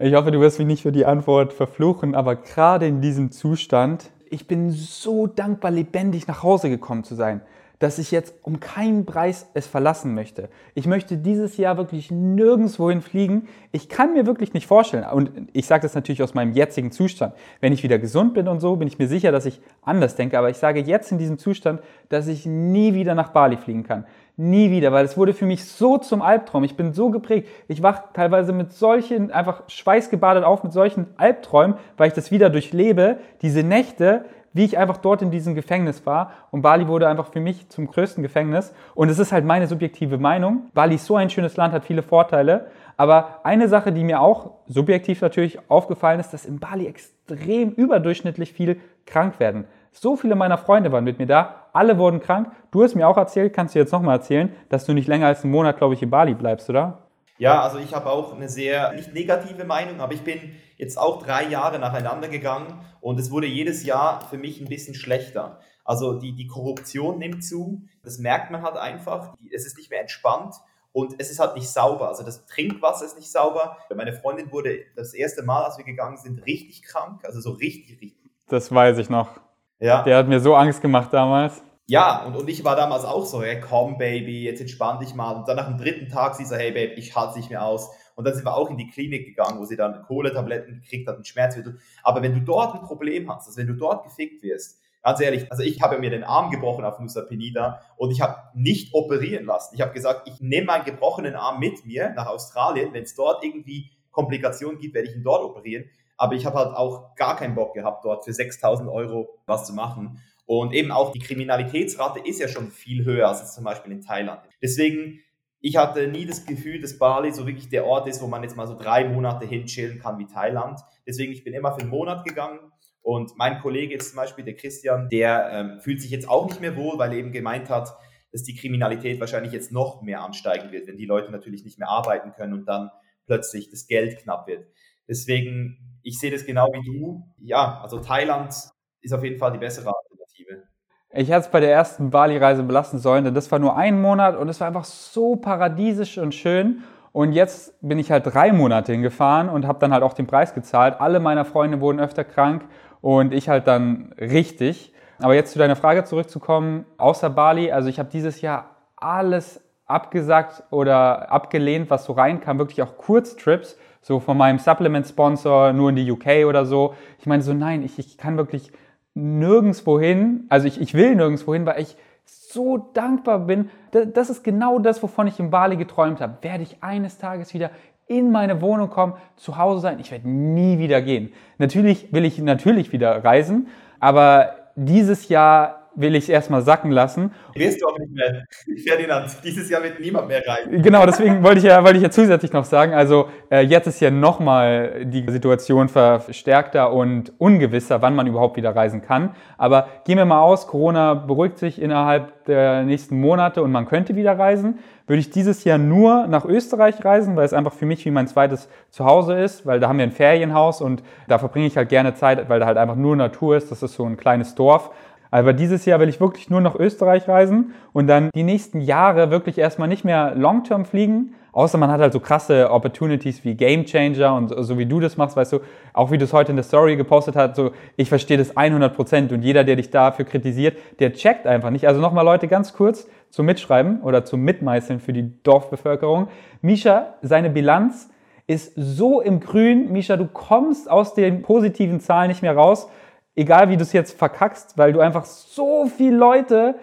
Ich 0.00 0.14
hoffe, 0.14 0.30
du 0.30 0.40
wirst 0.40 0.58
mich 0.58 0.66
nicht 0.66 0.82
für 0.82 0.92
die 0.92 1.04
Antwort 1.04 1.52
verfluchen, 1.52 2.14
aber 2.14 2.34
gerade 2.34 2.86
in 2.86 3.02
diesem 3.02 3.30
Zustand, 3.30 4.10
ich 4.30 4.46
bin 4.46 4.70
so 4.70 5.26
dankbar, 5.26 5.70
lebendig 5.70 6.26
nach 6.26 6.42
Hause 6.42 6.70
gekommen 6.70 7.04
zu 7.04 7.14
sein 7.14 7.42
dass 7.82 7.98
ich 7.98 8.12
jetzt 8.12 8.34
um 8.42 8.60
keinen 8.60 9.06
Preis 9.06 9.48
es 9.54 9.66
verlassen 9.66 10.14
möchte. 10.14 10.48
Ich 10.74 10.86
möchte 10.86 11.16
dieses 11.16 11.56
Jahr 11.56 11.76
wirklich 11.76 12.12
nirgendwohin 12.12 13.00
fliegen. 13.02 13.48
Ich 13.72 13.88
kann 13.88 14.12
mir 14.12 14.24
wirklich 14.24 14.54
nicht 14.54 14.68
vorstellen, 14.68 15.04
und 15.04 15.32
ich 15.52 15.66
sage 15.66 15.82
das 15.82 15.96
natürlich 15.96 16.22
aus 16.22 16.32
meinem 16.32 16.52
jetzigen 16.52 16.92
Zustand, 16.92 17.34
wenn 17.60 17.72
ich 17.72 17.82
wieder 17.82 17.98
gesund 17.98 18.34
bin 18.34 18.46
und 18.46 18.60
so, 18.60 18.76
bin 18.76 18.86
ich 18.86 19.00
mir 19.00 19.08
sicher, 19.08 19.32
dass 19.32 19.46
ich 19.46 19.60
anders 19.82 20.14
denke, 20.14 20.38
aber 20.38 20.48
ich 20.48 20.58
sage 20.58 20.78
jetzt 20.78 21.10
in 21.10 21.18
diesem 21.18 21.38
Zustand, 21.38 21.80
dass 22.08 22.28
ich 22.28 22.46
nie 22.46 22.94
wieder 22.94 23.16
nach 23.16 23.30
Bali 23.30 23.56
fliegen 23.56 23.82
kann. 23.82 24.04
Nie 24.36 24.70
wieder, 24.70 24.92
weil 24.92 25.04
es 25.04 25.16
wurde 25.16 25.34
für 25.34 25.44
mich 25.44 25.66
so 25.66 25.98
zum 25.98 26.22
Albtraum. 26.22 26.64
Ich 26.64 26.76
bin 26.76 26.94
so 26.94 27.10
geprägt. 27.10 27.48
Ich 27.68 27.82
wach 27.82 28.12
teilweise 28.14 28.52
mit 28.52 28.72
solchen, 28.72 29.30
einfach 29.30 29.62
schweißgebadet 29.68 30.42
auf 30.42 30.64
mit 30.64 30.72
solchen 30.72 31.06
Albträumen, 31.18 31.76
weil 31.98 32.08
ich 32.08 32.14
das 32.14 32.30
wieder 32.30 32.48
durchlebe. 32.48 33.18
Diese 33.42 33.62
Nächte, 33.62 34.24
wie 34.54 34.64
ich 34.64 34.78
einfach 34.78 34.96
dort 34.96 35.20
in 35.20 35.30
diesem 35.30 35.54
Gefängnis 35.54 36.06
war. 36.06 36.32
Und 36.50 36.62
Bali 36.62 36.88
wurde 36.88 37.08
einfach 37.08 37.26
für 37.26 37.40
mich 37.40 37.68
zum 37.68 37.86
größten 37.86 38.22
Gefängnis. 38.22 38.74
Und 38.94 39.10
es 39.10 39.18
ist 39.18 39.32
halt 39.32 39.44
meine 39.44 39.66
subjektive 39.66 40.16
Meinung. 40.16 40.70
Bali 40.72 40.94
ist 40.94 41.04
so 41.04 41.16
ein 41.16 41.30
schönes 41.30 41.56
Land, 41.56 41.74
hat 41.74 41.84
viele 41.84 42.02
Vorteile. 42.02 42.66
Aber 42.96 43.40
eine 43.44 43.68
Sache, 43.68 43.92
die 43.92 44.04
mir 44.04 44.20
auch 44.20 44.52
subjektiv 44.66 45.20
natürlich 45.20 45.58
aufgefallen 45.70 46.20
ist, 46.20 46.30
dass 46.30 46.46
in 46.46 46.58
Bali 46.58 46.86
extrem 46.86 47.70
überdurchschnittlich 47.70 48.52
viel 48.52 48.80
krank 49.06 49.40
werden. 49.40 49.66
So 49.90 50.16
viele 50.16 50.36
meiner 50.36 50.58
Freunde 50.58 50.90
waren 50.90 51.04
mit 51.04 51.18
mir 51.18 51.26
da, 51.26 51.61
alle 51.72 51.98
wurden 51.98 52.20
krank. 52.20 52.52
Du 52.70 52.82
hast 52.82 52.94
mir 52.94 53.08
auch 53.08 53.16
erzählt, 53.16 53.52
kannst 53.52 53.74
du 53.74 53.78
jetzt 53.78 53.92
nochmal 53.92 54.16
erzählen, 54.16 54.54
dass 54.68 54.84
du 54.84 54.92
nicht 54.92 55.08
länger 55.08 55.26
als 55.26 55.42
einen 55.42 55.52
Monat, 55.52 55.78
glaube 55.78 55.94
ich, 55.94 56.02
in 56.02 56.10
Bali 56.10 56.34
bleibst, 56.34 56.68
oder? 56.70 57.08
Ja, 57.38 57.62
also 57.62 57.78
ich 57.78 57.94
habe 57.94 58.10
auch 58.10 58.34
eine 58.34 58.48
sehr, 58.48 58.92
nicht 58.92 59.12
negative 59.14 59.64
Meinung, 59.64 60.00
aber 60.00 60.12
ich 60.12 60.22
bin 60.22 60.38
jetzt 60.76 60.98
auch 60.98 61.22
drei 61.22 61.44
Jahre 61.48 61.78
nacheinander 61.78 62.28
gegangen 62.28 62.80
und 63.00 63.18
es 63.18 63.30
wurde 63.30 63.46
jedes 63.46 63.84
Jahr 63.84 64.20
für 64.28 64.38
mich 64.38 64.60
ein 64.60 64.68
bisschen 64.68 64.94
schlechter. 64.94 65.58
Also 65.84 66.20
die, 66.20 66.34
die 66.34 66.46
Korruption 66.46 67.18
nimmt 67.18 67.44
zu, 67.44 67.82
das 68.04 68.18
merkt 68.18 68.50
man 68.50 68.62
halt 68.62 68.76
einfach, 68.76 69.34
es 69.52 69.66
ist 69.66 69.76
nicht 69.76 69.90
mehr 69.90 70.00
entspannt 70.00 70.54
und 70.92 71.14
es 71.18 71.30
ist 71.30 71.40
halt 71.40 71.56
nicht 71.56 71.68
sauber. 71.68 72.08
Also 72.08 72.22
das 72.22 72.46
Trinkwasser 72.46 73.06
ist 73.06 73.16
nicht 73.16 73.32
sauber. 73.32 73.76
Meine 73.94 74.12
Freundin 74.12 74.52
wurde 74.52 74.84
das 74.94 75.14
erste 75.14 75.42
Mal, 75.42 75.64
als 75.64 75.78
wir 75.78 75.84
gegangen 75.84 76.18
sind, 76.18 76.46
richtig 76.46 76.82
krank, 76.82 77.24
also 77.24 77.40
so 77.40 77.50
richtig, 77.50 78.00
richtig. 78.00 78.30
Das 78.46 78.72
weiß 78.72 78.98
ich 78.98 79.08
noch. 79.10 79.40
Ja. 79.82 80.02
Der 80.04 80.16
hat 80.16 80.28
mir 80.28 80.38
so 80.38 80.54
Angst 80.54 80.80
gemacht 80.80 81.12
damals. 81.12 81.60
Ja, 81.86 82.24
und, 82.24 82.36
und 82.36 82.48
ich 82.48 82.64
war 82.64 82.76
damals 82.76 83.04
auch 83.04 83.26
so, 83.26 83.42
hey, 83.42 83.60
komm, 83.60 83.98
Baby, 83.98 84.44
jetzt 84.44 84.60
entspann 84.60 85.00
dich 85.00 85.14
mal. 85.14 85.32
Und 85.32 85.48
dann 85.48 85.56
nach 85.56 85.66
dem 85.66 85.76
dritten 85.76 86.08
Tag 86.08 86.36
sie 86.36 86.44
so, 86.44 86.54
hey, 86.54 86.70
Babe, 86.70 86.92
ich 86.92 87.16
halte 87.16 87.30
es 87.30 87.36
nicht 87.36 87.50
mehr 87.50 87.64
aus. 87.64 87.90
Und 88.14 88.24
dann 88.24 88.34
sind 88.34 88.44
wir 88.44 88.56
auch 88.56 88.70
in 88.70 88.76
die 88.76 88.88
Klinik 88.88 89.26
gegangen, 89.26 89.58
wo 89.58 89.64
sie 89.64 89.76
dann 89.76 90.04
Kohletabletten 90.04 90.80
gekriegt 90.80 91.08
hat 91.08 91.16
und 91.16 91.26
Schmerzmittel. 91.26 91.78
Aber 92.04 92.22
wenn 92.22 92.32
du 92.32 92.40
dort 92.40 92.74
ein 92.74 92.82
Problem 92.82 93.28
hast, 93.28 93.48
also 93.48 93.58
wenn 93.58 93.66
du 93.66 93.74
dort 93.74 94.04
gefickt 94.04 94.44
wirst, 94.44 94.78
ganz 95.02 95.20
ehrlich, 95.20 95.50
also 95.50 95.64
ich 95.64 95.82
habe 95.82 95.98
mir 95.98 96.10
den 96.10 96.22
Arm 96.22 96.52
gebrochen 96.52 96.84
auf 96.84 97.00
Nusa 97.00 97.22
Penida 97.22 97.80
und 97.96 98.12
ich 98.12 98.20
habe 98.20 98.36
nicht 98.54 98.94
operieren 98.94 99.46
lassen. 99.46 99.74
Ich 99.74 99.80
habe 99.80 99.92
gesagt, 99.92 100.28
ich 100.28 100.40
nehme 100.40 100.66
meinen 100.66 100.84
gebrochenen 100.84 101.34
Arm 101.34 101.58
mit 101.58 101.84
mir 101.84 102.10
nach 102.10 102.28
Australien. 102.28 102.92
Wenn 102.92 103.02
es 103.02 103.16
dort 103.16 103.44
irgendwie 103.44 103.90
Komplikationen 104.12 104.78
gibt, 104.78 104.94
werde 104.94 105.08
ich 105.08 105.16
ihn 105.16 105.24
dort 105.24 105.42
operieren. 105.42 105.86
Aber 106.22 106.34
ich 106.34 106.46
habe 106.46 106.58
halt 106.58 106.76
auch 106.76 107.16
gar 107.16 107.36
keinen 107.36 107.56
Bock 107.56 107.74
gehabt, 107.74 108.04
dort 108.04 108.24
für 108.24 108.32
6000 108.32 108.88
Euro 108.88 109.40
was 109.46 109.66
zu 109.66 109.72
machen. 109.72 110.22
Und 110.46 110.72
eben 110.72 110.92
auch 110.92 111.10
die 111.10 111.18
Kriminalitätsrate 111.18 112.20
ist 112.20 112.38
ja 112.38 112.46
schon 112.46 112.70
viel 112.70 113.04
höher 113.04 113.28
als 113.28 113.54
zum 113.54 113.64
Beispiel 113.64 113.90
in 113.90 114.02
Thailand. 114.02 114.40
Deswegen 114.62 115.18
ich 115.64 115.76
hatte 115.76 116.08
nie 116.08 116.26
das 116.26 116.44
Gefühl, 116.44 116.80
dass 116.80 116.98
Bali 116.98 117.32
so 117.32 117.46
wirklich 117.46 117.68
der 117.68 117.86
Ort 117.86 118.08
ist, 118.08 118.20
wo 118.20 118.26
man 118.26 118.42
jetzt 118.42 118.56
mal 118.56 118.66
so 118.66 118.76
drei 118.76 119.08
Monate 119.08 119.46
hinchillen 119.46 120.00
kann 120.00 120.18
wie 120.18 120.26
Thailand. 120.26 120.80
Deswegen, 121.06 121.32
ich 121.32 121.44
bin 121.44 121.54
immer 121.54 121.72
für 121.72 121.82
einen 121.82 121.90
Monat 121.90 122.24
gegangen. 122.24 122.58
Und 123.00 123.36
mein 123.36 123.60
Kollege 123.60 123.94
jetzt 123.94 124.10
zum 124.10 124.16
Beispiel, 124.16 124.44
der 124.44 124.56
Christian, 124.56 125.08
der 125.08 125.50
ähm, 125.52 125.80
fühlt 125.80 126.00
sich 126.00 126.10
jetzt 126.10 126.28
auch 126.28 126.48
nicht 126.48 126.60
mehr 126.60 126.76
wohl, 126.76 126.98
weil 126.98 127.12
er 127.12 127.18
eben 127.18 127.30
gemeint 127.30 127.70
hat, 127.70 127.96
dass 128.32 128.42
die 128.42 128.56
Kriminalität 128.56 129.20
wahrscheinlich 129.20 129.52
jetzt 129.52 129.70
noch 129.70 130.02
mehr 130.02 130.22
ansteigen 130.22 130.72
wird, 130.72 130.88
wenn 130.88 130.96
die 130.96 131.06
Leute 131.06 131.30
natürlich 131.30 131.64
nicht 131.64 131.78
mehr 131.78 131.88
arbeiten 131.88 132.32
können 132.32 132.54
und 132.54 132.64
dann 132.66 132.90
plötzlich 133.26 133.70
das 133.70 133.86
Geld 133.86 134.18
knapp 134.18 134.48
wird. 134.48 134.66
Deswegen, 135.08 135.91
ich 136.02 136.18
sehe 136.18 136.30
das 136.30 136.44
genau 136.44 136.68
wie 136.72 136.84
du. 136.84 137.22
Ja, 137.38 137.80
also 137.82 137.98
Thailand 137.98 138.54
ist 139.00 139.12
auf 139.12 139.24
jeden 139.24 139.38
Fall 139.38 139.52
die 139.52 139.58
bessere 139.58 139.92
Alternative. 139.94 140.68
Ich 141.14 141.28
hätte 141.28 141.40
es 141.40 141.48
bei 141.48 141.60
der 141.60 141.72
ersten 141.72 142.10
Bali-Reise 142.10 142.62
belassen 142.62 142.98
sollen, 142.98 143.24
denn 143.24 143.34
das 143.34 143.50
war 143.52 143.58
nur 143.58 143.76
ein 143.76 144.00
Monat 144.00 144.36
und 144.36 144.48
es 144.48 144.60
war 144.60 144.68
einfach 144.68 144.84
so 144.84 145.36
paradiesisch 145.36 146.18
und 146.18 146.34
schön. 146.34 146.82
Und 147.12 147.32
jetzt 147.32 147.74
bin 147.82 147.98
ich 147.98 148.10
halt 148.10 148.26
drei 148.26 148.52
Monate 148.52 148.92
hingefahren 148.92 149.50
und 149.50 149.66
habe 149.66 149.78
dann 149.78 149.92
halt 149.92 150.02
auch 150.02 150.14
den 150.14 150.26
Preis 150.26 150.54
gezahlt. 150.54 150.98
Alle 150.98 151.20
meiner 151.20 151.44
Freunde 151.44 151.80
wurden 151.80 152.00
öfter 152.00 152.24
krank 152.24 152.64
und 153.02 153.34
ich 153.34 153.50
halt 153.50 153.66
dann 153.66 154.14
richtig. 154.18 154.94
Aber 155.18 155.34
jetzt 155.34 155.52
zu 155.52 155.58
deiner 155.58 155.76
Frage 155.76 156.04
zurückzukommen, 156.04 156.86
außer 156.96 157.28
Bali, 157.28 157.70
also 157.70 157.90
ich 157.90 157.98
habe 157.98 158.08
dieses 158.10 158.40
Jahr 158.40 158.76
alles 158.96 159.60
abgesagt 159.84 160.64
oder 160.70 161.30
abgelehnt, 161.30 161.90
was 161.90 162.06
so 162.06 162.14
reinkam, 162.14 162.58
wirklich 162.58 162.80
auch 162.80 162.96
Kurztrips, 162.96 163.76
so 164.02 164.20
von 164.20 164.36
meinem 164.36 164.58
Supplement-Sponsor 164.58 165.72
nur 165.72 165.90
in 165.90 165.96
die 165.96 166.10
UK 166.10 166.46
oder 166.46 166.66
so. 166.66 166.94
Ich 167.18 167.26
meine 167.26 167.42
so, 167.42 167.54
nein, 167.54 167.82
ich, 167.82 167.98
ich 167.98 168.18
kann 168.18 168.36
wirklich 168.36 168.72
nirgendwo 169.14 169.98
hin, 169.98 170.44
also 170.48 170.66
ich, 170.66 170.80
ich 170.80 170.94
will 170.94 171.14
nirgendwo 171.14 171.54
hin, 171.54 171.64
weil 171.64 171.80
ich 171.80 171.96
so 172.24 172.90
dankbar 172.92 173.40
bin. 173.40 173.70
Das 173.90 174.30
ist 174.30 174.42
genau 174.42 174.78
das, 174.78 175.02
wovon 175.02 175.26
ich 175.26 175.38
in 175.38 175.50
Bali 175.50 175.76
geträumt 175.76 176.20
habe. 176.20 176.38
Werde 176.42 176.62
ich 176.62 176.82
eines 176.82 177.18
Tages 177.18 177.54
wieder 177.54 177.70
in 178.08 178.30
meine 178.30 178.60
Wohnung 178.60 178.90
kommen, 178.90 179.14
zu 179.36 179.56
Hause 179.56 179.80
sein. 179.80 180.00
Ich 180.00 180.10
werde 180.10 180.28
nie 180.28 180.78
wieder 180.78 181.00
gehen. 181.00 181.32
Natürlich 181.58 182.12
will 182.12 182.24
ich 182.24 182.38
natürlich 182.38 182.92
wieder 182.92 183.24
reisen, 183.24 183.68
aber 184.00 184.54
dieses 184.76 185.28
Jahr 185.28 185.81
will 185.94 186.14
ich 186.14 186.24
es 186.24 186.28
erstmal 186.28 186.62
sacken 186.62 186.90
lassen. 186.90 187.32
Wirst 187.54 187.82
du 187.82 187.86
auch 187.86 187.98
nicht 187.98 188.12
mehr, 188.12 188.44
Ferdinand. 188.86 189.30
Dieses 189.44 189.68
Jahr 189.70 189.82
wird 189.82 190.00
niemand 190.00 190.28
mehr 190.28 190.42
rein. 190.46 190.82
Genau, 190.82 191.04
deswegen 191.06 191.42
wollte 191.42 191.58
ich 191.58 191.64
ja, 191.64 191.82
wollte 191.84 191.98
ich 191.98 192.02
ja 192.02 192.10
zusätzlich 192.10 192.52
noch 192.52 192.64
sagen, 192.64 192.94
also 192.94 193.28
äh, 193.50 193.60
jetzt 193.60 193.86
ist 193.86 194.00
ja 194.00 194.10
nochmal 194.10 195.04
die 195.04 195.24
Situation 195.28 195.88
verstärkter 195.88 196.92
und 196.92 197.32
ungewisser, 197.38 198.02
wann 198.02 198.14
man 198.14 198.26
überhaupt 198.26 198.56
wieder 198.56 198.74
reisen 198.74 199.02
kann. 199.02 199.34
Aber 199.58 199.88
gehen 200.04 200.18
wir 200.18 200.24
mal 200.24 200.40
aus, 200.40 200.66
Corona 200.66 201.14
beruhigt 201.14 201.58
sich 201.58 201.80
innerhalb 201.80 202.44
der 202.46 202.82
nächsten 202.82 203.20
Monate 203.20 203.62
und 203.62 203.72
man 203.72 203.86
könnte 203.86 204.16
wieder 204.16 204.38
reisen. 204.38 204.78
Würde 205.06 205.20
ich 205.20 205.30
dieses 205.30 205.64
Jahr 205.64 205.78
nur 205.78 206.26
nach 206.28 206.44
Österreich 206.44 207.04
reisen, 207.04 207.36
weil 207.36 207.44
es 207.44 207.52
einfach 207.52 207.72
für 207.72 207.86
mich 207.86 208.04
wie 208.04 208.10
mein 208.10 208.28
zweites 208.28 208.68
Zuhause 208.90 209.34
ist, 209.34 209.66
weil 209.66 209.80
da 209.80 209.88
haben 209.88 209.98
wir 209.98 210.04
ein 210.04 210.12
Ferienhaus 210.12 210.80
und 210.80 211.02
da 211.28 211.38
verbringe 211.38 211.66
ich 211.66 211.76
halt 211.76 211.88
gerne 211.88 212.14
Zeit, 212.14 212.48
weil 212.48 212.60
da 212.60 212.66
halt 212.66 212.78
einfach 212.78 212.96
nur 212.96 213.16
Natur 213.16 213.56
ist. 213.56 213.70
Das 213.70 213.82
ist 213.82 213.94
so 213.94 214.04
ein 214.04 214.16
kleines 214.16 214.54
Dorf. 214.54 214.90
Aber 215.32 215.54
dieses 215.54 215.86
Jahr 215.86 215.98
will 215.98 216.10
ich 216.10 216.20
wirklich 216.20 216.50
nur 216.50 216.60
nach 216.60 216.74
Österreich 216.74 217.26
reisen 217.26 217.72
und 217.94 218.06
dann 218.06 218.28
die 218.34 218.42
nächsten 218.42 218.82
Jahre 218.82 219.30
wirklich 219.30 219.56
erstmal 219.56 219.88
nicht 219.88 220.04
mehr 220.04 220.34
Long-Term 220.36 220.84
fliegen. 220.84 221.34
Außer 221.52 221.78
man 221.78 221.90
hat 221.90 222.00
halt 222.00 222.12
so 222.12 222.20
krasse 222.20 222.70
Opportunities 222.70 223.42
wie 223.42 223.54
Game 223.54 223.86
Changer 223.86 224.34
und 224.34 224.54
so 224.58 224.76
wie 224.76 224.84
du 224.84 225.00
das 225.00 225.16
machst, 225.16 225.34
weißt 225.34 225.54
du, 225.54 225.60
auch 225.94 226.10
wie 226.10 226.18
du 226.18 226.24
es 226.24 226.34
heute 226.34 226.52
in 226.52 226.56
der 226.56 226.64
Story 226.64 226.96
gepostet 226.96 227.34
hast, 227.34 227.56
so 227.56 227.72
ich 227.96 228.10
verstehe 228.10 228.36
das 228.36 228.56
100 228.58 228.94
Prozent 228.94 229.32
und 229.32 229.40
jeder, 229.40 229.64
der 229.64 229.76
dich 229.76 229.90
dafür 229.90 230.26
kritisiert, 230.26 230.76
der 230.98 231.14
checkt 231.14 231.46
einfach 231.46 231.70
nicht. 231.70 231.88
Also 231.88 232.02
nochmal 232.02 232.26
Leute 232.26 232.46
ganz 232.46 232.74
kurz 232.74 233.08
zum 233.30 233.46
Mitschreiben 233.46 234.02
oder 234.02 234.26
zum 234.26 234.42
Mitmeißeln 234.42 235.00
für 235.00 235.14
die 235.14 235.32
Dorfbevölkerung. 235.42 236.28
Misha, 236.60 237.14
seine 237.22 237.48
Bilanz 237.48 238.10
ist 238.46 238.74
so 238.76 239.22
im 239.22 239.40
Grün. 239.40 239.92
Misha, 239.92 240.18
du 240.18 240.26
kommst 240.26 240.90
aus 240.90 241.14
den 241.14 241.40
positiven 241.40 242.00
Zahlen 242.00 242.28
nicht 242.28 242.42
mehr 242.42 242.54
raus 242.54 242.88
egal 243.34 243.68
wie 243.68 243.76
du 243.76 243.82
es 243.82 243.92
jetzt 243.92 244.18
verkackst, 244.18 244.78
weil 244.78 244.92
du 244.92 245.00
einfach 245.00 245.24
so 245.24 245.86
viele 245.86 246.16
Leute 246.16 246.74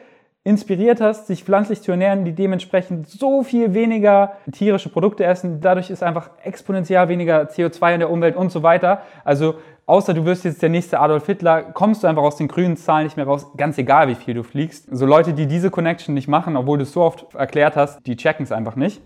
inspiriert 0.43 1.01
hast, 1.01 1.27
sich 1.27 1.43
pflanzlich 1.43 1.81
zu 1.81 1.91
ernähren, 1.91 2.23
die 2.23 2.31
dementsprechend 2.31 3.07
so 3.07 3.43
viel 3.43 3.73
weniger 3.73 4.33
tierische 4.51 4.89
Produkte 4.89 5.25
essen. 5.25 5.59
Dadurch 5.59 5.89
ist 5.89 6.01
einfach 6.01 6.31
exponentiell 6.43 7.07
weniger 7.09 7.43
CO2 7.43 7.93
in 7.93 7.99
der 7.99 8.09
Umwelt 8.09 8.35
und 8.35 8.51
so 8.51 8.63
weiter. 8.63 9.01
Also 9.25 9.55
außer 9.85 10.13
du 10.13 10.25
wirst 10.25 10.45
jetzt 10.45 10.61
der 10.61 10.69
nächste 10.69 10.99
Adolf 10.99 11.25
Hitler, 11.25 11.61
kommst 11.61 12.03
du 12.03 12.07
einfach 12.07 12.23
aus 12.23 12.37
den 12.37 12.47
grünen 12.47 12.77
Zahlen 12.77 13.03
nicht 13.03 13.17
mehr 13.17 13.27
raus, 13.27 13.47
ganz 13.57 13.77
egal 13.77 14.07
wie 14.07 14.15
viel 14.15 14.33
du 14.33 14.43
fliegst. 14.43 14.87
So 14.91 15.05
Leute, 15.05 15.33
die 15.33 15.45
diese 15.45 15.69
Connection 15.69 16.15
nicht 16.15 16.27
machen, 16.27 16.55
obwohl 16.55 16.77
du 16.77 16.83
es 16.83 16.93
so 16.93 17.01
oft 17.01 17.35
erklärt 17.35 17.75
hast, 17.75 17.99
die 18.07 18.15
checken 18.15 18.43
es 18.43 18.51
einfach 18.51 18.75
nicht. 18.75 19.01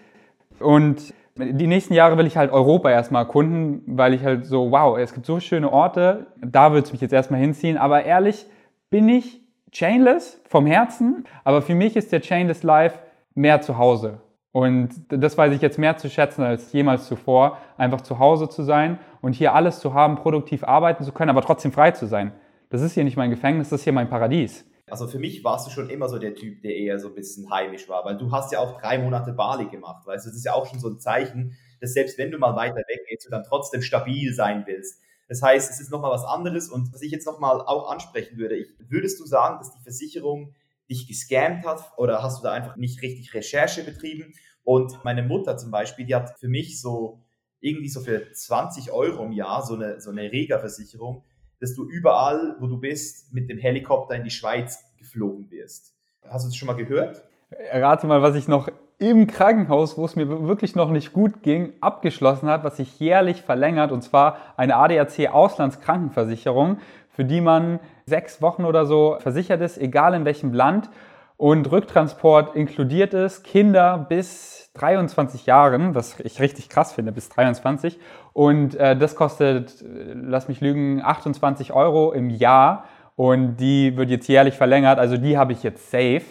Und 0.60 1.14
die 1.36 1.68
nächsten 1.68 1.94
Jahre 1.94 2.18
will 2.18 2.28
ich 2.28 2.38
halt 2.38 2.52
Europa 2.52 2.92
erstmal 2.92 3.24
erkunden, 3.24 3.82
weil 3.88 4.14
ich 4.14 4.24
halt 4.24 4.46
so, 4.46 4.72
wow, 4.72 4.98
es 4.98 5.14
gibt 5.14 5.26
so 5.26 5.40
schöne 5.40 5.72
Orte, 5.72 6.28
da 6.38 6.72
würde 6.72 6.86
es 6.86 6.92
mich 6.92 7.02
jetzt 7.02 7.14
erstmal 7.14 7.40
hinziehen. 7.40 7.78
Aber 7.78 8.04
ehrlich, 8.04 8.46
bin 8.90 9.10
ich 9.10 9.42
chainless 9.72 10.42
vom 10.48 10.68
Herzen, 10.68 11.26
aber 11.44 11.62
für 11.62 11.74
mich 11.74 11.96
ist 11.96 12.12
der 12.12 12.22
Chainless 12.22 12.64
Life 12.64 13.00
mehr 13.34 13.62
zu 13.62 13.78
Hause. 13.78 14.20
Und 14.52 14.90
das 15.10 15.36
weiß 15.36 15.52
ich 15.54 15.62
jetzt 15.62 15.80
mehr 15.80 15.98
zu 15.98 16.10
schätzen 16.10 16.44
als 16.44 16.72
jemals 16.74 17.08
zuvor, 17.08 17.58
einfach 17.76 18.02
zu 18.02 18.20
Hause 18.20 18.48
zu 18.50 18.62
sein 18.62 19.00
und 19.20 19.34
hier 19.34 19.56
alles 19.56 19.80
zu 19.80 19.96
haben, 19.96 20.16
produktiv 20.16 20.64
arbeiten 20.64 21.04
zu 21.04 21.12
können, 21.12 21.32
aber 21.32 21.42
trotzdem 21.42 21.72
frei 21.72 21.90
zu 21.90 22.06
sein. 22.06 22.32
Das 22.70 22.82
ist 22.82 22.94
hier 22.94 23.04
nicht 23.04 23.18
mein 23.18 23.32
Gefängnis, 23.32 23.70
das 23.70 23.80
ist 23.80 23.84
hier 23.86 23.94
mein 23.94 24.10
Paradies. 24.10 24.64
Also 24.94 25.08
für 25.08 25.18
mich 25.18 25.44
warst 25.44 25.66
du 25.66 25.72
schon 25.72 25.90
immer 25.90 26.08
so 26.08 26.20
der 26.20 26.36
Typ, 26.36 26.62
der 26.62 26.76
eher 26.76 27.00
so 27.00 27.08
ein 27.08 27.16
bisschen 27.16 27.50
heimisch 27.50 27.90
war, 27.90 28.06
weil 28.06 28.16
du 28.16 28.32
hast 28.32 28.52
ja 28.52 28.60
auch 28.60 28.80
drei 28.80 29.00
Monate 29.00 29.34
Bali 29.34 29.66
gemacht, 29.66 30.06
weißt 30.06 30.24
du, 30.24 30.30
das 30.30 30.38
ist 30.38 30.46
ja 30.46 30.54
auch 30.54 30.68
schon 30.68 30.78
so 30.78 30.88
ein 30.88 31.00
Zeichen, 31.00 31.58
dass 31.82 31.94
selbst 31.94 32.20
wenn 32.20 32.30
du 32.30 32.38
mal 32.38 32.56
weiter 32.56 32.76
weg 32.76 33.00
gehst, 33.10 33.26
du 33.26 33.32
dann 33.32 33.44
trotzdem 33.44 33.82
stabil 33.82 34.32
sein 34.36 34.66
willst. 34.68 35.02
Das 35.28 35.42
heißt, 35.42 35.72
es 35.72 35.80
ist 35.80 35.90
nochmal 35.90 36.12
was 36.12 36.24
anderes 36.24 36.70
und 36.70 36.94
was 36.94 37.02
ich 37.02 37.12
jetzt 37.12 37.26
nochmal 37.26 37.60
auch 37.60 37.90
ansprechen 37.90 38.38
würde, 38.38 38.56
ich, 38.56 38.68
würdest 38.88 39.20
du 39.20 39.26
sagen, 39.26 39.58
dass 39.58 39.74
die 39.74 39.82
Versicherung 39.82 40.54
dich 40.88 41.08
gescammt 41.08 41.66
hat 41.66 41.92
oder 41.98 42.22
hast 42.22 42.38
du 42.38 42.44
da 42.44 42.52
einfach 42.52 42.76
nicht 42.76 43.02
richtig 43.02 43.34
Recherche 43.34 43.84
betrieben? 43.84 44.36
Und 44.64 45.04
meine 45.04 45.24
Mutter 45.24 45.58
zum 45.58 45.72
Beispiel, 45.72 46.06
die 46.06 46.14
hat 46.14 46.38
für 46.38 46.50
mich 46.50 46.80
so 46.80 47.20
irgendwie 47.62 47.90
so 47.90 48.02
für 48.02 48.32
20 48.32 48.92
Euro 48.92 49.26
im 49.26 49.32
Jahr 49.32 49.66
so 49.66 49.74
eine, 49.74 50.00
so 50.00 50.12
eine 50.12 50.32
Rega-Versicherung 50.32 51.24
dass 51.60 51.76
du 51.76 51.86
überall, 51.86 52.56
wo 52.60 52.68
du 52.68 52.78
bist, 52.78 53.34
mit 53.34 53.50
dem 53.50 53.58
Helikopter 53.58 54.16
in 54.16 54.24
die 54.24 54.32
Schweiz 54.32 54.84
geflogen 54.98 55.50
wirst. 55.52 55.94
Hast 56.28 56.46
du 56.46 56.50
das 56.50 56.56
schon 56.56 56.68
mal 56.68 56.76
gehört? 56.76 57.24
Rate 57.72 58.08
mal, 58.08 58.22
was 58.22 58.36
ich 58.36 58.48
noch 58.48 58.70
im 59.00 59.28
Krankenhaus, 59.28 59.98
wo 59.98 60.06
es 60.06 60.16
mir 60.16 60.48
wirklich 60.48 60.76
noch 60.76 60.90
nicht 60.90 61.14
gut 61.14 61.44
ging, 61.44 61.74
abgeschlossen 61.82 62.48
hat, 62.48 62.64
was 62.64 62.78
sich 62.78 63.00
jährlich 63.00 63.42
verlängert, 63.42 63.92
und 63.92 64.02
zwar 64.02 64.38
eine 64.56 64.76
ADAC 64.78 65.30
Auslandskrankenversicherung, 65.32 66.78
für 67.10 67.26
die 67.26 67.42
man 67.42 67.80
sechs 68.06 68.42
Wochen 68.42 68.66
oder 68.66 68.86
so 68.86 69.18
versichert 69.20 69.62
ist, 69.62 69.78
egal 69.78 70.14
in 70.14 70.26
welchem 70.26 70.54
Land, 70.54 70.90
und 71.44 71.70
Rücktransport 71.70 72.56
inkludiert 72.56 73.14
ist, 73.14 73.44
Kinder 73.44 74.06
bis 74.08 74.72
23 74.76 75.46
Jahren, 75.46 75.94
was 75.94 76.18
ich 76.22 76.40
richtig 76.40 76.70
krass 76.70 76.94
finde, 76.94 77.12
bis 77.12 77.28
23. 77.28 78.00
Und 78.32 78.76
äh, 78.76 78.96
das 78.96 79.18
kostet, 79.18 79.82
äh, 79.82 80.14
lass 80.14 80.48
mich 80.48 80.62
lügen, 80.62 81.02
28 81.04 81.74
Euro 81.74 82.14
im 82.14 82.30
Jahr. 82.30 82.86
Und 83.18 83.58
die 83.58 83.98
wird 83.98 84.10
jetzt 84.10 84.30
jährlich 84.30 84.54
verlängert. 84.54 85.00
Also 85.00 85.18
die 85.18 85.38
habe 85.38 85.52
ich 85.52 85.64
jetzt 85.64 85.92
safe. 85.92 86.22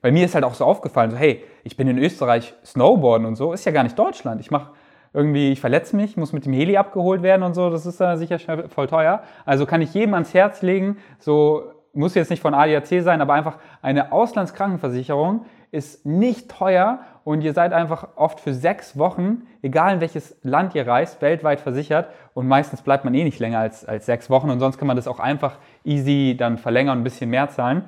Bei 0.00 0.10
mir 0.10 0.24
ist 0.24 0.34
halt 0.34 0.44
auch 0.44 0.54
so 0.54 0.64
aufgefallen, 0.64 1.10
so 1.10 1.18
hey, 1.18 1.44
ich 1.64 1.76
bin 1.76 1.86
in 1.86 1.98
Österreich 1.98 2.54
Snowboarden 2.64 3.26
und 3.26 3.36
so, 3.36 3.52
ist 3.52 3.66
ja 3.66 3.72
gar 3.72 3.82
nicht 3.82 3.98
Deutschland. 3.98 4.40
Ich 4.40 4.50
mache 4.50 4.70
irgendwie, 5.12 5.52
ich 5.52 5.60
verletze 5.60 5.96
mich, 5.96 6.16
muss 6.16 6.32
mit 6.32 6.46
dem 6.46 6.54
Heli 6.54 6.78
abgeholt 6.78 7.22
werden 7.22 7.42
und 7.42 7.52
so, 7.52 7.68
das 7.68 7.84
ist 7.84 8.00
äh, 8.00 8.16
sicher 8.16 8.38
voll 8.70 8.86
teuer. 8.86 9.22
Also 9.44 9.66
kann 9.66 9.82
ich 9.82 9.92
jedem 9.92 10.14
ans 10.14 10.32
Herz 10.32 10.62
legen, 10.62 10.96
so 11.18 11.72
muss 11.92 12.14
jetzt 12.14 12.30
nicht 12.30 12.42
von 12.42 12.54
ADAC 12.54 13.02
sein, 13.02 13.20
aber 13.20 13.34
einfach 13.34 13.58
eine 13.82 14.12
Auslandskrankenversicherung 14.12 15.46
ist 15.70 16.04
nicht 16.04 16.50
teuer 16.50 17.00
und 17.24 17.42
ihr 17.42 17.54
seid 17.54 17.72
einfach 17.72 18.08
oft 18.16 18.40
für 18.40 18.52
sechs 18.52 18.98
Wochen, 18.98 19.42
egal 19.62 19.94
in 19.94 20.00
welches 20.00 20.36
Land 20.42 20.74
ihr 20.74 20.86
reist, 20.86 21.22
weltweit 21.22 21.60
versichert 21.60 22.08
und 22.34 22.46
meistens 22.46 22.82
bleibt 22.82 23.04
man 23.04 23.14
eh 23.14 23.24
nicht 23.24 23.38
länger 23.38 23.60
als, 23.60 23.84
als 23.84 24.06
sechs 24.06 24.28
Wochen 24.28 24.50
und 24.50 24.60
sonst 24.60 24.78
kann 24.78 24.86
man 24.86 24.96
das 24.96 25.08
auch 25.08 25.18
einfach 25.18 25.56
easy 25.84 26.36
dann 26.38 26.58
verlängern 26.58 26.98
und 26.98 27.00
ein 27.00 27.04
bisschen 27.04 27.30
mehr 27.30 27.48
zahlen. 27.48 27.84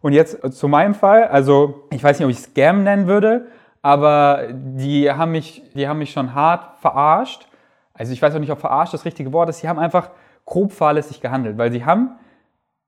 Und 0.00 0.12
jetzt 0.12 0.52
zu 0.52 0.68
meinem 0.68 0.94
Fall, 0.94 1.24
also 1.24 1.86
ich 1.90 2.04
weiß 2.04 2.18
nicht, 2.18 2.26
ob 2.26 2.30
ich 2.30 2.38
Scam 2.38 2.84
nennen 2.84 3.06
würde, 3.06 3.46
aber 3.82 4.48
die 4.52 5.10
haben 5.10 5.32
mich, 5.32 5.62
die 5.74 5.88
haben 5.88 5.98
mich 5.98 6.12
schon 6.12 6.34
hart 6.34 6.78
verarscht. 6.80 7.48
Also 7.94 8.12
ich 8.12 8.22
weiß 8.22 8.34
auch 8.34 8.38
nicht, 8.38 8.52
ob 8.52 8.60
verarscht 8.60 8.94
das 8.94 9.04
richtige 9.04 9.32
Wort 9.32 9.48
ist. 9.48 9.60
Sie 9.60 9.68
haben 9.68 9.78
einfach 9.78 10.10
grob 10.44 10.72
fahrlässig 10.72 11.20
gehandelt, 11.20 11.58
weil 11.58 11.72
sie 11.72 11.84
haben 11.84 12.12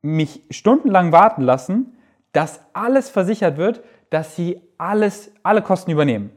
mich 0.06 0.42
stundenlang 0.50 1.12
warten 1.12 1.42
lassen, 1.42 1.96
dass 2.32 2.60
alles 2.72 3.08
versichert 3.08 3.56
wird, 3.56 3.82
dass 4.10 4.36
sie 4.36 4.60
alles, 4.78 5.32
alle 5.42 5.62
Kosten 5.62 5.90
übernehmen. 5.90 6.30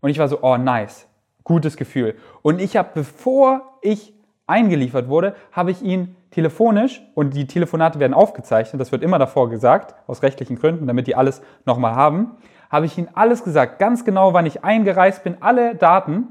Und 0.00 0.10
ich 0.10 0.18
war 0.18 0.28
so, 0.28 0.42
oh 0.42 0.56
nice, 0.56 1.06
gutes 1.44 1.76
Gefühl. 1.76 2.16
Und 2.42 2.60
ich 2.60 2.76
habe, 2.76 2.90
bevor 2.94 3.78
ich 3.82 4.14
eingeliefert 4.46 5.08
wurde, 5.08 5.34
habe 5.52 5.70
ich 5.70 5.82
ihn 5.82 6.16
telefonisch, 6.30 7.02
und 7.14 7.34
die 7.34 7.46
Telefonate 7.46 8.00
werden 8.00 8.14
aufgezeichnet, 8.14 8.80
das 8.80 8.90
wird 8.90 9.02
immer 9.02 9.18
davor 9.18 9.50
gesagt, 9.50 9.94
aus 10.06 10.22
rechtlichen 10.22 10.56
Gründen, 10.56 10.86
damit 10.86 11.06
die 11.06 11.14
alles 11.14 11.42
nochmal 11.66 11.94
haben, 11.94 12.32
habe 12.70 12.86
ich 12.86 12.96
ihnen 12.96 13.08
alles 13.12 13.44
gesagt, 13.44 13.78
ganz 13.78 14.04
genau, 14.04 14.32
wann 14.32 14.46
ich 14.46 14.64
eingereist 14.64 15.22
bin, 15.22 15.36
alle 15.40 15.74
Daten. 15.74 16.28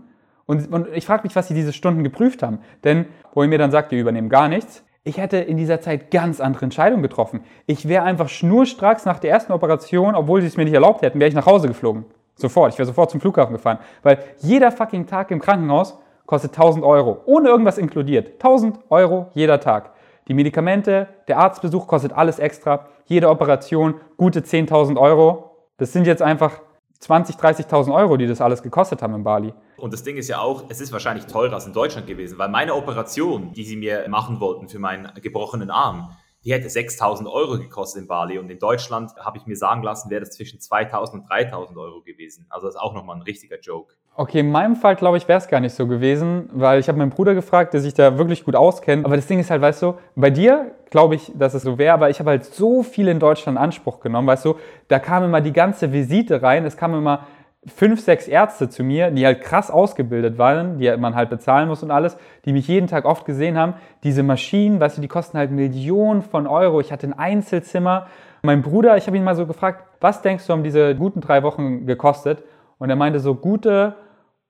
Und, 0.48 0.74
und 0.74 0.88
ich 0.94 1.06
frage 1.06 1.24
mich, 1.24 1.36
was 1.36 1.48
sie 1.48 1.54
diese 1.54 1.72
Stunden 1.72 2.04
geprüft 2.04 2.42
haben. 2.42 2.60
Denn, 2.84 3.06
wo 3.34 3.44
ihr 3.44 3.50
mir 3.50 3.60
dann 3.60 3.70
sagt, 3.70 3.92
wir 3.92 4.02
übernehmen 4.02 4.28
gar 4.28 4.48
nichts, 4.48 4.84
ich 5.04 5.18
hätte 5.18 5.38
in 5.38 5.58
dieser 5.58 5.82
Zeit 5.82 6.12
ganz 6.12 6.40
andere 6.40 6.66
Entscheidungen 6.66 7.02
getroffen. 7.02 7.44
Ich 7.66 7.88
wäre 7.88 8.04
einfach 8.04 8.30
schnurstracks 8.30 9.06
nach 9.06 9.20
der 9.20 9.32
ersten 9.32 9.52
Operation, 9.52 10.14
obwohl 10.14 10.42
sie 10.42 10.48
es 10.48 10.58
mir 10.58 10.66
nicht 10.66 10.74
erlaubt 10.74 11.02
hätten, 11.02 11.20
wäre 11.20 11.30
ich 11.30 11.36
nach 11.36 11.48
Hause 11.48 11.68
geflogen. 11.68 12.06
Sofort. 12.36 12.74
Ich 12.74 12.80
wäre 12.80 12.86
sofort 12.86 13.10
zum 13.10 13.20
Flughafen 13.20 13.54
gefahren. 13.54 13.80
Weil 14.04 14.20
jeder 14.40 14.72
fucking 14.72 15.08
Tag 15.08 15.32
im 15.32 15.42
Krankenhaus 15.42 15.98
kostet 16.26 16.52
1000 16.52 16.86
Euro. 16.86 17.22
Ohne 17.26 17.50
irgendwas 17.50 17.78
inkludiert. 17.78 18.34
1000 18.34 18.80
Euro 18.90 19.28
jeder 19.34 19.60
Tag. 19.60 19.92
Die 20.28 20.34
Medikamente, 20.36 21.08
der 21.28 21.40
Arztbesuch 21.40 21.88
kostet 21.88 22.14
alles 22.14 22.38
extra. 22.38 22.88
Jede 23.06 23.30
Operation 23.30 23.96
gute 24.18 24.42
10.000 24.42 24.98
Euro. 24.98 25.58
Das 25.78 25.94
sind 25.94 26.06
jetzt 26.06 26.22
einfach 26.22 26.62
20.000, 27.02 27.40
30.000 27.40 27.94
Euro, 27.94 28.16
die 28.16 28.28
das 28.28 28.42
alles 28.42 28.62
gekostet 28.62 29.02
haben 29.02 29.16
in 29.16 29.24
Bali. 29.24 29.54
Und 29.78 29.92
das 29.92 30.04
Ding 30.04 30.18
ist 30.18 30.28
ja 30.28 30.40
auch, 30.40 30.66
es 30.70 30.80
ist 30.80 30.92
wahrscheinlich 30.92 31.26
teurer 31.26 31.54
als 31.54 31.66
in 31.66 31.74
Deutschland 31.74 32.06
gewesen, 32.06 32.38
weil 32.38 32.50
meine 32.50 32.76
Operation, 32.76 33.54
die 33.54 33.64
sie 33.64 33.76
mir 33.76 34.08
machen 34.08 34.40
wollten 34.40 34.70
für 34.70 34.78
meinen 34.78 35.12
gebrochenen 35.16 35.72
Arm, 35.72 36.16
die 36.44 36.54
hätte 36.54 36.70
6000 36.70 37.28
Euro 37.30 37.58
gekostet 37.58 38.04
in 38.04 38.08
Bali 38.08 38.38
und 38.40 38.50
in 38.50 38.60
Deutschland 38.60 39.16
habe 39.18 39.38
ich 39.38 39.46
mir 39.46 39.56
sagen 39.56 39.84
lassen, 39.84 40.10
wäre 40.10 40.22
das 40.22 40.32
zwischen 40.32 40.60
2000 40.60 41.22
und 41.24 41.30
3000 41.30 41.78
Euro 41.78 42.02
gewesen. 42.02 42.46
Also 42.50 42.68
das 42.68 42.76
ist 42.76 42.82
auch 42.82 42.94
nochmal 42.94 43.16
ein 43.16 43.22
richtiger 43.24 43.60
Joke. 43.60 43.96
Okay, 44.14 44.42
in 44.42 44.52
meinem 44.52 44.76
Fall 44.76 44.98
glaube 44.98 45.16
ich, 45.16 45.28
wäre 45.30 45.40
es 45.40 45.48
gar 45.48 45.62
nicht 45.62 45.74
so 45.74 45.88
gewesen, 45.88 46.50
weil 46.52 46.82
ich 46.82 46.90
habe 46.90 46.98
meinen 46.98 47.12
Bruder 47.12 47.34
gefragt, 47.34 47.74
der 47.74 47.80
sich 47.80 47.94
da 47.94 48.18
wirklich 48.18 48.44
gut 48.44 48.58
auskennt. 48.58 49.06
Aber 49.06 49.16
das 49.16 49.26
Ding 49.26 49.40
ist 49.40 49.50
halt, 49.50 49.62
weißt 49.62 49.82
du, 49.84 49.96
bei 50.16 50.30
dir 50.30 50.72
glaube 50.90 51.16
ich, 51.16 51.32
dass 51.34 51.54
es 51.54 51.64
so 51.64 51.78
wäre, 51.78 51.94
aber 51.94 52.10
ich 52.10 52.20
habe 52.20 52.32
halt 52.32 52.44
so 52.44 52.84
viel 52.84 53.08
in 53.08 53.20
Deutschland 53.20 53.58
Anspruch 53.58 54.02
genommen, 54.02 54.28
weißt 54.28 54.44
du, 54.44 54.56
da 54.90 55.00
kam 55.00 55.24
immer 55.24 55.40
die 55.40 55.54
ganze 55.54 55.94
Visite 55.94 56.42
rein, 56.42 56.66
es 56.66 56.76
kam 56.76 56.94
immer 56.94 57.26
fünf, 57.66 58.02
sechs 58.02 58.28
Ärzte 58.28 58.70
zu 58.70 58.84
mir, 58.84 59.12
die 59.12 59.26
halt 59.26 59.42
krass 59.42 59.72
ausgebildet 59.72 60.38
waren, 60.38 60.78
die 60.78 60.96
man 60.98 61.16
halt 61.16 61.30
bezahlen 61.30 61.70
muss 61.70 61.82
und 61.82 61.92
alles, 61.92 62.18
die 62.44 62.52
mich 62.52 62.68
jeden 62.68 62.88
Tag 62.88 63.06
oft 63.06 63.26
gesehen 63.26 63.58
haben. 63.58 63.76
Diese 64.04 64.24
Maschinen, 64.24 64.82
weißt 64.82 64.98
du, 64.98 65.02
die 65.02 65.08
kosten 65.08 65.38
halt 65.38 65.52
Millionen 65.52 66.22
von 66.22 66.48
Euro. 66.48 66.82
Ich 66.82 66.92
hatte 66.92 67.08
ein 67.08 67.18
Einzelzimmer. 67.18 68.08
Mein 68.42 68.62
Bruder, 68.62 68.98
ich 68.98 69.08
habe 69.08 69.16
ihn 69.16 69.24
mal 69.24 69.36
so 69.36 69.46
gefragt, 69.46 69.86
was 70.02 70.22
denkst 70.22 70.46
du, 70.48 70.54
haben 70.54 70.64
diese 70.64 70.96
guten 70.96 71.22
drei 71.22 71.44
Wochen 71.44 71.86
gekostet? 71.86 72.44
Und 72.82 72.90
er 72.90 72.96
meinte 72.96 73.20
so 73.20 73.36
gute 73.36 73.94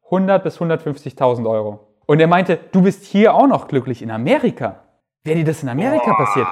100 0.06 0.42
bis 0.42 0.58
150.000 0.58 1.50
Euro. 1.50 1.82
Und 2.06 2.22
er 2.22 2.28
meinte, 2.28 2.58
du 2.72 2.82
bist 2.82 3.04
hier 3.04 3.36
auch 3.36 3.46
noch 3.46 3.68
glücklich 3.68 4.02
in 4.02 4.10
Amerika. 4.10 4.84
Wäre 5.26 5.40
dir 5.40 5.44
das 5.44 5.64
in 5.64 5.68
Amerika 5.68 6.14
Boah. 6.14 6.26
passiert? 6.26 6.48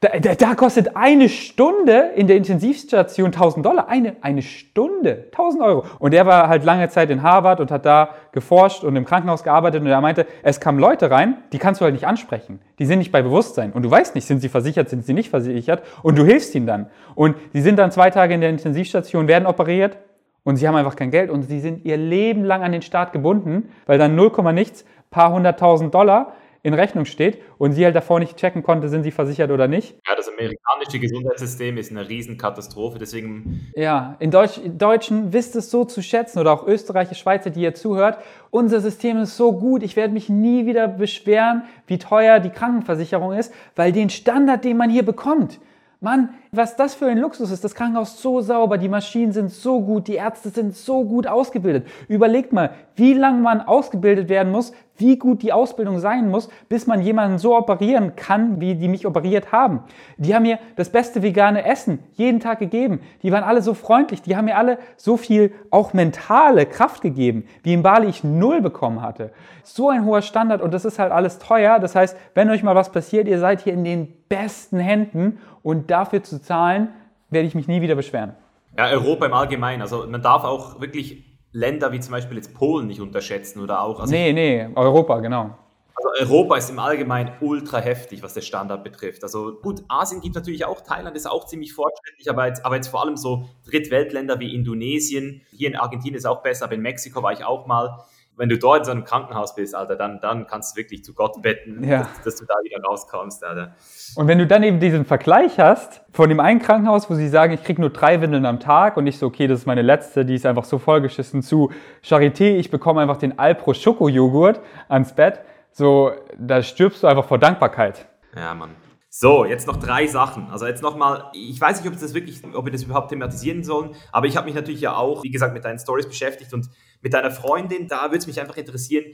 Da, 0.00 0.18
da, 0.18 0.34
da, 0.34 0.54
kostet 0.54 0.96
eine 0.96 1.30
Stunde 1.30 2.10
in 2.14 2.26
der 2.26 2.36
Intensivstation 2.36 3.28
1000 3.28 3.64
Dollar. 3.64 3.88
Eine, 3.88 4.16
eine 4.20 4.42
Stunde, 4.42 5.28
1000 5.32 5.62
Euro. 5.62 5.86
Und 5.98 6.12
er 6.12 6.26
war 6.26 6.48
halt 6.48 6.62
lange 6.62 6.90
Zeit 6.90 7.08
in 7.08 7.22
Harvard 7.22 7.58
und 7.60 7.70
hat 7.70 7.86
da 7.86 8.10
geforscht 8.32 8.84
und 8.84 8.94
im 8.94 9.06
Krankenhaus 9.06 9.44
gearbeitet. 9.44 9.80
Und 9.80 9.86
er 9.86 10.02
meinte, 10.02 10.26
es 10.42 10.60
kamen 10.60 10.78
Leute 10.78 11.10
rein, 11.10 11.38
die 11.54 11.58
kannst 11.58 11.80
du 11.80 11.86
halt 11.86 11.94
nicht 11.94 12.06
ansprechen. 12.06 12.60
Die 12.78 12.84
sind 12.84 12.98
nicht 12.98 13.12
bei 13.12 13.22
Bewusstsein. 13.22 13.72
Und 13.72 13.82
du 13.82 13.90
weißt 13.90 14.14
nicht, 14.14 14.26
sind 14.26 14.40
sie 14.40 14.50
versichert, 14.50 14.90
sind 14.90 15.06
sie 15.06 15.14
nicht 15.14 15.30
versichert. 15.30 15.84
Und 16.02 16.18
du 16.18 16.24
hilfst 16.26 16.54
ihnen 16.54 16.66
dann. 16.66 16.90
Und 17.14 17.34
sie 17.54 17.62
sind 17.62 17.78
dann 17.78 17.90
zwei 17.92 18.10
Tage 18.10 18.34
in 18.34 18.42
der 18.42 18.50
Intensivstation, 18.50 19.26
werden 19.26 19.46
operiert. 19.46 19.96
Und 20.44 20.56
sie 20.56 20.68
haben 20.68 20.76
einfach 20.76 20.96
kein 20.96 21.10
Geld 21.10 21.30
und 21.30 21.42
sie 21.42 21.60
sind 21.60 21.84
ihr 21.84 21.96
Leben 21.96 22.44
lang 22.44 22.62
an 22.62 22.72
den 22.72 22.82
Staat 22.82 23.12
gebunden, 23.12 23.70
weil 23.86 23.98
dann 23.98 24.14
0, 24.14 24.52
nichts, 24.52 24.84
paar 25.10 25.32
hunderttausend 25.32 25.94
Dollar 25.94 26.34
in 26.62 26.72
Rechnung 26.72 27.04
steht 27.04 27.42
und 27.58 27.72
sie 27.72 27.84
halt 27.84 27.94
davor 27.94 28.18
nicht 28.18 28.38
checken 28.38 28.62
konnte, 28.62 28.88
sind 28.88 29.02
sie 29.02 29.10
versichert 29.10 29.50
oder 29.50 29.68
nicht. 29.68 29.96
Ja, 30.08 30.16
das 30.16 30.28
amerikanische 30.28 30.98
Gesundheitssystem 30.98 31.76
ist 31.76 31.90
eine 31.90 32.08
Riesenkatastrophe, 32.08 32.98
deswegen... 32.98 33.70
Ja, 33.74 34.16
in 34.18 34.30
Deutsch, 34.30 34.60
Deutschen 34.64 35.34
wisst 35.34 35.56
es 35.56 35.70
so 35.70 35.84
zu 35.84 36.02
schätzen 36.02 36.38
oder 36.38 36.52
auch 36.52 36.66
Österreicher, 36.66 37.14
Schweizer, 37.14 37.50
die 37.50 37.60
ihr 37.60 37.74
zuhört, 37.74 38.18
unser 38.50 38.80
System 38.80 39.18
ist 39.18 39.36
so 39.36 39.52
gut, 39.52 39.82
ich 39.82 39.94
werde 39.94 40.14
mich 40.14 40.30
nie 40.30 40.64
wieder 40.64 40.88
beschweren, 40.88 41.64
wie 41.86 41.98
teuer 41.98 42.40
die 42.40 42.50
Krankenversicherung 42.50 43.34
ist, 43.34 43.52
weil 43.76 43.92
den 43.92 44.08
Standard, 44.08 44.64
den 44.64 44.78
man 44.78 44.88
hier 44.88 45.04
bekommt, 45.04 45.60
Mann, 46.00 46.30
was 46.56 46.76
das 46.76 46.94
für 46.94 47.06
ein 47.06 47.18
Luxus 47.18 47.50
ist. 47.50 47.64
Das 47.64 47.74
Krankenhaus 47.74 48.20
so 48.20 48.40
sauber, 48.40 48.78
die 48.78 48.88
Maschinen 48.88 49.32
sind 49.32 49.50
so 49.50 49.80
gut, 49.80 50.08
die 50.08 50.14
Ärzte 50.14 50.50
sind 50.50 50.76
so 50.76 51.04
gut 51.04 51.26
ausgebildet. 51.26 51.86
Überlegt 52.08 52.52
mal, 52.52 52.70
wie 52.96 53.14
lange 53.14 53.40
man 53.40 53.60
ausgebildet 53.60 54.28
werden 54.28 54.52
muss, 54.52 54.72
wie 54.96 55.18
gut 55.18 55.42
die 55.42 55.52
Ausbildung 55.52 55.98
sein 55.98 56.30
muss, 56.30 56.48
bis 56.68 56.86
man 56.86 57.00
jemanden 57.00 57.38
so 57.38 57.56
operieren 57.56 58.14
kann, 58.14 58.60
wie 58.60 58.76
die 58.76 58.88
mich 58.88 59.06
operiert 59.06 59.50
haben. 59.50 59.80
Die 60.18 60.34
haben 60.34 60.44
mir 60.44 60.58
das 60.76 60.90
beste 60.90 61.22
vegane 61.22 61.64
Essen 61.64 61.98
jeden 62.12 62.40
Tag 62.40 62.60
gegeben. 62.60 63.00
Die 63.22 63.32
waren 63.32 63.42
alle 63.42 63.62
so 63.62 63.74
freundlich. 63.74 64.22
Die 64.22 64.36
haben 64.36 64.44
mir 64.44 64.56
alle 64.56 64.78
so 64.96 65.16
viel 65.16 65.52
auch 65.70 65.92
mentale 65.92 66.66
Kraft 66.66 67.02
gegeben, 67.02 67.44
wie 67.62 67.74
in 67.74 67.82
Bali 67.82 68.08
ich 68.08 68.22
null 68.22 68.60
bekommen 68.60 69.02
hatte. 69.02 69.32
So 69.64 69.88
ein 69.88 70.04
hoher 70.04 70.22
Standard 70.22 70.62
und 70.62 70.72
das 70.72 70.84
ist 70.84 70.98
halt 70.98 71.10
alles 71.10 71.38
teuer. 71.38 71.78
Das 71.80 71.96
heißt, 71.96 72.16
wenn 72.34 72.50
euch 72.50 72.62
mal 72.62 72.76
was 72.76 72.92
passiert, 72.92 73.26
ihr 73.26 73.40
seid 73.40 73.62
hier 73.62 73.72
in 73.72 73.82
den 73.82 74.12
besten 74.28 74.78
Händen 74.78 75.38
und 75.62 75.90
dafür 75.90 76.22
zu 76.22 76.40
zahlen, 76.44 76.88
werde 77.30 77.48
ich 77.48 77.54
mich 77.54 77.68
nie 77.68 77.80
wieder 77.80 77.94
beschweren. 77.94 78.34
Ja, 78.76 78.88
Europa 78.88 79.26
im 79.26 79.32
Allgemeinen. 79.32 79.82
Also 79.82 80.06
man 80.06 80.22
darf 80.22 80.44
auch 80.44 80.80
wirklich 80.80 81.24
Länder 81.52 81.92
wie 81.92 82.00
zum 82.00 82.12
Beispiel 82.12 82.36
jetzt 82.36 82.54
Polen 82.54 82.86
nicht 82.86 83.00
unterschätzen 83.00 83.60
oder 83.60 83.80
auch. 83.82 84.00
Also 84.00 84.12
nee, 84.12 84.32
nee, 84.32 84.68
Europa, 84.74 85.20
genau. 85.20 85.56
Also 85.94 86.08
Europa 86.18 86.56
ist 86.56 86.70
im 86.70 86.80
Allgemeinen 86.80 87.30
ultra 87.40 87.78
heftig, 87.78 88.22
was 88.24 88.34
der 88.34 88.40
Standard 88.40 88.82
betrifft. 88.82 89.22
Also 89.22 89.60
gut, 89.62 89.84
Asien 89.88 90.20
gibt 90.20 90.34
natürlich 90.34 90.64
auch, 90.64 90.80
Thailand 90.80 91.16
ist 91.16 91.30
auch 91.30 91.46
ziemlich 91.46 91.72
fortschrittlich, 91.72 92.28
aber 92.28 92.48
jetzt, 92.48 92.66
aber 92.66 92.74
jetzt 92.74 92.88
vor 92.88 93.02
allem 93.02 93.16
so 93.16 93.48
Drittweltländer 93.64 94.40
wie 94.40 94.52
Indonesien, 94.52 95.42
hier 95.50 95.68
in 95.68 95.76
Argentinien 95.76 96.16
ist 96.16 96.26
auch 96.26 96.42
besser, 96.42 96.64
aber 96.64 96.74
in 96.74 96.80
Mexiko 96.80 97.22
war 97.22 97.32
ich 97.32 97.44
auch 97.44 97.66
mal 97.66 98.00
wenn 98.36 98.48
du 98.48 98.58
dort 98.58 98.80
in 98.80 98.84
so 98.84 98.90
einem 98.90 99.04
Krankenhaus 99.04 99.54
bist, 99.54 99.74
Alter, 99.74 99.96
dann, 99.96 100.20
dann 100.20 100.46
kannst 100.46 100.74
du 100.74 100.80
wirklich 100.80 101.04
zu 101.04 101.14
Gott 101.14 101.40
betten, 101.40 101.84
ja. 101.84 102.00
dass, 102.00 102.22
dass, 102.22 102.36
du 102.36 102.46
da 102.46 102.54
wieder 102.64 102.82
rauskommst, 102.82 103.44
Alter. 103.44 103.74
Und 104.16 104.28
wenn 104.28 104.38
du 104.38 104.46
dann 104.46 104.62
eben 104.62 104.80
diesen 104.80 105.04
Vergleich 105.04 105.58
hast 105.58 106.02
von 106.12 106.28
dem 106.28 106.40
einen 106.40 106.60
Krankenhaus, 106.60 107.08
wo 107.08 107.14
sie 107.14 107.28
sagen, 107.28 107.52
ich 107.52 107.62
kriege 107.62 107.80
nur 107.80 107.90
drei 107.90 108.20
Windeln 108.20 108.46
am 108.46 108.60
Tag 108.60 108.96
und 108.96 109.04
nicht 109.04 109.18
so, 109.18 109.26
okay, 109.26 109.46
das 109.46 109.60
ist 109.60 109.66
meine 109.66 109.82
letzte, 109.82 110.24
die 110.24 110.34
ist 110.34 110.46
einfach 110.46 110.64
so 110.64 110.78
vollgeschissen 110.78 111.42
zu 111.42 111.70
Charité, 112.04 112.56
ich 112.56 112.70
bekomme 112.70 113.00
einfach 113.00 113.16
den 113.16 113.38
Alpro 113.38 113.74
Schokojoghurt 113.74 114.60
ans 114.88 115.14
Bett, 115.14 115.40
so, 115.70 116.12
da 116.38 116.62
stirbst 116.62 117.02
du 117.02 117.06
einfach 117.06 117.24
vor 117.24 117.38
Dankbarkeit. 117.38 118.06
Ja, 118.36 118.54
Mann. 118.54 118.70
So, 119.16 119.44
jetzt 119.44 119.68
noch 119.68 119.76
drei 119.76 120.08
Sachen. 120.08 120.50
Also 120.50 120.66
jetzt 120.66 120.82
nochmal, 120.82 121.30
ich 121.34 121.60
weiß 121.60 121.80
nicht, 121.80 121.92
ob 121.92 122.00
das 122.00 122.14
wirklich, 122.14 122.42
ob 122.52 122.64
wir 122.64 122.72
das 122.72 122.82
überhaupt 122.82 123.10
thematisieren 123.10 123.62
sollen, 123.62 123.94
aber 124.10 124.26
ich 124.26 124.36
habe 124.36 124.46
mich 124.46 124.56
natürlich 124.56 124.80
ja 124.80 124.96
auch, 124.96 125.22
wie 125.22 125.30
gesagt, 125.30 125.54
mit 125.54 125.64
deinen 125.64 125.78
Stories 125.78 126.08
beschäftigt 126.08 126.52
und 126.52 126.68
mit 127.04 127.12
deiner 127.12 127.30
Freundin, 127.30 127.86
da 127.86 128.04
würde 128.06 128.18
es 128.18 128.26
mich 128.26 128.40
einfach 128.40 128.56
interessieren, 128.56 129.04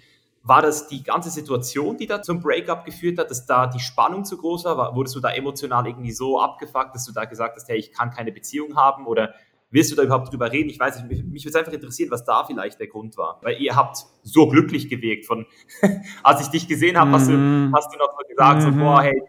war 0.43 0.63
das 0.63 0.89
die 0.89 1.03
ganze 1.03 1.29
Situation, 1.29 1.99
die 1.99 2.07
da 2.07 2.23
zum 2.23 2.41
Breakup 2.41 2.85
geführt 2.85 3.19
hat, 3.19 3.31
dass 3.31 3.45
da 3.45 3.67
die 3.67 3.81
Spannung 3.81 4.25
zu 4.25 4.39
groß 4.39 4.65
war? 4.65 4.95
Wurdest 4.95 5.17
du 5.17 5.21
da 5.21 5.31
emotional 5.31 5.87
irgendwie 5.87 6.13
so 6.13 6.41
abgefuckt, 6.41 6.95
dass 6.95 7.05
du 7.05 7.13
da 7.13 7.27
gesagt 7.27 7.57
hast, 7.57 7.69
hey, 7.69 7.77
ich 7.77 7.93
kann 7.93 8.11
keine 8.11 8.33
Beziehung 8.33 8.77
haben? 8.77 9.07
Oder 9.07 9.35
willst 9.71 9.93
du 9.93 9.97
da 9.97 10.05
überhaupt 10.05 10.33
drüber 10.33 10.51
reden? 10.51 10.71
Ich 10.71 10.81
weiß 10.81 10.97
nicht, 10.97 11.09
mich, 11.11 11.25
mich 11.25 11.45
würde 11.45 11.51
es 11.51 11.57
einfach 11.57 11.73
interessieren, 11.73 12.11
was 12.11 12.25
da 12.25 12.45
vielleicht 12.45 12.81
der 12.81 12.87
Grund 12.87 13.19
war. 13.19 13.39
Weil 13.43 13.61
ihr 13.61 13.77
habt 13.77 13.99
so 14.23 14.49
glücklich 14.49 14.89
gewirkt 14.89 15.27
von, 15.27 15.45
als 16.23 16.41
ich 16.41 16.49
dich 16.49 16.69
gesehen 16.69 16.97
habe, 16.97 17.11
hast, 17.11 17.29
du, 17.29 17.33
mhm. 17.33 17.75
hast 17.77 17.93
du 17.93 17.99
noch 17.99 18.13
so 18.19 18.27
gesagt, 18.27 18.63
so, 18.63 18.69
mhm. 18.69 18.79
boah, 18.79 19.03
hey, 19.03 19.21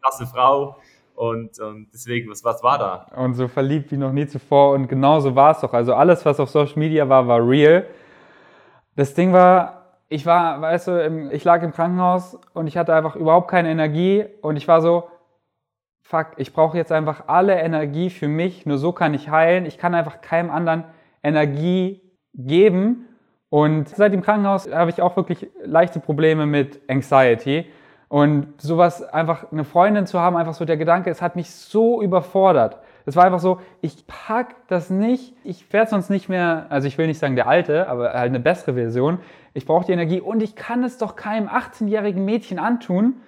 krasse 0.00 0.26
Frau. 0.26 0.76
Und, 1.14 1.60
und 1.60 1.88
deswegen, 1.92 2.30
was, 2.30 2.42
was 2.44 2.62
war 2.62 2.78
da? 2.78 3.06
Und 3.16 3.34
so 3.34 3.46
verliebt 3.48 3.92
wie 3.92 3.96
noch 3.96 4.12
nie 4.12 4.26
zuvor. 4.26 4.72
Und 4.72 4.88
genau 4.88 5.20
so 5.20 5.34
war 5.34 5.52
es 5.52 5.60
doch. 5.60 5.72
Also 5.72 5.94
alles, 5.94 6.24
was 6.24 6.40
auf 6.40 6.50
Social 6.50 6.78
Media 6.78 7.08
war, 7.08 7.28
war 7.28 7.46
real. 7.46 7.86
Das 8.96 9.14
Ding 9.14 9.32
war, 9.32 9.98
ich 10.08 10.26
war, 10.26 10.60
weißt 10.60 10.88
du, 10.88 11.30
ich 11.32 11.44
lag 11.44 11.62
im 11.62 11.72
Krankenhaus 11.72 12.38
und 12.52 12.66
ich 12.66 12.76
hatte 12.76 12.94
einfach 12.94 13.16
überhaupt 13.16 13.48
keine 13.50 13.70
Energie. 13.70 14.24
Und 14.42 14.56
ich 14.56 14.68
war 14.68 14.80
so, 14.80 15.08
fuck, 16.02 16.32
ich 16.36 16.52
brauche 16.52 16.76
jetzt 16.76 16.92
einfach 16.92 17.24
alle 17.26 17.58
Energie 17.60 18.10
für 18.10 18.28
mich. 18.28 18.66
Nur 18.66 18.78
so 18.78 18.92
kann 18.92 19.14
ich 19.14 19.28
heilen. 19.30 19.66
Ich 19.66 19.78
kann 19.78 19.94
einfach 19.94 20.20
keinem 20.20 20.50
anderen 20.50 20.84
Energie 21.22 22.02
geben. 22.34 23.08
Und 23.48 23.88
seit 23.88 24.12
dem 24.12 24.22
Krankenhaus 24.22 24.70
habe 24.70 24.90
ich 24.90 25.00
auch 25.00 25.16
wirklich 25.16 25.48
leichte 25.64 26.00
Probleme 26.00 26.46
mit 26.46 26.80
Anxiety. 26.88 27.66
Und 28.08 28.60
sowas, 28.60 29.02
einfach 29.02 29.50
eine 29.50 29.64
Freundin 29.64 30.06
zu 30.06 30.20
haben, 30.20 30.36
einfach 30.36 30.54
so 30.54 30.64
der 30.64 30.76
Gedanke, 30.76 31.10
es 31.10 31.22
hat 31.22 31.34
mich 31.34 31.50
so 31.50 32.02
überfordert. 32.02 32.78
Es 33.06 33.16
war 33.16 33.24
einfach 33.24 33.40
so, 33.40 33.60
ich 33.82 34.06
pack 34.06 34.54
das 34.68 34.88
nicht, 34.88 35.34
ich 35.44 35.70
werde 35.72 35.90
sonst 35.90 36.08
nicht 36.08 36.28
mehr, 36.28 36.66
also 36.70 36.88
ich 36.88 36.96
will 36.96 37.06
nicht 37.06 37.18
sagen 37.18 37.36
der 37.36 37.46
alte, 37.46 37.88
aber 37.88 38.14
halt 38.14 38.30
eine 38.30 38.40
bessere 38.40 38.74
Version. 38.74 39.18
Ich 39.52 39.66
brauche 39.66 39.84
die 39.84 39.92
Energie 39.92 40.20
und 40.20 40.42
ich 40.42 40.56
kann 40.56 40.82
es 40.84 40.96
doch 40.96 41.14
keinem 41.14 41.48
18-jährigen 41.48 42.24
Mädchen 42.24 42.58
antun, 42.58 43.20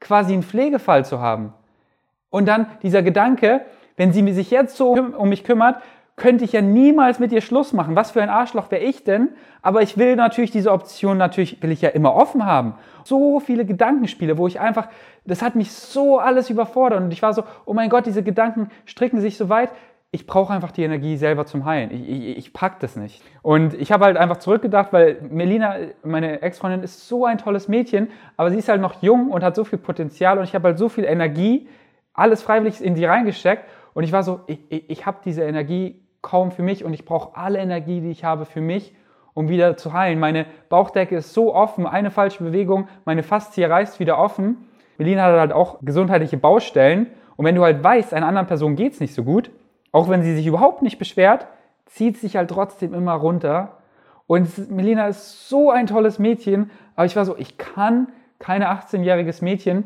quasi 0.00 0.34
einen 0.34 0.42
Pflegefall 0.42 1.04
zu 1.04 1.20
haben. 1.20 1.52
Und 2.30 2.46
dann 2.46 2.66
dieser 2.82 3.02
Gedanke, 3.02 3.62
wenn 3.96 4.12
sie 4.12 4.32
sich 4.32 4.50
jetzt 4.50 4.76
so 4.76 4.92
um 4.92 5.28
mich 5.28 5.44
kümmert, 5.44 5.82
könnte 6.16 6.44
ich 6.44 6.52
ja 6.52 6.60
niemals 6.60 7.18
mit 7.18 7.32
ihr 7.32 7.40
Schluss 7.40 7.72
machen. 7.72 7.96
Was 7.96 8.12
für 8.12 8.22
ein 8.22 8.28
Arschloch 8.28 8.70
wäre 8.70 8.82
ich 8.82 9.02
denn? 9.02 9.30
Aber 9.62 9.82
ich 9.82 9.98
will 9.98 10.14
natürlich 10.14 10.52
diese 10.52 10.70
Option, 10.70 11.18
natürlich 11.18 11.60
will 11.62 11.72
ich 11.72 11.82
ja 11.82 11.88
immer 11.88 12.14
offen 12.14 12.46
haben. 12.46 12.74
So 13.02 13.40
viele 13.40 13.64
Gedankenspiele, 13.64 14.38
wo 14.38 14.46
ich 14.46 14.60
einfach, 14.60 14.88
das 15.24 15.42
hat 15.42 15.56
mich 15.56 15.72
so 15.72 16.18
alles 16.18 16.50
überfordert 16.50 17.00
und 17.00 17.12
ich 17.12 17.22
war 17.22 17.34
so, 17.34 17.42
oh 17.64 17.74
mein 17.74 17.90
Gott, 17.90 18.06
diese 18.06 18.22
Gedanken 18.22 18.70
stricken 18.86 19.20
sich 19.20 19.36
so 19.36 19.48
weit. 19.48 19.70
Ich 20.12 20.28
brauche 20.28 20.52
einfach 20.52 20.70
die 20.70 20.84
Energie 20.84 21.16
selber 21.16 21.44
zum 21.44 21.64
Heilen. 21.64 21.90
Ich, 21.90 22.08
ich, 22.08 22.38
ich 22.38 22.52
pack 22.52 22.78
das 22.78 22.94
nicht. 22.94 23.20
Und 23.42 23.74
ich 23.74 23.90
habe 23.90 24.04
halt 24.04 24.16
einfach 24.16 24.36
zurückgedacht, 24.36 24.92
weil 24.92 25.20
Melina, 25.28 25.74
meine 26.04 26.40
Ex-Freundin, 26.42 26.84
ist 26.84 27.08
so 27.08 27.24
ein 27.24 27.38
tolles 27.38 27.66
Mädchen, 27.66 28.08
aber 28.36 28.52
sie 28.52 28.58
ist 28.58 28.68
halt 28.68 28.80
noch 28.80 29.02
jung 29.02 29.32
und 29.32 29.42
hat 29.42 29.56
so 29.56 29.64
viel 29.64 29.80
Potenzial 29.80 30.38
und 30.38 30.44
ich 30.44 30.54
habe 30.54 30.68
halt 30.68 30.78
so 30.78 30.88
viel 30.88 31.02
Energie, 31.02 31.68
alles 32.12 32.42
freiwillig 32.42 32.80
in 32.80 32.94
sie 32.94 33.04
reingesteckt. 33.04 33.64
Und 33.94 34.04
ich 34.04 34.12
war 34.12 34.22
so, 34.22 34.40
ich, 34.46 34.60
ich, 34.68 34.90
ich 34.90 35.06
habe 35.06 35.18
diese 35.24 35.42
Energie 35.42 36.03
kaum 36.24 36.50
für 36.50 36.62
mich 36.62 36.84
und 36.84 36.92
ich 36.92 37.04
brauche 37.04 37.36
alle 37.36 37.60
Energie, 37.60 38.00
die 38.00 38.10
ich 38.10 38.24
habe, 38.24 38.44
für 38.46 38.60
mich, 38.60 38.92
um 39.34 39.48
wieder 39.48 39.76
zu 39.76 39.92
heilen. 39.92 40.18
Meine 40.18 40.46
Bauchdecke 40.68 41.16
ist 41.16 41.32
so 41.32 41.54
offen, 41.54 41.86
eine 41.86 42.10
falsche 42.10 42.42
Bewegung, 42.42 42.88
meine 43.04 43.22
Faszie 43.22 43.64
reißt 43.64 44.00
wieder 44.00 44.18
offen. 44.18 44.68
Melina 44.98 45.22
hat 45.22 45.38
halt 45.38 45.52
auch 45.52 45.78
gesundheitliche 45.82 46.36
Baustellen. 46.36 47.06
Und 47.36 47.44
wenn 47.44 47.54
du 47.54 47.62
halt 47.62 47.82
weißt, 47.84 48.14
einer 48.14 48.26
anderen 48.26 48.46
Person 48.46 48.74
geht 48.74 48.94
es 48.94 49.00
nicht 49.00 49.14
so 49.14 49.22
gut, 49.24 49.50
auch 49.92 50.08
wenn 50.08 50.22
sie 50.22 50.34
sich 50.34 50.46
überhaupt 50.46 50.82
nicht 50.82 50.98
beschwert, 50.98 51.46
zieht 51.86 52.16
sich 52.16 52.36
halt 52.36 52.50
trotzdem 52.50 52.94
immer 52.94 53.12
runter. 53.12 53.78
Und 54.26 54.70
Melina 54.70 55.06
ist 55.08 55.48
so 55.48 55.70
ein 55.70 55.86
tolles 55.86 56.18
Mädchen, 56.18 56.70
aber 56.96 57.06
ich 57.06 57.16
war 57.16 57.24
so, 57.24 57.36
ich 57.36 57.58
kann 57.58 58.08
keine 58.38 58.70
18-jähriges 58.70 59.44
Mädchen 59.44 59.84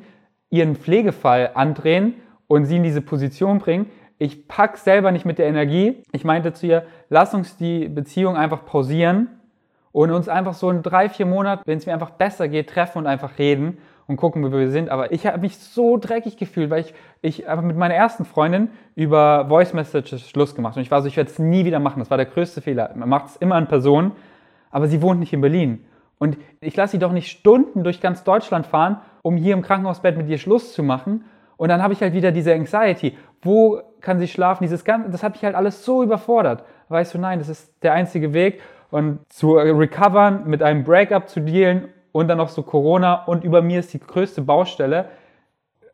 ihren 0.51 0.77
Pflegefall 0.77 1.51
andrehen 1.55 2.15
und 2.47 2.65
sie 2.65 2.77
in 2.77 2.83
diese 2.83 3.03
Position 3.03 3.59
bringen, 3.59 3.87
ich 4.19 4.49
pack 4.49 4.77
selber 4.77 5.13
nicht 5.13 5.25
mit 5.25 5.39
der 5.39 5.47
Energie. 5.47 6.03
Ich 6.13 6.25
meinte 6.25 6.53
zu 6.53 6.67
ihr, 6.67 6.85
lass 7.09 7.35
uns 7.35 7.57
die 7.57 7.89
Beziehung 7.89 8.37
einfach 8.37 8.65
pausieren 8.65 9.29
und 9.93 10.11
uns 10.11 10.29
einfach 10.29 10.55
so 10.55 10.71
in 10.71 10.83
drei, 10.83 11.09
vier 11.09 11.27
Monaten, 11.27 11.63
wenn 11.67 11.79
es 11.79 11.87
mir 11.87 11.93
einfach 11.93 12.11
besser 12.11 12.49
geht, 12.49 12.69
treffen 12.69 12.99
und 12.99 13.07
einfach 13.07 13.39
reden 13.39 13.79
und 14.09 14.17
gucken, 14.17 14.45
wie 14.45 14.51
wir 14.51 14.71
sind. 14.71 14.89
Aber 14.91 15.13
ich 15.13 15.27
habe 15.27 15.39
mich 15.39 15.57
so 15.59 15.97
dreckig 15.99 16.37
gefühlt, 16.37 16.71
weil 16.71 16.81
ich, 16.81 16.95
ich 17.23 17.47
habe 17.47 17.63
mit 17.63 17.77
meiner 17.77 17.95
ersten 17.95 18.25
Freundin 18.25 18.71
über 18.97 19.47
Voice 19.49 19.73
Messages 19.73 20.29
Schluss 20.29 20.55
gemacht. 20.55 20.77
Und 20.77 20.83
ich 20.83 20.91
war 20.91 21.03
so, 21.03 21.09
ich 21.09 21.17
werde 21.17 21.31
es 21.31 21.39
nie 21.39 21.65
wieder 21.65 21.79
machen. 21.79 22.01
Das 22.01 22.11
war 22.11 22.17
der 22.17 22.27
größte 22.27 22.61
Fehler. 22.61 22.91
Man 22.97 23.09
macht 23.09 23.27
es 23.27 23.37
immer 23.37 23.57
in 23.59 23.67
Person, 23.67 24.13
aber 24.71 24.89
sie 24.89 25.03
wohnt 25.03 25.21
nicht 25.21 25.33
in 25.33 25.41
Berlin. 25.41 25.85
Und 26.19 26.37
ich 26.61 26.75
lasse 26.75 26.93
sie 26.93 26.99
doch 26.99 27.13
nicht 27.13 27.31
Stunden 27.31 27.85
durch 27.85 28.01
ganz 28.01 28.25
Deutschland 28.25 28.67
fahren, 28.67 28.99
um 29.23 29.37
hier 29.37 29.55
im 29.55 29.63
Krankenhausbett 29.63 30.17
mit 30.17 30.29
ihr 30.29 30.39
Schluss 30.39 30.73
zu 30.73 30.83
machen. 30.83 31.25
Und 31.57 31.69
dann 31.69 31.83
habe 31.83 31.93
ich 31.93 32.01
halt 32.01 32.15
wieder 32.15 32.33
diese 32.33 32.55
Anxiety. 32.55 33.17
Wo 33.43 33.81
kann 34.01 34.19
sie 34.19 34.29
schlafen? 34.29 34.65
Dieses 34.65 34.85
Ganze, 34.85 35.11
das 35.11 35.23
hat 35.23 35.33
mich 35.33 35.45
halt 35.45 35.55
alles 35.55 35.85
so 35.85 36.03
überfordert. 36.03 36.65
Weißt 36.89 37.15
du, 37.15 37.19
nein, 37.19 37.39
das 37.39 37.49
ist 37.49 37.73
der 37.83 37.93
einzige 37.93 38.33
Weg. 38.33 38.61
Und 38.91 39.21
zu 39.29 39.55
recovern, 39.55 40.45
mit 40.47 40.63
einem 40.63 40.85
Breakup 40.85 41.29
zu 41.29 41.41
dealen 41.41 41.89
und 42.13 42.29
dann 42.29 42.39
noch 42.39 42.49
so 42.49 42.63
Corona 42.63 43.25
und 43.25 43.45
über 43.45 43.61
mir 43.61 43.81
ist 43.81 43.93
die 43.93 44.01
größte 44.01 44.41
Baustelle. 44.43 45.07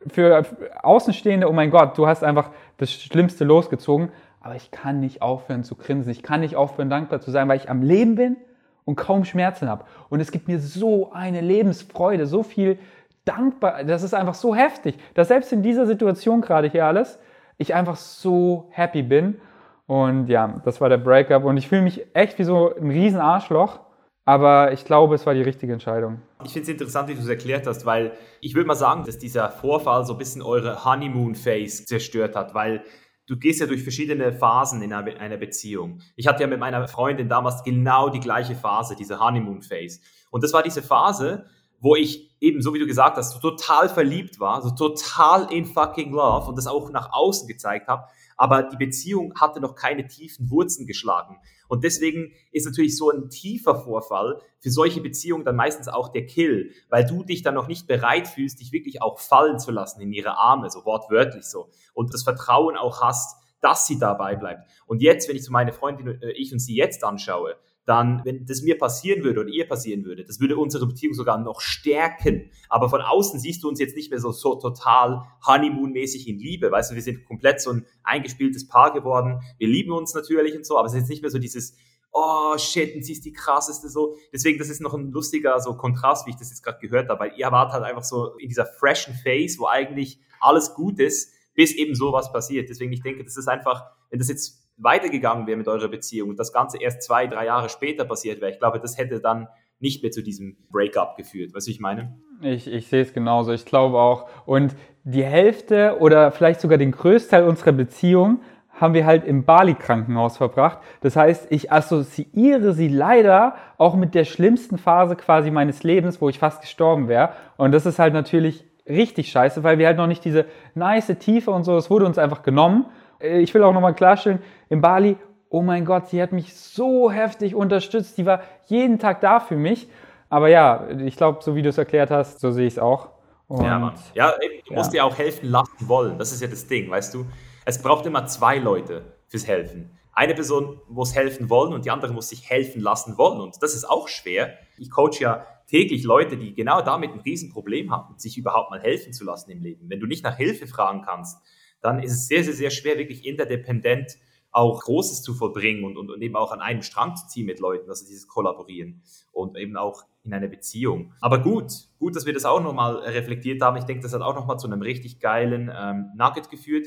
Für 0.06 0.44
Außenstehende, 0.82 1.48
oh 1.48 1.52
mein 1.52 1.70
Gott, 1.70 1.98
du 1.98 2.06
hast 2.06 2.22
einfach 2.22 2.50
das 2.76 2.92
Schlimmste 2.92 3.44
losgezogen. 3.44 4.10
Aber 4.40 4.54
ich 4.54 4.70
kann 4.70 5.00
nicht 5.00 5.22
aufhören 5.22 5.64
zu 5.64 5.74
grinsen. 5.74 6.12
Ich 6.12 6.22
kann 6.22 6.40
nicht 6.40 6.54
aufhören, 6.54 6.90
dankbar 6.90 7.20
zu 7.20 7.30
sein, 7.30 7.48
weil 7.48 7.56
ich 7.56 7.70
am 7.70 7.82
Leben 7.82 8.14
bin 8.14 8.36
und 8.84 8.96
kaum 8.96 9.24
Schmerzen 9.24 9.70
habe. 9.70 9.86
Und 10.10 10.20
es 10.20 10.30
gibt 10.30 10.48
mir 10.48 10.60
so 10.60 11.10
eine 11.12 11.40
Lebensfreude, 11.40 12.26
so 12.26 12.42
viel 12.42 12.78
dankbar. 13.24 13.84
Das 13.84 14.02
ist 14.02 14.12
einfach 14.12 14.34
so 14.34 14.54
heftig, 14.54 14.98
dass 15.14 15.28
selbst 15.28 15.52
in 15.52 15.62
dieser 15.62 15.86
Situation 15.86 16.42
gerade 16.42 16.68
hier 16.68 16.84
alles, 16.84 17.18
ich 17.58 17.74
einfach 17.74 17.96
so 17.96 18.68
happy 18.70 19.02
bin. 19.02 19.40
Und 19.86 20.28
ja, 20.28 20.60
das 20.64 20.80
war 20.80 20.88
der 20.88 20.98
Breakup. 20.98 21.44
Und 21.44 21.56
ich 21.56 21.68
fühle 21.68 21.82
mich 21.82 22.06
echt 22.14 22.38
wie 22.38 22.44
so 22.44 22.74
ein 22.74 22.90
riesen 22.90 23.20
Arschloch. 23.20 23.80
Aber 24.26 24.72
ich 24.72 24.86
glaube, 24.86 25.14
es 25.14 25.26
war 25.26 25.34
die 25.34 25.42
richtige 25.42 25.74
Entscheidung. 25.74 26.22
Ich 26.44 26.52
finde 26.52 26.62
es 26.62 26.68
interessant, 26.70 27.10
wie 27.10 27.14
du 27.14 27.20
es 27.20 27.28
erklärt 27.28 27.66
hast, 27.66 27.84
weil 27.84 28.12
ich 28.40 28.54
würde 28.54 28.66
mal 28.66 28.74
sagen, 28.74 29.04
dass 29.04 29.18
dieser 29.18 29.50
Vorfall 29.50 30.06
so 30.06 30.14
ein 30.14 30.18
bisschen 30.18 30.40
eure 30.40 30.82
Honeymoon-Phase 30.82 31.84
zerstört 31.84 32.34
hat, 32.34 32.54
weil 32.54 32.82
du 33.26 33.38
gehst 33.38 33.60
ja 33.60 33.66
durch 33.66 33.82
verschiedene 33.82 34.32
Phasen 34.32 34.80
in 34.80 34.94
einer 34.94 35.36
Beziehung. 35.36 36.00
Ich 36.16 36.26
hatte 36.26 36.42
ja 36.42 36.46
mit 36.46 36.58
meiner 36.58 36.88
Freundin 36.88 37.28
damals 37.28 37.62
genau 37.64 38.08
die 38.08 38.20
gleiche 38.20 38.54
Phase, 38.54 38.96
diese 38.96 39.20
Honeymoon-Phase. 39.20 40.00
Und 40.30 40.42
das 40.42 40.54
war 40.54 40.62
diese 40.62 40.82
Phase, 40.82 41.44
wo 41.80 41.94
ich 41.94 42.33
eben, 42.44 42.62
so 42.62 42.74
wie 42.74 42.78
du 42.78 42.86
gesagt 42.86 43.16
hast, 43.16 43.32
so 43.32 43.38
total 43.38 43.88
verliebt 43.88 44.38
war, 44.38 44.62
so 44.62 44.70
total 44.70 45.50
in 45.52 45.64
fucking 45.64 46.12
love 46.12 46.46
und 46.48 46.56
das 46.56 46.66
auch 46.66 46.90
nach 46.90 47.12
außen 47.12 47.48
gezeigt 47.48 47.88
habe, 47.88 48.04
aber 48.36 48.64
die 48.64 48.76
Beziehung 48.76 49.34
hatte 49.40 49.60
noch 49.60 49.74
keine 49.74 50.06
tiefen 50.06 50.50
Wurzeln 50.50 50.86
geschlagen. 50.86 51.38
Und 51.68 51.84
deswegen 51.84 52.32
ist 52.52 52.66
natürlich 52.66 52.96
so 52.96 53.10
ein 53.10 53.30
tiefer 53.30 53.76
Vorfall 53.76 54.40
für 54.60 54.70
solche 54.70 55.00
Beziehungen 55.00 55.44
dann 55.44 55.56
meistens 55.56 55.88
auch 55.88 56.10
der 56.10 56.26
Kill, 56.26 56.72
weil 56.90 57.06
du 57.06 57.24
dich 57.24 57.42
dann 57.42 57.54
noch 57.54 57.68
nicht 57.68 57.86
bereit 57.86 58.28
fühlst, 58.28 58.60
dich 58.60 58.72
wirklich 58.72 59.00
auch 59.00 59.18
fallen 59.18 59.58
zu 59.58 59.70
lassen 59.70 60.00
in 60.00 60.12
ihre 60.12 60.36
Arme, 60.36 60.70
so 60.70 60.84
wortwörtlich 60.84 61.44
so. 61.44 61.70
Und 61.94 62.12
das 62.12 62.22
Vertrauen 62.22 62.76
auch 62.76 63.00
hast, 63.00 63.36
dass 63.60 63.86
sie 63.86 63.98
dabei 63.98 64.36
bleibt. 64.36 64.68
Und 64.86 65.00
jetzt, 65.00 65.28
wenn 65.28 65.36
ich 65.36 65.42
zu 65.42 65.50
meine 65.50 65.72
Freundin, 65.72 66.20
äh, 66.20 66.32
ich 66.32 66.52
und 66.52 66.58
sie 66.58 66.76
jetzt 66.76 67.02
anschaue, 67.02 67.56
dann, 67.86 68.22
wenn 68.24 68.46
das 68.46 68.62
mir 68.62 68.78
passieren 68.78 69.24
würde 69.24 69.40
oder 69.40 69.50
ihr 69.50 69.68
passieren 69.68 70.04
würde, 70.04 70.24
das 70.24 70.40
würde 70.40 70.56
unsere 70.56 70.86
Beziehung 70.86 71.14
sogar 71.14 71.38
noch 71.38 71.60
stärken. 71.60 72.50
Aber 72.68 72.88
von 72.88 73.02
außen 73.02 73.38
siehst 73.38 73.62
du 73.62 73.68
uns 73.68 73.78
jetzt 73.78 73.96
nicht 73.96 74.10
mehr 74.10 74.20
so, 74.20 74.32
so 74.32 74.54
total 74.54 75.22
Honeymoon-mäßig 75.46 76.26
in 76.28 76.38
Liebe. 76.38 76.70
Weißt 76.70 76.90
du, 76.90 76.94
wir 76.94 77.02
sind 77.02 77.24
komplett 77.26 77.60
so 77.60 77.70
ein 77.70 77.86
eingespieltes 78.02 78.68
Paar 78.68 78.92
geworden. 78.92 79.40
Wir 79.58 79.68
lieben 79.68 79.92
uns 79.92 80.14
natürlich 80.14 80.56
und 80.56 80.64
so, 80.64 80.78
aber 80.78 80.86
es 80.86 80.94
ist 80.94 81.00
jetzt 81.00 81.10
nicht 81.10 81.22
mehr 81.22 81.30
so 81.30 81.38
dieses, 81.38 81.76
oh 82.12 82.56
shit, 82.56 82.94
und 82.94 83.04
sie 83.04 83.12
ist 83.12 83.24
die 83.24 83.32
krasseste 83.32 83.90
so. 83.90 84.16
Deswegen, 84.32 84.58
das 84.58 84.70
ist 84.70 84.80
noch 84.80 84.94
ein 84.94 85.10
lustiger 85.10 85.60
so 85.60 85.76
Kontrast, 85.76 86.26
wie 86.26 86.30
ich 86.30 86.36
das 86.36 86.48
jetzt 86.48 86.62
gerade 86.62 86.78
gehört 86.80 87.10
habe, 87.10 87.20
weil 87.20 87.32
ihr 87.36 87.50
wart 87.52 87.72
halt 87.72 87.84
einfach 87.84 88.04
so 88.04 88.36
in 88.38 88.48
dieser 88.48 88.64
freshen 88.64 89.14
Phase, 89.14 89.58
wo 89.58 89.66
eigentlich 89.66 90.20
alles 90.40 90.74
gut 90.74 91.00
ist, 91.00 91.32
bis 91.54 91.74
eben 91.74 91.94
sowas 91.94 92.32
passiert. 92.32 92.70
Deswegen, 92.70 92.92
ich 92.92 93.02
denke, 93.02 93.24
das 93.24 93.36
ist 93.36 93.48
einfach, 93.48 93.84
wenn 94.10 94.18
das 94.18 94.28
jetzt 94.28 94.63
weitergegangen 94.76 95.46
wäre 95.46 95.56
mit 95.56 95.68
eurer 95.68 95.88
Beziehung 95.88 96.30
und 96.30 96.38
das 96.38 96.52
Ganze 96.52 96.80
erst 96.80 97.02
zwei, 97.02 97.26
drei 97.26 97.46
Jahre 97.46 97.68
später 97.68 98.04
passiert 98.04 98.40
wäre, 98.40 98.50
ich 98.50 98.58
glaube, 98.58 98.80
das 98.80 98.98
hätte 98.98 99.20
dann 99.20 99.48
nicht 99.80 100.02
mehr 100.02 100.10
zu 100.10 100.22
diesem 100.22 100.56
Breakup 100.70 101.16
geführt. 101.16 101.54
Weißt 101.54 101.66
du, 101.66 101.70
ich 101.70 101.80
meine? 101.80 102.16
Ich, 102.40 102.66
ich 102.66 102.88
sehe 102.88 103.02
es 103.02 103.12
genauso. 103.12 103.52
Ich 103.52 103.64
glaube 103.64 103.98
auch. 103.98 104.28
Und 104.46 104.74
die 105.04 105.24
Hälfte 105.24 105.98
oder 106.00 106.30
vielleicht 106.30 106.60
sogar 106.60 106.78
den 106.78 106.92
Größteil 106.92 107.44
unserer 107.44 107.72
Beziehung 107.72 108.40
haben 108.72 108.94
wir 108.94 109.06
halt 109.06 109.24
im 109.24 109.44
Bali-Krankenhaus 109.44 110.36
verbracht. 110.36 110.78
Das 111.00 111.14
heißt, 111.14 111.46
ich 111.50 111.70
assoziiere 111.70 112.72
sie 112.72 112.88
leider 112.88 113.54
auch 113.78 113.94
mit 113.94 114.14
der 114.14 114.24
schlimmsten 114.24 114.78
Phase 114.78 115.14
quasi 115.14 115.50
meines 115.50 115.84
Lebens, 115.84 116.20
wo 116.20 116.28
ich 116.28 116.38
fast 116.38 116.60
gestorben 116.60 117.06
wäre. 117.08 117.30
Und 117.56 117.72
das 117.72 117.86
ist 117.86 117.98
halt 117.98 118.14
natürlich 118.14 118.64
richtig 118.88 119.30
scheiße, 119.30 119.62
weil 119.62 119.78
wir 119.78 119.86
halt 119.86 119.96
noch 119.96 120.08
nicht 120.08 120.24
diese 120.24 120.46
nice 120.74 121.14
Tiefe 121.18 121.50
und 121.52 121.64
so, 121.64 121.76
es 121.76 121.88
wurde 121.88 122.04
uns 122.04 122.18
einfach 122.18 122.42
genommen. 122.42 122.86
Äh, 123.24 123.40
ich 123.40 123.52
will 123.54 123.62
auch 123.62 123.72
nochmal 123.72 123.94
klarstellen, 123.94 124.40
in 124.68 124.80
Bali, 124.80 125.16
oh 125.48 125.62
mein 125.62 125.84
Gott, 125.84 126.08
sie 126.08 126.20
hat 126.20 126.32
mich 126.32 126.54
so 126.54 127.10
heftig 127.10 127.54
unterstützt, 127.54 128.18
die 128.18 128.26
war 128.26 128.42
jeden 128.66 128.98
Tag 128.98 129.20
da 129.20 129.40
für 129.40 129.56
mich. 129.56 129.88
Aber 130.28 130.48
ja, 130.48 130.88
ich 130.90 131.16
glaube, 131.16 131.42
so 131.42 131.54
wie 131.54 131.62
du 131.62 131.68
es 131.68 131.78
erklärt 131.78 132.10
hast, 132.10 132.40
so 132.40 132.50
sehe 132.50 132.66
ich 132.66 132.74
es 132.74 132.78
auch. 132.78 133.10
Und, 133.46 133.64
ja, 133.64 133.78
Mann. 133.78 133.94
Ja, 134.14 134.32
du 134.32 134.72
ja. 134.72 134.76
musst 134.76 134.92
dir 134.92 135.04
auch 135.04 135.16
helfen 135.16 135.48
lassen 135.48 135.88
wollen. 135.88 136.18
Das 136.18 136.32
ist 136.32 136.40
ja 136.40 136.48
das 136.48 136.66
Ding, 136.66 136.90
weißt 136.90 137.14
du? 137.14 137.26
Es 137.64 137.80
braucht 137.80 138.04
immer 138.06 138.26
zwei 138.26 138.58
Leute 138.58 139.04
fürs 139.28 139.46
Helfen. 139.46 139.96
Eine 140.12 140.34
Person 140.34 140.80
muss 140.88 141.14
helfen 141.14 141.50
wollen 141.50 141.72
und 141.72 141.84
die 141.84 141.90
andere 141.90 142.12
muss 142.12 142.28
sich 142.28 142.48
helfen 142.48 142.80
lassen 142.80 143.18
wollen. 143.18 143.40
Und 143.40 143.62
das 143.62 143.74
ist 143.74 143.84
auch 143.88 144.08
schwer. 144.08 144.54
Ich 144.78 144.90
coach 144.90 145.20
ja 145.20 145.46
täglich 145.66 146.04
Leute, 146.04 146.36
die 146.36 146.54
genau 146.54 146.82
damit 146.82 147.12
ein 147.12 147.20
Riesenproblem 147.20 147.90
haben, 147.90 148.18
sich 148.18 148.38
überhaupt 148.38 148.70
mal 148.70 148.80
helfen 148.80 149.12
zu 149.12 149.24
lassen 149.24 149.50
im 149.50 149.62
Leben. 149.62 149.88
Wenn 149.88 150.00
du 150.00 150.06
nicht 150.06 150.24
nach 150.24 150.36
Hilfe 150.36 150.66
fragen 150.66 151.02
kannst, 151.02 151.42
dann 151.84 152.02
ist 152.02 152.12
es 152.12 152.28
sehr, 152.28 152.42
sehr, 152.42 152.54
sehr 152.54 152.70
schwer, 152.70 152.98
wirklich 152.98 153.26
interdependent 153.26 154.16
auch 154.54 154.84
Großes 154.84 155.22
zu 155.22 155.34
vollbringen 155.34 155.84
und, 155.84 155.96
und, 155.96 156.10
und 156.10 156.22
eben 156.22 156.36
auch 156.36 156.52
an 156.52 156.60
einem 156.60 156.82
Strang 156.82 157.16
zu 157.16 157.26
ziehen 157.26 157.46
mit 157.46 157.58
Leuten, 157.58 157.88
also 157.88 158.06
dieses 158.06 158.28
Kollaborieren 158.28 159.02
und 159.32 159.58
eben 159.58 159.76
auch 159.76 160.04
in 160.22 160.32
einer 160.32 160.46
Beziehung. 160.46 161.12
Aber 161.20 161.40
gut, 161.42 161.72
gut, 161.98 162.14
dass 162.14 162.24
wir 162.24 162.32
das 162.32 162.44
auch 162.44 162.62
nochmal 162.62 162.96
reflektiert 162.98 163.60
haben. 163.60 163.76
Ich 163.76 163.84
denke, 163.84 164.02
das 164.02 164.14
hat 164.14 164.22
auch 164.22 164.34
nochmal 164.34 164.58
zu 164.58 164.68
einem 164.68 164.80
richtig 164.80 165.18
geilen 165.20 165.70
ähm, 165.76 166.12
Nugget 166.16 166.50
geführt. 166.50 166.86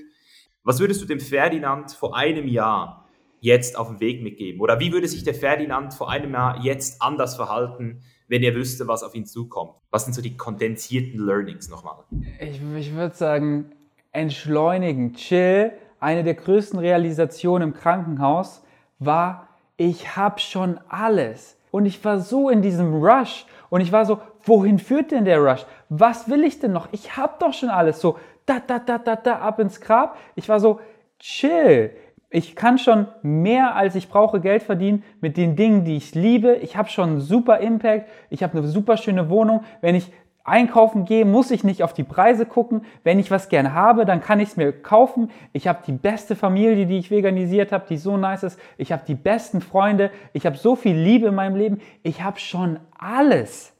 Was 0.64 0.80
würdest 0.80 1.02
du 1.02 1.06
dem 1.06 1.20
Ferdinand 1.20 1.92
vor 1.92 2.16
einem 2.16 2.48
Jahr 2.48 3.08
jetzt 3.40 3.78
auf 3.78 3.90
den 3.90 4.00
Weg 4.00 4.24
mitgeben? 4.24 4.62
Oder 4.62 4.80
wie 4.80 4.92
würde 4.94 5.08
sich 5.08 5.24
der 5.24 5.36
Ferdinand 5.36 5.94
vor 5.94 6.10
einem 6.10 6.34
Jahr 6.34 6.64
jetzt 6.64 7.02
anders 7.02 7.36
verhalten, 7.36 8.02
wenn 8.28 8.44
er 8.44 8.56
wüsste, 8.56 8.88
was 8.88 9.04
auf 9.04 9.14
ihn 9.14 9.26
zukommt? 9.26 9.74
Was 9.92 10.06
sind 10.06 10.14
so 10.14 10.22
die 10.22 10.38
kondensierten 10.38 11.20
Learnings 11.20 11.70
nochmal? 11.70 12.06
Ich, 12.40 12.62
ich 12.62 12.94
würde 12.94 13.16
sagen, 13.16 13.72
entschleunigen, 14.18 15.14
chill. 15.14 15.72
Eine 16.00 16.24
der 16.24 16.34
größten 16.34 16.80
Realisationen 16.80 17.70
im 17.70 17.74
Krankenhaus 17.74 18.64
war, 19.00 19.48
ich 19.78 20.16
habe 20.16 20.40
schon 20.40 20.80
alles. 20.90 21.58
Und 21.72 21.86
ich 21.86 22.04
war 22.04 22.20
so 22.20 22.50
in 22.50 22.62
diesem 22.62 22.96
Rush. 23.04 23.46
Und 23.70 23.82
ich 23.82 23.92
war 23.92 24.06
so, 24.06 24.20
wohin 24.44 24.80
führt 24.80 25.12
denn 25.12 25.26
der 25.26 25.40
Rush? 25.40 25.66
Was 25.90 26.30
will 26.30 26.44
ich 26.44 26.60
denn 26.60 26.72
noch? 26.72 26.88
Ich 26.92 27.18
habe 27.18 27.34
doch 27.40 27.54
schon 27.54 27.70
alles. 27.70 28.00
So, 28.02 28.18
da, 28.46 28.60
da, 28.66 28.80
da, 28.80 28.98
da, 28.98 29.16
da, 29.16 29.40
ab 29.40 29.60
ins 29.60 29.82
Grab. 29.82 30.18
Ich 30.36 30.50
war 30.50 30.60
so, 30.60 30.80
chill. 31.20 31.92
Ich 32.30 32.56
kann 32.56 32.78
schon 32.78 33.08
mehr 33.22 33.76
als 33.76 33.96
ich 33.96 34.10
brauche 34.10 34.42
Geld 34.42 34.64
verdienen 34.64 35.04
mit 35.22 35.38
den 35.38 35.56
Dingen, 35.56 35.86
die 35.86 35.98
ich 35.98 36.14
liebe. 36.14 36.56
Ich 36.56 36.76
habe 36.76 36.90
schon 36.90 37.10
einen 37.10 37.22
super 37.22 37.60
Impact. 37.60 38.10
Ich 38.30 38.44
habe 38.44 38.58
eine 38.58 38.68
super 38.68 38.98
schöne 38.98 39.30
Wohnung. 39.30 39.64
Wenn 39.82 39.96
ich 39.96 40.12
einkaufen 40.48 41.06
gehe, 41.06 41.26
muss 41.26 41.52
ich 41.52 41.64
nicht 41.64 41.84
auf 41.84 41.94
die 41.94 42.04
Preise 42.04 42.46
gucken. 42.46 42.82
Wenn 43.04 43.20
ich 43.20 43.30
was 43.30 43.50
gerne 43.50 43.74
habe, 43.74 44.06
dann 44.06 44.22
kann 44.22 44.40
ich 44.40 44.50
es 44.50 44.58
mir 44.58 44.72
kaufen. 44.72 45.30
Ich 45.54 45.68
habe 45.68 45.80
die 45.86 45.92
beste 45.92 46.36
Familie, 46.36 46.86
die 46.86 46.98
ich 46.98 47.12
veganisiert 47.12 47.72
habe, 47.72 47.86
die 47.90 47.98
so 47.98 48.18
nice 48.18 48.44
ist. 48.44 48.60
Ich 48.78 48.92
habe 48.92 49.04
die 49.06 49.16
besten 49.16 49.62
Freunde. 49.62 50.10
Ich 50.34 50.46
habe 50.46 50.58
so 50.58 50.76
viel 50.76 50.96
Liebe 50.96 51.28
in 51.28 51.36
meinem 51.36 51.56
Leben. 51.56 51.82
Ich 52.02 52.24
habe 52.24 52.40
schon 52.40 52.80
alles. 52.98 53.74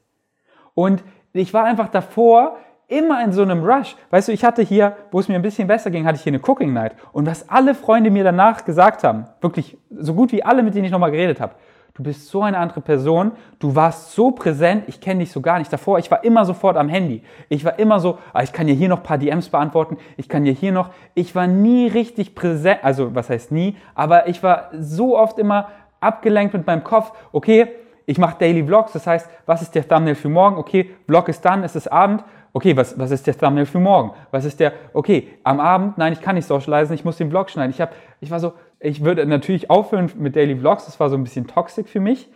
Und 0.74 1.02
ich 1.32 1.54
war 1.54 1.64
einfach 1.64 1.88
davor 1.88 2.58
immer 2.88 3.22
in 3.22 3.32
so 3.32 3.42
einem 3.42 3.62
Rush. 3.62 3.96
Weißt 4.10 4.28
du, 4.28 4.32
ich 4.32 4.44
hatte 4.44 4.62
hier, 4.62 4.96
wo 5.10 5.20
es 5.20 5.28
mir 5.28 5.34
ein 5.34 5.42
bisschen 5.42 5.68
besser 5.68 5.90
ging, 5.90 6.06
hatte 6.06 6.16
ich 6.16 6.22
hier 6.22 6.32
eine 6.32 6.40
Cooking 6.40 6.72
Night. 6.72 6.92
Und 7.12 7.26
was 7.26 7.48
alle 7.48 7.74
Freunde 7.74 8.10
mir 8.10 8.24
danach 8.24 8.64
gesagt 8.64 9.04
haben, 9.04 9.26
wirklich 9.40 9.76
so 9.90 10.14
gut 10.14 10.32
wie 10.32 10.42
alle, 10.42 10.62
mit 10.62 10.74
denen 10.74 10.86
ich 10.86 10.90
nochmal 10.90 11.10
geredet 11.10 11.40
habe, 11.40 11.54
Du 11.98 12.04
bist 12.04 12.28
so 12.28 12.44
eine 12.44 12.56
andere 12.56 12.80
Person. 12.80 13.32
Du 13.58 13.74
warst 13.74 14.12
so 14.12 14.30
präsent. 14.30 14.84
Ich 14.86 15.00
kenne 15.00 15.18
dich 15.18 15.32
so 15.32 15.40
gar 15.40 15.58
nicht 15.58 15.72
davor. 15.72 15.98
Ich 15.98 16.08
war 16.12 16.22
immer 16.22 16.44
sofort 16.44 16.76
am 16.76 16.88
Handy. 16.88 17.24
Ich 17.48 17.64
war 17.64 17.76
immer 17.80 17.98
so, 17.98 18.18
ah, 18.32 18.44
ich 18.44 18.52
kann 18.52 18.68
ja 18.68 18.74
hier 18.74 18.88
noch 18.88 18.98
ein 18.98 19.02
paar 19.02 19.18
DMs 19.18 19.48
beantworten. 19.48 19.96
Ich 20.16 20.28
kann 20.28 20.46
ja 20.46 20.52
hier 20.52 20.70
noch. 20.70 20.90
Ich 21.14 21.34
war 21.34 21.48
nie 21.48 21.88
richtig 21.88 22.36
präsent. 22.36 22.84
Also, 22.84 23.16
was 23.16 23.30
heißt 23.30 23.50
nie? 23.50 23.76
Aber 23.96 24.28
ich 24.28 24.44
war 24.44 24.70
so 24.78 25.18
oft 25.18 25.40
immer 25.40 25.70
abgelenkt 25.98 26.54
mit 26.54 26.64
meinem 26.68 26.84
Kopf. 26.84 27.10
Okay, 27.32 27.66
ich 28.06 28.16
mache 28.16 28.36
Daily 28.38 28.64
Vlogs. 28.64 28.92
Das 28.92 29.04
heißt, 29.04 29.28
was 29.46 29.62
ist 29.62 29.74
der 29.74 29.88
Thumbnail 29.88 30.14
für 30.14 30.28
morgen? 30.28 30.56
Okay, 30.56 30.94
Vlog 31.08 31.28
ist 31.28 31.44
dann, 31.44 31.64
es 31.64 31.74
ist 31.74 31.90
Abend. 31.90 32.22
Okay, 32.52 32.76
was, 32.76 32.96
was 32.96 33.10
ist 33.10 33.26
der 33.26 33.36
Thumbnail 33.36 33.66
für 33.66 33.80
morgen? 33.80 34.12
Was 34.30 34.44
ist 34.44 34.60
der, 34.60 34.72
okay, 34.94 35.30
am 35.42 35.58
Abend, 35.58 35.98
nein, 35.98 36.12
ich 36.12 36.20
kann 36.20 36.36
nicht 36.36 36.46
socialisen, 36.46 36.94
ich 36.94 37.04
muss 37.04 37.16
den 37.16 37.28
Vlog 37.28 37.50
schneiden. 37.50 37.70
Ich, 37.70 37.80
hab, 37.80 37.92
ich 38.20 38.30
war 38.30 38.38
so, 38.38 38.52
ich 38.80 39.04
würde 39.04 39.26
natürlich 39.26 39.70
aufhören 39.70 40.10
mit 40.16 40.36
Daily 40.36 40.56
Vlogs, 40.56 40.86
das 40.86 41.00
war 41.00 41.10
so 41.10 41.16
ein 41.16 41.24
bisschen 41.24 41.46
toxisch 41.46 41.88
für 41.88 42.00
mich. 42.00 42.28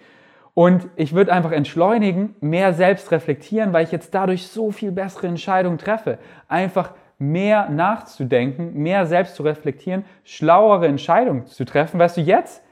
Und 0.54 0.88
ich 0.96 1.14
würde 1.14 1.32
einfach 1.32 1.52
entschleunigen, 1.52 2.34
mehr 2.40 2.74
selbst 2.74 3.10
reflektieren, 3.10 3.72
weil 3.72 3.84
ich 3.84 3.92
jetzt 3.92 4.14
dadurch 4.14 4.48
so 4.48 4.70
viel 4.70 4.92
bessere 4.92 5.26
Entscheidungen 5.26 5.78
treffe. 5.78 6.18
Einfach 6.46 6.92
mehr 7.18 7.70
nachzudenken, 7.70 8.74
mehr 8.74 9.06
selbst 9.06 9.36
zu 9.36 9.44
reflektieren, 9.44 10.04
schlauere 10.24 10.88
Entscheidungen 10.88 11.46
zu 11.46 11.64
treffen. 11.64 11.98
Weißt 11.98 12.18
du, 12.18 12.20
jetzt 12.20 12.62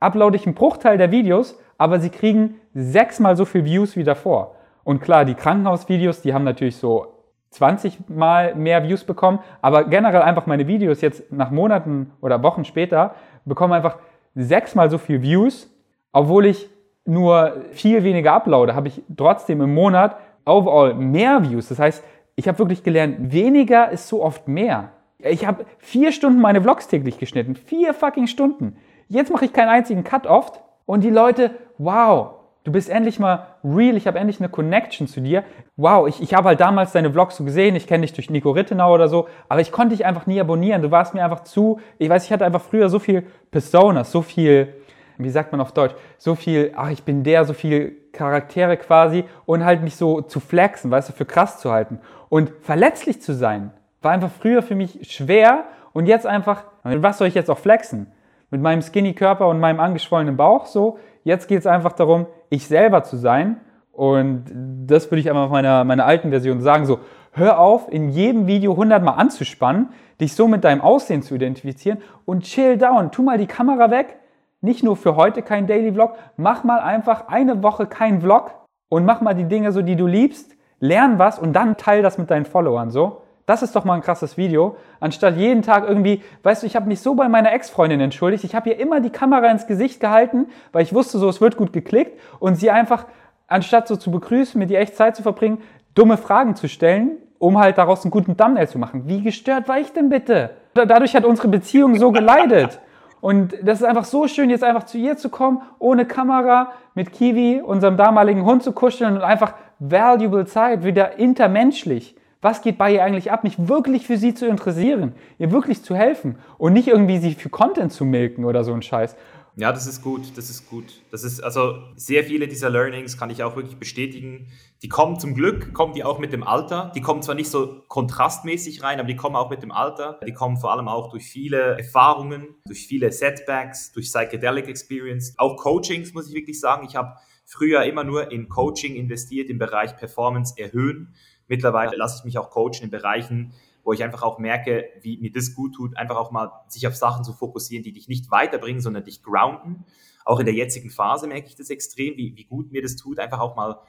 uploade 0.00 0.36
ich 0.36 0.46
einen 0.46 0.54
Bruchteil 0.54 0.98
der 0.98 1.12
Videos, 1.12 1.58
aber 1.78 2.00
sie 2.00 2.10
kriegen 2.10 2.56
sechsmal 2.74 3.36
so 3.36 3.44
viel 3.44 3.64
Views 3.64 3.96
wie 3.96 4.04
davor. 4.04 4.56
Und 4.82 5.00
klar, 5.00 5.24
die 5.24 5.34
Krankenhausvideos, 5.34 6.22
die 6.22 6.34
haben 6.34 6.44
natürlich 6.44 6.76
so 6.76 7.19
20 7.50 8.08
Mal 8.08 8.54
mehr 8.54 8.82
Views 8.84 9.04
bekommen, 9.04 9.40
aber 9.60 9.84
generell 9.84 10.22
einfach 10.22 10.46
meine 10.46 10.66
Videos 10.66 11.00
jetzt 11.00 11.32
nach 11.32 11.50
Monaten 11.50 12.12
oder 12.20 12.42
Wochen 12.42 12.64
später 12.64 13.14
bekommen 13.44 13.72
einfach 13.72 13.96
sechsmal 14.34 14.90
so 14.90 14.98
viel 14.98 15.22
Views, 15.22 15.68
obwohl 16.12 16.46
ich 16.46 16.70
nur 17.04 17.56
viel 17.72 18.04
weniger 18.04 18.32
uploade, 18.32 18.74
habe 18.74 18.88
ich 18.88 19.02
trotzdem 19.16 19.60
im 19.60 19.74
Monat 19.74 20.16
overall 20.44 20.94
mehr 20.94 21.42
Views. 21.42 21.68
Das 21.68 21.78
heißt, 21.78 22.04
ich 22.36 22.46
habe 22.46 22.58
wirklich 22.58 22.82
gelernt, 22.82 23.32
weniger 23.32 23.90
ist 23.90 24.08
so 24.08 24.22
oft 24.22 24.46
mehr. 24.46 24.90
Ich 25.18 25.46
habe 25.46 25.66
vier 25.78 26.12
Stunden 26.12 26.40
meine 26.40 26.62
Vlogs 26.62 26.88
täglich 26.88 27.18
geschnitten. 27.18 27.54
Vier 27.56 27.92
fucking 27.92 28.26
Stunden. 28.26 28.76
Jetzt 29.08 29.32
mache 29.32 29.44
ich 29.44 29.52
keinen 29.52 29.68
einzigen 29.68 30.04
Cut 30.04 30.26
oft. 30.26 30.60
Und 30.86 31.04
die 31.04 31.10
Leute, 31.10 31.50
wow, 31.78 32.39
du 32.64 32.72
bist 32.72 32.88
endlich 32.88 33.18
mal 33.18 33.46
real. 33.64 33.96
Ich 33.96 34.06
habe 34.06 34.18
endlich 34.18 34.40
eine 34.40 34.48
Connection 34.48 35.06
zu 35.06 35.20
dir. 35.20 35.44
Wow, 35.76 36.08
ich, 36.08 36.22
ich 36.22 36.34
habe 36.34 36.48
halt 36.48 36.60
damals 36.60 36.92
deine 36.92 37.10
Vlogs 37.10 37.36
so 37.36 37.44
gesehen. 37.44 37.76
Ich 37.76 37.86
kenne 37.86 38.02
dich 38.02 38.12
durch 38.12 38.30
Nico 38.30 38.50
Rittenau 38.50 38.92
oder 38.92 39.08
so. 39.08 39.28
Aber 39.48 39.60
ich 39.60 39.72
konnte 39.72 39.96
dich 39.96 40.06
einfach 40.06 40.26
nie 40.26 40.40
abonnieren. 40.40 40.82
Du 40.82 40.90
warst 40.90 41.14
mir 41.14 41.24
einfach 41.24 41.44
zu. 41.44 41.80
Ich 41.98 42.08
weiß, 42.08 42.24
ich 42.24 42.32
hatte 42.32 42.44
einfach 42.44 42.62
früher 42.62 42.88
so 42.88 42.98
viel 42.98 43.24
Personas, 43.50 44.10
so 44.12 44.22
viel 44.22 44.74
wie 45.22 45.30
sagt 45.30 45.52
man 45.52 45.60
auf 45.60 45.72
Deutsch, 45.72 45.94
so 46.18 46.34
viel, 46.34 46.72
ach, 46.74 46.90
ich 46.90 47.02
bin 47.02 47.22
der, 47.22 47.44
so 47.44 47.52
viel 47.52 47.96
Charaktere 48.12 48.76
quasi 48.76 49.24
und 49.46 49.64
halt 49.64 49.82
mich 49.82 49.96
so 49.96 50.22
zu 50.22 50.40
flexen, 50.40 50.90
weißt 50.90 51.10
du, 51.10 51.12
für 51.12 51.26
krass 51.26 51.60
zu 51.60 51.70
halten. 51.70 52.00
Und 52.28 52.52
verletzlich 52.62 53.20
zu 53.20 53.34
sein, 53.34 53.70
war 54.02 54.12
einfach 54.12 54.30
früher 54.30 54.62
für 54.62 54.74
mich 54.74 55.12
schwer 55.12 55.64
und 55.92 56.06
jetzt 56.06 56.26
einfach, 56.26 56.64
was 56.82 57.18
soll 57.18 57.28
ich 57.28 57.34
jetzt 57.34 57.50
auch 57.50 57.58
flexen? 57.58 58.10
Mit 58.50 58.60
meinem 58.60 58.82
skinny 58.82 59.14
Körper 59.14 59.48
und 59.48 59.60
meinem 59.60 59.78
angeschwollenen 59.78 60.36
Bauch 60.36 60.66
so. 60.66 60.98
Jetzt 61.24 61.48
geht 61.48 61.60
es 61.60 61.66
einfach 61.66 61.92
darum, 61.92 62.26
ich 62.48 62.66
selber 62.66 63.02
zu 63.02 63.16
sein. 63.16 63.60
Und 63.92 64.44
das 64.86 65.10
würde 65.10 65.20
ich 65.20 65.28
einfach 65.30 65.50
meiner, 65.50 65.84
meiner 65.84 66.06
alten 66.06 66.30
Version 66.30 66.60
sagen, 66.60 66.86
so, 66.86 67.00
hör 67.32 67.58
auf, 67.58 67.92
in 67.92 68.08
jedem 68.08 68.46
Video 68.46 68.72
100 68.72 69.02
Mal 69.02 69.12
anzuspannen, 69.12 69.90
dich 70.20 70.34
so 70.34 70.48
mit 70.48 70.64
deinem 70.64 70.80
Aussehen 70.80 71.22
zu 71.22 71.34
identifizieren 71.34 71.98
und 72.24 72.44
chill 72.44 72.76
down, 72.76 73.10
tu 73.10 73.22
mal 73.22 73.38
die 73.38 73.46
Kamera 73.46 73.90
weg, 73.90 74.18
nicht 74.60 74.82
nur 74.82 74.96
für 74.96 75.16
heute 75.16 75.42
kein 75.42 75.66
Daily 75.66 75.92
Vlog, 75.92 76.14
mach 76.36 76.64
mal 76.64 76.80
einfach 76.80 77.28
eine 77.28 77.62
Woche 77.62 77.86
kein 77.86 78.20
Vlog 78.20 78.52
und 78.88 79.04
mach 79.04 79.20
mal 79.20 79.34
die 79.34 79.44
Dinge 79.44 79.72
so, 79.72 79.82
die 79.82 79.96
du 79.96 80.06
liebst, 80.06 80.56
lern 80.80 81.18
was 81.18 81.38
und 81.38 81.52
dann 81.52 81.76
teil 81.76 82.02
das 82.02 82.18
mit 82.18 82.30
deinen 82.30 82.44
Followern 82.44 82.90
so. 82.90 83.22
Das 83.50 83.62
ist 83.62 83.74
doch 83.74 83.84
mal 83.84 83.94
ein 83.94 84.00
krasses 84.00 84.36
Video, 84.36 84.76
anstatt 85.00 85.36
jeden 85.36 85.62
Tag 85.62 85.82
irgendwie, 85.88 86.22
weißt 86.44 86.62
du, 86.62 86.68
ich 86.68 86.76
habe 86.76 86.86
mich 86.86 87.00
so 87.00 87.16
bei 87.16 87.28
meiner 87.28 87.52
Ex-Freundin 87.52 88.00
entschuldigt, 88.00 88.44
ich 88.44 88.54
habe 88.54 88.70
ihr 88.70 88.78
immer 88.78 89.00
die 89.00 89.10
Kamera 89.10 89.50
ins 89.50 89.66
Gesicht 89.66 89.98
gehalten, 89.98 90.46
weil 90.70 90.84
ich 90.84 90.94
wusste 90.94 91.18
so, 91.18 91.28
es 91.28 91.40
wird 91.40 91.56
gut 91.56 91.72
geklickt 91.72 92.16
und 92.38 92.54
sie 92.54 92.70
einfach, 92.70 93.06
anstatt 93.48 93.88
so 93.88 93.96
zu 93.96 94.12
begrüßen, 94.12 94.56
mit 94.56 94.70
ihr 94.70 94.78
echt 94.78 94.94
Zeit 94.94 95.16
zu 95.16 95.24
verbringen, 95.24 95.58
dumme 95.96 96.16
Fragen 96.16 96.54
zu 96.54 96.68
stellen, 96.68 97.16
um 97.40 97.58
halt 97.58 97.76
daraus 97.76 98.04
einen 98.04 98.12
guten 98.12 98.36
Thumbnail 98.36 98.68
zu 98.68 98.78
machen. 98.78 99.08
Wie 99.08 99.20
gestört 99.20 99.66
war 99.66 99.80
ich 99.80 99.92
denn 99.92 100.10
bitte? 100.10 100.50
Dadurch 100.74 101.16
hat 101.16 101.24
unsere 101.24 101.48
Beziehung 101.48 101.96
so 101.96 102.12
geleidet. 102.12 102.78
Und 103.20 103.56
das 103.64 103.80
ist 103.80 103.84
einfach 103.84 104.04
so 104.04 104.28
schön, 104.28 104.48
jetzt 104.48 104.62
einfach 104.62 104.84
zu 104.84 104.96
ihr 104.96 105.16
zu 105.16 105.28
kommen, 105.28 105.62
ohne 105.80 106.06
Kamera, 106.06 106.70
mit 106.94 107.12
Kiwi, 107.12 107.60
unserem 107.60 107.96
damaligen 107.96 108.44
Hund 108.44 108.62
zu 108.62 108.70
kuscheln 108.70 109.16
und 109.16 109.22
einfach 109.22 109.54
valuable 109.80 110.46
Zeit, 110.46 110.84
wieder 110.84 111.18
intermenschlich. 111.18 112.14
Was 112.42 112.62
geht 112.62 112.78
bei 112.78 112.94
ihr 112.94 113.04
eigentlich 113.04 113.30
ab? 113.30 113.44
Mich 113.44 113.68
wirklich 113.68 114.06
für 114.06 114.16
sie 114.16 114.34
zu 114.34 114.46
interessieren, 114.46 115.14
ihr 115.38 115.52
wirklich 115.52 115.82
zu 115.82 115.94
helfen 115.94 116.38
und 116.56 116.72
nicht 116.72 116.88
irgendwie 116.88 117.18
sie 117.18 117.34
für 117.34 117.50
Content 117.50 117.92
zu 117.92 118.06
milken 118.06 118.46
oder 118.46 118.64
so 118.64 118.72
ein 118.72 118.80
Scheiß. 118.80 119.14
Ja, 119.56 119.72
das 119.72 119.86
ist 119.86 120.00
gut, 120.00 120.38
das 120.38 120.48
ist 120.48 120.70
gut. 120.70 121.02
Das 121.10 121.22
ist 121.22 121.40
also 121.40 121.74
sehr 121.96 122.24
viele 122.24 122.48
dieser 122.48 122.70
Learnings 122.70 123.18
kann 123.18 123.28
ich 123.28 123.42
auch 123.42 123.56
wirklich 123.56 123.76
bestätigen. 123.76 124.46
Die 124.80 124.88
kommen 124.88 125.20
zum 125.20 125.34
Glück, 125.34 125.74
kommen 125.74 125.92
die 125.92 126.02
auch 126.02 126.18
mit 126.18 126.32
dem 126.32 126.42
Alter. 126.42 126.92
Die 126.94 127.02
kommen 127.02 127.20
zwar 127.20 127.34
nicht 127.34 127.50
so 127.50 127.82
kontrastmäßig 127.88 128.82
rein, 128.82 129.00
aber 129.00 129.08
die 129.08 129.16
kommen 129.16 129.36
auch 129.36 129.50
mit 129.50 129.62
dem 129.62 129.72
Alter. 129.72 130.18
Die 130.26 130.32
kommen 130.32 130.56
vor 130.56 130.72
allem 130.72 130.88
auch 130.88 131.10
durch 131.10 131.24
viele 131.24 131.76
Erfahrungen, 131.76 132.54
durch 132.64 132.86
viele 132.86 133.12
Setbacks, 133.12 133.92
durch 133.92 134.06
Psychedelic 134.06 134.66
Experience, 134.66 135.34
auch 135.36 135.56
Coachings, 135.56 136.14
muss 136.14 136.28
ich 136.28 136.34
wirklich 136.34 136.58
sagen. 136.58 136.86
Ich 136.88 136.96
habe 136.96 137.16
früher 137.44 137.82
immer 137.82 138.04
nur 138.04 138.30
in 138.30 138.48
Coaching 138.48 138.94
investiert 138.94 139.50
im 139.50 139.58
Bereich 139.58 139.96
Performance 139.96 140.54
erhöhen. 140.56 141.14
Mittlerweile 141.50 141.96
lasse 141.96 142.18
ich 142.20 142.24
mich 142.24 142.38
auch 142.38 142.48
coachen 142.48 142.84
in 142.84 142.90
Bereichen, 142.90 143.52
wo 143.82 143.92
ich 143.92 144.04
einfach 144.04 144.22
auch 144.22 144.38
merke, 144.38 144.84
wie 145.02 145.18
mir 145.18 145.32
das 145.32 145.52
gut 145.56 145.74
tut, 145.74 145.96
einfach 145.96 146.16
auch 146.16 146.30
mal 146.30 146.52
sich 146.68 146.86
auf 146.86 146.94
Sachen 146.94 147.24
zu 147.24 147.32
fokussieren, 147.32 147.82
die 147.82 147.92
dich 147.92 148.06
nicht 148.06 148.30
weiterbringen, 148.30 148.80
sondern 148.80 149.02
dich 149.02 149.20
grounden. 149.24 149.84
Auch 150.24 150.38
in 150.38 150.46
der 150.46 150.54
jetzigen 150.54 150.90
Phase 150.90 151.26
merke 151.26 151.48
ich 151.48 151.56
das 151.56 151.68
extrem, 151.68 152.16
wie, 152.16 152.36
wie 152.36 152.44
gut 152.44 152.70
mir 152.70 152.82
das 152.82 152.94
tut, 152.94 153.18
einfach 153.18 153.40
auch 153.40 153.56
mal 153.56 153.80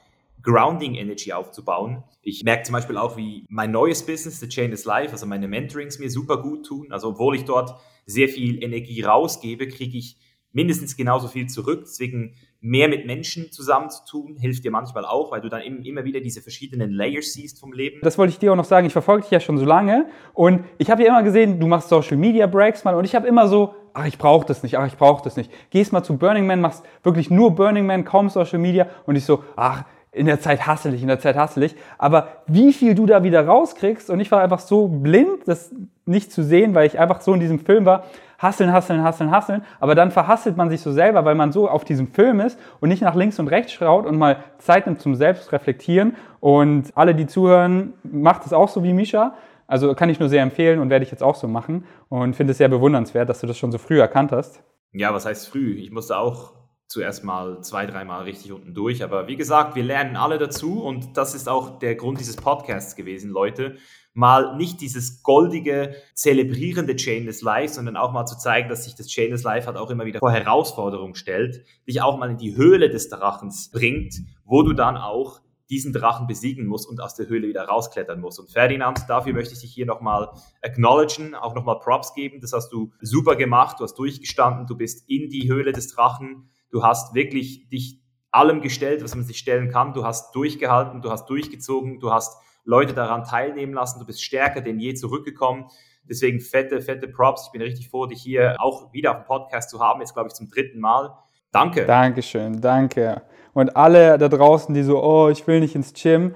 Grounding 0.42 0.96
Energy 0.96 1.32
aufzubauen. 1.32 2.02
Ich 2.20 2.42
merke 2.42 2.64
zum 2.64 2.72
Beispiel 2.72 2.96
auch, 2.96 3.16
wie 3.16 3.46
mein 3.48 3.70
neues 3.70 4.04
Business, 4.04 4.40
The 4.40 4.48
Chain 4.48 4.72
is 4.72 4.84
Life, 4.84 5.12
also 5.12 5.24
meine 5.26 5.46
Mentorings 5.46 6.00
mir 6.00 6.10
super 6.10 6.42
gut 6.42 6.66
tun. 6.66 6.90
Also 6.90 7.10
obwohl 7.10 7.36
ich 7.36 7.44
dort 7.44 7.76
sehr 8.06 8.28
viel 8.28 8.60
Energie 8.60 9.02
rausgebe, 9.02 9.68
kriege 9.68 9.96
ich 9.96 10.16
mindestens 10.50 10.96
genauso 10.96 11.28
viel 11.28 11.46
zurück. 11.46 11.82
Deswegen 11.84 12.34
mehr 12.62 12.88
mit 12.88 13.06
Menschen 13.06 13.50
zusammenzutun, 13.50 14.36
hilft 14.36 14.64
dir 14.64 14.70
manchmal 14.70 15.04
auch, 15.04 15.32
weil 15.32 15.40
du 15.40 15.48
dann 15.48 15.62
immer 15.62 16.04
wieder 16.04 16.20
diese 16.20 16.40
verschiedenen 16.40 16.92
Layers 16.92 17.32
siehst 17.32 17.58
vom 17.58 17.72
Leben. 17.72 17.98
Das 18.02 18.16
wollte 18.18 18.32
ich 18.32 18.38
dir 18.38 18.52
auch 18.52 18.56
noch 18.56 18.64
sagen. 18.64 18.86
Ich 18.86 18.92
verfolge 18.92 19.22
dich 19.22 19.32
ja 19.32 19.40
schon 19.40 19.58
so 19.58 19.64
lange 19.64 20.06
und 20.32 20.64
ich 20.78 20.88
habe 20.88 21.02
ja 21.02 21.08
immer 21.08 21.24
gesehen, 21.24 21.58
du 21.58 21.66
machst 21.66 21.88
Social 21.88 22.16
Media 22.16 22.46
Breaks 22.46 22.84
mal 22.84 22.94
und 22.94 23.04
ich 23.04 23.16
habe 23.16 23.26
immer 23.26 23.48
so, 23.48 23.74
ach, 23.94 24.06
ich 24.06 24.16
brauche 24.16 24.46
das 24.46 24.62
nicht, 24.62 24.78
ach, 24.78 24.86
ich 24.86 24.96
brauche 24.96 25.24
das 25.24 25.36
nicht. 25.36 25.50
Gehst 25.70 25.92
mal 25.92 26.04
zu 26.04 26.16
Burning 26.16 26.46
Man, 26.46 26.60
machst 26.60 26.84
wirklich 27.02 27.30
nur 27.30 27.52
Burning 27.52 27.84
Man, 27.84 28.04
kaum 28.04 28.30
Social 28.30 28.60
Media 28.60 28.86
und 29.06 29.16
ich 29.16 29.24
so, 29.24 29.42
ach, 29.56 29.82
in 30.12 30.26
der 30.26 30.40
Zeit 30.40 30.64
hassel 30.66 30.94
ich, 30.94 31.02
in 31.02 31.08
der 31.08 31.18
Zeit 31.18 31.36
hassel 31.36 31.64
ich. 31.64 31.74
Aber 31.98 32.28
wie 32.46 32.72
viel 32.72 32.94
du 32.94 33.06
da 33.06 33.24
wieder 33.24 33.44
rauskriegst 33.44 34.08
und 34.08 34.20
ich 34.20 34.30
war 34.30 34.40
einfach 34.40 34.60
so 34.60 34.86
blind, 34.86 35.40
das 35.46 35.74
nicht 36.04 36.30
zu 36.30 36.44
sehen, 36.44 36.74
weil 36.74 36.86
ich 36.86 36.98
einfach 36.98 37.22
so 37.22 37.34
in 37.34 37.40
diesem 37.40 37.58
Film 37.58 37.86
war, 37.86 38.04
hasseln, 38.42 38.72
hasseln, 38.72 39.02
hasseln, 39.02 39.30
hasseln. 39.30 39.62
Aber 39.80 39.94
dann 39.94 40.10
verhasselt 40.10 40.56
man 40.56 40.68
sich 40.68 40.80
so 40.80 40.92
selber, 40.92 41.24
weil 41.24 41.36
man 41.36 41.52
so 41.52 41.68
auf 41.68 41.84
diesem 41.84 42.08
Film 42.08 42.40
ist 42.40 42.58
und 42.80 42.88
nicht 42.88 43.02
nach 43.02 43.14
links 43.14 43.38
und 43.38 43.48
rechts 43.48 43.72
schaut 43.72 44.04
und 44.04 44.18
mal 44.18 44.38
Zeit 44.58 44.86
nimmt 44.86 45.00
zum 45.00 45.14
Selbstreflektieren. 45.14 46.16
Und 46.40 46.90
alle, 46.94 47.14
die 47.14 47.26
zuhören, 47.26 47.94
macht 48.02 48.44
es 48.44 48.52
auch 48.52 48.68
so 48.68 48.82
wie 48.82 48.92
Misha. 48.92 49.34
Also 49.66 49.94
kann 49.94 50.10
ich 50.10 50.20
nur 50.20 50.28
sehr 50.28 50.42
empfehlen 50.42 50.80
und 50.80 50.90
werde 50.90 51.04
ich 51.04 51.10
jetzt 51.10 51.22
auch 51.22 51.36
so 51.36 51.48
machen. 51.48 51.84
Und 52.08 52.36
finde 52.36 52.50
es 52.50 52.58
sehr 52.58 52.68
bewundernswert, 52.68 53.28
dass 53.28 53.40
du 53.40 53.46
das 53.46 53.56
schon 53.56 53.72
so 53.72 53.78
früh 53.78 54.00
erkannt 54.00 54.32
hast. 54.32 54.62
Ja, 54.92 55.14
was 55.14 55.24
heißt 55.24 55.48
früh? 55.48 55.74
Ich 55.76 55.90
musste 55.90 56.18
auch 56.18 56.52
zuerst 56.92 57.24
mal 57.24 57.62
zwei, 57.62 57.86
dreimal 57.86 58.24
richtig 58.24 58.52
unten 58.52 58.74
durch. 58.74 59.02
Aber 59.02 59.26
wie 59.26 59.36
gesagt, 59.36 59.74
wir 59.74 59.82
lernen 59.82 60.16
alle 60.16 60.38
dazu 60.38 60.82
und 60.82 61.16
das 61.16 61.34
ist 61.34 61.48
auch 61.48 61.78
der 61.78 61.96
Grund 61.96 62.20
dieses 62.20 62.36
Podcasts 62.36 62.94
gewesen, 62.94 63.30
Leute 63.30 63.76
mal 64.14 64.56
nicht 64.56 64.82
dieses 64.82 65.22
goldige, 65.22 65.94
zelebrierende 66.14 66.96
Chainless 66.96 67.40
Life, 67.40 67.74
sondern 67.74 67.96
auch 67.96 68.12
mal 68.12 68.26
zu 68.26 68.36
zeigen, 68.36 68.68
dass 68.68 68.84
sich 68.84 68.94
das 68.94 69.08
Chainless 69.08 69.42
Life 69.42 69.66
halt 69.66 69.78
auch 69.78 69.88
immer 69.88 70.04
wieder 70.04 70.18
vor 70.18 70.30
Herausforderungen 70.30 71.14
stellt, 71.14 71.64
dich 71.88 72.02
auch 72.02 72.18
mal 72.18 72.30
in 72.30 72.36
die 72.36 72.54
Höhle 72.54 72.90
des 72.90 73.08
Drachens 73.08 73.70
bringt, 73.70 74.14
wo 74.44 74.62
du 74.62 74.74
dann 74.74 74.98
auch 74.98 75.40
diesen 75.70 75.94
Drachen 75.94 76.26
besiegen 76.26 76.66
musst 76.66 76.86
und 76.86 77.00
aus 77.00 77.14
der 77.14 77.28
Höhle 77.28 77.48
wieder 77.48 77.64
rausklettern 77.64 78.20
musst. 78.20 78.38
Und 78.38 78.50
Ferdinand, 78.50 79.08
dafür 79.08 79.32
möchte 79.32 79.54
ich 79.54 79.60
dich 79.60 79.72
hier 79.72 79.86
nochmal 79.86 80.28
acknowledgen, 80.60 81.34
auch 81.34 81.54
nochmal 81.54 81.78
Props 81.78 82.12
geben. 82.12 82.42
Das 82.42 82.52
hast 82.52 82.70
du 82.74 82.92
super 83.00 83.36
gemacht, 83.36 83.80
du 83.80 83.84
hast 83.84 83.94
durchgestanden, 83.94 84.66
du 84.66 84.76
bist 84.76 85.08
in 85.08 85.30
die 85.30 85.48
Höhle 85.48 85.72
des 85.72 85.88
Drachen, 85.88 86.50
du 86.72 86.82
hast 86.82 87.14
wirklich 87.14 87.68
dich 87.68 88.00
allem 88.32 88.60
gestellt, 88.60 89.04
was 89.04 89.14
man 89.14 89.24
sich 89.24 89.38
stellen 89.38 89.70
kann, 89.70 89.92
du 89.92 90.04
hast 90.04 90.34
durchgehalten, 90.34 91.02
du 91.02 91.10
hast 91.10 91.26
durchgezogen, 91.26 92.00
du 92.00 92.12
hast 92.12 92.36
Leute 92.64 92.94
daran 92.94 93.24
teilnehmen 93.24 93.74
lassen. 93.74 93.98
Du 93.98 94.06
bist 94.06 94.22
stärker 94.22 94.60
denn 94.60 94.78
je 94.78 94.94
zurückgekommen. 94.94 95.66
Deswegen 96.08 96.40
fette, 96.40 96.80
fette 96.80 97.08
Props. 97.08 97.46
Ich 97.46 97.52
bin 97.52 97.62
richtig 97.62 97.88
froh, 97.88 98.06
dich 98.06 98.22
hier 98.22 98.56
auch 98.58 98.92
wieder 98.92 99.12
auf 99.12 99.16
dem 99.18 99.26
Podcast 99.26 99.70
zu 99.70 99.80
haben. 99.80 100.00
Jetzt 100.00 100.14
glaube 100.14 100.28
ich 100.28 100.34
zum 100.34 100.48
dritten 100.48 100.80
Mal. 100.80 101.16
Danke. 101.52 101.86
Dankeschön, 101.86 102.60
danke. 102.60 103.22
Und 103.52 103.76
alle 103.76 104.16
da 104.18 104.28
draußen, 104.28 104.74
die 104.74 104.82
so, 104.82 105.02
oh, 105.02 105.28
ich 105.28 105.46
will 105.46 105.60
nicht 105.60 105.74
ins 105.74 105.92
Gym. 105.92 106.34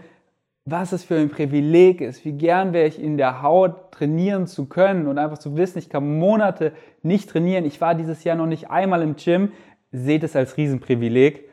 Was 0.69 0.93
es 0.93 1.05
für 1.05 1.15
ein 1.15 1.31
Privileg 1.31 2.01
ist, 2.01 2.25
wie 2.25 2.33
gern 2.33 2.73
wäre 2.73 2.89
ich 2.89 3.01
in 3.01 3.17
der 3.17 3.41
Haut 3.41 3.93
trainieren 3.93 4.49
zu 4.49 4.67
können 4.67 5.07
und 5.07 5.17
einfach 5.17 5.39
zu 5.39 5.57
wissen, 5.57 5.79
ich 5.79 5.89
kann 5.89 6.19
Monate 6.19 6.73
nicht 7.03 7.31
trainieren. 7.31 7.65
Ich 7.65 7.81
war 7.81 7.95
dieses 7.95 8.25
Jahr 8.25 8.37
noch 8.37 8.47
nicht 8.47 8.69
einmal 8.69 9.03
im 9.03 9.15
Gym. 9.15 9.53
Seht 9.93 10.23
es 10.23 10.37
als 10.37 10.57
Riesenprivileg 10.57 11.49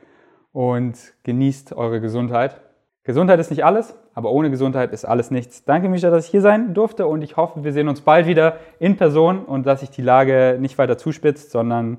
und 0.51 0.97
genießt 1.23 1.73
eure 1.73 2.01
Gesundheit. 2.01 2.61
Gesundheit 3.03 3.39
ist 3.39 3.49
nicht 3.49 3.65
alles, 3.65 3.95
aber 4.13 4.31
ohne 4.31 4.49
Gesundheit 4.49 4.93
ist 4.93 5.03
alles 5.03 5.29
nichts. 5.29 5.65
Danke, 5.65 5.89
Misha, 5.89 6.09
dass 6.09 6.25
ich 6.25 6.31
hier 6.31 6.41
sein 6.41 6.73
durfte 6.73 7.05
und 7.05 7.21
ich 7.21 7.35
hoffe, 7.35 7.63
wir 7.63 7.73
sehen 7.73 7.89
uns 7.89 8.01
bald 8.01 8.27
wieder 8.27 8.57
in 8.79 8.95
Person 8.95 9.43
und 9.43 9.65
dass 9.65 9.81
sich 9.81 9.89
die 9.89 10.01
Lage 10.01 10.57
nicht 10.59 10.77
weiter 10.77 10.97
zuspitzt, 10.97 11.51
sondern 11.51 11.97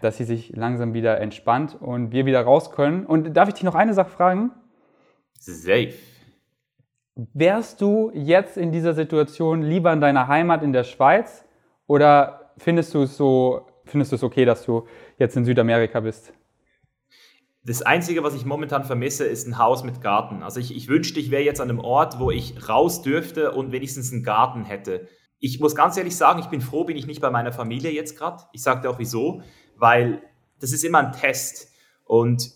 dass 0.00 0.16
sie 0.16 0.24
sich 0.24 0.56
langsam 0.56 0.94
wieder 0.94 1.20
entspannt 1.20 1.76
und 1.78 2.12
wir 2.12 2.24
wieder 2.24 2.40
raus 2.40 2.72
können. 2.72 3.04
Und 3.04 3.34
darf 3.36 3.48
ich 3.48 3.54
dich 3.54 3.64
noch 3.64 3.74
eine 3.74 3.92
Sache 3.92 4.08
fragen? 4.08 4.52
Safe. 5.38 5.92
Wärst 7.34 7.82
du 7.82 8.10
jetzt 8.14 8.56
in 8.56 8.72
dieser 8.72 8.94
Situation 8.94 9.62
lieber 9.62 9.92
in 9.92 10.00
deiner 10.00 10.26
Heimat 10.26 10.62
in 10.62 10.72
der 10.72 10.84
Schweiz 10.84 11.44
oder 11.86 12.52
findest 12.56 12.94
du 12.94 13.02
es 13.02 13.16
so, 13.18 13.66
findest 13.84 14.12
du 14.12 14.16
es 14.16 14.22
okay, 14.22 14.46
dass 14.46 14.64
du 14.64 14.86
jetzt 15.20 15.36
in 15.36 15.44
Südamerika 15.44 16.00
bist? 16.00 16.32
Das 17.62 17.82
Einzige, 17.82 18.24
was 18.24 18.34
ich 18.34 18.46
momentan 18.46 18.84
vermisse, 18.84 19.26
ist 19.26 19.46
ein 19.46 19.58
Haus 19.58 19.84
mit 19.84 20.00
Garten. 20.00 20.42
Also 20.42 20.60
ich, 20.60 20.74
ich 20.74 20.88
wünschte, 20.88 21.20
ich 21.20 21.30
wäre 21.30 21.42
jetzt 21.42 21.60
an 21.60 21.68
einem 21.68 21.78
Ort, 21.78 22.18
wo 22.18 22.30
ich 22.30 22.68
raus 22.68 23.02
dürfte 23.02 23.52
und 23.52 23.70
wenigstens 23.70 24.12
einen 24.12 24.22
Garten 24.22 24.64
hätte. 24.64 25.08
Ich 25.38 25.60
muss 25.60 25.74
ganz 25.74 25.96
ehrlich 25.96 26.16
sagen, 26.16 26.40
ich 26.40 26.46
bin 26.46 26.62
froh, 26.62 26.84
bin 26.84 26.96
ich 26.96 27.06
nicht 27.06 27.20
bei 27.20 27.30
meiner 27.30 27.52
Familie 27.52 27.92
jetzt 27.92 28.18
gerade. 28.18 28.42
Ich 28.52 28.64
dir 28.64 28.90
auch 28.90 28.98
wieso, 28.98 29.42
weil 29.76 30.22
das 30.58 30.72
ist 30.72 30.84
immer 30.84 30.98
ein 30.98 31.12
Test. 31.12 31.68
Und 32.04 32.50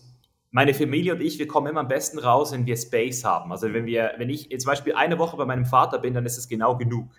meine 0.49 0.73
Familie 0.73 1.13
und 1.13 1.21
ich, 1.21 1.37
wir 1.37 1.47
kommen 1.47 1.67
immer 1.67 1.81
am 1.81 1.87
besten 1.87 2.17
raus, 2.17 2.51
wenn 2.51 2.65
wir 2.65 2.75
Space 2.75 3.23
haben. 3.23 3.51
Also 3.51 3.73
wenn 3.73 3.85
wir, 3.85 4.13
wenn 4.17 4.29
ich 4.29 4.49
zum 4.59 4.69
Beispiel 4.69 4.93
eine 4.93 5.19
Woche 5.19 5.37
bei 5.37 5.45
meinem 5.45 5.65
Vater 5.65 5.99
bin, 5.99 6.15
dann 6.15 6.25
ist 6.25 6.37
es 6.37 6.47
genau 6.47 6.77
genug. 6.77 7.09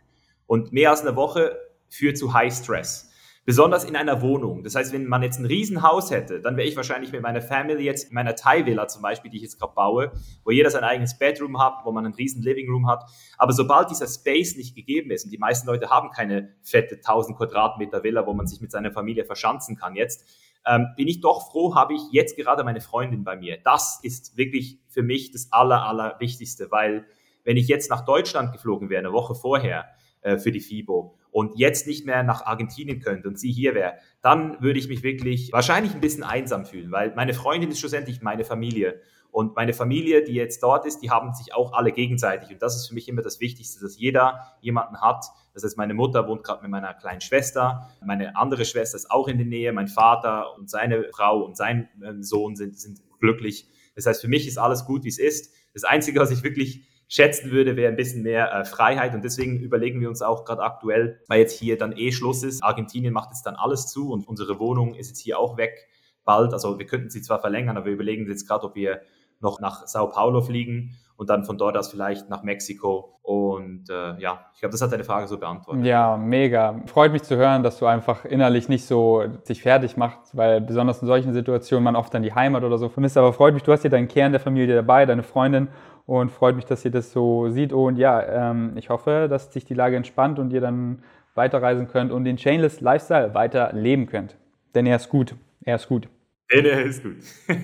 Und 0.47 0.73
mehr 0.73 0.91
als 0.91 1.03
eine 1.03 1.15
Woche 1.15 1.57
führt 1.89 2.19
zu 2.19 2.33
High 2.33 2.53
Stress. 2.53 3.11
Besonders 3.47 3.85
in 3.85 3.95
einer 3.95 4.23
Wohnung. 4.23 4.65
Das 4.65 4.75
heißt, 4.75 4.93
wenn 4.93 5.07
man 5.07 5.23
jetzt 5.23 5.39
ein 5.39 5.47
Riesenhaus 5.47 6.11
hätte, 6.11 6.41
dann 6.41 6.57
wäre 6.57 6.67
ich 6.67 6.75
wahrscheinlich 6.75 7.13
mit 7.13 7.23
meiner 7.23 7.41
Family 7.41 7.85
jetzt 7.85 8.09
in 8.09 8.15
meiner 8.15 8.35
Thai-Villa 8.35 8.89
zum 8.89 9.03
Beispiel, 9.03 9.31
die 9.31 9.37
ich 9.37 9.45
jetzt 9.45 9.61
gerade 9.61 9.73
baue, 9.73 10.11
wo 10.43 10.51
jeder 10.51 10.69
sein 10.69 10.83
eigenes 10.83 11.17
Bedroom 11.17 11.63
hat, 11.63 11.85
wo 11.85 11.93
man 11.93 12.05
einen 12.05 12.15
riesen 12.15 12.43
Living 12.43 12.69
Room 12.69 12.89
hat. 12.89 13.05
Aber 13.39 13.53
sobald 13.53 13.89
dieser 13.89 14.09
Space 14.09 14.57
nicht 14.57 14.75
gegeben 14.75 15.13
ist 15.13 15.27
und 15.27 15.31
die 15.31 15.39
meisten 15.39 15.69
Leute 15.69 15.91
haben 15.91 16.11
keine 16.11 16.57
fette 16.61 16.97
1000 16.97 17.39
Quadratmeter 17.39 18.03
Villa, 18.03 18.27
wo 18.27 18.35
man 18.35 18.49
sich 18.49 18.61
mit 18.61 18.73
seiner 18.73 18.91
Familie 18.91 19.25
verschanzen 19.25 19.77
kann 19.77 19.95
jetzt, 19.95 20.27
ähm, 20.67 20.89
bin 20.97 21.07
ich 21.07 21.21
doch 21.21 21.49
froh, 21.53 21.77
habe 21.77 21.95
ich 21.95 22.03
jetzt 22.11 22.37
gerade 22.37 22.65
meine 22.65 22.81
Freundin 22.81 23.23
bei 23.23 23.37
mir. 23.37 23.59
Das 23.63 24.01
ist 24.03 24.37
wirklich 24.37 24.81
für 24.89 25.05
mich 25.05 25.31
das 25.31 25.53
Aller, 25.53 25.87
Allerwichtigste, 25.87 26.73
weil 26.73 27.07
wenn 27.45 27.57
ich 27.57 27.69
jetzt 27.69 27.91
nach 27.91 28.05
Deutschland 28.05 28.51
geflogen 28.51 28.91
wäre, 28.91 28.99
eine 28.99 29.13
Woche 29.13 29.37
vorher, 29.37 29.85
äh, 30.27 30.39
für 30.39 30.51
die 30.51 30.61
FIBO 30.61 31.15
und 31.31 31.57
jetzt 31.57 31.87
nicht 31.87 32.05
mehr 32.05 32.25
nach 32.25 32.45
Argentinien 32.45 32.99
könnte 32.99 33.29
und 33.29 33.39
sie 33.39 33.53
hier 33.53 33.77
wäre, 33.77 33.95
dann 34.23 34.61
würde 34.61 34.81
ich 34.81 34.89
mich 34.89 35.05
wirklich 35.05 35.53
wahrscheinlich 35.53 35.95
ein 35.95 36.01
bisschen 36.01 36.25
einsam 36.25 36.67
fühlen, 36.67 36.91
weil 36.91 37.15
meine 37.15 37.33
Freundin 37.33 37.71
ist 37.71 37.79
schlussendlich 37.79 38.23
meine 38.23 38.45
Familie. 38.45 39.01
Und 39.31 39.55
meine 39.55 39.73
Familie, 39.73 40.25
die 40.25 40.33
jetzt 40.33 40.65
dort 40.65 40.85
ist, 40.85 41.01
die 41.01 41.11
haben 41.11 41.33
sich 41.35 41.55
auch 41.55 41.75
alle 41.75 41.93
gegenseitig. 41.93 42.51
Und 42.51 42.61
das 42.61 42.75
ist 42.75 42.89
für 42.89 42.95
mich 42.95 43.07
immer 43.07 43.23
das 43.23 43.39
Wichtigste, 43.39 43.81
dass 43.81 43.99
jeder 43.99 44.57
jemanden 44.61 45.01
hat. 45.01 45.27
Das 45.55 45.63
heißt, 45.63 45.77
meine 45.77 45.95
Mutter 45.95 46.27
wohnt 46.27 46.43
gerade 46.43 46.63
mit 46.63 46.73
meiner 46.73 46.93
kleinen 46.95 47.21
Schwester, 47.21 47.89
meine 48.05 48.35
andere 48.37 48.65
Schwester 48.65 48.97
ist 48.97 49.11
auch 49.11 49.29
in 49.29 49.37
der 49.37 49.47
Nähe, 49.47 49.73
mein 49.73 49.89
Vater 49.89 50.57
und 50.57 50.69
seine 50.69 51.05
Frau 51.13 51.45
und 51.45 51.57
sein 51.57 51.89
ähm, 52.03 52.25
Sohn 52.25 52.57
sind, 52.57 52.81
sind 52.81 53.01
glücklich. 53.21 53.69
Das 53.95 54.07
heißt, 54.07 54.23
für 54.23 54.29
mich 54.29 54.49
ist 54.49 54.59
alles 54.59 54.87
gut, 54.87 55.05
wie 55.05 55.09
es 55.09 55.19
ist. 55.19 55.55
Das 55.73 55.85
Einzige, 55.85 56.19
was 56.19 56.33
ich 56.33 56.43
wirklich 56.43 56.83
schätzen 57.09 57.51
würde, 57.51 57.77
wäre 57.77 57.91
ein 57.91 57.97
bisschen 57.97 58.23
mehr 58.23 58.53
äh, 58.53 58.65
Freiheit. 58.65 59.15
Und 59.15 59.25
deswegen 59.25 59.61
überlegen 59.61 60.01
wir 60.01 60.09
uns 60.09 60.23
auch 60.23 60.45
gerade 60.45 60.63
aktuell, 60.63 61.21
weil 61.29 61.41
jetzt 61.41 61.59
hier 61.59 61.79
dann 61.79 61.97
eh 61.97 62.13
Schluss 62.13 62.43
ist. 62.43 62.63
Argentinien 62.63 63.13
macht 63.13 63.31
jetzt 63.31 63.45
dann 63.47 63.55
alles 63.55 63.87
zu 63.87 64.13
und 64.13 64.27
unsere 64.27 64.59
Wohnung 64.59 64.95
ist 64.95 65.09
jetzt 65.09 65.21
hier 65.21 65.39
auch 65.39 65.57
weg 65.57 65.89
bald. 66.25 66.53
Also 66.53 66.79
wir 66.79 66.87
könnten 66.87 67.11
sie 67.11 67.23
zwar 67.23 67.41
verlängern, 67.41 67.77
aber 67.77 67.87
wir 67.87 67.93
überlegen 67.93 68.29
jetzt 68.29 68.49
gerade, 68.49 68.67
ob 68.67 68.75
wir 68.75 69.01
noch 69.41 69.61
nach 69.61 69.87
Sao 69.87 70.09
Paulo 70.09 70.41
fliegen 70.41 70.97
und 71.17 71.31
dann 71.31 71.45
von 71.45 71.59
dort 71.59 71.77
aus 71.77 71.91
vielleicht 71.91 72.29
nach 72.29 72.43
Mexiko. 72.43 73.19
Und 73.23 73.89
äh, 73.91 74.19
ja, 74.19 74.47
ich 74.55 74.61
glaube, 74.61 74.73
das 74.73 74.83
hat 74.83 74.93
deine 74.93 75.05
Frage 75.05 75.27
so 75.27 75.39
beantwortet. 75.39 75.85
Ja, 75.85 76.17
mega. 76.17 76.81
Freut 76.87 77.13
mich 77.13 77.23
zu 77.23 77.37
hören, 77.37 77.63
dass 77.63 77.79
du 77.79 77.87
einfach 77.87 78.25
innerlich 78.25 78.69
nicht 78.69 78.87
so 78.87 79.25
sich 79.43 79.63
fertig 79.63 79.97
machst, 79.97 80.37
weil 80.37 80.61
besonders 80.61 81.01
in 81.03 81.09
solchen 81.09 81.33
Situationen 81.33 81.85
man 81.85 81.97
oft 81.97 82.13
dann 82.15 82.23
die 82.23 82.35
Heimat 82.35 82.65
oder 82.65 82.79
so 82.79 82.89
vermisst. 82.89 83.17
Aber 83.17 83.33
freut 83.33 83.55
mich, 83.55 83.63
du 83.63 83.73
hast 83.73 83.83
hier 83.83 83.91
deinen 83.91 84.09
Kern 84.09 84.33
der 84.33 84.41
Familie 84.41 84.75
dabei, 84.75 85.07
deine 85.07 85.23
Freundin 85.23 85.69
und 86.07 86.31
freut 86.31 86.57
mich, 86.57 86.65
dass 86.65 86.85
ihr 86.85 86.91
das 86.91 87.13
so 87.13 87.51
sieht. 87.51 87.73
Und 87.73 87.97
ja, 87.97 88.51
ähm, 88.51 88.73
ich 88.77 88.89
hoffe, 88.89 89.27
dass 89.29 89.53
sich 89.53 89.65
die 89.65 89.75
Lage 89.75 89.97
entspannt 89.97 90.39
und 90.39 90.53
ihr 90.53 90.61
dann 90.61 91.03
weiterreisen 91.35 91.89
könnt 91.89 92.13
und 92.13 92.25
den 92.25 92.37
Chainless 92.37 92.81
Lifestyle 92.81 93.35
weiter 93.35 93.73
leben 93.73 94.07
könnt. 94.07 94.37
Denn 94.75 94.87
er 94.87 94.97
ist 94.97 95.09
gut. 95.09 95.35
Er 95.65 95.77
ist 95.77 95.89
gut. 95.89 96.09
Denn 96.53 96.65
er 96.65 96.83
ist 96.83 97.03
gut. 97.03 97.17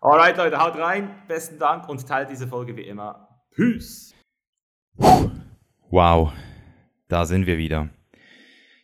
Alright, 0.00 0.36
Leute, 0.36 0.58
haut 0.58 0.76
rein. 0.78 1.10
Besten 1.28 1.58
Dank 1.58 1.88
und 1.88 2.06
teilt 2.06 2.30
diese 2.30 2.48
Folge 2.48 2.76
wie 2.76 2.82
immer. 2.82 3.28
Peace. 3.54 4.14
Wow, 5.90 6.32
da 7.08 7.26
sind 7.26 7.46
wir 7.46 7.58
wieder. 7.58 7.88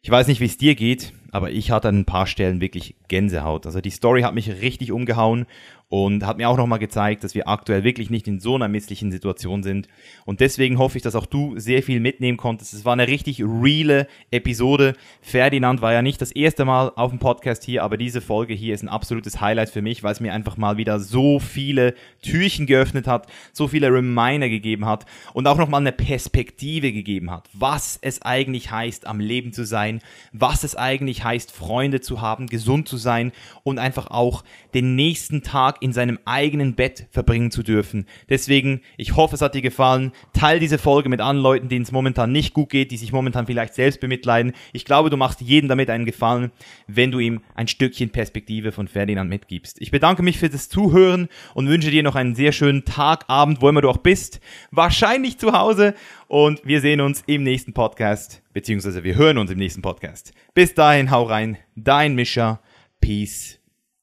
Ich 0.03 0.11
weiß 0.11 0.29
nicht, 0.29 0.41
wie 0.41 0.47
es 0.47 0.59
dir 0.59 0.75
geht, 0.75 1.13
aber 1.33 1.51
ich 1.51 1.71
hatte 1.71 1.89
an 1.89 2.01
ein 2.01 2.05
paar 2.05 2.27
Stellen 2.27 2.61
wirklich 2.61 2.97
Gänsehaut. 3.09 3.67
Also 3.67 3.81
die 3.81 3.91
Story 3.91 4.23
hat 4.23 4.35
mich 4.35 4.49
richtig 4.61 4.93
umgehauen 4.93 5.47
und 5.91 6.27
hat 6.27 6.37
mir 6.37 6.51
auch 6.51 6.59
nochmal 6.59 6.79
gezeigt, 6.79 7.25
dass 7.25 7.35
wir 7.35 7.49
aktuell 7.49 7.83
wirklich 7.83 8.11
nicht 8.11 8.29
in 8.29 8.41
so 8.41 8.55
einer 8.55 8.69
misslichen 8.69 9.11
Situation 9.11 9.63
sind. 9.63 9.89
Und 10.27 10.41
deswegen 10.41 10.79
hoffe 10.79 10.99
ich, 10.99 11.03
dass 11.03 11.15
auch 11.15 11.25
du 11.25 11.59
sehr 11.59 11.83
viel 11.83 11.99
mitnehmen 11.99 12.37
konntest. 12.37 12.75
Es 12.75 12.85
war 12.85 12.93
eine 12.93 13.09
richtig 13.09 13.43
reale 13.43 14.07
Episode. 14.31 14.95
Ferdinand 15.23 15.81
war 15.81 15.95
ja 15.95 16.03
nicht 16.03 16.21
das 16.21 16.31
erste 16.31 16.67
Mal 16.67 16.93
auf 16.95 17.11
dem 17.11 17.19
Podcast 17.19 17.65
hier, 17.65 17.83
aber 17.85 17.97
diese 17.97 18.21
Folge 18.21 18.53
hier 18.53 18.75
ist 18.75 18.83
ein 18.83 18.91
absolutes 18.91 19.41
Highlight 19.41 19.71
für 19.71 19.81
mich, 19.81 20.03
weil 20.03 20.13
es 20.13 20.21
mir 20.21 20.35
einfach 20.35 20.59
mal 20.59 20.77
wieder 20.77 21.01
so 21.01 21.39
viele 21.39 21.95
Türchen 22.21 22.67
geöffnet 22.67 23.07
hat, 23.07 23.27
so 23.55 23.67
viele 23.67 23.91
Reminder 23.91 24.51
gegeben 24.51 24.85
hat 24.85 25.07
und 25.33 25.47
auch 25.47 25.57
nochmal 25.57 25.81
eine 25.81 25.93
Perspektive 25.93 26.93
gegeben 26.93 27.31
hat, 27.31 27.49
was 27.55 27.99
es 28.03 28.21
eigentlich 28.21 28.71
heißt, 28.71 29.07
am 29.07 29.21
Leben 29.21 29.55
zu 29.55 29.65
sein, 29.65 30.01
was 30.33 30.65
es 30.65 30.77
eigentlich 30.77 31.25
heißt, 31.25 31.51
Freunde 31.51 32.03
zu 32.03 32.21
haben, 32.21 32.47
gesund 32.47 32.89
zu 32.89 32.99
sein 32.99 33.33
und 33.63 33.79
einfach 33.79 34.11
auch 34.11 34.45
den 34.75 34.95
nächsten 34.95 35.43
Tag 35.43 35.78
in 35.81 35.93
seinem 35.93 36.19
eigenen 36.25 36.75
Bett 36.75 37.07
verbringen 37.11 37.51
zu 37.51 37.63
dürfen. 37.63 38.07
Deswegen, 38.29 38.81
ich 38.97 39.17
hoffe, 39.17 39.35
es 39.35 39.43
hat 39.43 39.55
dir 39.55 39.63
gefallen. 39.63 40.13
Teil 40.33 40.61
diese 40.61 40.79
Folge 40.79 41.09
mit 41.09 41.21
anderen 41.21 41.43
Leuten, 41.43 41.69
denen 41.69 41.85
es 41.85 41.93
momentan 41.93 42.33
nicht 42.33 42.55
gut 42.55 42.71
geht, 42.71 42.91
die 42.91 42.97
sich 42.97 43.13
momentan 43.13 43.47
vielleicht 43.47 43.75
selbst 43.75 44.01
bemitleiden. 44.01 44.53
Ich 44.73 44.85
glaube, 44.85 45.11
du 45.11 45.17
machst 45.17 45.41
jedem 45.41 45.69
damit 45.69 45.91
einen 45.91 46.05
Gefallen, 46.05 46.51
wenn 46.87 47.11
du 47.11 47.19
ihm 47.19 47.41
ein 47.55 47.69
Stückchen 47.69 48.11
Perspektive 48.11 48.73
von 48.73 48.89
Ferdinand 48.89 49.31
mitgibst. 49.31 49.81
Ich 49.81 49.91
bedanke 49.91 50.23
mich 50.23 50.39
für 50.39 50.49
das 50.49 50.69
Zuhören 50.69 51.29
und 51.55 51.69
wünsche 51.69 51.91
dir 51.91 52.03
noch 52.03 52.15
einen 52.15 52.35
sehr 52.35 52.53
schönen 52.53 52.85
Tag, 52.85 53.25
Abend, 53.29 53.61
wo 53.61 53.69
immer 53.69 53.83
du 53.83 53.91
auch 53.91 53.99
bist. 53.99 54.41
Wahrscheinlich 54.71 55.39
zu 55.39 55.53
Hause 55.53 55.95
und 56.27 56.61
wir 56.65 56.81
sehen 56.81 57.01
uns 57.01 57.23
im 57.27 57.43
nächsten 57.43 57.73
Podcast, 57.73 58.43
beziehungsweise 58.53 59.05
wir 59.05 59.17
hören 59.17 59.39
uns 59.39 59.51
im 59.51 59.59
nächsten 59.59 59.83
Podcast. 59.83 60.33
Bis 60.55 60.75
dahin, 60.75 61.11
hau 61.11 61.25
rein, 61.25 61.59
dein 61.75 62.15
Mischer. 62.15 62.61
Peace 63.01 63.59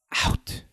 out. 0.10 0.66